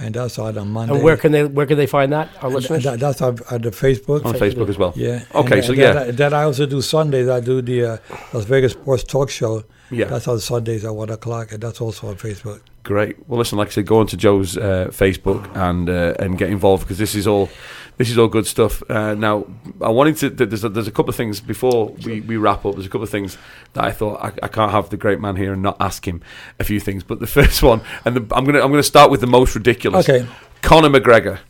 and 0.00 0.14
that's 0.14 0.38
on 0.38 0.56
on 0.58 0.68
Monday. 0.70 0.94
And 0.94 1.02
where 1.02 1.16
can 1.16 1.32
they 1.32 1.44
where 1.44 1.66
can 1.66 1.76
they 1.76 1.86
find 1.86 2.12
that? 2.12 2.28
Our 2.42 2.50
listeners. 2.50 2.84
that- 2.84 3.00
that's 3.00 3.20
on, 3.22 3.38
on 3.50 3.60
the 3.62 3.70
Facebook. 3.70 4.24
on 4.24 4.34
Facebook 4.34 4.68
as 4.68 4.78
well. 4.78 4.92
Yeah. 4.96 5.22
Okay, 5.34 5.56
And 5.58 5.64
so 5.64 5.72
then- 5.72 5.78
yeah, 5.80 6.04
Then, 6.04 6.16
then 6.16 6.32
I 6.34 6.42
also 6.44 6.66
do 6.66 6.80
Sundays. 6.82 7.28
I 7.28 7.40
do 7.40 7.60
the 7.62 7.84
uh, 7.84 7.96
Las 8.32 8.44
Vegas 8.44 8.72
Sports 8.72 9.04
Talk 9.04 9.30
Show. 9.30 9.64
yeah, 9.90 10.04
That's 10.06 10.28
on 10.28 10.38
Sundays 10.40 10.84
at 10.84 10.94
one 10.94 11.10
o'clock, 11.10 11.52
and 11.52 11.62
that's 11.62 11.80
also 11.80 12.08
on 12.08 12.16
Facebook. 12.16 12.60
Great. 12.82 13.28
Well, 13.28 13.38
listen, 13.38 13.58
like 13.58 13.68
I 13.68 13.70
said, 13.70 13.86
go 13.86 14.00
onto 14.00 14.16
Joe's 14.16 14.56
uh, 14.56 14.88
Facebook 14.90 15.54
and 15.56 15.88
uh, 15.88 16.14
and 16.18 16.38
get 16.38 16.50
involved 16.50 16.84
because 16.84 16.98
this 16.98 17.14
is 17.14 17.26
all 17.26 17.48
this 17.98 18.10
is 18.10 18.16
all 18.18 18.28
good 18.28 18.46
stuff. 18.46 18.82
Uh, 18.88 19.14
now, 19.14 19.44
I 19.80 19.90
wanted 19.90 20.16
to. 20.18 20.30
There's 20.30 20.64
a, 20.64 20.68
there's 20.68 20.86
a 20.86 20.92
couple 20.92 21.10
of 21.10 21.16
things 21.16 21.40
before 21.40 21.88
we, 22.04 22.20
we 22.20 22.36
wrap 22.36 22.64
up. 22.64 22.74
There's 22.74 22.86
a 22.86 22.88
couple 22.88 23.02
of 23.02 23.10
things 23.10 23.36
that 23.72 23.84
I 23.84 23.90
thought 23.90 24.22
I, 24.22 24.32
I 24.42 24.48
can't 24.48 24.70
have 24.70 24.90
the 24.90 24.96
great 24.96 25.20
man 25.20 25.36
here 25.36 25.52
and 25.52 25.62
not 25.62 25.76
ask 25.80 26.06
him 26.06 26.22
a 26.58 26.64
few 26.64 26.80
things. 26.80 27.02
But 27.02 27.20
the 27.20 27.26
first 27.38 27.62
one, 27.62 27.80
and 28.04 28.16
the, 28.16 28.36
I'm 28.36 28.44
gonna 28.44 28.60
I'm 28.60 28.70
gonna 28.70 28.82
start 28.82 29.10
with 29.10 29.20
the 29.20 29.26
most 29.26 29.54
ridiculous. 29.54 30.08
Okay. 30.08 30.26
Conor 30.62 30.88
McGregor. 30.88 31.40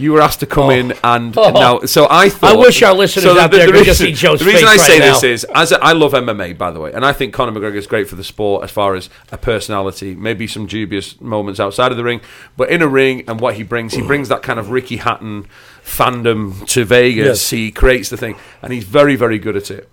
You 0.00 0.12
were 0.12 0.20
asked 0.20 0.40
to 0.40 0.46
come 0.46 0.64
Oh. 0.66 0.70
in 0.70 0.94
and 1.02 1.36
Oh. 1.36 1.50
now. 1.50 1.80
So 1.86 2.06
I 2.08 2.28
thought. 2.28 2.52
I 2.52 2.56
wish 2.56 2.82
our 2.82 2.94
listeners 2.94 3.26
out 3.36 3.50
there 3.50 3.66
could 3.70 3.84
just 3.84 3.98
see 3.98 4.12
Joe's 4.12 4.38
The 4.40 4.46
reason 4.46 4.68
I 4.68 4.76
say 4.76 5.00
right 5.00 5.12
this 5.12 5.22
now. 5.22 5.28
is, 5.28 5.44
as 5.54 5.72
a, 5.72 5.84
I 5.84 5.92
love 5.92 6.12
MMA, 6.14 6.52
by 6.56 6.70
the 6.70 6.78
way, 6.80 6.92
and 6.92 7.04
I 7.04 7.12
think 7.12 7.34
Conor 7.34 7.52
McGregor 7.52 7.74
is 7.76 7.86
great 7.88 8.08
for 8.08 8.14
the 8.14 8.22
sport 8.24 8.62
as 8.64 8.70
far 8.70 8.94
as 8.94 9.10
a 9.32 9.36
personality. 9.36 10.14
Maybe 10.14 10.46
some 10.46 10.66
dubious 10.66 11.20
moments 11.20 11.58
outside 11.58 11.90
of 11.90 11.96
the 11.98 12.04
ring, 12.04 12.20
but 12.56 12.70
in 12.70 12.80
a 12.80 12.86
ring 12.88 13.24
and 13.26 13.40
what 13.40 13.54
he 13.54 13.64
brings, 13.64 13.92
he 13.94 14.02
brings 14.02 14.28
that 14.28 14.42
kind 14.42 14.58
of 14.60 14.70
Ricky 14.70 14.98
Hatton 14.98 15.46
fandom 15.84 16.66
to 16.68 16.84
Vegas. 16.84 17.26
Yes. 17.26 17.50
He 17.50 17.70
creates 17.72 18.08
the 18.08 18.16
thing, 18.16 18.36
and 18.62 18.72
he's 18.72 18.84
very, 18.84 19.16
very 19.16 19.38
good 19.38 19.56
at 19.56 19.70
it. 19.70 19.88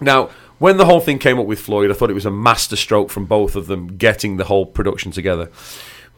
Now, 0.00 0.30
when 0.58 0.76
the 0.76 0.86
whole 0.86 1.00
thing 1.00 1.18
came 1.18 1.38
up 1.38 1.46
with 1.46 1.60
Floyd, 1.60 1.90
I 1.90 1.94
thought 1.94 2.10
it 2.10 2.14
was 2.14 2.26
a 2.26 2.30
master 2.30 2.76
stroke 2.76 3.10
from 3.10 3.26
both 3.26 3.54
of 3.56 3.66
them 3.66 3.96
getting 3.96 4.38
the 4.38 4.44
whole 4.44 4.66
production 4.66 5.12
together. 5.12 5.50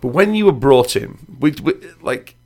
But 0.00 0.08
when 0.08 0.34
you 0.34 0.46
were 0.46 0.52
brought 0.52 0.94
in, 0.96 1.18
we, 1.40 1.50
we, 1.62 1.74
like 2.00 2.36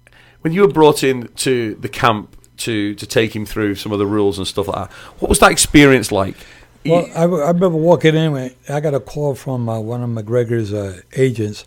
when 0.43 0.53
you 0.53 0.61
were 0.61 0.72
brought 0.72 1.03
in 1.03 1.28
to 1.36 1.74
the 1.76 1.88
camp 1.88 2.36
to 2.59 2.95
to 2.95 3.07
take 3.07 3.34
him 3.34 3.47
through 3.47 3.76
some 3.76 3.93
of 3.93 3.99
the 3.99 4.07
rules 4.07 4.38
and 4.38 4.47
stuff 4.47 4.68
like 4.68 4.76
that, 4.76 4.93
what 5.18 5.28
was 5.28 5.38
that 5.38 5.51
experience 5.51 6.12
like? 6.12 6.36
Well, 6.84 7.09
I, 7.14 7.22
I 7.22 7.49
remember 7.49 7.78
walking 7.78 8.16
in. 8.16 8.55
I 8.68 8.80
got 8.80 8.95
a 8.95 9.01
call 9.01 9.34
from 9.34 9.68
uh, 9.68 9.78
one 9.80 10.03
of 10.03 10.11
McGregor's 10.11 10.72
uh, 10.72 11.01
agents. 11.16 11.64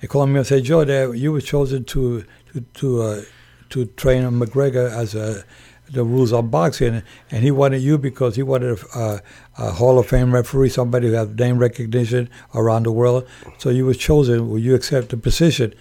He 0.00 0.06
called 0.06 0.30
me 0.30 0.38
and 0.38 0.46
said, 0.46 0.64
"Joe, 0.64 0.84
there 0.84 1.14
you 1.14 1.32
were 1.32 1.40
chosen 1.40 1.84
to 1.84 2.24
to 2.52 2.60
to, 2.60 3.02
uh, 3.02 3.22
to 3.70 3.86
train 3.86 4.24
McGregor 4.24 4.90
as 4.90 5.14
a." 5.14 5.44
The 5.88 6.02
rules 6.02 6.32
of 6.32 6.50
boxing, 6.50 7.04
and 7.30 7.44
he 7.44 7.52
wanted 7.52 7.80
you 7.80 7.96
because 7.96 8.34
he 8.34 8.42
wanted 8.42 8.76
a, 8.92 9.22
a 9.56 9.70
Hall 9.70 10.00
of 10.00 10.08
Fame 10.08 10.34
referee, 10.34 10.70
somebody 10.70 11.06
who 11.06 11.12
has 11.12 11.28
name 11.28 11.58
recognition 11.58 12.28
around 12.56 12.86
the 12.86 12.90
world. 12.90 13.24
So 13.58 13.70
you 13.70 13.86
were 13.86 13.94
chosen. 13.94 14.50
Will 14.50 14.58
you 14.58 14.74
accept 14.74 15.10
the 15.10 15.16
position? 15.16 15.74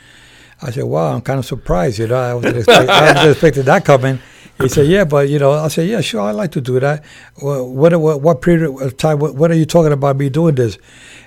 I 0.62 0.72
said, 0.72 0.84
"Wow, 0.86 1.14
I'm 1.14 1.22
kind 1.22 1.40
of 1.40 1.46
surprised. 1.46 2.00
You 2.00 2.08
know, 2.08 2.16
I 2.16 2.34
wasn't 2.34 2.58
expect, 2.58 2.90
I 2.90 3.14
wasn't 3.14 3.32
expecting 3.32 3.64
that 3.64 3.86
coming." 3.86 4.20
He 4.62 4.70
said, 4.70 4.88
"Yeah, 4.88 5.04
but 5.04 5.28
you 5.28 5.38
know," 5.38 5.52
I 5.52 5.68
said, 5.68 5.88
"Yeah, 5.88 6.02
sure, 6.02 6.22
I'd 6.22 6.32
like 6.32 6.52
to 6.52 6.62
do 6.62 6.80
that. 6.80 7.04
Well, 7.42 7.68
what 7.68 8.00
what, 8.00 8.22
what 8.22 8.42
period 8.42 8.70
of 8.82 8.96
time? 8.98 9.20
What, 9.20 9.36
what 9.36 9.52
are 9.52 9.56
you 9.56 9.66
talking 9.66 9.92
about 9.92 10.16
me 10.18 10.30
doing 10.30 10.56
this?" 10.56 10.78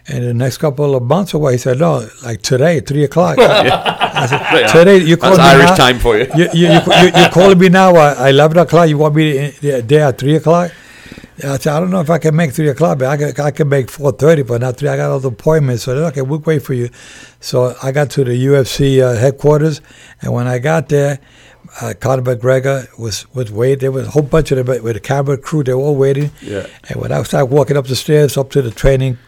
And 0.06 0.24
the 0.24 0.32
next 0.32 0.56
couple 0.58 0.94
of 0.96 1.02
months 1.02 1.34
away, 1.34 1.52
he 1.52 1.58
said, 1.58 1.78
"No, 1.78 2.08
like 2.24 2.40
today, 2.40 2.80
three 2.80 3.04
o'clock." 3.04 3.38
I 3.40 4.26
said, 4.26 4.68
"Today, 4.72 4.98
you 5.04 5.18
call 5.18 5.36
That's 5.36 5.40
me 5.40 5.60
Irish 5.60 5.70
now? 5.70 5.76
time 5.76 5.98
for 5.98 6.16
you. 6.16 6.26
You 6.34 6.48
you 6.54 6.68
you, 6.68 6.80
you, 7.02 7.06
you 7.14 7.28
calling 7.30 7.58
me 7.58 7.68
now 7.68 7.94
at 7.96 8.30
eleven 8.30 8.56
o'clock? 8.58 8.88
You 8.88 8.96
want 8.96 9.14
me 9.14 9.50
there 9.60 10.08
at 10.08 10.18
three 10.18 10.36
o'clock?" 10.36 10.72
I 11.44 11.56
said, 11.58 11.72
I 11.72 11.80
don't 11.80 11.90
know 11.90 12.00
if 12.00 12.10
I 12.10 12.18
can 12.18 12.34
make 12.34 12.52
three 12.52 12.68
o'clock, 12.68 12.98
but 12.98 13.06
I 13.08 13.16
can, 13.16 13.40
I 13.44 13.50
can 13.50 13.68
make 13.68 13.90
four 13.90 14.12
thirty, 14.12 14.42
but 14.42 14.60
not 14.60 14.76
three. 14.76 14.88
I 14.88 14.96
got 14.96 15.10
other 15.10 15.28
appointments, 15.28 15.84
so 15.84 15.94
they're 15.94 16.06
okay. 16.06 16.22
We'll 16.22 16.40
wait 16.40 16.62
for 16.62 16.74
you. 16.74 16.90
So 17.40 17.76
I 17.82 17.92
got 17.92 18.10
to 18.10 18.24
the 18.24 18.46
UFC 18.46 19.00
uh, 19.00 19.14
headquarters, 19.16 19.80
and 20.20 20.32
when 20.32 20.48
I 20.48 20.58
got 20.58 20.88
there, 20.88 21.20
uh, 21.80 21.94
Conor 22.00 22.22
McGregor 22.22 22.88
was 22.98 23.32
was 23.34 23.52
waiting. 23.52 23.78
There 23.78 23.92
was 23.92 24.08
a 24.08 24.10
whole 24.10 24.22
bunch 24.22 24.50
of 24.50 24.64
them 24.64 24.82
with 24.82 24.94
the 24.94 25.00
camera 25.00 25.38
crew. 25.38 25.62
They 25.62 25.74
were 25.74 25.80
all 25.80 25.96
waiting. 25.96 26.30
Yeah. 26.42 26.66
And 26.88 27.00
when 27.00 27.12
I 27.12 27.22
started 27.22 27.46
walking 27.46 27.76
up 27.76 27.86
the 27.86 27.96
stairs 27.96 28.36
up 28.36 28.50
to 28.50 28.62
the 28.62 28.70
training 28.70 29.18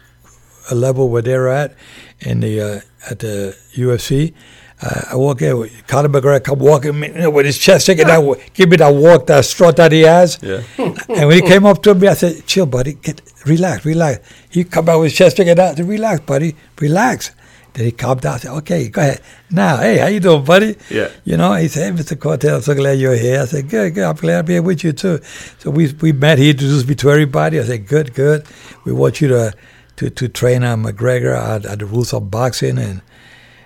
level 0.73 1.09
where 1.09 1.23
they're 1.23 1.49
at 1.49 1.75
in 2.21 2.41
the 2.41 2.61
uh, 2.61 2.81
at 3.11 3.21
the 3.21 3.57
UFC. 3.75 4.35
Uh, 4.83 5.03
I 5.11 5.17
walk 5.17 5.43
in, 5.43 5.59
with 5.59 5.87
Conor 5.87 6.09
McGregor 6.09 6.43
come 6.43 6.59
walking 6.59 6.99
me, 6.99 7.09
you 7.09 7.15
know, 7.15 7.31
with 7.31 7.45
his 7.45 7.59
chest 7.59 7.87
shaking, 7.87 8.07
wa- 8.27 8.37
give 8.55 8.71
me 8.71 8.77
that 8.79 8.89
walk, 8.95 9.27
that 9.27 9.45
strut 9.45 9.77
that 9.77 9.93
he 9.93 10.01
has. 10.03 10.39
Yeah. 10.43 10.63
And 10.79 11.29
when 11.29 11.33
he 11.33 11.43
came 11.43 11.67
up 11.67 11.83
to 11.83 11.95
me, 11.95 12.09
I 12.09 12.15
said, 12.15 12.47
"Chill, 12.47 12.65
buddy. 12.67 12.95
Get 12.95 13.21
relax, 13.45 13.85
relax." 13.85 14.27
He 14.49 14.65
come 14.65 14.89
out 14.89 15.01
with 15.01 15.11
his 15.11 15.19
chest 15.19 15.37
sticking 15.37 15.53
out. 15.59 15.73
I 15.73 15.75
said, 15.75 15.87
"Relax, 15.89 16.21
buddy. 16.21 16.57
Relax." 16.81 17.33
Then 17.75 17.85
he 17.85 17.93
calmed 17.93 18.23
down. 18.23 18.35
I 18.35 18.39
said, 18.39 18.53
"Okay, 18.53 18.89
go 18.89 19.01
ahead. 19.03 19.21
Now, 19.51 19.77
hey, 19.77 19.99
how 19.99 20.07
you 20.07 20.19
doing, 20.21 20.45
buddy?" 20.45 20.77
Yeah. 20.89 21.09
You 21.25 21.37
know, 21.37 21.53
he 21.55 21.69
said, 21.69 21.95
"Hey, 21.95 22.03
Mr. 22.03 22.19
Cortez, 22.19 22.51
I'm 22.51 22.63
so 22.63 22.75
glad 22.75 22.99
you're 22.99 23.17
here." 23.17 23.43
I 23.43 23.45
said, 23.45 23.69
"Good, 23.69 23.95
good. 23.95 24.05
I'm 24.05 24.17
glad 24.17 24.39
I'm 24.41 24.47
here 24.47 24.63
with 24.63 24.83
you 24.83 24.93
too." 24.93 25.21
So 25.59 25.71
we 25.71 25.93
we 26.01 26.13
met. 26.13 26.39
He 26.39 26.51
introduced 26.51 26.89
me 26.89 26.95
to 26.97 27.11
everybody. 27.11 27.61
I 27.61 27.65
said, 27.65 27.87
"Good, 27.87 28.15
good. 28.15 28.47
We 28.85 28.93
want 28.93 29.21
you 29.21 29.29
to 29.29 29.53
to 29.97 30.09
to 30.11 30.29
train 30.29 30.65
uh, 30.65 30.77
McGregor 30.77 31.37
at, 31.37 31.67
at 31.67 31.81
the 31.81 31.85
rules 31.87 32.15
of 32.15 32.31
boxing 32.31 32.79
and." 32.79 33.03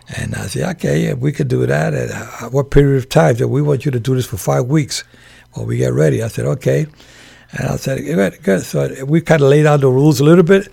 And 0.09 0.35
I 0.35 0.47
said, 0.47 0.69
okay, 0.77 1.07
yeah, 1.07 1.15
we 1.15 1.33
could 1.33 1.49
do 1.49 1.65
that. 1.67 1.95
At 1.95 2.11
uh, 2.11 2.51
what 2.51 2.71
period 2.71 2.99
of 2.99 3.09
time? 3.09 3.37
So 3.37 3.47
we 3.47 3.63
want 3.63 3.85
you 3.85 3.91
to 3.91 4.01
do 4.01 4.15
this 4.15 4.27
for 4.27 4.37
five 4.37 4.67
weeks 4.67 5.03
while 5.53 5.67
we 5.67 5.79
get 5.79 5.93
ready. 5.93 6.23
I 6.23 6.29
said, 6.29 6.45
okay. 6.47 6.87
And 7.53 7.69
I 7.69 7.77
said, 7.77 8.05
good, 8.05 8.43
good. 8.43 8.63
So 8.63 9.05
we 9.05 9.21
kind 9.21 9.43
of 9.43 9.49
laid 9.49 9.67
out 9.67 9.81
the 9.81 9.89
rules 9.89 10.21
a 10.21 10.25
little 10.25 10.45
bit. 10.45 10.69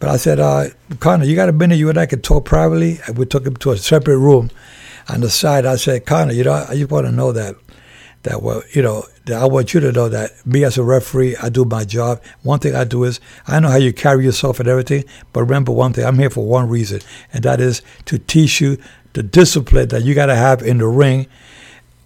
But 0.00 0.08
I 0.10 0.16
said, 0.16 0.40
uh, 0.40 0.70
Conor, 0.98 1.24
you 1.24 1.36
got 1.36 1.48
a 1.48 1.52
minute 1.52 1.76
you 1.76 1.88
and 1.88 1.98
I 1.98 2.06
can 2.06 2.22
talk 2.22 2.44
privately? 2.44 2.98
And 3.06 3.16
we 3.16 3.24
took 3.24 3.46
him 3.46 3.54
to 3.56 3.70
a 3.70 3.76
separate 3.76 4.18
room 4.18 4.50
on 5.08 5.20
the 5.20 5.30
side. 5.30 5.64
I 5.64 5.76
said, 5.76 6.06
Conor, 6.06 6.32
you 6.32 6.42
know, 6.42 6.66
I 6.68 6.74
just 6.74 6.90
want 6.90 7.06
to 7.06 7.12
know 7.12 7.30
that, 7.30 7.54
that 8.22 8.42
well, 8.42 8.62
you 8.72 8.82
know, 8.82 9.04
that 9.26 9.40
I 9.40 9.46
want 9.46 9.74
you 9.74 9.80
to 9.80 9.92
know 9.92 10.08
that 10.08 10.46
me 10.46 10.64
as 10.64 10.78
a 10.78 10.82
referee, 10.82 11.36
I 11.36 11.48
do 11.48 11.64
my 11.64 11.84
job. 11.84 12.22
One 12.42 12.58
thing 12.58 12.74
I 12.74 12.84
do 12.84 13.04
is 13.04 13.20
I 13.46 13.60
know 13.60 13.68
how 13.68 13.76
you 13.76 13.92
carry 13.92 14.24
yourself 14.24 14.60
and 14.60 14.68
everything, 14.68 15.04
but 15.32 15.42
remember 15.42 15.72
one 15.72 15.92
thing, 15.92 16.04
I'm 16.04 16.18
here 16.18 16.30
for 16.30 16.46
one 16.46 16.68
reason, 16.68 17.00
and 17.32 17.42
that 17.44 17.60
is 17.60 17.82
to 18.06 18.18
teach 18.18 18.60
you 18.60 18.78
the 19.12 19.22
discipline 19.22 19.88
that 19.88 20.02
you 20.02 20.14
got 20.14 20.26
to 20.26 20.36
have 20.36 20.62
in 20.62 20.78
the 20.78 20.86
ring 20.86 21.26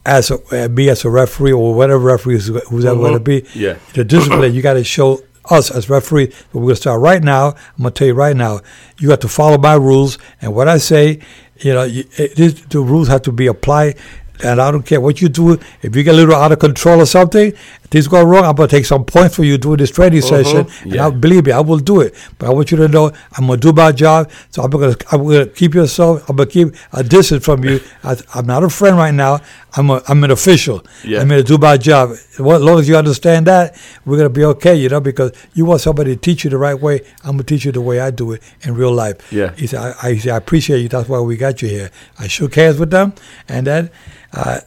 as 0.04 0.30
a, 0.30 0.64
uh, 0.64 0.68
me 0.68 0.88
as 0.88 1.04
a 1.04 1.10
referee 1.10 1.52
or 1.52 1.74
whatever 1.74 1.98
referee 1.98 2.34
who's, 2.34 2.46
who's 2.68 2.84
ever 2.84 2.98
going 2.98 3.14
to 3.14 3.20
be. 3.20 3.44
Yeah. 3.54 3.76
The 3.94 4.04
discipline 4.04 4.54
you 4.54 4.62
got 4.62 4.74
to 4.74 4.84
show 4.84 5.20
us 5.50 5.70
as 5.70 5.90
referee. 5.90 6.26
But 6.26 6.54
we're 6.54 6.62
going 6.62 6.74
to 6.74 6.80
start 6.80 7.00
right 7.00 7.22
now. 7.22 7.48
I'm 7.48 7.82
going 7.82 7.92
to 7.92 7.98
tell 7.98 8.06
you 8.08 8.14
right 8.14 8.36
now, 8.36 8.60
you 8.98 9.10
have 9.10 9.20
to 9.20 9.28
follow 9.28 9.58
my 9.58 9.74
rules. 9.74 10.18
And 10.40 10.54
what 10.54 10.68
I 10.68 10.78
say, 10.78 11.20
you 11.58 11.72
know, 11.72 11.84
you, 11.84 12.04
it, 12.16 12.36
this, 12.36 12.60
the 12.62 12.80
rules 12.80 13.08
have 13.08 13.22
to 13.22 13.32
be 13.32 13.46
applied. 13.46 13.96
And 14.42 14.60
I 14.60 14.70
don't 14.70 14.84
care 14.84 15.00
what 15.00 15.20
you 15.20 15.28
do. 15.28 15.58
If 15.82 15.96
you 15.96 16.02
get 16.02 16.14
a 16.14 16.16
little 16.16 16.34
out 16.34 16.52
of 16.52 16.58
control 16.58 17.00
or 17.00 17.06
something, 17.06 17.52
things 17.90 18.08
go 18.08 18.22
wrong, 18.22 18.44
I'm 18.44 18.54
gonna 18.54 18.68
take 18.68 18.86
some 18.86 19.04
points 19.04 19.36
for 19.36 19.44
you 19.44 19.58
during 19.58 19.78
this 19.78 19.90
training 19.90 20.22
session, 20.22 20.66
and 20.82 20.92
Yeah. 20.94 21.06
I 21.06 21.10
believe 21.10 21.46
me, 21.46 21.52
I 21.52 21.60
will 21.60 21.78
do 21.78 22.00
it. 22.00 22.14
But 22.38 22.48
I 22.48 22.50
want 22.52 22.70
you 22.70 22.76
to 22.78 22.88
know 22.88 23.12
I'm 23.36 23.46
gonna 23.46 23.56
do 23.58 23.72
my 23.72 23.92
job. 23.92 24.30
So 24.50 24.62
I'm 24.62 24.70
gonna 24.70 24.96
I'm 25.12 25.24
gonna 25.24 25.46
keep 25.46 25.74
yourself. 25.74 26.28
I'm 26.28 26.36
gonna 26.36 26.50
keep 26.50 26.74
a 26.92 27.02
distance 27.02 27.44
from 27.44 27.64
you. 27.64 27.80
I, 28.04 28.16
I'm 28.34 28.46
not 28.46 28.62
a 28.64 28.70
friend 28.70 28.96
right 28.96 29.14
now. 29.14 29.40
I'm 29.78 29.90
a, 29.90 30.02
I'm 30.08 30.24
an 30.24 30.30
official. 30.30 30.82
Yeah. 31.04 31.20
I'm 31.20 31.28
gonna 31.28 31.42
do 31.42 31.58
my 31.58 31.76
job. 31.76 32.10
As 32.12 32.40
long 32.40 32.78
as 32.78 32.88
you 32.88 32.96
understand 32.96 33.46
that, 33.46 33.76
we're 34.04 34.16
gonna 34.16 34.30
be 34.30 34.44
okay. 34.44 34.74
You 34.74 34.88
know, 34.88 35.00
because 35.00 35.32
you 35.54 35.64
want 35.64 35.80
somebody 35.80 36.14
to 36.14 36.20
teach 36.20 36.44
you 36.44 36.50
the 36.50 36.58
right 36.58 36.78
way. 36.80 37.02
I'm 37.24 37.32
gonna 37.32 37.42
teach 37.44 37.64
you 37.64 37.72
the 37.72 37.80
way 37.80 38.00
I 38.00 38.10
do 38.10 38.32
it 38.32 38.42
in 38.62 38.74
real 38.74 38.92
life. 38.92 39.30
Yeah. 39.32 39.52
He 39.56 39.66
said, 39.66 39.80
I, 39.80 40.08
I, 40.08 40.12
he 40.14 40.18
said, 40.20 40.32
I 40.32 40.36
appreciate 40.36 40.80
you. 40.80 40.88
That's 40.88 41.08
why 41.08 41.20
we 41.20 41.36
got 41.36 41.60
you 41.62 41.68
here. 41.68 41.90
I 42.18 42.26
shook 42.26 42.54
hands 42.54 42.78
with 42.78 42.90
them, 42.90 43.12
and 43.48 43.66
then, 43.66 43.90
uh, 44.32 44.60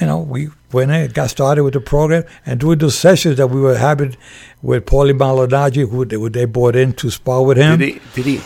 you 0.00 0.06
know, 0.06 0.18
we 0.20 0.48
went 0.72 0.90
in, 0.90 1.10
got 1.12 1.30
started 1.30 1.62
with 1.64 1.74
the 1.74 1.80
program, 1.80 2.24
and 2.44 2.60
during 2.60 2.78
those 2.78 2.98
sessions 2.98 3.36
that 3.36 3.46
we 3.48 3.60
were 3.60 3.76
having 3.78 4.16
with 4.62 4.84
Paulie 4.86 5.16
Malignaggi, 5.16 5.88
who 5.88 6.04
they, 6.04 6.16
who 6.16 6.28
they 6.28 6.44
brought 6.44 6.76
in 6.76 6.92
to 6.94 7.10
spar 7.10 7.42
with 7.44 7.56
him, 7.56 7.78
Did 7.78 7.88
he? 7.94 8.00
Did 8.14 8.26
he? 8.26 8.40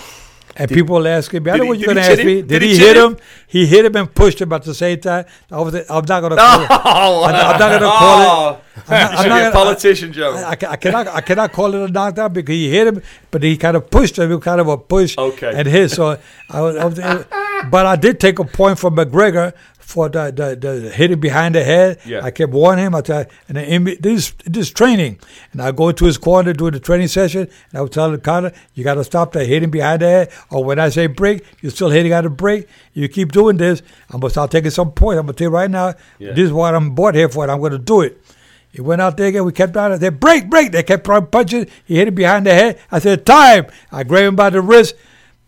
and 0.57 0.69
people 0.71 0.97
were 1.01 1.07
asking 1.09 1.43
me, 1.45 1.51
I 1.51 1.55
did 1.57 1.63
know 1.63 1.69
what 1.69 1.79
you're 1.79 1.95
going 1.95 2.05
to 2.05 2.11
ask 2.13 2.19
me. 2.19 2.43
Did, 2.43 2.49
Did 2.49 2.63
he 2.63 2.69
he 2.73 2.79
hit 2.79 2.97
him? 2.97 3.13
him? 3.13 3.19
He 3.47 3.67
hit 3.67 3.85
him 3.85 3.97
and 3.97 4.13
pushed 4.15 4.41
him 4.43 4.53
at 4.53 4.63
the 4.63 4.75
same 4.75 5.01
time. 5.01 5.25
I 5.51 5.61
was, 5.61 5.75
I'm 5.75 6.05
not 6.07 6.21
going 6.21 6.31
to 6.33 6.37
oh, 6.39 6.67
call 6.69 7.25
it. 7.25 7.29
I'm 7.29 7.33
not- 7.33 7.55
I'm 7.55 7.59
not 7.61 7.81
gonna 7.81 7.87
call 7.87 8.21
it- 8.21 8.27
oh. 8.29 8.61
I'm 8.89 8.91
not- 8.91 9.15
I'm 9.21 9.29
not 9.29 9.39
a 9.39 9.41
gonna- 9.45 9.53
politician, 9.53 10.13
Joe. 10.13 10.35
I, 10.35 10.51
I, 10.51 10.77
cannot 10.77 11.07
I 11.09 11.21
cannot 11.23 11.53
call 11.53 11.75
it 11.75 11.89
a 11.89 11.93
knockdown 11.93 12.33
because 12.33 12.53
he 12.53 12.69
hit 12.71 12.89
him, 12.89 13.03
but 13.31 13.43
he 13.43 13.57
kind 13.57 13.77
of 13.77 13.89
pushed 13.91 14.19
him. 14.19 14.31
It 14.33 14.43
kind 14.43 14.61
of 14.61 14.69
a 14.69 14.77
push 14.77 15.17
Okay. 15.17 15.53
and 15.55 15.67
hit. 15.67 15.91
So 15.93 16.19
I 16.51 16.61
was, 16.61 16.77
I 16.77 16.85
was 16.85 17.27
but 17.71 17.87
I 17.87 17.97
did 17.97 18.19
take 18.21 18.39
a 18.39 18.45
point 18.45 18.79
from 18.79 18.97
McGregor 18.97 19.55
for 19.81 20.09
the, 20.09 20.31
the, 20.31 20.55
the 20.57 20.91
hitting 20.91 21.19
behind 21.21 21.55
the 21.57 21.65
head. 21.65 21.99
Yeah. 22.07 22.21
I 22.23 22.31
kept 22.31 22.53
warning 22.53 22.87
him. 22.87 22.95
I 22.95 23.01
tell, 23.01 23.25
and 23.49 23.57
then 23.57 23.97
this 24.01 24.33
this 24.45 24.71
training, 24.71 25.19
and 25.53 25.61
I 25.61 25.73
go 25.73 25.91
to 25.91 26.05
his 26.05 26.17
corner 26.19 26.53
during 26.53 26.73
the 26.75 26.81
training 26.81 27.09
session, 27.09 27.43
and 27.71 27.79
I 27.79 27.81
would 27.83 27.93
tell 27.93 28.11
the 28.11 28.19
Conor, 28.19 28.53
you 28.75 28.85
got 28.85 28.95
to 28.95 29.05
stop 29.05 29.33
that 29.33 29.47
hitting 29.47 29.71
behind 29.71 30.03
the 30.03 30.07
head. 30.07 30.31
Or 30.51 30.63
when 30.65 30.79
I 30.79 30.91
say 30.91 31.07
break, 31.09 31.45
you're 31.61 31.73
still 31.73 31.91
hitting 31.91 32.13
out 32.13 32.25
of 32.27 32.37
break. 32.37 32.69
You 32.93 33.09
keep 33.09 33.33
doing 33.33 33.57
this, 33.57 33.83
I'm 34.11 34.21
gonna 34.21 34.31
start 34.31 34.51
taking 34.51 34.71
some 34.71 34.93
points. 34.93 35.19
I'm 35.19 35.27
gonna 35.27 35.33
tell 35.35 35.47
you 35.49 35.55
right 35.55 35.71
now, 35.71 35.95
Yeah. 36.19 36.33
this 36.33 36.45
is 36.47 36.53
what 36.53 36.75
I'm 36.75 36.95
bought 36.95 37.15
here 37.15 37.29
for, 37.29 37.43
and 37.45 37.51
I'm 37.51 37.61
gonna 37.61 37.79
do 37.79 38.03
it. 38.03 38.21
He 38.73 38.81
went 38.81 39.01
out 39.03 39.17
there 39.17 39.27
again. 39.27 39.45
We 39.45 39.51
kept 39.53 39.77
on. 39.77 39.91
I 39.91 39.99
said, 39.99 40.21
break, 40.21 40.49
break. 40.49 40.71
They 40.71 40.85
kept 40.85 41.05
punching. 41.33 41.67
He 41.87 41.97
hit 41.97 42.07
him 42.07 42.15
behind 42.15 42.47
the 42.47 42.55
head. 42.55 42.79
I 42.93 43.01
said, 43.01 43.27
time. 43.27 43.67
I 43.91 44.05
grabbed 44.05 44.27
him 44.29 44.37
by 44.37 44.51
the 44.51 44.61
wrist. 44.63 44.95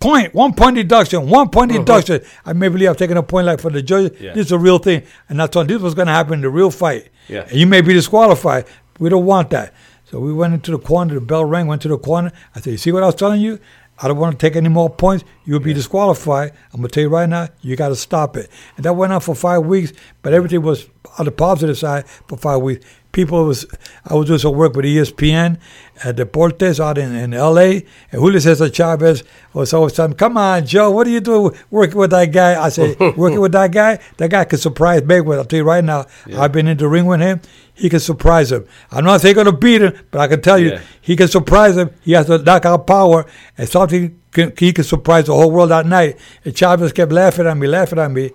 Point. 0.03 0.34
One 0.34 0.53
point 0.55 0.76
deduction. 0.76 1.28
One 1.28 1.48
point 1.48 1.70
uh-huh. 1.70 1.80
deduction. 1.80 2.20
I 2.44 2.53
may 2.53 2.68
believe 2.68 2.90
I've 2.90 2.96
taken 2.96 3.16
a 3.16 3.22
point 3.22 3.46
like 3.46 3.61
for 3.61 3.70
the 3.70 3.82
judge. 3.82 4.20
Yeah. 4.20 4.34
This 4.34 4.46
is 4.46 4.53
a 4.53 4.59
real 4.59 4.78
thing. 4.78 5.05
And 5.28 5.40
I 5.40 5.46
thought 5.46 5.68
this 5.68 5.80
was 5.80 5.94
going 5.94 6.09
to 6.09 6.12
happen 6.12 6.34
in 6.34 6.40
the 6.40 6.50
real 6.50 6.70
fight. 6.70 7.09
Yeah. 7.28 7.42
And 7.42 7.53
you 7.53 7.66
may 7.66 7.80
be 7.80 7.94
disqualified. 7.94 8.66
We 8.98 9.09
don't 9.09 9.26
want 9.26 9.50
that. 9.50 9.72
So 10.05 10.20
we 10.20 10.32
went 10.32 10.53
into 10.53 10.72
the 10.72 10.78
corner. 10.78 11.14
The 11.14 11.20
bell 11.20 11.44
rang. 11.44 11.66
Went 11.66 11.82
to 11.82 11.88
the 11.88 11.98
corner. 11.98 12.32
I 12.55 12.61
said, 12.61 12.70
you 12.72 12.78
see 12.78 12.92
what 12.92 13.03
I 13.03 13.07
was 13.07 13.14
telling 13.14 13.40
you? 13.40 13.59
I 13.98 14.09
don't 14.09 14.16
want 14.16 14.38
to 14.38 14.46
take 14.46 14.57
any 14.57 14.68
more 14.68 14.90
points. 14.90 15.24
You'll 15.44 15.61
be 15.61 15.72
disqualified. 15.72 16.53
I'm 16.72 16.80
gonna 16.80 16.88
tell 16.88 17.05
you 17.05 17.09
right 17.09 17.28
now, 17.28 17.48
you 17.61 17.76
got 17.76 17.90
to 17.90 17.96
stop 17.96 18.36
it. 18.36 18.50
And 18.76 18.84
that 18.84 18.94
went 18.94 19.12
on 19.12 19.20
for 19.20 19.34
five 19.34 19.64
weeks, 19.64 19.92
but 20.22 20.32
everything 20.32 20.62
was 20.62 20.88
on 21.18 21.26
the 21.26 21.30
positive 21.30 21.78
side 21.78 22.09
for 22.09 22.36
five 22.36 22.62
weeks. 22.62 22.84
People 23.12 23.44
was 23.44 23.66
I 24.06 24.14
was 24.14 24.26
doing 24.26 24.38
some 24.38 24.54
work 24.56 24.74
with 24.74 24.86
ESPN 24.86 25.58
at 26.02 26.16
Deportes 26.16 26.80
out 26.80 26.96
in, 26.96 27.14
in 27.14 27.32
LA, 27.32 27.60
and 27.60 27.82
Julio 28.12 28.38
Cesar 28.38 28.70
Chavez 28.70 29.22
was 29.52 29.74
always 29.74 29.92
telling 29.92 30.12
me, 30.12 30.16
"Come 30.16 30.38
on, 30.38 30.64
Joe, 30.64 30.90
what 30.90 31.06
are 31.06 31.10
you 31.10 31.20
doing 31.20 31.52
working 31.70 31.98
with 31.98 32.10
that 32.10 32.32
guy?" 32.32 32.60
I 32.62 32.70
said, 32.70 32.98
"Working 33.16 33.40
with 33.40 33.52
that 33.52 33.70
guy, 33.70 33.98
that 34.16 34.30
guy 34.30 34.44
could 34.44 34.60
surprise 34.60 35.02
Mayweather." 35.02 35.38
I'll 35.38 35.44
tell 35.44 35.58
you 35.58 35.64
right 35.64 35.84
now, 35.84 36.06
I've 36.36 36.52
been 36.52 36.66
in 36.66 36.78
the 36.78 36.88
ring 36.88 37.04
with 37.04 37.20
him. 37.20 37.40
He 37.74 37.88
can 37.90 38.00
surprise 38.00 38.50
him. 38.50 38.64
I'm 38.90 39.04
not 39.04 39.20
saying 39.20 39.34
gonna 39.34 39.52
beat 39.52 39.82
him, 39.82 39.92
but 40.10 40.20
I 40.20 40.28
can 40.28 40.40
tell 40.40 40.58
you, 40.58 40.70
Yeah. 40.72 40.80
he 41.02 41.14
can 41.16 41.28
surprise 41.28 41.76
him. 41.76 41.90
He 42.02 42.12
has 42.12 42.26
the 42.28 42.38
knockout 42.38 42.86
power, 42.86 43.26
and 43.58 43.68
something 43.68 44.18
can, 44.32 44.52
he 44.58 44.72
can 44.72 44.84
surprise 44.84 45.26
the 45.26 45.34
whole 45.34 45.50
world 45.50 45.70
that 45.70 45.84
night. 45.84 46.18
And 46.46 46.56
Chavez 46.56 46.92
kept 46.92 47.12
laughing 47.12 47.46
at 47.46 47.56
me, 47.56 47.66
laughing 47.66 47.98
at 47.98 48.10
me. 48.10 48.30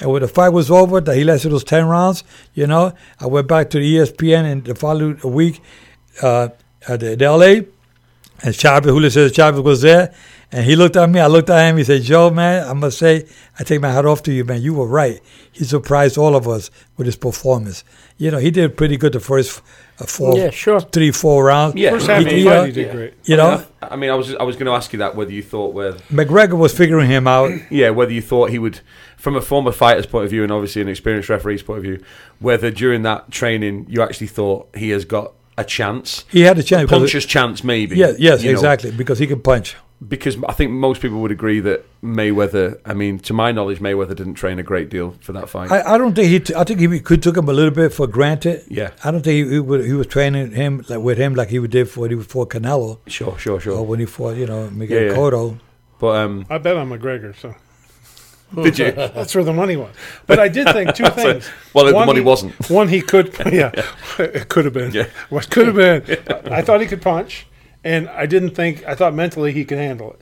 And 0.00 0.10
when 0.10 0.22
the 0.22 0.28
fight 0.28 0.50
was 0.50 0.70
over, 0.70 1.00
that 1.00 1.16
he 1.16 1.24
lasted 1.24 1.50
those 1.50 1.64
ten 1.64 1.86
rounds, 1.86 2.24
you 2.54 2.66
know, 2.66 2.92
I 3.20 3.26
went 3.26 3.46
back 3.48 3.70
to 3.70 3.78
the 3.78 3.96
ESPN 3.96 4.50
and 4.50 4.64
the 4.64 4.74
following 4.74 5.18
week 5.24 5.60
uh, 6.22 6.48
at 6.88 7.00
the, 7.00 7.14
the 7.16 7.30
LA, 7.30 7.66
and 8.44 8.54
Chavez, 8.54 8.90
Julio 8.90 9.08
Cesar 9.08 9.32
Chavez 9.32 9.60
was 9.60 9.82
there, 9.82 10.12
and 10.50 10.64
he 10.64 10.74
looked 10.74 10.96
at 10.96 11.08
me. 11.08 11.20
I 11.20 11.28
looked 11.28 11.48
at 11.50 11.68
him. 11.68 11.76
He 11.76 11.84
said, 11.84 12.02
"Joe, 12.02 12.30
man, 12.30 12.68
I 12.68 12.72
must 12.72 12.98
say, 12.98 13.26
I 13.58 13.62
take 13.62 13.80
my 13.80 13.90
hat 13.92 14.04
off 14.04 14.22
to 14.24 14.32
you, 14.32 14.44
man. 14.44 14.60
You 14.62 14.74
were 14.74 14.86
right. 14.88 15.20
He 15.52 15.64
surprised 15.64 16.18
all 16.18 16.34
of 16.34 16.48
us 16.48 16.70
with 16.96 17.06
his 17.06 17.16
performance. 17.16 17.84
You 18.18 18.30
know, 18.32 18.38
he 18.38 18.50
did 18.50 18.76
pretty 18.76 18.96
good 18.96 19.12
the 19.12 19.20
first 19.20 19.60
uh, 20.00 20.06
four, 20.06 20.36
Yeah, 20.36 20.50
sure. 20.50 20.80
three, 20.80 21.10
four 21.12 21.44
rounds. 21.44 21.74
Yeah. 21.76 21.90
First 21.90 22.06
half 22.08 22.22
of 22.22 22.28
the 22.28 22.38
you 22.38 22.44
know, 22.44 22.64
he 22.64 22.72
did 22.72 22.90
great. 22.92 23.14
you 23.24 23.36
know, 23.36 23.64
I 23.80 23.96
mean, 23.96 24.10
I 24.10 24.14
was 24.14 24.34
I 24.34 24.42
was 24.42 24.56
going 24.56 24.66
to 24.66 24.72
ask 24.72 24.92
you 24.92 24.98
that 25.00 25.14
whether 25.14 25.30
you 25.32 25.42
thought 25.42 25.72
whether 25.72 25.98
McGregor 26.10 26.58
was 26.58 26.76
figuring 26.76 27.08
him 27.10 27.26
out. 27.28 27.50
yeah 27.70 27.90
whether 27.90 28.12
you 28.12 28.22
thought 28.22 28.50
he 28.50 28.58
would 28.58 28.80
from 29.22 29.36
a 29.36 29.40
former 29.40 29.70
fighter's 29.70 30.04
point 30.06 30.24
of 30.24 30.30
view 30.30 30.42
and 30.42 30.50
obviously 30.50 30.82
an 30.82 30.88
experienced 30.88 31.28
referee's 31.28 31.62
point 31.62 31.78
of 31.78 31.84
view 31.84 31.98
whether 32.40 32.70
during 32.72 33.02
that 33.02 33.30
training 33.30 33.86
you 33.88 34.02
actually 34.02 34.26
thought 34.26 34.68
he 34.74 34.90
has 34.90 35.04
got 35.04 35.32
a 35.56 35.64
chance 35.64 36.24
He 36.28 36.40
had 36.40 36.58
a 36.58 36.62
chance. 36.62 36.82
because- 36.82 36.98
puncher's 37.02 37.26
chance 37.26 37.62
maybe 37.62 37.94
Yes, 37.96 38.16
yes, 38.18 38.42
you 38.42 38.48
know, 38.50 38.58
exactly, 38.58 38.90
because 38.90 39.18
he 39.20 39.26
can 39.28 39.40
punch. 39.40 39.76
because 40.08 40.36
I 40.48 40.54
think 40.54 40.72
most 40.72 41.00
people 41.00 41.20
would 41.20 41.30
agree 41.30 41.60
that 41.60 41.84
Mayweather 42.02 42.80
I 42.84 42.94
mean 42.94 43.20
to 43.28 43.32
my 43.32 43.52
knowledge 43.52 43.78
Mayweather 43.78 44.16
didn't 44.16 44.34
train 44.34 44.58
a 44.58 44.64
great 44.64 44.88
deal 44.90 45.14
for 45.20 45.32
that 45.34 45.48
fight 45.48 45.70
I, 45.70 45.94
I 45.94 45.98
don't 45.98 46.14
think 46.16 46.28
he. 46.28 46.40
T- 46.40 46.54
I 46.56 46.64
think 46.64 46.80
he 46.80 46.98
could 46.98 47.22
took 47.22 47.36
him 47.36 47.48
a 47.48 47.52
little 47.52 47.70
bit 47.82 47.92
for 47.92 48.08
granted. 48.08 48.64
Yeah. 48.68 48.90
I 49.04 49.12
don't 49.12 49.22
think 49.22 49.36
he, 49.46 49.52
he, 49.54 49.60
would, 49.60 49.84
he 49.84 49.92
was 49.92 50.08
training 50.08 50.50
him 50.62 50.84
like 50.88 50.98
with 51.08 51.18
him 51.18 51.36
like 51.36 51.50
he 51.50 51.64
did 51.68 51.88
for 51.88 52.00
when 52.00 52.10
he 52.10 52.16
was 52.16 52.26
for 52.26 52.44
Canelo 52.54 52.98
sure 53.06 53.38
sure 53.38 53.58
or 53.58 53.60
sure 53.60 53.82
when 53.82 54.00
he 54.00 54.06
fought 54.06 54.34
you 54.36 54.46
know 54.46 54.68
Miguel 54.70 55.00
Yeah, 55.02 55.08
yeah. 55.10 55.16
Cotto. 55.16 55.58
but 56.00 56.16
um 56.16 56.46
I 56.50 56.58
bet 56.58 56.76
on 56.76 56.88
McGregor, 56.90 57.36
so 57.40 57.54
did 58.62 58.78
you 58.78 58.92
that's 58.92 59.34
where 59.34 59.44
the 59.44 59.52
money 59.52 59.76
was. 59.76 59.94
But 60.26 60.38
I 60.38 60.48
did 60.48 60.68
think 60.68 60.94
two 60.94 61.06
things. 61.10 61.48
well, 61.74 61.86
the 61.86 61.92
money 61.92 62.20
he- 62.20 62.24
wasn't. 62.24 62.52
One, 62.70 62.88
he 62.88 63.00
could, 63.00 63.34
yeah, 63.50 63.72
it 64.18 64.48
could 64.48 64.64
have 64.64 64.74
been. 64.74 64.92
Yeah. 64.92 65.06
What 65.30 65.50
could 65.50 65.66
have 65.68 65.76
been? 65.76 66.52
I 66.52 66.62
thought 66.62 66.80
he 66.80 66.86
could 66.86 67.02
punch, 67.02 67.46
and 67.84 68.08
I 68.10 68.26
didn't 68.26 68.50
think. 68.54 68.84
I 68.84 68.94
thought 68.94 69.14
mentally 69.14 69.52
he 69.52 69.64
could 69.64 69.78
handle 69.78 70.12
it 70.12 70.20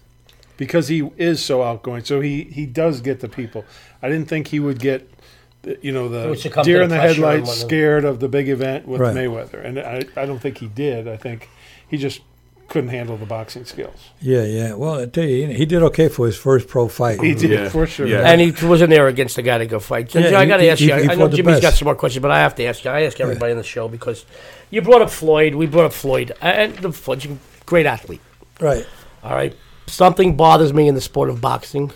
because 0.57 0.89
he 0.89 1.11
is 1.17 1.45
so 1.45 1.63
outgoing. 1.63 2.05
So 2.05 2.21
he 2.21 2.45
he 2.45 2.67
does 2.67 3.01
get 3.01 3.21
the 3.21 3.29
people. 3.29 3.65
I 4.03 4.09
didn't 4.09 4.29
think 4.29 4.49
he 4.49 4.61
would 4.61 4.79
get. 4.79 5.09
You 5.83 5.93
know 5.93 6.09
the 6.09 6.63
deer 6.65 6.81
in 6.81 6.89
the 6.89 6.97
headlights, 6.99 7.53
scared 7.53 8.07
of 8.07 8.19
the 8.19 8.29
big 8.31 8.49
event 8.49 8.89
with 8.89 8.99
Right. 8.99 9.15
Mayweather, 9.15 9.63
and 9.63 9.79
I, 9.79 10.05
I 10.17 10.25
don't 10.25 10.39
think 10.39 10.57
he 10.57 10.69
did. 10.69 11.07
I 11.07 11.19
think 11.19 11.51
he 11.87 11.99
just 11.99 12.23
couldn't 12.71 12.89
handle 12.91 13.17
the 13.19 13.27
boxing 13.27 13.65
skills. 13.67 14.11
Yeah, 14.21 14.45
yeah. 14.45 14.75
Well, 14.75 15.01
I 15.03 15.07
tell 15.07 15.25
you, 15.25 15.49
he 15.49 15.67
did 15.67 15.83
okay 15.83 16.09
for 16.09 16.25
his 16.25 16.37
first 16.39 16.69
pro 16.69 16.89
fight. 16.89 17.21
He 17.21 17.35
did 17.35 17.51
Yeah. 17.51 17.69
for 17.69 17.87
sure. 17.87 18.07
Yeah. 18.07 18.21
And 18.31 18.41
he 18.41 18.53
wasn't 18.67 18.91
there 18.91 19.09
against 19.09 19.37
the 19.37 19.43
guy 19.43 19.59
to 19.59 19.67
go 19.67 19.79
fight. 19.81 20.15
Yeah, 20.15 20.39
I 20.39 20.47
got 20.47 20.57
to 20.59 20.63
he- 20.63 20.71
ask 20.71 20.81
you. 20.81 20.95
he 20.95 21.03
I 21.03 21.15
know 21.15 21.17
fought 21.25 21.31
the 21.33 21.37
Jimmy's 21.37 21.61
got 21.61 21.75
some 21.75 21.87
more 21.87 21.95
questions, 21.97 22.23
but 22.23 22.31
I 22.31 22.39
have 22.39 22.55
to 22.55 22.65
ask 22.65 22.85
you. 22.85 22.91
I 22.91 23.03
ask 23.03 23.21
everybody 23.21 23.53
on 23.53 23.59
the 23.59 23.65
show 23.65 23.89
because 23.89 24.25
you 24.71 24.81
brought 24.83 25.03
up 25.03 25.11
Floyd. 25.11 25.55
We 25.57 25.67
brought 25.67 25.85
up 25.87 25.93
Floyd, 25.93 26.33
and 26.41 26.75
the 26.77 26.93
Floyd's 26.93 27.27
a 27.27 27.37
great 27.67 27.87
athlete. 27.87 28.21
Right. 28.61 28.87
All 29.25 29.35
right. 29.35 29.55
Something 29.87 30.37
bothers 30.37 30.73
me 30.73 30.87
in 30.89 30.95
the 30.95 31.01
sport 31.01 31.29
of 31.29 31.41
boxing. 31.41 31.91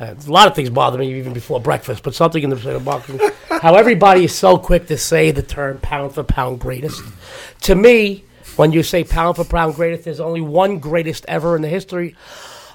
Uh, 0.00 0.14
a 0.26 0.30
lot 0.30 0.48
of 0.48 0.56
things 0.56 0.68
bother 0.70 0.98
me 0.98 1.14
even 1.16 1.32
before 1.32 1.60
breakfast, 1.60 2.02
but 2.02 2.12
something 2.14 2.42
in 2.42 2.50
the 2.50 2.58
sport 2.58 2.74
of 2.74 2.84
boxing. 2.84 3.20
how 3.48 3.76
everybody 3.76 4.24
is 4.24 4.34
so 4.34 4.58
quick 4.58 4.88
to 4.88 4.96
say 4.98 5.30
the 5.30 5.42
term 5.42 5.78
pound 5.78 6.12
for 6.14 6.24
pound 6.24 6.58
greatest. 6.58 7.00
To 7.62 7.76
me, 7.76 8.24
when 8.56 8.72
you 8.72 8.82
say 8.82 9.04
pound 9.04 9.36
for 9.36 9.44
pound 9.44 9.74
greatest, 9.74 10.04
there's 10.04 10.20
only 10.20 10.40
one 10.40 10.78
greatest 10.78 11.24
ever 11.28 11.56
in 11.56 11.62
the 11.62 11.68
history 11.68 12.16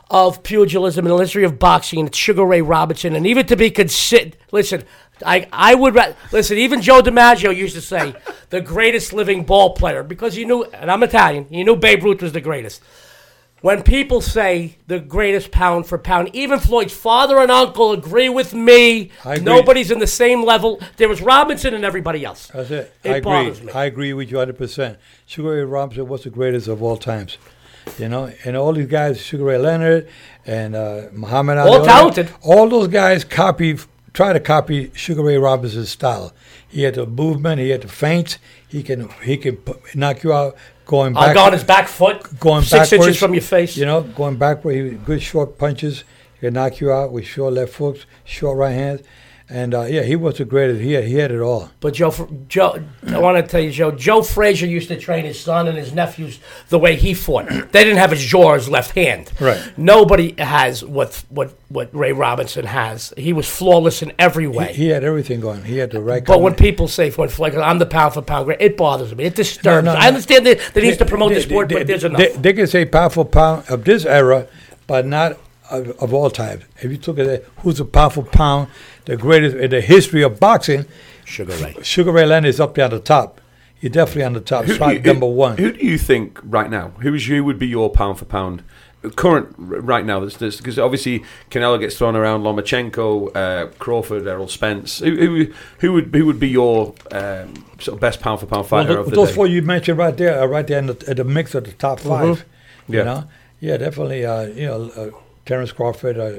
of 0.09 0.41
pugilism 0.43 1.05
in 1.05 1.11
the 1.11 1.17
history 1.17 1.43
of 1.43 1.59
boxing, 1.59 1.99
and 1.99 2.07
it's 2.09 2.17
Sugar 2.17 2.45
Ray 2.45 2.61
Robinson. 2.61 3.15
And 3.15 3.27
even 3.27 3.45
to 3.47 3.55
be 3.55 3.69
considered, 3.69 4.37
listen, 4.51 4.83
I, 5.25 5.47
I 5.51 5.75
would 5.75 5.95
ra- 5.95 6.13
listen. 6.31 6.57
Even 6.57 6.81
Joe 6.81 7.01
DiMaggio 7.01 7.55
used 7.55 7.75
to 7.75 7.81
say 7.81 8.15
the 8.49 8.61
greatest 8.61 9.13
living 9.13 9.43
ball 9.43 9.73
player 9.73 10.03
because 10.03 10.35
he 10.35 10.45
knew, 10.45 10.63
and 10.65 10.91
I'm 10.91 11.03
Italian. 11.03 11.45
He 11.49 11.63
knew 11.63 11.75
Babe 11.75 12.03
Ruth 12.03 12.21
was 12.21 12.31
the 12.31 12.41
greatest. 12.41 12.81
When 13.61 13.81
people 13.81 14.21
say 14.21 14.77
the 14.85 14.99
greatest 14.99 15.49
pound 15.49 15.87
for 15.87 15.97
pound, 15.97 16.29
even 16.33 16.59
Floyd's 16.59 16.93
father 16.93 17.39
and 17.39 17.49
uncle 17.49 17.91
agree 17.91 18.29
with 18.29 18.53
me. 18.53 19.09
I 19.25 19.33
agree. 19.33 19.45
Nobody's 19.45 19.89
in 19.89 19.97
the 19.97 20.05
same 20.07 20.43
level. 20.43 20.79
There 20.97 21.09
was 21.09 21.21
Robinson 21.21 21.73
and 21.73 21.83
everybody 21.83 22.23
else. 22.23 22.47
That's 22.47 22.69
it. 22.69 22.93
It 23.03 23.11
I 23.11 23.19
bothers 23.21 23.57
agree. 23.57 23.67
me. 23.67 23.73
I 23.73 23.85
agree 23.85 24.13
with 24.13 24.29
you 24.29 24.37
100%. 24.37 24.97
Sugar 25.25 25.49
Ray 25.49 25.63
Robinson 25.63 26.07
was 26.07 26.23
the 26.23 26.29
greatest 26.29 26.67
of 26.67 26.83
all 26.83 26.97
times. 26.97 27.37
You 27.97 28.09
know, 28.09 28.31
and 28.43 28.55
all 28.55 28.73
these 28.73 28.87
guys, 28.87 29.19
Sugar 29.19 29.45
Ray 29.45 29.57
Leonard 29.57 30.07
and 30.45 30.75
uh, 30.75 31.07
Muhammad 31.13 31.57
Ali. 31.57 31.71
All 31.79 31.85
talented. 31.85 32.29
All 32.43 32.69
those 32.69 32.89
guys 32.89 33.23
copy, 33.23 33.77
try 34.13 34.33
to 34.33 34.39
copy 34.39 34.91
Sugar 34.93 35.23
Ray 35.23 35.37
Robinson's 35.37 35.89
style. 35.89 36.31
He 36.67 36.83
had 36.83 36.95
the 36.95 37.07
movement, 37.07 37.59
he 37.59 37.69
had 37.69 37.81
the 37.81 37.87
feints. 37.87 38.37
He 38.67 38.83
can 38.83 39.09
he 39.23 39.37
can 39.37 39.57
knock 39.95 40.23
you 40.23 40.33
out 40.33 40.57
going 40.87 41.13
back. 41.13 41.35
go 41.35 41.43
on 41.43 41.53
his 41.53 41.63
back 41.63 41.87
foot, 41.87 42.39
going 42.39 42.63
six 42.63 42.91
inches 42.91 43.17
from 43.19 43.33
your 43.33 43.43
face. 43.43 43.77
You 43.77 43.85
know, 43.85 44.01
going 44.01 44.37
backward, 44.37 44.73
he 44.73 44.89
good 44.91 45.21
short 45.21 45.57
punches. 45.57 46.03
He 46.41 46.49
knock 46.49 46.79
you 46.79 46.91
out 46.91 47.11
with 47.11 47.25
short 47.25 47.53
left 47.53 47.75
hooks, 47.75 48.05
short 48.23 48.57
right 48.57 48.71
hands. 48.71 49.01
And 49.49 49.73
uh, 49.73 49.83
yeah, 49.83 50.01
he 50.01 50.17
was 50.17 50.37
the 50.37 50.45
greatest. 50.45 50.81
He 50.81 50.91
had, 50.91 51.05
he 51.05 51.15
had 51.15 51.31
it 51.31 51.39
all. 51.39 51.69
But 51.79 51.93
Joe, 51.93 52.11
Joe, 52.49 52.83
I 53.07 53.17
want 53.17 53.37
to 53.37 53.49
tell 53.49 53.61
you, 53.61 53.71
Joe. 53.71 53.91
Joe 53.91 54.21
Frazier 54.21 54.65
used 54.65 54.89
to 54.89 54.99
train 54.99 55.23
his 55.23 55.39
son 55.39 55.69
and 55.69 55.77
his 55.77 55.93
nephews 55.93 56.39
the 56.67 56.77
way 56.77 56.97
he 56.97 57.13
fought. 57.13 57.47
They 57.77 57.83
didn't 57.83 57.99
have 57.99 58.11
his 58.11 58.23
jaw 58.23 58.55
his 58.55 58.69
left 58.69 58.91
hand. 58.91 59.31
Right. 59.39 59.61
Nobody 59.77 60.35
has 60.37 60.83
what 60.83 61.23
what 61.29 61.53
what 61.69 61.93
Ray 61.93 62.11
Robinson 62.11 62.65
has. 62.65 63.13
He 63.17 63.33
was 63.33 63.47
flawless 63.47 64.01
in 64.01 64.13
every 64.17 64.47
way. 64.47 64.73
He 64.73 64.87
had 64.87 65.03
everything 65.03 65.39
going. 65.41 65.63
He 65.63 65.77
had 65.77 65.91
the 65.91 66.01
right. 66.01 66.25
but 66.25 66.41
when 66.41 66.55
people 66.55 66.87
say 66.87 67.09
for 67.09 67.27
like 67.37 67.55
I'm 67.55 67.79
the 67.79 67.85
pound 67.85 68.15
for 68.15 68.21
pound 68.21 68.45
great, 68.45 68.61
it 68.61 68.77
bothers 68.77 69.15
me. 69.15 69.25
It 69.25 69.35
disturbs. 69.35 69.85
No, 69.85 69.93
no, 69.93 69.93
me. 69.93 70.05
I 70.05 70.07
understand 70.07 70.45
that, 70.45 70.59
that 70.73 70.81
he 70.81 70.87
needs 70.89 70.97
to 70.97 71.05
promote 71.05 71.33
the 71.33 71.41
sport, 71.41 71.69
they, 71.69 71.75
but 71.75 71.87
there's 71.87 72.03
enough. 72.03 72.19
They, 72.19 72.29
they 72.29 72.53
can 72.53 72.67
say 72.67 72.85
pound 72.85 73.13
for 73.13 73.25
pound 73.25 73.69
of 73.69 73.83
this 73.85 74.05
era, 74.05 74.47
but 74.87 75.05
not 75.05 75.37
of, 75.69 75.89
of 76.01 76.13
all 76.13 76.29
time. 76.29 76.61
If 76.77 76.91
you 76.91 76.99
look 77.05 77.19
at 77.19 77.27
it, 77.27 77.47
who's 77.57 77.77
the 77.77 77.85
pound 77.85 78.13
for 78.13 78.23
pound, 78.23 78.69
the 79.07 79.17
greatest 79.17 79.55
in 79.55 79.71
the 79.71 79.81
history 79.81 80.21
of 80.21 80.39
boxing, 80.39 80.85
Sugar 81.25 81.53
Ray. 81.55 81.75
Sugar 81.81 82.11
Ray 82.11 82.25
Leonard 82.25 82.49
is 82.49 82.59
up 82.59 82.75
there 82.75 82.85
on 82.85 82.91
the 82.91 82.99
top. 82.99 83.41
He's 83.79 83.91
definitely 83.91 84.23
on 84.23 84.33
the 84.33 84.39
top. 84.41 84.65
Who 84.65 84.69
do 84.73 84.75
Spot 84.75 85.01
number 85.03 85.27
one. 85.27 85.57
Who 85.57 85.71
do 85.71 85.85
you 85.85 85.97
think 85.97 86.39
right 86.43 86.69
now? 86.69 86.89
Who 87.01 87.13
is 87.13 87.25
who 87.25 87.43
would 87.43 87.59
be 87.59 87.67
your 87.67 87.89
pound 87.91 88.17
for 88.19 88.25
pound 88.25 88.63
current 89.15 89.53
right 89.57 90.03
now? 90.05 90.19
Because 90.19 90.79
obviously 90.79 91.23
Canelo 91.51 91.79
gets 91.79 91.95
thrown 91.97 92.15
around, 92.15 92.41
Lomachenko, 92.41 93.35
uh, 93.35 93.67
Crawford, 93.77 94.27
Errol 94.27 94.47
Spence. 94.47 94.99
Who, 94.99 95.15
who 95.15 95.53
who 95.79 95.93
would 95.93 96.15
who 96.15 96.25
would 96.25 96.39
be 96.39 96.49
your 96.49 96.95
um, 97.11 97.53
sort 97.79 97.95
of 97.95 97.99
best 97.99 98.19
pound 98.19 98.39
for 98.39 98.47
pound 98.47 98.61
Well, 98.69 98.83
fighter 98.83 98.87
th- 98.95 98.99
of 98.99 99.09
the 99.11 99.15
those 99.15 99.29
day? 99.29 99.35
four 99.35 99.47
you 99.47 99.61
mentioned 99.61 99.97
right 99.99 100.15
there 100.17 100.39
are 100.39 100.47
right 100.47 100.65
there 100.65 100.79
in 100.79 100.87
the, 100.87 100.97
in 101.11 101.17
the 101.17 101.23
mix 101.23 101.53
of 101.55 101.63
the 101.65 101.73
top 101.73 101.99
5 101.99 102.45
Yeah. 102.87 102.99
You 102.99 103.05
know, 103.05 103.23
yeah, 103.59 103.77
definitely. 103.77 104.25
Uh, 104.25 104.41
you 104.47 104.65
know, 104.65 104.89
uh, 104.95 105.09
Terrence 105.45 105.71
Crawford, 105.71 106.17
uh, 106.17 106.31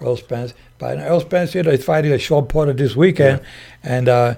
Errol 0.00 0.16
Spence. 0.16 0.54
But 0.78 0.98
Errol 0.98 1.20
Spence, 1.20 1.54
you 1.54 1.62
know, 1.62 1.76
fighting 1.76 2.12
a 2.12 2.18
Shawn 2.18 2.46
Porter 2.46 2.72
this 2.72 2.94
weekend, 2.96 3.40
and 3.82 4.08
uh, 4.08 4.34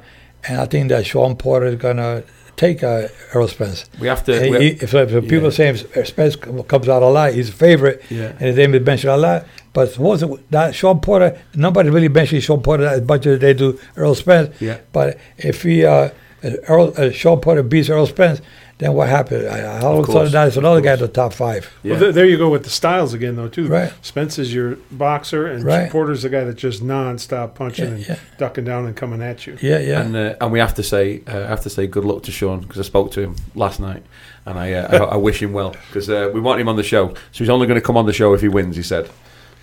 and 0.48 0.60
I 0.60 0.66
think 0.66 0.88
that 0.88 1.06
Shawn 1.06 1.36
Porter 1.36 1.66
is 1.66 1.76
gonna 1.76 2.22
take 2.56 2.82
uh, 2.82 3.08
Errol 3.34 3.48
Spence. 3.48 3.86
We 4.00 4.06
have 4.08 4.24
to. 4.24 4.32
We- 4.50 4.58
he, 4.60 4.66
if, 4.82 4.94
if 4.94 5.10
people 5.28 5.44
yeah. 5.44 5.50
saying 5.50 5.76
Spence 6.04 6.36
comes 6.36 6.88
out 6.88 7.02
a 7.02 7.06
lot, 7.08 7.32
he's 7.34 7.48
a 7.48 7.52
favorite, 7.52 8.02
Yeah. 8.10 8.28
and 8.30 8.40
his 8.40 8.56
name 8.56 8.74
is 8.74 8.84
mentioned 8.84 9.12
a 9.12 9.16
lot. 9.16 9.46
But 9.72 9.96
was 9.98 10.22
it 10.22 10.50
that 10.50 10.74
Shawn 10.74 11.00
Porter? 11.00 11.38
Nobody 11.54 11.90
really 11.90 12.08
mentions 12.08 12.44
Shawn 12.44 12.60
Porter 12.62 12.86
as 12.86 13.02
much 13.02 13.26
as 13.26 13.38
they 13.40 13.54
do 13.54 13.78
Errol 13.96 14.14
Spence. 14.14 14.60
Yeah. 14.60 14.78
But 14.92 15.18
if 15.38 15.62
he 15.62 15.84
uh, 15.84 16.10
Errol 16.42 16.92
uh, 16.96 17.10
Shawn 17.10 17.40
Porter 17.40 17.62
beats 17.62 17.88
Errol 17.88 18.06
Spence, 18.06 18.40
then 18.80 18.92
what 18.94 19.08
happened? 19.08 19.46
I, 19.48 19.60
I, 19.60 19.80
all 19.80 20.00
of 20.00 20.08
a 20.08 20.12
sudden, 20.12 20.32
that's 20.32 20.56
another 20.56 20.80
guy 20.80 20.94
in 20.94 20.98
the 20.98 21.06
top 21.08 21.32
five. 21.32 21.72
yeah. 21.84 21.92
Well, 21.92 22.00
th- 22.00 22.14
there 22.16 22.26
you 22.26 22.36
go 22.36 22.50
with 22.50 22.64
the 22.64 22.70
styles 22.70 23.14
again, 23.14 23.36
though, 23.36 23.48
too. 23.48 23.68
Right. 23.68 23.92
Spence 24.02 24.38
is 24.38 24.52
your 24.52 24.76
boxer, 24.90 25.46
and 25.46 25.62
Right. 25.64 25.88
Porter's 25.90 26.22
the 26.22 26.28
guy 26.30 26.42
that's 26.44 26.60
just 26.60 26.82
nonstop 26.82 27.54
punching 27.54 27.84
Yeah, 27.86 27.94
and 27.94 28.08
yeah. 28.08 28.16
ducking 28.38 28.64
down 28.64 28.86
and 28.86 28.96
coming 28.96 29.22
at 29.22 29.46
you. 29.46 29.56
Yeah, 29.60 29.78
yeah. 29.78 30.00
And 30.00 30.16
uh, 30.16 30.34
and 30.40 30.50
we 30.50 30.58
have 30.58 30.74
to 30.74 30.82
say 30.82 31.22
uh, 31.28 31.36
I 31.44 31.48
have 31.48 31.60
to 31.62 31.70
say 31.70 31.86
good 31.86 32.04
luck 32.04 32.24
to 32.24 32.32
Shawn 32.32 32.60
because 32.60 32.78
I 32.80 32.82
spoke 32.82 33.12
to 33.12 33.20
him 33.20 33.36
last 33.54 33.78
night 33.80 34.02
and 34.46 34.58
I 34.58 34.72
uh, 34.72 35.04
I, 35.06 35.14
I 35.14 35.16
wish 35.16 35.40
him 35.42 35.52
well 35.52 35.70
because 35.88 36.08
uh, 36.10 36.30
we 36.34 36.40
want 36.40 36.60
him 36.60 36.68
on 36.68 36.76
the 36.76 36.82
show 36.82 37.08
so 37.32 37.38
he's 37.44 37.48
only 37.50 37.66
going 37.66 37.78
to 37.78 37.84
come 37.86 37.96
on 37.96 38.06
the 38.06 38.12
show 38.12 38.32
if 38.34 38.40
he 38.40 38.48
wins 38.48 38.76
he 38.76 38.82
said 38.82 39.10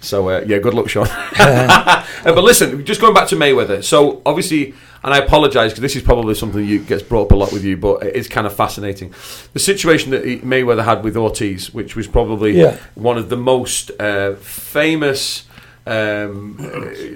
so 0.02 0.30
uh, 0.30 0.44
yeah 0.48 0.58
good 0.60 0.74
luck 0.74 0.90
Shawn 0.90 1.08
Uh, 1.40 2.34
but 2.34 2.44
listen 2.44 2.84
just 2.86 3.00
going 3.02 3.14
back 3.14 3.28
to 3.30 3.36
Mayweather 3.36 3.84
so 3.84 4.22
obviously 4.26 4.74
and 5.04 5.14
I 5.14 5.20
apologise 5.20 5.72
because 5.72 5.82
this 5.82 5.96
is 5.96 6.02
probably 6.04 6.34
something 6.36 6.68
that 6.68 6.88
gets 6.88 7.04
brought 7.04 7.28
up 7.28 7.32
a 7.32 7.36
lot 7.36 7.52
with 7.54 7.64
you 7.64 7.78
but 7.78 8.04
it's 8.04 8.28
kind 8.28 8.46
of 8.48 8.54
fascinating 8.56 9.14
the 9.54 9.60
situation 9.60 10.12
that 10.12 10.24
Mayweather 10.44 10.84
had 10.84 11.04
with 11.04 11.16
Ortiz 11.16 11.74
which 11.74 11.96
was 11.96 12.08
probably 12.08 12.60
Yeah. 12.60 12.78
one 12.96 13.18
of 13.18 13.30
the 13.30 13.38
most 13.38 13.92
uh, 14.00 14.34
famous 14.36 15.46
um, 15.86 16.60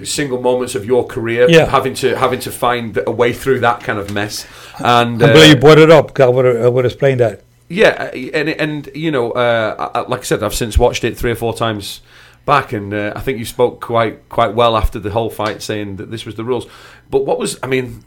single 0.04 0.40
moments 0.40 0.74
of 0.74 0.84
your 0.86 1.06
career, 1.06 1.46
Yeah. 1.48 1.66
having 1.66 1.94
to 1.96 2.16
having 2.16 2.40
to 2.40 2.50
find 2.50 2.98
a 3.06 3.10
way 3.10 3.32
through 3.32 3.60
that 3.60 3.80
kind 3.80 3.98
of 3.98 4.10
mess, 4.12 4.46
and 4.78 5.22
I'm 5.22 5.30
uh, 5.30 5.32
glad 5.34 5.48
you 5.50 5.56
brought 5.56 5.78
it 5.78 5.90
up 5.90 6.18
I 6.18 6.26
would 6.26 6.46
I 6.46 6.68
would 6.68 6.86
explain 6.86 7.18
that. 7.18 7.42
yeah, 7.68 8.08
uh, 8.14 8.16
and 8.38 8.48
and 8.48 8.88
you 8.94 9.10
know, 9.10 9.32
uh, 9.32 10.04
like 10.08 10.20
I 10.20 10.24
said, 10.24 10.42
I've 10.42 10.54
since 10.54 10.78
watched 10.78 11.04
it 11.04 11.18
three 11.18 11.30
or 11.32 11.34
four 11.36 11.54
times 11.54 12.00
back, 12.44 12.72
and 12.72 12.92
uh, 12.92 13.12
I 13.16 13.20
think 13.20 13.38
you 13.38 13.44
spoke 13.44 13.80
quite 13.80 14.28
quite 14.28 14.54
well 14.54 14.76
after 14.76 14.98
the 14.98 15.10
whole 15.10 15.30
fight, 15.30 15.62
saying 15.62 15.96
that 15.96 16.10
this 16.10 16.24
was 16.26 16.34
the 16.34 16.44
rules. 16.44 16.66
But 17.10 17.24
what 17.24 17.38
was, 17.38 17.58
I 17.62 17.66
mean, 17.66 18.04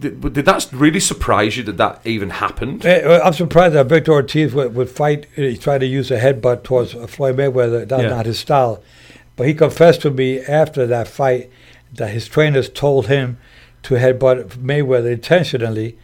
did, 0.00 0.20
did 0.34 0.44
that 0.44 0.68
really 0.72 1.00
surprise 1.00 1.56
you 1.56 1.62
that 1.64 1.76
that 1.78 2.00
even 2.04 2.30
happened? 2.30 2.84
Eh, 2.84 3.20
I'm 3.24 3.32
surprised 3.32 3.74
that 3.74 3.86
Victor 3.86 4.12
Ortiz 4.12 4.52
would, 4.54 4.74
would 4.74 4.90
fight. 4.90 5.26
He 5.34 5.56
tried 5.56 5.78
to 5.78 5.86
use 5.86 6.10
a 6.10 6.18
headbutt 6.18 6.62
towards 6.64 6.92
Floyd 6.92 7.36
Mayweather. 7.36 7.88
That's 7.88 8.02
Yeah. 8.02 8.08
not 8.10 8.26
his 8.26 8.38
style. 8.38 8.82
But 9.36 9.46
he 9.46 9.54
confessed 9.54 10.02
to 10.02 10.10
me 10.10 10.40
after 10.40 10.86
that 10.86 11.08
fight 11.08 11.50
that 11.94 12.10
his 12.10 12.28
trainers 12.28 12.68
told 12.68 13.06
him 13.06 13.38
to 13.84 13.94
headbutt 13.94 14.58
Mayweather 14.58 15.12
intentionally. 15.12 15.96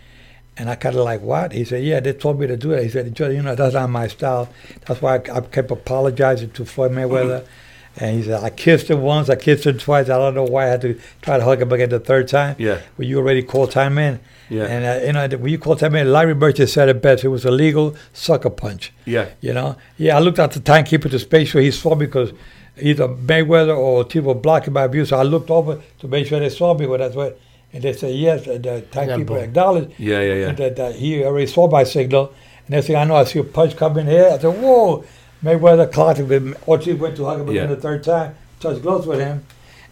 And 0.57 0.69
I 0.69 0.75
kind 0.75 0.97
of 0.97 1.05
like, 1.05 1.21
what? 1.21 1.53
He 1.53 1.65
said, 1.65 1.85
yeah, 1.85 2.01
they 2.01 2.13
told 2.15 2.41
me 2.41 2.47
to 2.49 2.57
do 2.57 2.73
it. 2.73 2.83
He 2.83 2.89
said, 2.89 3.17
you 3.19 3.43
know, 3.43 3.55
that's 3.55 3.75
not 3.75 3.91
my 3.91 4.09
style. 4.09 4.49
That's 4.87 5.01
why 5.01 5.17
I, 5.17 5.37
I 5.37 5.41
kept 5.43 5.71
apologizing 5.71 6.51
to 6.53 6.65
Floyd 6.65 6.93
Mayweather. 6.93 7.47
And 7.97 8.17
he 8.17 8.23
said, 8.25 8.43
I 8.45 8.51
kissed 8.51 8.89
him 8.89 9.03
once, 9.03 9.29
I 9.29 9.37
kissed 9.37 9.67
him 9.67 9.79
twice. 9.79 10.09
I 10.09 10.19
don't 10.19 10.35
know 10.35 10.45
why 10.45 10.65
I 10.65 10.69
had 10.69 10.81
to 10.83 11.01
try 11.21 11.39
to 11.39 11.45
hug 11.45 11.61
him 11.61 11.73
again 11.73 11.89
the 11.89 11.99
third 11.99 12.29
time. 12.29 12.55
Yeah. 12.59 12.81
Well, 12.97 13.09
you 13.09 13.19
already 13.19 13.43
called 13.43 13.73
time 13.73 13.99
in. 13.99 14.21
Yeah. 14.49 14.65
And, 14.65 14.85
uh, 14.85 15.07
you 15.07 15.13
know, 15.13 15.39
when 15.39 15.51
you 15.51 15.59
called 15.59 15.81
time 15.81 15.95
in, 15.97 16.13
Larry 16.13 16.35
Merchant 16.35 16.69
said 16.71 16.89
it 16.89 17.03
best. 17.03 17.25
It 17.25 17.29
was 17.29 17.45
a 17.45 17.51
legal 17.51 17.97
sucker 18.13 18.51
punch. 18.51 18.93
Yeah, 19.05 19.31
You 19.41 19.53
know? 19.53 19.77
Yeah, 19.97 20.17
I 20.17 20.21
looked 20.21 20.39
at 20.39 20.53
the 20.53 20.61
timekeeper 20.61 21.09
to 21.09 21.27
make 21.31 21.49
sure 21.49 21.61
he 21.61 21.71
saw 21.71 21.95
me 21.95 22.07
because 22.07 22.33
either 22.81 23.09
Mayweather 23.09 23.77
or 23.77 23.99
Ortiz 23.99 24.23
were 24.23 24.35
blocking 24.35 24.73
my 24.73 24.87
view. 24.87 25.05
So 25.05 25.19
I 25.19 25.23
looked 25.23 25.51
over 25.51 25.81
to 25.99 26.09
make 26.09 26.27
sure 26.27 26.39
they 26.41 26.49
saw 26.51 26.75
me. 26.75 26.87
Well, 26.87 26.99
that's 26.99 27.17
what. 27.17 27.39
And 27.73 27.83
they 27.83 27.93
said, 27.93 28.15
yes, 28.15 28.47
and 28.47 28.65
the 28.65 28.81
timekeeper 28.91 29.35
boom. 29.35 29.37
acknowledged 29.37 29.93
yeah, 29.99 30.23
yeah, 30.23 30.35
yeah. 30.35 30.53
that, 30.53 30.77
that 30.77 30.95
he 30.95 31.23
already 31.23 31.47
saw 31.47 31.69
my 31.69 31.85
signal. 31.85 32.33
And 32.61 32.71
next 32.71 32.87
thing 32.87 32.97
I 32.97 33.05
know, 33.05 33.17
I 33.17 33.25
see 33.25 33.41
a 33.41 33.45
punch 33.45 33.77
coming 33.77 34.07
here. 34.07 34.31
I 34.33 34.39
said, 34.39 34.63
whoa. 34.63 35.05
Mayweather 35.45 35.91
clocked 35.91 36.19
him. 36.19 36.57
Ortiz 36.67 36.99
went 36.99 37.17
to 37.17 37.25
hug 37.25 37.41
him 37.41 37.49
Yeah. 37.49 37.63
again 37.63 37.75
the 37.77 37.81
third 37.81 38.03
time, 38.05 38.35
touched 38.61 38.83
gloves 38.83 39.07
with 39.07 39.21
him. 39.21 39.45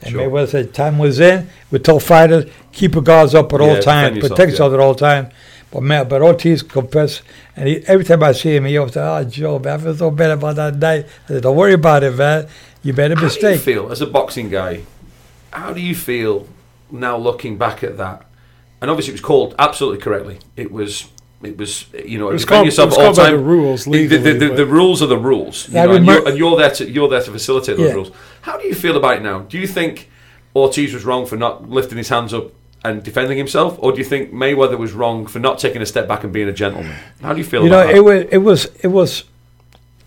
And 0.02 0.12
Sure. 0.12 0.28
Mayweather 0.28 0.48
said, 0.48 0.74
time 0.74 0.98
was 0.98 1.20
in. 1.20 1.48
We 1.70 1.78
told 1.78 2.02
fighters, 2.02 2.44
keep 2.72 2.94
your 2.94 3.02
guards 3.02 3.34
up 3.34 3.52
at 3.52 3.60
Yeah, 3.60 3.66
all 3.66 3.74
times, 3.74 3.82
defend 3.84 4.16
yourself, 4.16 4.30
protect 4.30 4.48
yeah. 4.48 4.52
yourself 4.52 4.74
at 4.74 4.80
all 4.80 4.94
times. 4.94 5.32
But 5.70 5.82
man, 5.82 6.08
but 6.08 6.22
Ortiz 6.22 6.62
confessed, 6.62 7.22
and 7.56 7.68
he, 7.68 7.82
every 7.86 8.04
time 8.04 8.22
I 8.22 8.32
see 8.32 8.54
him, 8.56 8.64
he 8.66 8.78
always 8.78 8.94
said, 8.94 9.02
"Oh, 9.06 9.12
ah, 9.14 9.24
Joe, 9.24 9.58
man, 9.58 9.80
I 9.80 9.82
feel 9.82 9.96
so 9.96 10.10
bad 10.10 10.30
about 10.30 10.54
that 10.56 10.76
night." 10.76 11.06
I 11.24 11.28
said, 11.34 11.42
"Don't 11.42 11.56
worry 11.56 11.72
about 11.72 12.04
it, 12.04 12.14
man. 12.16 12.46
You 12.82 12.92
made 12.92 13.10
a 13.10 13.14
How 13.16 13.20
do 13.20 13.20
you 13.22 13.26
mistake." 13.26 13.60
feel 13.60 13.90
as 13.90 14.00
a 14.00 14.06
boxing 14.06 14.48
guy? 14.48 14.82
How 15.50 15.72
do 15.72 15.80
you 15.80 15.94
feel 15.94 16.46
now 16.90 17.16
looking 17.16 17.58
back 17.58 17.82
at 17.82 17.96
that? 17.98 18.22
And 18.80 18.90
obviously, 18.90 19.10
it 19.12 19.14
was 19.14 19.20
called 19.22 19.54
absolutely 19.58 19.98
correctly. 20.00 20.38
It 20.56 20.70
was. 20.70 21.06
It 21.46 21.56
was, 21.58 21.86
you 22.04 22.18
know, 22.18 22.28
It 22.30 22.34
was 22.34 22.42
defend 22.42 22.56
called- 22.56 22.66
yourself 22.66 22.92
it 22.92 22.98
was 22.98 23.18
all 23.18 23.24
time. 23.24 23.32
the 23.36 23.38
rules 23.42 23.84
The- 23.84 24.06
the, 24.06 24.18
the, 24.18 24.32
the, 24.34 24.48
the 24.62 24.66
rules 24.66 25.02
are 25.02 25.06
the 25.06 25.18
rules, 25.18 25.68
you 25.68 25.78
I 25.78 25.86
know, 25.86 25.92
and, 25.96 26.06
you're, 26.06 26.28
and 26.28 26.38
you're 26.38 26.56
there 26.56 26.70
to 26.70 26.90
you're 26.90 27.08
there 27.08 27.22
to 27.22 27.30
facilitate 27.30 27.76
those 27.76 27.88
Yeah. 27.88 27.94
rules. 27.94 28.10
How 28.42 28.56
do 28.58 28.66
you 28.66 28.74
feel 28.74 28.96
about 28.96 29.16
it 29.18 29.22
now? 29.22 29.40
Do 29.40 29.58
you 29.58 29.66
think 29.66 30.08
Ortiz 30.54 30.92
was 30.94 31.04
wrong 31.04 31.26
for 31.26 31.36
not 31.36 31.68
lifting 31.70 31.98
his 31.98 32.08
hands 32.08 32.32
up 32.34 32.52
and 32.84 33.02
defending 33.02 33.36
himself, 33.36 33.76
or 33.80 33.92
do 33.92 33.98
you 33.98 34.04
think 34.04 34.32
Mayweather 34.32 34.78
was 34.78 34.92
wrong 34.92 35.26
for 35.26 35.38
not 35.40 35.58
taking 35.58 35.82
a 35.82 35.86
step 35.86 36.06
back 36.08 36.22
and 36.24 36.32
being 36.32 36.48
a 36.48 36.52
gentleman? 36.52 36.94
How 37.20 37.32
do 37.32 37.38
you 37.38 37.44
feel 37.44 37.62
You 37.64 37.70
know, 37.70 37.80
about 37.82 37.94
it 37.94 38.00
was 38.04 38.24
it 38.30 38.38
was 38.38 38.68
it 38.82 38.88
was 38.88 39.24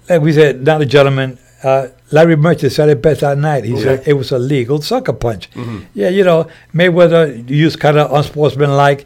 like 0.10 0.22
we 0.22 0.32
said, 0.34 0.64
not 0.64 0.82
a 0.82 0.86
gentleman. 0.86 1.38
Uh, 1.62 1.88
Larry 2.12 2.38
Merchant 2.38 2.72
said 2.72 2.88
it 2.90 3.02
best 3.02 3.20
that 3.22 3.38
night. 3.38 3.66
He 3.66 3.76
said 3.78 4.02
it 4.08 4.14
was 4.14 4.32
a 4.32 4.40
legal 4.40 4.82
sucker 4.82 5.12
punch. 5.14 5.52
Mm-hmm. 5.52 5.80
Yeah, 5.94 6.08
you 6.10 6.24
know, 6.24 6.48
Mayweather 6.74 7.48
used 7.50 7.80
kind 7.82 7.98
of 8.00 8.10
unsportsmanlike 8.12 9.06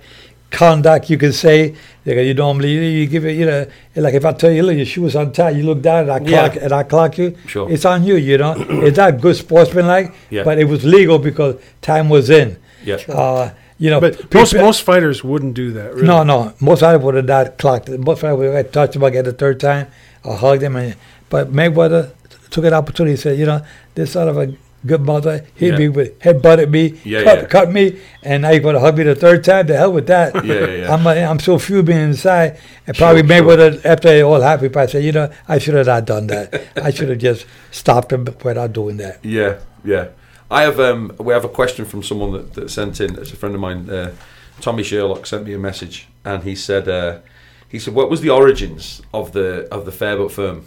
conduct, 0.54 1.10
you 1.10 1.18
could 1.18 1.36
say. 1.36 1.76
Like 2.06 2.18
you 2.18 2.34
normally 2.34 2.72
you 3.00 3.08
give 3.08 3.26
it, 3.26 3.34
you 3.38 3.46
know, 3.46 3.66
like 3.96 4.14
if 4.14 4.24
I 4.26 4.34
tell 4.34 4.52
you, 4.52 4.64
look, 4.64 4.76
your 4.76 4.86
shoe 4.86 5.06
is 5.06 5.16
untied, 5.16 5.56
you 5.58 5.64
look 5.64 5.82
down 5.82 6.10
and 6.10 6.12
I 6.12 6.20
Yeah. 6.20 6.50
clock 6.50 6.64
and 6.64 6.72
I 6.74 6.84
clock 6.84 7.18
you. 7.18 7.36
Sure. 7.48 7.70
It's 7.72 7.86
on 7.86 8.04
you, 8.04 8.16
you 8.16 8.38
know. 8.38 8.54
it's 8.88 8.98
not 8.98 9.20
good 9.22 9.36
sportsmanlike, 9.36 10.14
Yeah. 10.30 10.44
but 10.44 10.60
it 10.60 10.66
was 10.66 10.84
legal 10.84 11.18
because 11.20 11.56
time 11.82 12.10
was 12.10 12.30
in. 12.30 12.58
Yeah. 12.86 12.98
Uh, 13.08 13.52
you 13.80 13.90
know, 13.90 14.00
But 14.02 14.34
most 14.34 14.52
people- 14.54 14.66
most 14.68 14.82
fighters 14.84 15.24
wouldn't 15.24 15.54
do 15.56 15.72
that. 15.72 15.96
Really. 15.96 16.08
no, 16.08 16.24
no. 16.24 16.54
Most 16.60 16.82
fighters 16.82 17.02
would 17.02 17.16
have 17.16 17.26
not 17.26 17.58
clocked 17.58 17.88
it. 17.90 18.00
Most 18.00 18.20
fighters 18.22 18.38
would 18.38 18.54
have 18.54 18.72
touched 18.72 18.96
him 18.98 19.04
again 19.04 19.24
the 19.26 19.34
third 19.34 19.60
time 19.60 19.88
or 20.24 20.36
hugged 20.36 20.62
him. 20.64 20.76
And, 20.76 20.96
but 21.30 21.52
Mayweather 21.54 22.12
took 22.50 22.66
an 22.66 22.74
opportunity. 22.74 23.16
He 23.16 23.22
said, 23.22 23.40
you 23.40 23.46
know, 23.46 23.62
this 23.96 24.12
sort 24.12 24.28
of 24.28 24.38
a 24.38 24.54
good 24.86 25.02
mother 25.02 25.46
hit 25.56 25.72
Yeah. 25.74 25.78
me 25.78 25.90
with, 25.90 26.22
head 26.22 26.42
butted 26.42 26.70
me, 26.72 27.00
Yeah, 27.04 27.24
cut, 27.24 27.38
yeah. 27.40 27.46
cut 27.46 27.72
me, 27.72 28.00
and 28.22 28.42
now 28.44 28.50
you're 28.52 28.60
going 28.62 28.76
to 28.76 28.80
hug 28.82 28.98
me 28.98 29.04
the 29.04 29.16
third 29.16 29.44
time? 29.44 29.68
The 29.68 29.78
hell 29.78 29.92
with 29.94 30.08
that. 30.08 30.34
Yeah, 30.46 30.54
yeah, 30.54 30.66
yeah. 30.76 30.94
I'm, 30.94 31.06
uh, 31.08 31.12
I'm 31.12 31.40
so 31.40 31.58
fuming 31.58 31.98
inside. 31.98 32.60
And 32.86 32.98
probably 32.98 33.22
Sure, 33.28 33.38
sure. 33.38 33.44
Mayweather, 33.44 33.86
after 33.86 34.10
it 34.10 34.22
all 34.22 34.42
happened, 34.42 34.74
probably 34.74 34.92
said, 34.92 35.04
you 35.04 35.12
know, 35.12 35.30
I 35.48 35.58
should 35.58 35.74
have 35.76 35.88
not 35.88 36.06
done 36.06 36.28
that. 36.28 36.68
I 36.76 36.92
should 36.96 37.10
have 37.10 37.20
just 37.20 37.46
stopped 37.72 38.12
him 38.12 38.26
without 38.44 38.74
doing 38.74 38.98
that. 38.98 39.24
Yeah, 39.24 39.60
yeah. 39.86 40.08
I 40.52 40.64
have 40.64 40.80
um, 40.80 41.12
we 41.20 41.34
have 41.34 41.46
a 41.46 41.50
question 41.50 41.86
from 41.86 42.04
someone 42.04 42.32
that, 42.34 42.54
that 42.54 42.70
sent 42.70 43.00
in. 43.02 43.18
It's 43.18 43.32
a 43.32 43.36
friend 43.36 43.56
of 43.56 43.62
mine, 43.62 43.90
uh, 43.90 44.14
Tommy 44.62 44.84
Sherlock, 44.84 45.26
sent 45.26 45.46
me 45.48 45.54
a 45.54 45.58
message, 45.58 46.08
and 46.24 46.44
he 46.44 46.56
said 46.56 46.88
uh, 46.88 47.20
he 47.68 47.80
said 47.80 47.96
what 47.96 48.08
was 48.10 48.22
the 48.22 48.30
origins 48.30 49.02
of 49.14 49.32
the 49.32 49.68
of 49.72 49.86
the 49.86 49.92
fair 49.92 50.16
but 50.16 50.32
firm 50.32 50.66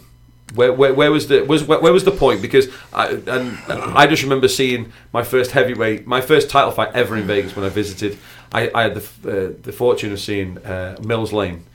Where, 0.55 0.71
where, 0.71 0.93
where 0.93 1.11
was 1.11 1.27
the 1.27 1.43
was 1.43 1.63
where, 1.65 1.79
where 1.79 1.91
was 1.91 2.05
the 2.05 2.11
point? 2.11 2.41
Because 2.41 2.67
I 2.93 3.09
and 3.09 3.57
I 3.69 4.07
just 4.07 4.23
remember 4.23 4.47
seeing 4.47 4.93
my 5.11 5.23
first 5.23 5.51
heavyweight, 5.51 6.07
my 6.07 6.21
first 6.21 6.49
title 6.49 6.71
fight 6.71 6.91
ever 6.93 7.17
in 7.17 7.27
Vegas 7.27 7.55
when 7.55 7.65
I 7.65 7.69
visited. 7.69 8.17
I, 8.53 8.71
I 8.73 8.83
had 8.83 8.95
the 8.95 9.01
uh, 9.01 9.61
the 9.61 9.73
fortune 9.73 10.13
of 10.13 10.19
seeing 10.21 10.57
uh, 10.59 10.97
Mills 11.03 11.33
Lane, 11.33 11.65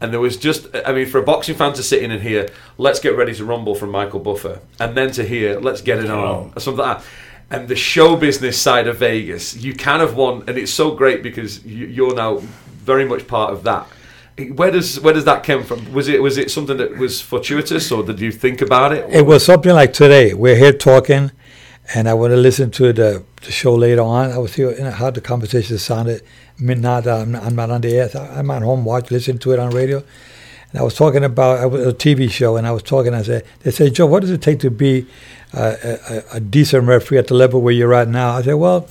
and 0.00 0.12
there 0.12 0.20
was 0.20 0.36
just 0.36 0.68
I 0.86 0.92
mean 0.92 1.06
for 1.06 1.18
a 1.18 1.24
boxing 1.24 1.56
fan 1.56 1.72
to 1.72 1.82
sit 1.82 2.04
in 2.04 2.12
and 2.12 2.22
hear 2.22 2.48
"Let's 2.78 3.00
get 3.00 3.16
ready 3.16 3.34
to 3.34 3.44
rumble" 3.44 3.74
from 3.74 3.90
Michael 3.90 4.20
Buffer, 4.20 4.60
and 4.78 4.96
then 4.96 5.10
to 5.12 5.24
hear 5.24 5.58
"Let's 5.58 5.82
get 5.82 5.98
it 5.98 6.08
on" 6.08 6.52
or 6.54 6.60
something 6.60 6.84
like 6.84 6.98
that. 6.98 7.06
And 7.50 7.66
the 7.66 7.74
show 7.74 8.14
business 8.14 8.56
side 8.62 8.86
of 8.86 8.98
Vegas, 8.98 9.56
you 9.56 9.74
kind 9.74 10.02
of 10.02 10.14
want, 10.14 10.48
and 10.48 10.56
it's 10.56 10.72
so 10.72 10.92
great 10.92 11.20
because 11.20 11.64
you, 11.64 11.86
you're 11.86 12.14
now 12.14 12.36
very 12.36 13.04
much 13.04 13.26
part 13.26 13.52
of 13.52 13.64
that. 13.64 13.88
Where 14.48 14.70
does 14.70 15.00
where 15.00 15.14
does 15.14 15.24
that 15.24 15.44
come 15.44 15.64
from? 15.64 15.92
Was 15.92 16.08
it 16.08 16.22
was 16.22 16.38
it 16.38 16.50
something 16.50 16.76
that 16.76 16.96
was 16.98 17.20
fortuitous, 17.20 17.90
or 17.92 18.02
did 18.02 18.20
you 18.20 18.32
think 18.32 18.60
about 18.62 18.92
it? 18.92 19.08
It 19.10 19.26
was 19.26 19.44
something 19.44 19.72
like 19.72 19.92
today. 19.92 20.34
We're 20.34 20.56
here 20.56 20.72
talking, 20.72 21.30
and 21.94 22.08
I 22.08 22.14
want 22.14 22.32
to 22.32 22.36
listen 22.36 22.70
to 22.72 22.92
the, 22.92 23.24
the 23.42 23.52
show 23.52 23.74
later 23.74 24.02
on. 24.02 24.30
I 24.30 24.38
was 24.38 24.54
here, 24.54 24.70
you 24.70 24.84
know, 24.84 24.90
how 24.90 25.10
the 25.10 25.20
conversation 25.20 25.78
sounded. 25.78 26.22
Not, 26.58 27.06
I'm, 27.06 27.32
not, 27.32 27.42
I'm 27.42 27.56
not 27.56 27.70
on 27.70 27.80
the 27.80 27.96
air. 27.96 28.10
I'm 28.14 28.50
at 28.50 28.62
home, 28.62 28.84
watch, 28.84 29.10
listen 29.10 29.38
to 29.38 29.52
it 29.52 29.58
on 29.58 29.70
radio. 29.70 30.02
And 30.70 30.80
I 30.80 30.82
was 30.82 30.94
talking 30.94 31.24
about 31.24 31.72
a 31.72 31.92
TV 31.92 32.30
show, 32.30 32.56
and 32.56 32.66
I 32.66 32.70
was 32.70 32.82
talking. 32.82 33.12
I 33.14 33.22
said, 33.22 33.44
"They 33.60 33.70
said, 33.70 33.94
Joe, 33.94 34.06
what 34.06 34.20
does 34.20 34.30
it 34.30 34.42
take 34.42 34.60
to 34.60 34.70
be 34.70 35.06
uh, 35.52 35.74
a, 35.82 36.22
a, 36.34 36.40
decent 36.40 36.86
referee 36.86 37.18
at 37.18 37.26
the 37.26 37.34
level 37.34 37.60
where 37.60 37.74
you're 37.74 37.94
at 37.94 38.08
now?" 38.08 38.36
I 38.36 38.42
said, 38.42 38.54
"Well." 38.54 38.88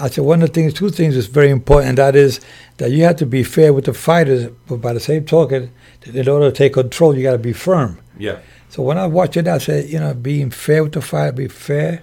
I 0.00 0.08
said 0.08 0.24
one 0.24 0.42
of 0.42 0.48
the 0.48 0.54
things, 0.54 0.72
two 0.72 0.90
things 0.90 1.16
is 1.16 1.26
very 1.26 1.50
important. 1.50 1.90
And 1.90 1.98
that 1.98 2.16
is 2.16 2.40
that 2.78 2.90
you 2.90 3.04
have 3.04 3.16
to 3.16 3.26
be 3.26 3.42
fair 3.42 3.72
with 3.72 3.84
the 3.84 3.94
fighters, 3.94 4.50
but 4.66 4.80
by 4.80 4.92
the 4.92 5.00
same 5.00 5.24
token, 5.24 5.72
in 6.04 6.28
order 6.28 6.50
to 6.50 6.56
take 6.56 6.74
control, 6.74 7.16
you 7.16 7.22
got 7.22 7.32
to 7.32 7.38
be 7.38 7.52
firm. 7.52 8.00
Yeah. 8.18 8.38
So 8.70 8.82
when 8.82 8.98
I 8.98 9.06
watch 9.06 9.36
it, 9.36 9.46
I 9.46 9.58
said, 9.58 9.88
you 9.90 10.00
know, 10.00 10.14
being 10.14 10.50
fair 10.50 10.82
with 10.82 10.92
the 10.92 11.02
fighter, 11.02 11.32
be 11.32 11.48
fair. 11.48 12.02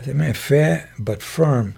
I 0.00 0.04
said, 0.04 0.16
man, 0.16 0.34
fair 0.34 0.90
but 0.98 1.22
firm. 1.22 1.76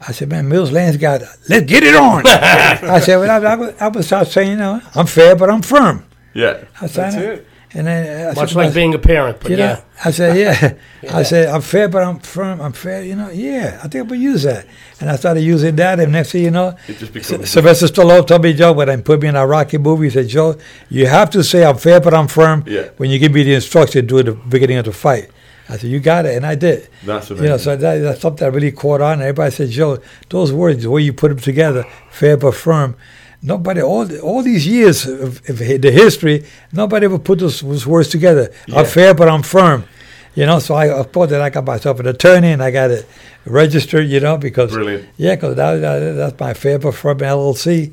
I 0.00 0.12
said, 0.12 0.30
man, 0.30 0.48
Mills 0.48 0.72
Lane's 0.72 0.96
got, 0.96 1.22
let's 1.48 1.66
get 1.66 1.84
it 1.84 1.94
on. 1.94 2.24
I 2.26 2.98
said, 3.00 3.18
well, 3.18 3.30
I, 3.30 3.54
I, 3.54 3.86
I 3.86 3.88
would 3.88 4.04
start 4.04 4.28
saying, 4.28 4.52
you 4.52 4.56
know, 4.56 4.80
I'm 4.94 5.06
fair, 5.06 5.36
but 5.36 5.50
I'm 5.50 5.62
firm. 5.62 6.04
Yeah. 6.34 6.64
I 6.80 6.86
said, 6.86 7.12
That's 7.12 7.16
it. 7.16 7.46
And 7.74 7.86
then 7.86 8.26
uh, 8.26 8.30
I 8.30 8.34
Much 8.34 8.50
said, 8.50 8.56
like 8.56 8.64
well, 8.66 8.74
being 8.74 8.94
a 8.94 8.98
parent, 8.98 9.40
but 9.40 9.50
you 9.50 9.56
know, 9.56 9.64
yeah. 9.64 9.80
I 10.04 10.10
said, 10.10 10.36
yeah. 10.36 10.74
I 11.18 11.22
said, 11.22 11.48
I'm 11.48 11.62
fair, 11.62 11.88
but 11.88 12.02
I'm 12.02 12.18
firm. 12.20 12.60
I'm 12.60 12.72
fair. 12.72 13.02
You 13.02 13.16
know, 13.16 13.30
yeah. 13.30 13.78
I 13.82 13.88
think 13.88 14.02
I'm 14.02 14.08
gonna 14.08 14.20
use 14.20 14.42
that. 14.42 14.66
And 15.00 15.08
I 15.10 15.16
started 15.16 15.40
using 15.40 15.76
that, 15.76 15.98
and 15.98 16.12
next 16.12 16.32
thing 16.32 16.42
you 16.44 16.50
know, 16.50 16.76
It 16.86 16.98
just 16.98 17.16
S- 17.16 17.30
becomes 17.30 17.50
Sylvester 17.50 17.86
Stallone 17.86 18.26
told 18.26 18.42
me, 18.42 18.52
Joe, 18.52 18.72
when 18.74 18.90
I 18.90 18.96
put 18.98 19.22
me 19.22 19.28
in 19.28 19.36
a 19.36 19.46
Rocky 19.46 19.78
movie, 19.78 20.04
he 20.06 20.10
said, 20.10 20.28
Joe, 20.28 20.56
you 20.90 21.06
have 21.06 21.30
to 21.30 21.42
say 21.42 21.64
I'm 21.64 21.78
fair, 21.78 21.98
but 22.00 22.12
I'm 22.12 22.28
firm 22.28 22.62
Yeah. 22.66 22.88
when 22.98 23.08
you 23.10 23.18
give 23.18 23.32
me 23.32 23.42
the 23.42 23.54
instruction 23.54 24.02
to 24.02 24.06
do 24.06 24.18
at 24.18 24.26
the 24.26 24.32
beginning 24.32 24.76
of 24.76 24.84
the 24.84 24.92
fight. 24.92 25.30
I 25.68 25.78
said, 25.78 25.88
you 25.88 26.00
got 26.00 26.26
it, 26.26 26.36
and 26.36 26.44
I 26.44 26.56
did. 26.56 26.88
That's 27.04 27.30
amazing. 27.30 27.36
You 27.44 27.48
know, 27.48 27.54
amazing. 27.54 27.58
so 27.64 27.76
that, 27.76 27.98
that's 28.00 28.20
something 28.20 28.44
that 28.44 28.52
really 28.52 28.72
caught 28.72 29.00
on. 29.00 29.20
Everybody 29.22 29.50
said, 29.50 29.70
Joe, 29.70 29.98
those 30.28 30.52
words, 30.52 30.82
the 30.82 30.90
way 30.90 31.00
you 31.02 31.14
put 31.14 31.28
them 31.28 31.38
together, 31.38 31.84
fair 32.10 32.36
but 32.36 32.54
firm. 32.54 32.96
Nobody, 33.44 33.82
all 33.82 34.06
all 34.20 34.42
these 34.42 34.66
years 34.66 35.04
of, 35.04 35.40
of 35.50 35.58
the 35.58 35.90
history, 35.90 36.44
nobody 36.72 37.06
ever 37.06 37.18
put 37.18 37.40
those, 37.40 37.60
those 37.60 37.86
words 37.86 38.08
together. 38.08 38.52
Yeah. 38.68 38.78
I'm 38.80 38.86
fair, 38.86 39.14
but 39.14 39.28
I'm 39.28 39.42
firm. 39.42 39.84
You 40.34 40.46
know, 40.46 40.60
so 40.60 40.74
I, 40.76 41.02
thought 41.02 41.28
that 41.30 41.42
I 41.42 41.50
got 41.50 41.64
myself 41.66 42.00
an 42.00 42.06
attorney 42.06 42.52
and 42.52 42.62
I 42.62 42.70
got 42.70 42.90
it 42.90 43.06
registered. 43.44 44.06
You 44.08 44.20
know, 44.20 44.38
because 44.38 44.70
Brilliant. 44.72 45.08
yeah, 45.16 45.34
because 45.34 45.56
that, 45.56 45.76
that, 45.80 45.98
that's 46.12 46.40
my 46.40 46.54
fair 46.54 46.78
but 46.78 46.94
firm 46.94 47.18
LLC. 47.18 47.92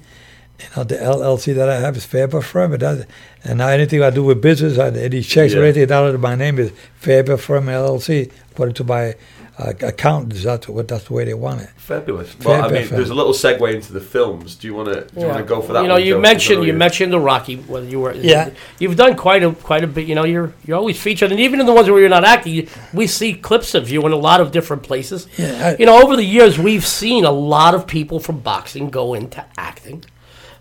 You 0.60 0.66
know, 0.76 0.84
the 0.84 0.96
LLC 0.96 1.56
that 1.56 1.68
I 1.70 1.80
have 1.80 1.98
is 1.98 2.06
fair 2.06 2.28
but 2.28 2.44
firm. 2.44 2.74
It 2.74 2.80
does, 2.80 3.06
and 3.44 3.58
now 3.58 3.70
anything 3.70 4.04
I 4.04 4.10
do 4.12 4.24
with 4.24 4.42
business, 4.42 4.78
I, 4.78 4.90
any 4.90 5.22
checks 5.24 5.54
or 5.54 5.58
Yeah. 5.60 5.64
anything 5.64 5.88
down 5.88 6.06
under 6.06 6.18
my 6.20 6.36
name 6.36 6.60
is 6.60 6.72
fair 6.96 7.24
but 7.24 7.40
firm 7.42 7.66
LLC, 7.66 8.32
according 8.52 8.76
to 8.76 8.84
my 8.84 9.16
accountants. 9.60 10.44
That's 10.44 10.68
what 10.68 10.88
that's 10.88 11.06
the 11.06 11.14
way 11.14 11.26
they 11.26 11.34
want 11.34 11.62
it. 11.62 11.70
Fabulous. 11.78 12.38
Well, 12.40 12.64
I 12.64 12.70
mean, 12.72 12.88
fair. 12.88 12.98
there's 12.98 13.10
a 13.10 13.14
little 13.14 13.34
segue 13.34 13.74
into 13.74 13.92
the 13.94 14.00
films. 14.00 14.56
Do 14.56 14.68
you 14.68 14.74
want 14.74 14.88
to? 14.94 15.02
Do 15.14 15.20
you 15.22 15.28
want 15.28 15.38
to 15.40 15.44
go 15.44 15.62
for 15.62 15.74
that? 15.74 15.82
You 15.82 15.88
know, 15.88 15.96
one, 15.96 16.04
you 16.04 16.14
Joe? 16.16 16.22
mentioned 16.22 16.64
you 16.66 16.74
mentioned 16.74 17.12
the 17.14 17.20
Rocky. 17.20 17.58
Whether 17.58 17.88
you 17.88 18.00
were, 18.00 18.14
yeah, 18.14 18.52
you've 18.80 18.96
done 18.96 19.16
quite 19.18 19.44
a 19.44 19.52
quite 19.52 19.84
a 19.84 19.88
bit. 19.88 20.08
You 20.08 20.16
know, 20.16 20.24
you're 20.24 20.54
you're 20.66 20.78
always 20.78 21.00
featured, 21.00 21.32
and 21.32 21.40
even 21.40 21.60
in 21.60 21.66
the 21.66 21.74
ones 21.74 21.90
where 21.90 22.00
you're 22.00 22.10
not 22.10 22.24
acting, 22.24 22.54
you- 22.54 22.68
we 22.94 23.06
see 23.08 23.34
clips 23.34 23.76
of 23.76 23.90
you 23.90 24.06
in 24.06 24.12
a 24.12 24.18
lot 24.18 24.40
of 24.42 24.52
different 24.52 24.84
places. 24.84 25.28
Yeah, 25.38 25.70
I- 25.70 25.76
you 25.80 25.86
know, 25.86 26.02
over 26.02 26.16
the 26.16 26.24
years, 26.26 26.58
we've 26.58 26.86
seen 26.86 27.26
a 27.26 27.32
lot 27.32 27.76
of 27.76 27.86
people 27.86 28.20
from 28.20 28.40
boxing 28.40 28.90
go 28.90 29.14
into 29.14 29.44
acting. 29.58 30.06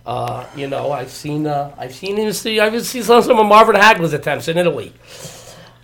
Uh, 0.06 0.46
you 0.56 0.66
know, 0.66 0.90
I've 0.90 1.10
seen 1.10 1.46
uh, 1.46 1.74
I've 1.78 1.94
seen 1.94 2.16
him 2.16 2.32
see 2.32 2.58
I've 2.58 2.84
seen 2.86 3.02
some 3.02 3.22
some 3.22 3.38
of 3.38 3.46
Marvin 3.46 3.76
Hagler's 3.76 4.14
attempts 4.14 4.48
in 4.48 4.56
Italy. 4.56 4.92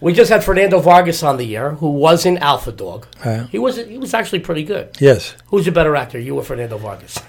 We 0.04 0.12
just 0.12 0.30
had 0.30 0.44
Fernando 0.44 0.78
Vargas 0.80 1.22
on 1.22 1.36
the 1.38 1.56
air, 1.56 1.70
who 1.80 1.90
was 1.90 2.26
in 2.26 2.36
Alpha 2.38 2.70
Dog. 2.72 3.06
Yeah. 3.24 3.46
He 3.48 3.58
was 3.58 3.76
he 3.76 3.98
was 3.98 4.12
actually 4.14 4.40
pretty 4.40 4.62
good. 4.62 4.86
Yes. 5.00 5.34
Who's 5.46 5.66
a 5.66 5.72
better 5.72 5.96
actor, 5.96 6.18
you 6.20 6.36
or 6.36 6.44
Fernando 6.44 6.76
Vargas? 6.78 7.18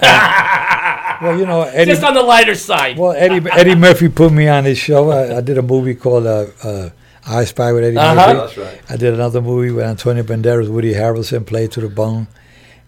Well, 1.22 1.38
you 1.38 1.46
know, 1.46 1.62
Eddie. 1.62 1.92
just 1.92 2.04
on 2.04 2.12
the 2.12 2.22
lighter 2.22 2.54
side. 2.54 2.98
Well, 2.98 3.12
Eddie 3.12 3.40
Eddie 3.50 3.74
Murphy 3.74 4.08
put 4.10 4.30
me 4.32 4.48
on 4.48 4.64
his 4.66 4.76
show. 4.76 5.10
I, 5.10 5.38
I 5.38 5.40
did 5.40 5.56
a 5.56 5.62
movie 5.62 5.94
called 5.94 6.26
uh, 6.26 6.46
uh, 6.62 6.90
I 7.26 7.44
Spy 7.46 7.72
with 7.72 7.84
Eddie 7.84 7.96
Uh-huh. 7.96 8.14
Murphy. 8.14 8.38
That's 8.38 8.58
right. 8.58 8.90
I 8.92 8.96
did 8.98 9.14
another 9.14 9.40
movie 9.40 9.70
with 9.70 9.84
Antonio 9.86 10.22
Banderas, 10.22 10.68
Woody 10.68 10.92
Harrelson 10.92 11.46
Play 11.46 11.64
It 11.64 11.72
to 11.72 11.80
the 11.80 11.88
Bone. 11.88 12.26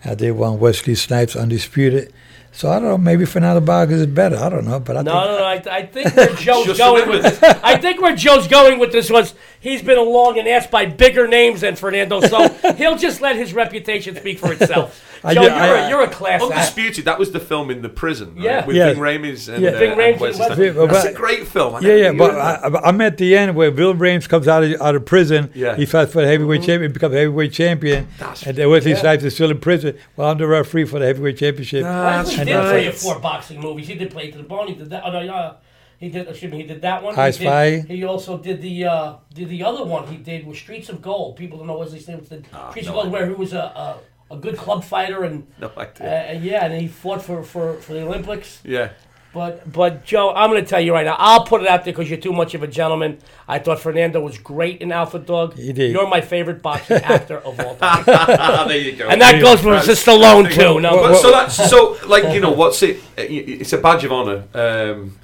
I 0.04 0.14
did 0.14 0.32
one 0.32 0.58
Wesley 0.60 0.94
Snipes, 0.94 1.36
Undisputed. 1.36 2.12
So 2.52 2.68
I 2.70 2.74
don't 2.80 2.88
know. 2.88 2.98
Maybe 2.98 3.24
Fernando 3.24 3.60
Vargas 3.60 4.00
is 4.00 4.06
better. 4.06 4.36
I 4.36 4.48
don't 4.50 4.66
know, 4.66 4.80
but 4.80 4.96
I 4.98 5.02
No, 5.02 5.12
think 5.12 5.24
no, 5.24 5.38
no. 5.38 5.44
I, 5.44 5.78
I 5.78 5.86
think 5.86 6.16
where 6.16 6.34
Joe's 6.34 6.76
going 6.78 7.08
with 7.08 7.22
this. 7.22 7.42
I 7.62 7.78
think 7.78 8.00
where 8.02 8.14
Joe's 8.16 8.46
going 8.48 8.78
with 8.78 8.92
this 8.92 9.10
was 9.10 9.32
he's 9.60 9.82
been 9.82 9.98
along 9.98 10.38
and 10.38 10.48
asked 10.48 10.70
by 10.70 10.86
bigger 10.86 11.26
names 11.26 11.60
than 11.62 11.76
Fernando, 11.76 12.20
so 12.20 12.48
he'll 12.76 12.96
just 12.96 13.20
let 13.20 13.36
his 13.36 13.52
reputation 13.54 14.16
speak 14.16 14.38
for 14.38 14.52
itself. 14.52 15.04
I 15.24 15.34
Joe, 15.34 15.40
ju- 15.42 15.46
you're, 15.48 15.54
I- 15.56 15.66
a, 15.80 15.88
you're 15.88 16.02
a 16.02 16.08
class 16.08 16.40
act. 16.40 16.52
Undisputed. 16.52 17.04
That 17.06 17.18
was 17.18 17.32
the 17.32 17.40
film 17.40 17.70
in 17.70 17.82
the 17.82 17.88
prison. 17.88 18.36
Right? 18.36 18.44
Yeah. 18.44 18.64
With 18.66 18.76
Yeah. 18.76 18.92
Ving 18.92 19.02
Rhames 19.02 19.52
and 19.52 19.60
Yeah. 19.64 19.70
uh, 19.70 19.78
Ving 19.80 19.98
Rhames 19.98 20.20
and 20.24 20.34
Snipes. 20.36 20.56
Wesley- 20.58 20.86
That's 20.86 21.04
a 21.06 21.12
great 21.12 21.48
film. 21.48 21.74
I 21.74 21.80
Yeah, 21.80 21.94
yeah, 21.94 22.12
but. 22.12 22.36
I, 22.36 22.80
I'm 22.84 23.00
at 23.00 23.16
the 23.18 23.36
end 23.36 23.56
where 23.56 23.72
Ving 23.72 23.98
Rhames 23.98 24.28
comes 24.28 24.46
out 24.46 24.62
of, 24.62 24.80
out 24.80 24.94
of 24.94 25.04
prison. 25.06 25.50
Yeah. 25.56 25.74
He 25.74 25.86
fights 25.86 26.12
for 26.12 26.20
the 26.22 26.28
heavyweight 26.28 26.62
champion, 26.62 26.92
becomes 26.92 27.16
a 27.16 27.18
heavyweight 27.18 27.52
champion, 27.52 28.06
That's- 28.18 28.44
and 28.46 28.56
then 28.56 28.70
with 28.70 28.84
his 28.84 29.02
life 29.02 29.24
is 29.24 29.34
still 29.34 29.50
in 29.50 29.58
prison. 29.58 29.98
Well, 30.16 30.30
I'm 30.30 30.38
the 30.38 30.46
referee 30.46 30.84
for 30.84 31.00
the 31.00 31.06
heavyweight 31.06 31.38
championship. 31.38 31.82
That's 31.82 32.30
he 32.30 32.38
And 32.38 32.46
did 32.46 32.56
that's 32.56 32.70
three 32.70 32.86
or 32.86 32.92
four 32.92 33.18
boxing 33.20 33.60
movies. 33.60 33.88
He 33.88 33.94
did 33.96 34.12
Play 34.12 34.30
to 34.30 34.38
the 34.38 34.44
Bone. 34.44 34.68
He 34.68 34.74
did 34.74 34.88
that. 34.90 35.02
Oh, 35.04 35.10
no, 35.10 35.18
uh, 35.34 35.54
he 35.98 36.08
did. 36.08 36.28
Excuse 36.28 36.50
me. 36.52 36.58
He 36.58 36.62
did 36.64 36.80
that 36.82 37.02
one. 37.02 37.14
High 37.14 37.30
he, 37.30 37.44
did, 37.44 37.84
he 37.86 38.04
also 38.04 38.38
did 38.38 38.62
the 38.62 38.84
uh, 38.86 39.14
did 39.34 39.48
the 39.48 39.62
other 39.64 39.84
one. 39.84 40.06
He 40.06 40.16
did 40.16 40.46
with 40.46 40.56
Streets 40.56 40.88
of 40.88 41.02
Gold. 41.02 41.36
People 41.36 41.58
don't 41.58 41.66
know 41.66 41.78
Wesley 41.78 42.00
Snipes 42.00 42.28
did 42.28 42.46
Streets 42.70 42.86
no 42.88 42.94
of 42.96 43.02
Gold, 43.02 43.12
where 43.12 43.26
he 43.26 43.34
was 43.34 43.52
a, 43.52 43.58
a 43.60 43.98
a 44.30 44.36
good 44.36 44.56
club 44.56 44.84
fighter 44.84 45.24
and 45.24 45.46
No 45.60 45.68
uh, 45.76 45.80
idea. 45.80 46.06
and 46.06 46.44
yeah, 46.44 46.64
and 46.64 46.80
he 46.80 46.86
fought 46.88 47.22
for, 47.22 47.42
for, 47.42 47.74
for 47.74 47.92
the 47.94 48.02
Olympics. 48.02 48.60
yeah. 48.64 48.90
But 49.34 49.70
but 49.70 50.04
Joe, 50.06 50.32
I'm 50.34 50.48
going 50.50 50.64
to 50.64 50.68
tell 50.68 50.80
you 50.80 50.94
right 50.94 51.04
now. 51.04 51.14
I'll 51.18 51.44
put 51.44 51.60
it 51.60 51.68
out 51.68 51.84
there 51.84 51.92
because 51.92 52.08
you're 52.08 52.18
too 52.18 52.32
much 52.32 52.54
of 52.54 52.62
a 52.62 52.66
gentleman. 52.66 53.18
I 53.46 53.58
thought 53.58 53.78
Fernando 53.78 54.20
was 54.22 54.38
great 54.38 54.80
in 54.80 54.90
Alpha 54.90 55.18
Dog. 55.18 55.54
He 55.54 55.72
did. 55.74 55.92
You're 55.92 56.08
my 56.08 56.22
favorite 56.22 56.62
boxing 56.62 56.96
actor 57.04 57.36
of 57.38 57.60
all 57.60 57.76
time, 57.76 58.04
there 58.68 58.78
you 58.78 58.96
go. 58.96 59.06
and 59.06 59.20
that 59.20 59.38
goes 59.40 59.60
for 59.60 59.72
That's- 59.74 59.86
Mr. 59.86 60.18
Stallone 60.18 60.50
too. 60.50 60.80
No, 60.80 60.92
But 61.02 61.20
so 61.20 61.30
that's 61.30 61.68
so 61.70 61.98
like 62.06 62.32
you 62.34 62.40
know 62.40 62.52
what's 62.52 62.82
it? 62.82 63.00
It's 63.18 63.72
a 63.74 63.78
badge 63.78 64.04
of 64.04 64.12
honor. 64.12 64.44
Um, 64.54 65.18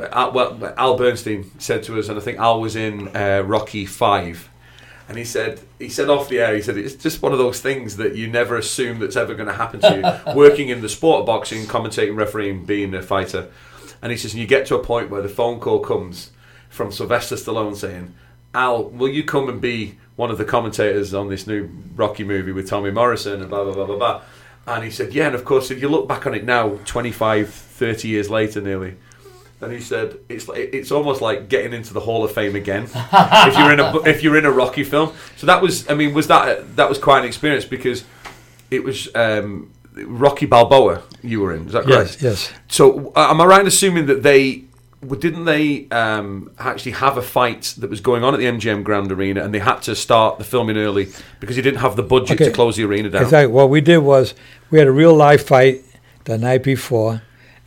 Al, 0.00 0.32
well, 0.32 0.74
Al 0.76 0.96
Bernstein 0.96 1.50
said 1.60 1.82
to 1.84 1.98
us, 1.98 2.08
and 2.08 2.18
I 2.18 2.20
think 2.20 2.38
Al 2.38 2.60
was 2.60 2.76
in 2.76 3.14
uh, 3.16 3.42
Rocky 3.44 3.86
Five, 3.86 4.48
and 5.08 5.16
he 5.16 5.24
said 5.24 5.60
he 5.78 5.88
said 5.88 6.08
off 6.08 6.28
the 6.28 6.40
air, 6.40 6.54
he 6.54 6.62
said 6.62 6.76
it's 6.76 6.94
just 6.94 7.22
one 7.22 7.32
of 7.32 7.38
those 7.38 7.60
things 7.60 7.96
that 7.96 8.16
you 8.16 8.26
never 8.26 8.56
assume 8.56 8.98
that's 8.98 9.16
ever 9.16 9.34
going 9.34 9.48
to 9.48 9.54
happen 9.54 9.80
to 9.80 10.22
you. 10.26 10.34
Working 10.34 10.68
in 10.68 10.80
the 10.80 10.88
sport 10.88 11.20
of 11.20 11.26
boxing, 11.26 11.64
commentating, 11.64 12.16
refereeing, 12.16 12.64
being 12.64 12.94
a 12.94 13.02
fighter, 13.02 13.50
and 14.02 14.10
he 14.10 14.18
says, 14.18 14.32
and 14.32 14.40
you 14.40 14.46
get 14.46 14.66
to 14.66 14.74
a 14.74 14.82
point 14.82 15.10
where 15.10 15.22
the 15.22 15.28
phone 15.28 15.60
call 15.60 15.80
comes 15.80 16.30
from 16.68 16.90
Sylvester 16.90 17.36
Stallone 17.36 17.76
saying, 17.76 18.14
Al, 18.52 18.84
will 18.84 19.08
you 19.08 19.24
come 19.24 19.48
and 19.48 19.60
be 19.60 19.96
one 20.16 20.30
of 20.30 20.38
the 20.38 20.44
commentators 20.44 21.14
on 21.14 21.28
this 21.28 21.46
new 21.46 21.68
Rocky 21.96 22.24
movie 22.24 22.52
with 22.52 22.68
Tommy 22.68 22.90
Morrison 22.90 23.40
and 23.40 23.50
blah, 23.50 23.64
blah, 23.64 23.74
blah, 23.74 23.86
blah, 23.86 23.96
blah. 23.96 24.22
And 24.66 24.84
he 24.84 24.90
said, 24.90 25.12
yeah, 25.12 25.26
and 25.26 25.34
of 25.34 25.44
course, 25.44 25.70
if 25.70 25.80
you 25.80 25.88
look 25.88 26.08
back 26.08 26.26
on 26.26 26.34
it 26.34 26.44
now, 26.44 26.78
25, 26.84 27.48
30 27.48 28.08
years 28.08 28.30
later 28.30 28.60
nearly, 28.60 28.96
and 29.60 29.72
he 29.72 29.80
said, 29.80 30.18
it's 30.28 30.48
like, 30.48 30.58
it's 30.72 30.90
almost 30.90 31.22
like 31.22 31.48
getting 31.48 31.72
into 31.72 31.94
the 31.94 32.00
Hall 32.00 32.24
of 32.24 32.32
Fame 32.32 32.54
again 32.56 32.84
if 32.84 33.56
you're 33.58 33.72
in 33.72 33.80
a 33.80 34.02
if 34.02 34.22
you're 34.22 34.36
in 34.36 34.44
a 34.44 34.50
Rocky 34.50 34.84
film. 34.84 35.12
So 35.36 35.46
that 35.46 35.62
was, 35.62 35.88
I 35.90 35.94
mean, 35.94 36.14
was 36.14 36.26
that 36.28 36.76
that 36.76 36.88
was 36.88 36.98
quite 36.98 37.20
an 37.20 37.24
experience 37.26 37.64
because 37.64 38.04
it 38.70 38.82
was 38.84 39.14
um, 39.14 39.70
Rocky 39.94 40.46
Balboa 40.46 41.02
you 41.22 41.40
were 41.40 41.54
in. 41.54 41.66
Is 41.66 41.72
that 41.72 41.84
correct? 41.84 42.20
Yes, 42.20 42.22
yes. 42.22 42.52
So 42.68 43.12
uh, 43.16 43.28
am 43.30 43.40
I 43.40 43.44
right 43.46 43.60
in 43.60 43.66
assuming 43.66 44.06
that 44.06 44.22
they 44.22 44.64
didn't 45.18 45.44
they 45.44 45.86
um, 45.90 46.50
actually 46.58 46.92
have 46.92 47.16
a 47.18 47.22
fight 47.22 47.74
that 47.78 47.90
was 47.90 48.00
going 48.00 48.24
on 48.24 48.32
at 48.34 48.38
the 48.40 48.46
MGM 48.46 48.82
Grand 48.84 49.12
Arena 49.12 49.44
and 49.44 49.52
they 49.52 49.58
had 49.58 49.80
to 49.82 49.94
start 49.94 50.38
the 50.38 50.44
filming 50.44 50.76
early 50.78 51.08
because 51.40 51.56
you 51.56 51.62
didn't 51.62 51.80
have 51.80 51.94
the 51.96 52.02
budget 52.02 52.40
Okay. 52.40 52.46
to 52.46 52.50
close 52.52 52.76
the 52.76 52.84
arena 52.84 53.10
down? 53.10 53.22
Exactly. 53.22 53.52
What 53.52 53.68
we 53.68 53.80
did 53.82 53.98
was 53.98 54.34
we 54.70 54.78
had 54.78 54.88
a 54.88 54.92
real 54.92 55.14
live 55.14 55.42
fight 55.42 55.82
the 56.24 56.38
night 56.38 56.62
before, 56.62 57.20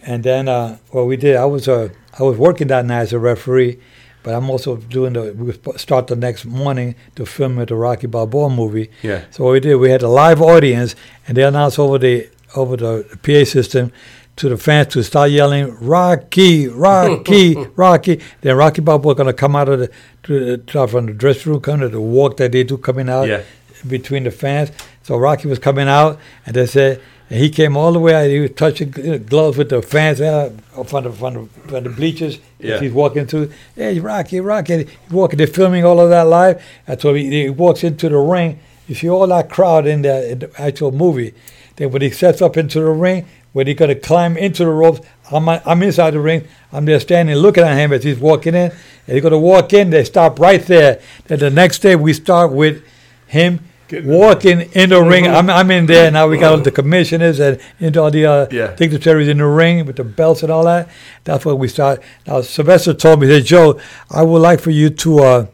and 0.07 0.23
then 0.23 0.47
uh, 0.47 0.77
what 0.89 1.05
we 1.05 1.17
did, 1.17 1.35
I 1.35 1.45
was 1.45 1.67
uh, 1.67 1.89
I 2.19 2.23
was 2.23 2.37
working 2.37 2.67
that 2.69 2.85
night 2.85 3.01
as 3.01 3.13
a 3.13 3.19
referee, 3.19 3.79
but 4.23 4.33
I'm 4.33 4.49
also 4.49 4.77
doing 4.77 5.13
the. 5.13 5.33
We 5.33 5.53
start 5.77 6.07
the 6.07 6.15
next 6.15 6.45
morning 6.45 6.95
to 7.15 7.25
film 7.25 7.63
the 7.63 7.75
Rocky 7.75 8.07
Balboa 8.07 8.49
movie. 8.49 8.89
Yeah. 9.03 9.25
So 9.31 9.43
what 9.43 9.51
we 9.51 9.59
did, 9.59 9.75
we 9.75 9.89
had 9.91 10.01
a 10.01 10.07
live 10.09 10.41
audience, 10.41 10.95
and 11.27 11.35
they 11.37 11.43
announced 11.43 11.77
over 11.77 11.97
the 11.99 12.29
over 12.55 12.77
the 12.77 13.03
PA 13.21 13.43
system 13.45 13.91
to 14.37 14.49
the 14.49 14.57
fans 14.57 14.87
to 14.93 15.03
start 15.03 15.31
yelling 15.31 15.75
Rocky, 15.81 16.67
Rocky, 16.67 17.55
Rocky. 17.75 18.21
Then 18.41 18.55
Rocky 18.55 18.81
Balboa 18.81 19.15
going 19.15 19.27
to 19.27 19.33
come 19.33 19.55
out 19.55 19.67
of 19.67 19.79
the, 19.79 19.89
to 20.23 20.57
the 20.57 20.87
from 20.87 21.07
the 21.07 21.13
dressing 21.13 21.51
room, 21.51 21.61
kind 21.61 21.81
of 21.83 21.91
the 21.91 21.99
walk 22.01 22.37
that 22.37 22.51
they 22.51 22.63
do 22.63 22.77
coming 22.77 23.09
out 23.09 23.27
Yeah. 23.27 23.41
between 23.87 24.23
the 24.23 24.31
fans. 24.31 24.71
So 25.03 25.17
Rocky 25.17 25.47
was 25.47 25.59
coming 25.59 25.87
out, 25.87 26.19
and 26.45 26.55
they 26.55 26.65
said 26.67 27.01
and 27.29 27.39
he 27.39 27.49
came 27.49 27.75
all 27.75 27.91
the 27.91 27.99
way 27.99 28.13
out. 28.13 28.29
He 28.29 28.39
was 28.39 28.51
touching 28.51 28.91
gloves 29.25 29.57
with 29.57 29.69
the 29.69 29.81
fans 29.81 30.21
uh, 30.21 30.51
from 30.85 31.03
the 31.03 31.11
from 31.11 31.33
the, 31.33 31.67
from 31.67 31.83
the 31.83 31.89
bleachers. 31.89 32.39
Yeah. 32.59 32.79
He's 32.79 32.93
walking 32.93 33.27
through. 33.27 33.51
Hey, 33.75 33.99
Rocky, 33.99 34.39
Rocky. 34.39 34.85
He's 34.85 35.11
walking. 35.11 35.37
They're 35.37 35.47
filming 35.47 35.83
all 35.83 35.99
of 35.99 36.09
that 36.09 36.21
live. 36.23 36.63
And 36.87 36.99
so 36.99 37.13
he, 37.13 37.29
he 37.43 37.49
walks 37.49 37.83
into 37.83 38.07
the 38.09 38.17
ring. 38.17 38.59
You 38.87 38.95
see 38.95 39.09
all 39.09 39.27
that 39.27 39.49
crowd 39.49 39.85
in 39.85 40.03
the, 40.03 40.31
in 40.31 40.39
the 40.39 40.61
actual 40.61 40.91
movie. 40.91 41.33
Then 41.75 41.91
when 41.91 42.01
he 42.01 42.09
sets 42.09 42.41
up 42.41 42.55
into 42.55 42.79
the 42.79 42.89
ring, 42.89 43.27
when 43.51 43.67
he's 43.67 43.75
going 43.75 43.89
to 43.89 43.99
climb 43.99 44.37
into 44.37 44.63
the 44.63 44.71
ropes, 44.71 45.01
I'm, 45.29 45.49
I'm 45.49 45.83
inside 45.83 46.11
the 46.11 46.21
ring. 46.21 46.47
I'm 46.71 46.85
there 46.85 46.99
standing 46.99 47.35
looking 47.35 47.63
at 47.63 47.75
him 47.75 47.91
as 47.91 48.03
he's 48.03 48.19
walking 48.19 48.55
in. 48.55 48.71
And 48.71 49.13
he's 49.13 49.21
going 49.21 49.33
to 49.33 49.37
walk 49.37 49.73
in. 49.73 49.89
They 49.89 50.05
stop 50.05 50.39
right 50.39 50.61
there. 50.63 51.01
Then 51.25 51.39
the 51.39 51.49
next 51.49 51.79
day 51.79 51.97
we 51.97 52.13
start 52.13 52.53
with 52.53 52.83
him 53.27 53.59
Getting 53.87 54.09
in 54.11 54.17
walking 54.17 54.61
in 54.73 54.89
the 54.89 55.01
ring. 55.01 55.27
I'm, 55.27 55.49
I'm 55.49 55.71
in 55.71 55.85
there. 55.85 56.11
Now 56.11 56.27
we 56.27 56.37
got 56.37 56.51
all 56.51 56.57
the 56.59 56.71
commissioners 56.71 57.39
and, 57.39 57.59
and 57.79 57.95
all 57.95 58.11
the 58.11 58.25
uh, 58.25 58.47
Yeah. 58.51 58.75
dignitaries 58.75 59.27
in 59.29 59.37
the 59.37 59.45
ring 59.45 59.85
with 59.85 59.95
the 59.95 60.03
belts 60.03 60.43
and 60.43 60.51
all 60.51 60.65
that. 60.65 60.89
That's 61.23 61.45
where 61.45 61.55
we 61.55 61.67
start. 61.67 62.01
Now 62.25 62.41
Sylvester 62.41 62.93
told 62.93 63.21
me, 63.21 63.27
he 63.27 63.33
said, 63.39 63.45
Joe, 63.45 63.79
I 64.11 64.23
would 64.23 64.41
like 64.41 64.59
for 64.59 64.71
you 64.71 64.89
to 64.89 65.19
uh, 65.19 65.45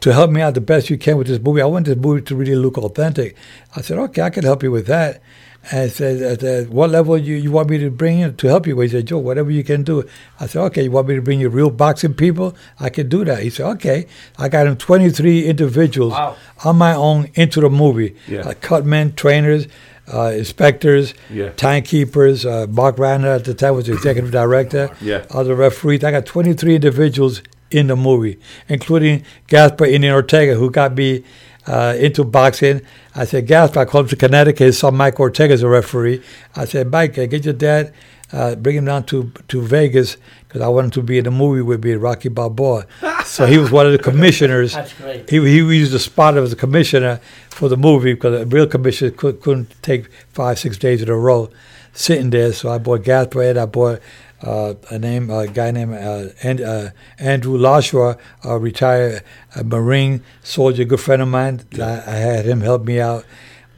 to 0.00 0.12
help 0.12 0.30
me 0.30 0.40
out 0.42 0.54
the 0.54 0.60
best 0.60 0.90
you 0.90 0.98
can 0.98 1.16
with 1.16 1.26
this 1.28 1.40
movie. 1.40 1.62
I 1.62 1.66
want 1.66 1.86
this 1.86 1.96
movie 1.96 2.22
to 2.22 2.36
really 2.36 2.56
look 2.56 2.76
authentic. 2.78 3.36
I 3.74 3.80
said, 3.80 3.98
okay, 3.98 4.22
I 4.22 4.30
can 4.30 4.44
help 4.44 4.62
you 4.62 4.70
with 4.70 4.86
that. 4.86 5.22
And 5.70 5.80
I 5.80 5.88
said, 5.88 6.22
I 6.22 6.38
said 6.38 6.68
what 6.68 6.90
level 6.90 7.16
you, 7.16 7.36
you 7.36 7.50
want 7.50 7.70
me 7.70 7.78
to 7.78 7.90
bring 7.90 8.18
in 8.20 8.36
to 8.36 8.46
help 8.48 8.66
you 8.66 8.76
with? 8.76 8.90
He 8.92 8.98
said, 8.98 9.06
Joe, 9.06 9.16
whatever 9.18 9.50
you 9.50 9.64
can 9.64 9.82
do. 9.82 10.04
I 10.38 10.46
said, 10.46 10.60
okay, 10.64 10.82
you 10.84 10.90
want 10.90 11.08
me 11.08 11.14
to 11.14 11.22
bring 11.22 11.40
you 11.40 11.48
real 11.48 11.70
boxing 11.70 12.12
people? 12.12 12.54
I 12.78 12.90
can 12.90 13.08
do 13.08 13.24
that. 13.24 13.42
He 13.42 13.48
said, 13.48 13.64
okay. 13.76 14.06
I 14.38 14.50
got 14.50 14.66
him 14.66 14.76
23 14.76 15.46
individuals 15.48 16.12
Wow. 16.12 16.36
on 16.66 16.76
my 16.76 16.94
own 16.94 17.30
into 17.32 17.62
the 17.62 17.70
movie. 17.70 18.14
Yeah. 18.28 18.40
Uh, 18.40 18.52
cutmen, 18.52 19.16
trainers, 19.16 19.66
uh, 20.12 20.32
inspectors, 20.36 21.14
Yeah. 21.32 21.48
timekeepers. 21.56 22.44
Uh, 22.44 22.66
Marc 22.68 22.96
Ratner 22.96 23.34
at 23.36 23.44
the 23.46 23.54
time 23.54 23.74
was 23.74 23.86
the 23.86 23.94
executive 23.94 24.30
director. 24.32 24.90
Yeah. 25.00 25.24
Other 25.30 25.54
referees. 25.54 26.04
I 26.04 26.10
got 26.10 26.26
23 26.26 26.74
individuals 26.74 27.40
in 27.74 27.88
the 27.88 27.96
movie, 27.96 28.38
including 28.68 29.24
Gaspar 29.48 29.86
Indio 29.86 30.14
Ortega, 30.14 30.54
who 30.54 30.70
got 30.70 30.94
me 30.94 31.24
uh, 31.66 31.96
into 31.98 32.22
boxing. 32.22 32.82
I 33.16 33.24
said, 33.24 33.48
Gaspar, 33.48 33.80
I 33.80 33.84
called 33.84 34.06
him 34.06 34.10
to 34.10 34.16
Connecticut, 34.16 34.74
saw 34.74 34.92
Mike 34.92 35.18
Ortega 35.18 35.52
as 35.52 35.62
a 35.64 35.68
referee. 35.68 36.22
I 36.54 36.66
said, 36.66 36.90
Mike, 36.90 37.14
get 37.14 37.44
your 37.44 37.52
dad, 37.52 37.92
uh, 38.32 38.54
bring 38.54 38.76
him 38.76 38.84
down 38.84 39.04
to, 39.06 39.32
to 39.48 39.60
Vegas, 39.60 40.16
because 40.46 40.60
I 40.60 40.68
want 40.68 40.84
him 40.84 40.90
to 40.92 41.02
be 41.02 41.18
in 41.18 41.24
the 41.24 41.32
movie 41.32 41.62
with 41.62 41.82
me, 41.82 41.94
Rocky 41.94 42.28
Balboa. 42.28 42.86
so 43.24 43.44
he 43.44 43.58
was 43.58 43.72
one 43.72 43.86
of 43.86 43.92
the 43.92 43.98
commissioners. 43.98 44.74
That's 44.74 44.92
great. 44.92 45.28
He, 45.28 45.40
he 45.40 45.56
used 45.56 45.90
the 45.90 45.98
spot 45.98 46.36
as 46.36 46.52
a 46.52 46.56
commissioner 46.56 47.20
for 47.50 47.68
the 47.68 47.76
movie 47.76 48.14
because 48.14 48.40
a 48.40 48.46
real 48.46 48.68
commissioner 48.68 49.10
could, 49.10 49.40
couldn't 49.40 49.74
take 49.82 50.12
five, 50.32 50.60
six 50.60 50.78
days 50.78 51.02
in 51.02 51.08
a 51.08 51.16
row 51.16 51.50
sitting 51.92 52.30
there. 52.30 52.52
So 52.52 52.70
I 52.70 52.78
bought 52.78 53.02
Gaspar 53.02 53.42
Ed, 53.42 53.56
I 53.56 53.66
bought 53.66 54.00
uh, 54.44 54.74
a 54.90 54.98
name, 54.98 55.30
a 55.30 55.46
guy 55.46 55.70
named 55.70 55.94
uh, 55.94 56.28
and, 56.42 56.60
uh, 56.60 56.90
Andrew 57.18 57.56
Lashua, 57.56 58.18
a 58.42 58.58
retired 58.58 59.22
uh, 59.56 59.62
Marine 59.62 60.22
soldier, 60.42 60.84
good 60.84 61.00
friend 61.00 61.22
of 61.22 61.28
mine. 61.28 61.62
I, 61.74 62.02
I 62.06 62.16
had 62.16 62.44
him 62.44 62.60
help 62.60 62.84
me 62.84 63.00
out 63.00 63.24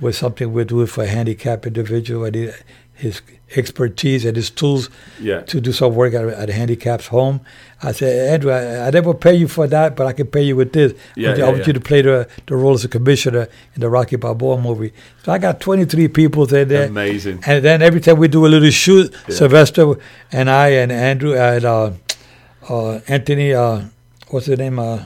with 0.01 0.17
something 0.17 0.53
we're 0.53 0.65
doing 0.65 0.87
for 0.87 1.05
a 1.05 1.07
handicapped 1.07 1.67
individual. 1.67 2.27
I 2.27 2.31
need 2.31 2.55
his 2.95 3.23
expertise 3.55 4.24
and 4.24 4.36
his 4.36 4.51
tools 4.51 4.90
Yeah. 5.20 5.43
to 5.43 5.60
do 5.60 5.73
some 5.73 5.94
work 5.94 6.14
at, 6.14 6.24
at 6.27 6.51
a 6.51 6.52
handicap's 6.52 7.06
home. 7.06 7.40
I 7.82 7.93
said, 7.93 8.32
Andrew, 8.35 8.51
I, 8.51 8.89
I 8.89 8.90
never 8.90 9.14
pay 9.14 9.35
you 9.35 9.47
for 9.47 9.66
that, 9.68 9.94
but 9.94 10.06
I 10.06 10.12
can 10.12 10.27
pay 10.27 10.43
you 10.43 10.56
with 10.56 10.73
this. 10.73 10.94
Yeah, 11.14 11.28
I 11.28 11.31
want, 11.31 11.39
you- 11.39 11.44
yeah, 11.44 11.48
I 11.48 11.52
want 11.52 11.66
you 11.68 11.73
to 11.74 11.81
play 11.81 12.02
the, 12.02 12.28
the 12.47 12.56
role 12.56 12.74
as 12.74 12.85
a 12.85 12.89
commissioner 12.89 13.48
in 13.74 13.81
the 13.81 13.89
Rocky 13.89 14.16
Balboa 14.16 14.60
movie. 14.60 14.93
So 15.23 15.31
I 15.32 15.39
got 15.39 15.60
23 15.60 16.09
people 16.09 16.52
in 16.52 16.68
there. 16.68 16.89
Amazing. 16.89 17.43
And 17.47 17.64
then 17.64 17.82
every 17.82 18.01
time 18.01 18.18
we 18.18 18.27
do 18.28 18.47
a 18.47 18.48
little 18.48 18.70
shoot. 18.70 19.14
Sylvester 19.28 19.94
and 20.32 20.51
I 20.51 20.68
and 20.70 20.90
Andrew 20.90 21.35
and 21.36 21.64
uh, 21.64 21.90
uh, 22.68 23.01
Anthony, 23.06 23.55
uh, 23.55 23.82
what's 24.28 24.47
his 24.47 24.59
name? 24.59 24.78
Uh, 24.78 25.05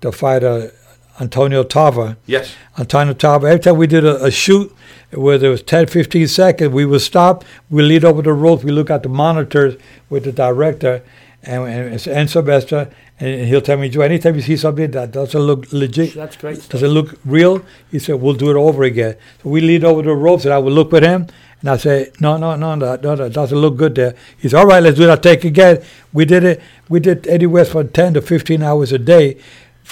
the 0.00 0.10
fighter, 0.12 0.72
Antonio 1.20 1.62
Tarver. 1.64 2.16
Yes. 2.26 2.54
Antonio 2.78 3.14
Tarver. 3.14 3.48
Every 3.48 3.60
time 3.60 3.76
we 3.76 3.86
did 3.86 4.04
a, 4.04 4.24
a 4.24 4.30
shoot 4.30 4.74
where 5.12 5.38
there 5.38 5.50
was 5.50 5.62
10, 5.62 5.86
15 5.86 6.28
seconds, 6.28 6.72
we 6.72 6.84
would 6.84 7.00
stop, 7.00 7.44
we 7.70 7.82
lead 7.82 8.04
over 8.04 8.22
the 8.22 8.32
ropes, 8.32 8.62
we 8.64 8.70
look 8.72 8.90
at 8.90 9.02
the 9.02 9.08
monitors 9.08 9.76
with 10.10 10.24
the 10.24 10.32
director 10.32 11.02
and, 11.42 11.64
and, 11.66 12.06
and 12.08 12.30
Sylvester, 12.30 12.90
and 13.20 13.48
he'll 13.48 13.60
tell 13.60 13.78
me, 13.78 13.88
Joe, 13.88 14.02
anytime 14.02 14.34
you 14.34 14.42
see 14.42 14.56
something 14.56 14.90
that 14.90 15.12
doesn't 15.12 15.40
look 15.40 15.72
legit, 15.72 16.14
That's 16.14 16.36
great. 16.36 16.68
does 16.68 16.82
it 16.82 16.88
look 16.88 17.18
real? 17.24 17.64
He 17.90 17.98
said, 17.98 18.16
we'll 18.16 18.34
do 18.34 18.50
it 18.50 18.56
over 18.56 18.82
again. 18.84 19.16
So 19.42 19.48
we 19.50 19.60
lead 19.60 19.82
over 19.84 20.02
the 20.02 20.14
ropes, 20.14 20.44
and 20.44 20.52
I 20.52 20.58
would 20.58 20.72
look 20.72 20.92
with 20.92 21.04
him, 21.04 21.26
and 21.60 21.70
I 21.70 21.76
say, 21.76 22.10
no, 22.20 22.36
no, 22.36 22.54
no, 22.56 22.74
no, 22.74 22.96
no, 22.96 23.16
that 23.16 23.32
doesn't 23.32 23.56
look 23.58 23.76
good 23.76 23.94
there. 23.94 24.14
He 24.36 24.48
said, 24.48 24.58
all 24.58 24.66
right, 24.66 24.82
let's 24.82 24.96
do 24.98 25.06
that 25.06 25.22
take 25.22 25.44
again. 25.44 25.82
We 26.12 26.24
did 26.24 26.44
it. 26.44 26.60
We 26.88 27.00
did 27.00 27.26
anywhere 27.26 27.64
from 27.64 27.88
10 27.88 28.14
to 28.14 28.20
15 28.22 28.62
hours 28.62 28.92
a 28.92 28.98
day 28.98 29.38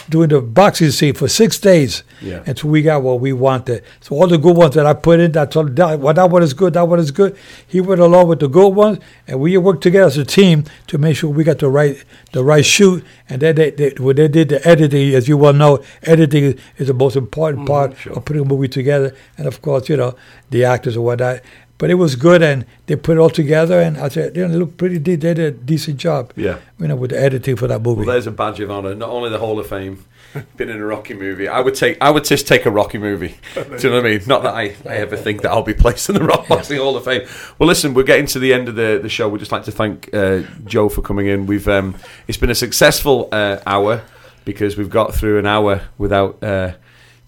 doing 0.09 0.29
the 0.29 0.41
boxing 0.41 0.91
scene 0.91 1.15
for 1.15 1.29
six 1.29 1.59
days 1.59 2.03
Yeah. 2.21 2.43
until 2.47 2.71
we 2.71 2.83
got 2.83 3.03
what 3.03 3.21
we 3.21 3.33
wanted. 3.33 3.83
So 4.01 4.17
all 4.17 4.27
the 4.27 4.39
good 4.39 4.57
ones 4.57 4.75
that 4.75 4.87
I 4.87 4.95
put 4.95 5.21
in, 5.21 5.37
I 5.37 5.47
told 5.47 5.69
him, 5.69 5.75
that, 5.77 6.01
well, 6.01 6.15
that 6.15 6.31
one 6.31 6.43
is 6.43 6.55
good, 6.55 6.75
that 6.75 6.87
one 6.87 6.99
is 6.99 7.11
good. 7.11 7.37
He 7.67 7.81
went 7.81 8.01
along 8.01 8.29
with 8.29 8.41
the 8.41 8.49
good 8.49 8.69
ones, 8.69 8.99
and 9.27 9.41
we 9.41 9.57
worked 9.57 9.83
together 9.83 10.07
as 10.07 10.17
a 10.17 10.25
team 10.25 10.65
to 10.89 10.99
make 10.99 11.17
sure 11.17 11.31
we 11.31 11.45
got 11.45 11.59
the 11.59 11.69
right 11.69 12.03
the 12.33 12.45
right 12.45 12.65
shoot. 12.65 13.05
And 13.29 13.43
then 13.43 13.57
they, 13.57 13.71
they 13.71 13.91
when 13.99 14.17
they 14.17 14.29
did 14.29 14.49
the 14.49 14.67
editing, 14.67 15.15
as 15.15 15.29
you 15.29 15.37
well 15.37 15.53
know, 15.53 15.83
editing 16.03 16.59
is, 16.79 16.87
the 16.87 16.95
most 16.95 17.17
important 17.17 17.61
mm-hmm. 17.61 17.67
part 17.67 17.99
sure. 17.99 18.13
of 18.13 18.25
putting 18.25 18.43
a 18.43 18.45
movie 18.45 18.69
together. 18.69 19.15
And 19.37 19.47
of 19.47 19.63
course, 19.63 19.89
you 19.89 19.97
know, 19.97 20.15
the 20.51 20.65
actors 20.65 20.97
and 20.97 21.05
whatnot. 21.05 21.41
But 21.79 21.91
it 21.91 21.95
was 21.95 22.17
good, 22.17 22.43
and 22.43 22.65
they 22.87 22.97
put 22.97 23.19
it 23.19 23.21
all 23.21 23.29
together, 23.29 23.79
and 23.81 23.99
I 23.99 24.09
said, 24.09 24.35
you 24.35 24.49
know, 24.49 24.57
look 24.57 24.79
pretty. 24.79 24.97
They 24.99 25.17
did 25.17 25.39
a 25.39 25.51
decent 25.51 25.99
job, 25.99 26.33
Yeah. 26.35 26.59
you 26.79 26.89
know, 26.89 26.97
with 26.97 27.11
the 27.11 27.21
editing 27.21 27.57
for 27.57 27.67
that 27.67 27.83
movie. 27.83 27.99
Well, 28.07 28.15
there's 28.15 28.27
a 28.27 28.31
badge 28.31 28.61
of 28.61 28.71
honor. 28.71 28.95
Not 28.95 29.11
only 29.11 29.29
the 29.29 29.39
Hall 29.39 29.59
of 29.61 29.67
Fame, 29.67 30.03
been 30.57 30.71
in 30.71 30.81
a 30.81 30.87
Rocky 30.87 31.13
movie. 31.13 31.49
I 31.49 31.61
would 31.61 31.75
take. 31.75 31.99
I 32.01 32.11
would 32.11 32.25
just 32.25 32.49
take 32.49 32.65
a 32.65 32.71
Rocky 32.71 32.97
movie. 32.97 33.37
Do 33.55 33.61
you 33.61 33.91
know 33.91 33.97
what 33.97 34.07
I 34.07 34.09
mean? 34.09 34.21
Not 34.27 34.43
that 34.45 34.55
I, 34.55 34.75
I 34.89 34.97
ever 34.97 35.19
think 35.19 35.43
that 35.43 35.51
I'll 35.51 35.63
be 35.63 35.75
placed 35.75 36.09
in 36.09 36.15
the 36.15 36.25
Rock 36.33 36.49
Boxing 36.49 36.79
Hall 36.79 36.97
of 36.97 37.05
Fame. 37.05 37.29
Well, 37.59 37.67
listen, 37.67 37.93
we're 37.93 38.05
getting 38.05 38.27
to 38.29 38.39
the 38.39 38.55
end 38.55 38.69
of 38.69 38.75
the, 38.75 38.99
the 39.03 39.11
show. 39.11 39.29
We'd 39.29 39.41
just 39.41 39.53
like 39.53 39.65
to 39.65 39.73
thank 39.73 40.09
uh, 40.15 40.45
Joe 40.65 40.89
for 40.89 41.03
coming 41.03 41.27
in. 41.27 41.45
We've 41.47 41.69
um, 41.69 41.95
it's 42.27 42.39
been 42.39 42.51
a 42.51 42.55
successful 42.55 43.29
uh, 43.33 43.59
hour 43.67 44.01
because 44.47 44.79
we've 44.79 44.89
got 44.91 45.15
through 45.15 45.39
an 45.39 45.47
hour 45.47 45.83
without. 45.99 46.43
Uh, 46.43 46.73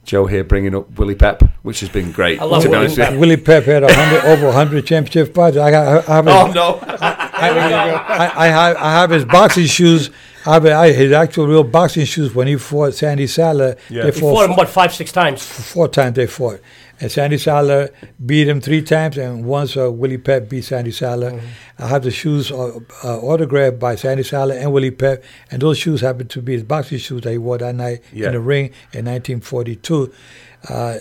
Joe 0.08 0.24
here 0.24 0.42
bringing 0.42 0.74
up 0.74 0.98
Willie 0.98 1.14
Pep, 1.14 1.42
which 1.62 1.80
has 1.80 1.90
been 1.90 2.10
great. 2.12 2.40
I 2.40 2.44
love 2.44 2.62
to 2.62 2.68
be 2.68 2.70
Willie 2.70 2.84
honest 2.86 2.96
with 2.96 3.04
Pep. 3.06 3.12
you. 3.14 3.20
Willie 3.20 3.36
Pep 3.36 3.64
had 3.64 3.82
a 3.84 3.94
hundred, 3.94 4.24
over 4.24 4.46
100 4.46 4.86
championship 4.86 5.34
fights. 5.34 5.58
I 5.58 5.70
got, 5.70 6.08
I 6.08 6.14
have 6.16 6.24
his, 6.24 6.34
Oh 6.34 6.46
no! 6.52 6.78
I, 6.82 8.32
I, 8.34 8.46
have, 8.46 8.76
I 8.78 8.90
have 8.92 9.10
his 9.10 9.24
boxing 9.26 9.66
shoes. 9.66 10.10
I 10.46 10.54
have 10.54 10.64
I, 10.64 10.92
his 10.92 11.12
actual 11.12 11.46
real 11.46 11.62
boxing 11.62 12.06
shoes 12.06 12.34
when 12.34 12.46
he 12.46 12.56
fought 12.56 12.94
Sandy 12.94 13.26
Saddler. 13.26 13.76
Yeah. 13.90 14.04
They 14.04 14.12
He 14.12 14.20
fought, 14.20 14.34
fought 14.34 14.50
him, 14.50 14.56
what, 14.56 14.68
five, 14.70 14.94
six 14.94 15.12
times? 15.12 15.44
four 15.44 15.88
times. 15.88 16.16
They 16.16 16.26
fought, 16.26 16.60
and 17.00 17.10
Sandy 17.12 17.38
Saddler 17.38 17.90
beat 18.24 18.48
him 18.48 18.60
three 18.60 18.82
times, 18.82 19.16
and 19.18 19.44
once 19.44 19.76
uh, 19.76 19.90
Willie 19.90 20.18
Pep 20.18 20.48
beat 20.48 20.62
Sandy 20.64 20.90
Saddler. 20.90 21.32
Mm-hmm. 21.32 21.82
I 21.82 21.86
have 21.86 22.02
the 22.02 22.10
shoes 22.10 22.50
uh, 22.50 22.78
uh, 23.04 23.18
autographed 23.20 23.78
by 23.78 23.94
Sandy 23.96 24.22
Saddler 24.24 24.54
and 24.56 24.72
Willie 24.72 24.90
Pep, 24.90 25.22
and 25.50 25.62
those 25.62 25.78
shoes 25.78 26.00
happen 26.00 26.26
to 26.28 26.42
be 26.42 26.54
his 26.54 26.64
boxing 26.64 26.98
shoes 26.98 27.22
that 27.22 27.30
he 27.32 27.38
wore 27.38 27.58
that 27.58 27.74
night 27.74 28.00
Yeah. 28.12 28.26
in 28.28 28.32
the 28.32 28.40
ring 28.40 28.66
in 28.92 29.04
1942. 29.06 30.12
Uh, 30.68 30.98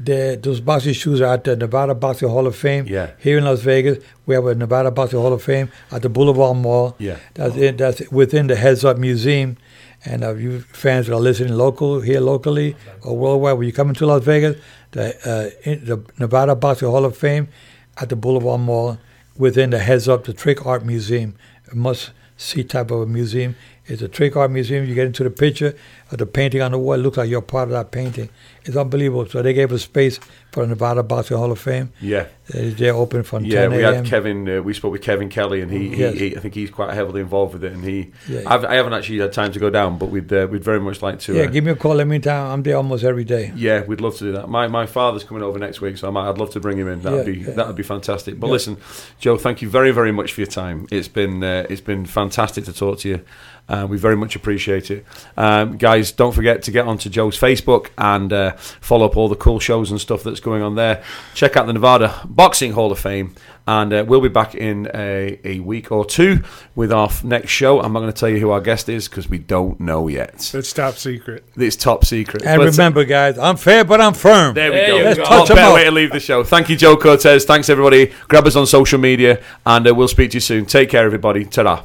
the, 0.00 0.38
those 0.42 0.60
boxing 0.60 0.92
shoes 0.92 1.20
are 1.22 1.32
at 1.34 1.44
the 1.44 1.56
Nevada 1.56 1.94
Boxing 1.94 2.28
Hall 2.28 2.46
of 2.46 2.54
Fame 2.56 2.86
Yeah. 2.86 3.12
here 3.18 3.38
in 3.38 3.44
Las 3.44 3.60
Vegas. 3.60 3.98
We 4.26 4.34
have 4.34 4.44
a 4.46 4.54
Nevada 4.54 4.90
Boxing 4.90 5.18
Hall 5.18 5.32
of 5.32 5.42
Fame 5.42 5.70
at 5.90 6.02
the 6.02 6.08
Boulevard 6.10 6.58
Mall. 6.58 6.94
Yeah. 6.98 7.16
That's 7.34 7.56
it. 7.56 7.78
That's 7.78 8.02
within 8.10 8.48
the 8.48 8.56
Heads 8.56 8.84
Up 8.84 8.98
Museum. 8.98 9.56
And 10.04 10.22
uh, 10.22 10.34
you 10.34 10.60
fans 10.60 11.06
that 11.06 11.14
are 11.14 11.20
listening 11.20 11.54
local 11.54 12.00
here 12.00 12.20
locally 12.20 12.76
or 13.02 13.16
worldwide, 13.16 13.56
when 13.58 13.66
you 13.66 13.72
come 13.72 13.88
into 13.88 14.06
Las 14.06 14.22
Vegas, 14.24 14.56
the 14.92 15.16
uh, 15.18 15.50
the 15.64 16.02
Nevada 16.18 16.54
Boxing 16.54 16.88
Hall 16.88 17.04
of 17.04 17.16
Fame 17.16 17.48
at 17.96 18.08
the 18.08 18.16
Boulevard 18.16 18.60
Mall 18.60 18.98
within 19.36 19.70
the 19.70 19.78
Heads 19.78 20.08
Up 20.08 20.24
the 20.24 20.32
Trick 20.32 20.66
Art 20.66 20.84
Museum, 20.84 21.34
a 21.70 21.74
must 21.74 22.10
see 22.36 22.64
type 22.64 22.90
of 22.90 23.00
a 23.00 23.06
museum 23.06 23.56
It's 23.88 24.02
a 24.02 24.08
trick 24.08 24.36
art 24.36 24.50
museum. 24.50 24.84
You 24.86 24.94
get 24.94 25.06
into 25.06 25.24
the 25.24 25.30
picture 25.30 25.74
of 26.12 26.18
the 26.18 26.26
painting 26.26 26.60
on 26.60 26.72
the 26.72 26.78
wall. 26.78 26.94
It 26.94 26.98
looks 26.98 27.16
like 27.16 27.30
you're 27.30 27.40
part 27.40 27.64
of 27.68 27.70
that 27.70 27.90
painting. 27.90 28.28
It's 28.64 28.76
unbelievable. 28.76 29.26
So 29.26 29.40
they 29.40 29.54
gave 29.54 29.72
us 29.72 29.82
space 29.82 30.20
for 30.52 30.62
the 30.62 30.66
Nevada 30.68 31.02
Boxing 31.02 31.38
Hall 31.38 31.50
of 31.50 31.58
Fame. 31.58 31.90
Yeah. 32.00 32.26
Uh, 32.54 32.72
They're 32.76 32.94
open 32.94 33.22
from 33.22 33.44
Yeah, 33.46 33.62
10 33.68 33.70
we 33.72 33.82
had 33.82 34.04
Kevin. 34.04 34.48
Uh, 34.48 34.60
we 34.62 34.74
spoke 34.74 34.92
with 34.92 35.00
Kevin 35.02 35.28
Kelly, 35.30 35.62
and 35.62 35.70
he, 35.70 35.88
he, 35.88 35.96
Yes. 35.96 36.14
he, 36.18 36.36
I 36.36 36.40
think 36.40 36.54
he's 36.54 36.70
quite 36.70 36.92
heavily 36.92 37.22
involved 37.22 37.54
with 37.54 37.64
it. 37.64 37.72
And 37.72 37.82
he, 37.84 38.12
Yeah. 38.28 38.42
I've, 38.46 38.64
I 38.66 38.74
haven't 38.74 38.92
actually 38.92 39.18
had 39.20 39.32
time 39.32 39.52
to 39.52 39.58
go 39.58 39.70
down, 39.70 39.96
but 39.98 40.06
we'd 40.10 40.30
uh, 40.32 40.46
we'd 40.50 40.64
very 40.64 40.80
much 40.80 41.00
like 41.02 41.18
to. 41.20 41.34
yeah, 41.34 41.42
uh, 41.44 41.46
give 41.46 41.64
me 41.64 41.70
a 41.70 41.76
call. 41.76 41.94
Let 41.94 42.06
me 42.06 42.18
down. 42.18 42.50
I'm 42.50 42.62
there 42.62 42.76
almost 42.76 43.04
every 43.04 43.24
day. 43.24 43.52
yeah, 43.56 43.84
we'd 43.84 44.00
love 44.02 44.16
to 44.18 44.24
do 44.24 44.32
that. 44.32 44.48
My 44.50 44.66
my 44.68 44.84
father's 44.84 45.24
coming 45.24 45.42
over 45.42 45.58
next 45.58 45.80
week, 45.80 45.96
so 45.96 46.08
I 46.08 46.10
might, 46.10 46.28
I'd 46.28 46.36
love 46.38 46.50
to 46.50 46.60
bring 46.60 46.76
him 46.78 46.88
in. 46.88 47.00
That'd 47.00 47.26
Yeah, 47.26 47.32
be 47.32 47.38
yeah. 47.40 47.50
that'd 47.52 47.76
be 47.76 47.82
fantastic. 47.82 48.38
But 48.38 48.50
listen, 48.50 48.76
Joe, 49.18 49.38
thank 49.38 49.62
you 49.62 49.70
very 49.70 49.92
very 49.92 50.12
much 50.12 50.32
for 50.34 50.42
your 50.42 50.48
time. 50.50 50.86
It's 50.90 51.08
been 51.08 51.42
uh, 51.42 51.66
it's 51.70 51.80
been 51.82 52.04
fantastic 52.04 52.64
to 52.66 52.72
talk 52.74 52.98
to 53.00 53.08
you. 53.08 53.20
Uh, 53.68 53.86
we 53.86 53.98
very 53.98 54.16
much 54.16 54.34
appreciate 54.34 54.90
it, 54.90 55.04
um, 55.36 55.76
guys. 55.76 56.10
Don't 56.10 56.32
forget 56.34 56.62
to 56.62 56.70
get 56.70 56.86
onto 56.86 57.10
Joe's 57.10 57.38
Facebook 57.38 57.88
and 57.98 58.32
uh, 58.32 58.52
follow 58.56 59.04
up 59.04 59.16
all 59.16 59.28
the 59.28 59.36
cool 59.36 59.60
shows 59.60 59.90
and 59.90 60.00
stuff 60.00 60.22
that's 60.22 60.40
going 60.40 60.62
on 60.62 60.74
there. 60.74 61.02
Check 61.34 61.54
out 61.56 61.66
the 61.66 61.74
Nevada 61.74 62.18
Boxing 62.24 62.72
Hall 62.72 62.90
of 62.90 62.98
Fame, 62.98 63.34
and 63.66 63.92
uh, 63.92 64.04
we'll 64.08 64.22
be 64.22 64.30
back 64.30 64.54
in 64.54 64.90
a, 64.94 65.38
a 65.44 65.60
week 65.60 65.92
or 65.92 66.06
two 66.06 66.42
with 66.74 66.90
our 66.90 67.08
f- 67.08 67.22
next 67.22 67.50
show. 67.50 67.80
I'm 67.82 67.92
not 67.92 68.00
going 68.00 68.10
to 68.10 68.18
tell 68.18 68.30
you 68.30 68.38
who 68.40 68.50
our 68.52 68.62
guest 68.62 68.88
is 68.88 69.06
because 69.06 69.28
we 69.28 69.36
don't 69.36 69.78
know 69.78 70.08
yet. 70.08 70.50
It's 70.54 70.72
top 70.72 70.94
secret. 70.94 71.44
It's 71.54 71.76
top 71.76 72.06
secret. 72.06 72.44
And 72.46 72.60
But- 72.60 72.70
remember, 72.70 73.04
guys, 73.04 73.36
I'm 73.38 73.58
fair, 73.58 73.84
but 73.84 74.00
I'm 74.00 74.14
firm. 74.14 74.54
there 74.54 74.70
we 74.70 74.76
There 74.78 74.88
go. 74.88 74.96
Let's 75.04 75.18
go. 75.18 75.24
touch 75.24 75.30
What 75.40 75.50
'em 75.50 75.56
better 75.56 75.68
up. 75.68 75.74
way 75.74 75.84
to 75.84 75.90
leave 75.90 76.12
the 76.12 76.20
show. 76.20 76.42
Thank 76.42 76.70
you, 76.70 76.76
Joe 76.76 76.96
Cortez. 76.96 77.44
Thanks, 77.44 77.68
everybody. 77.68 78.12
Grab 78.28 78.46
us 78.46 78.56
on 78.56 78.64
social 78.66 78.98
media, 78.98 79.42
and 79.66 79.86
uh, 79.86 79.94
we'll 79.94 80.08
speak 80.08 80.30
to 80.30 80.36
you 80.36 80.40
soon. 80.40 80.64
Take 80.64 80.88
care, 80.88 81.04
everybody. 81.04 81.44
Ta-da. 81.44 81.82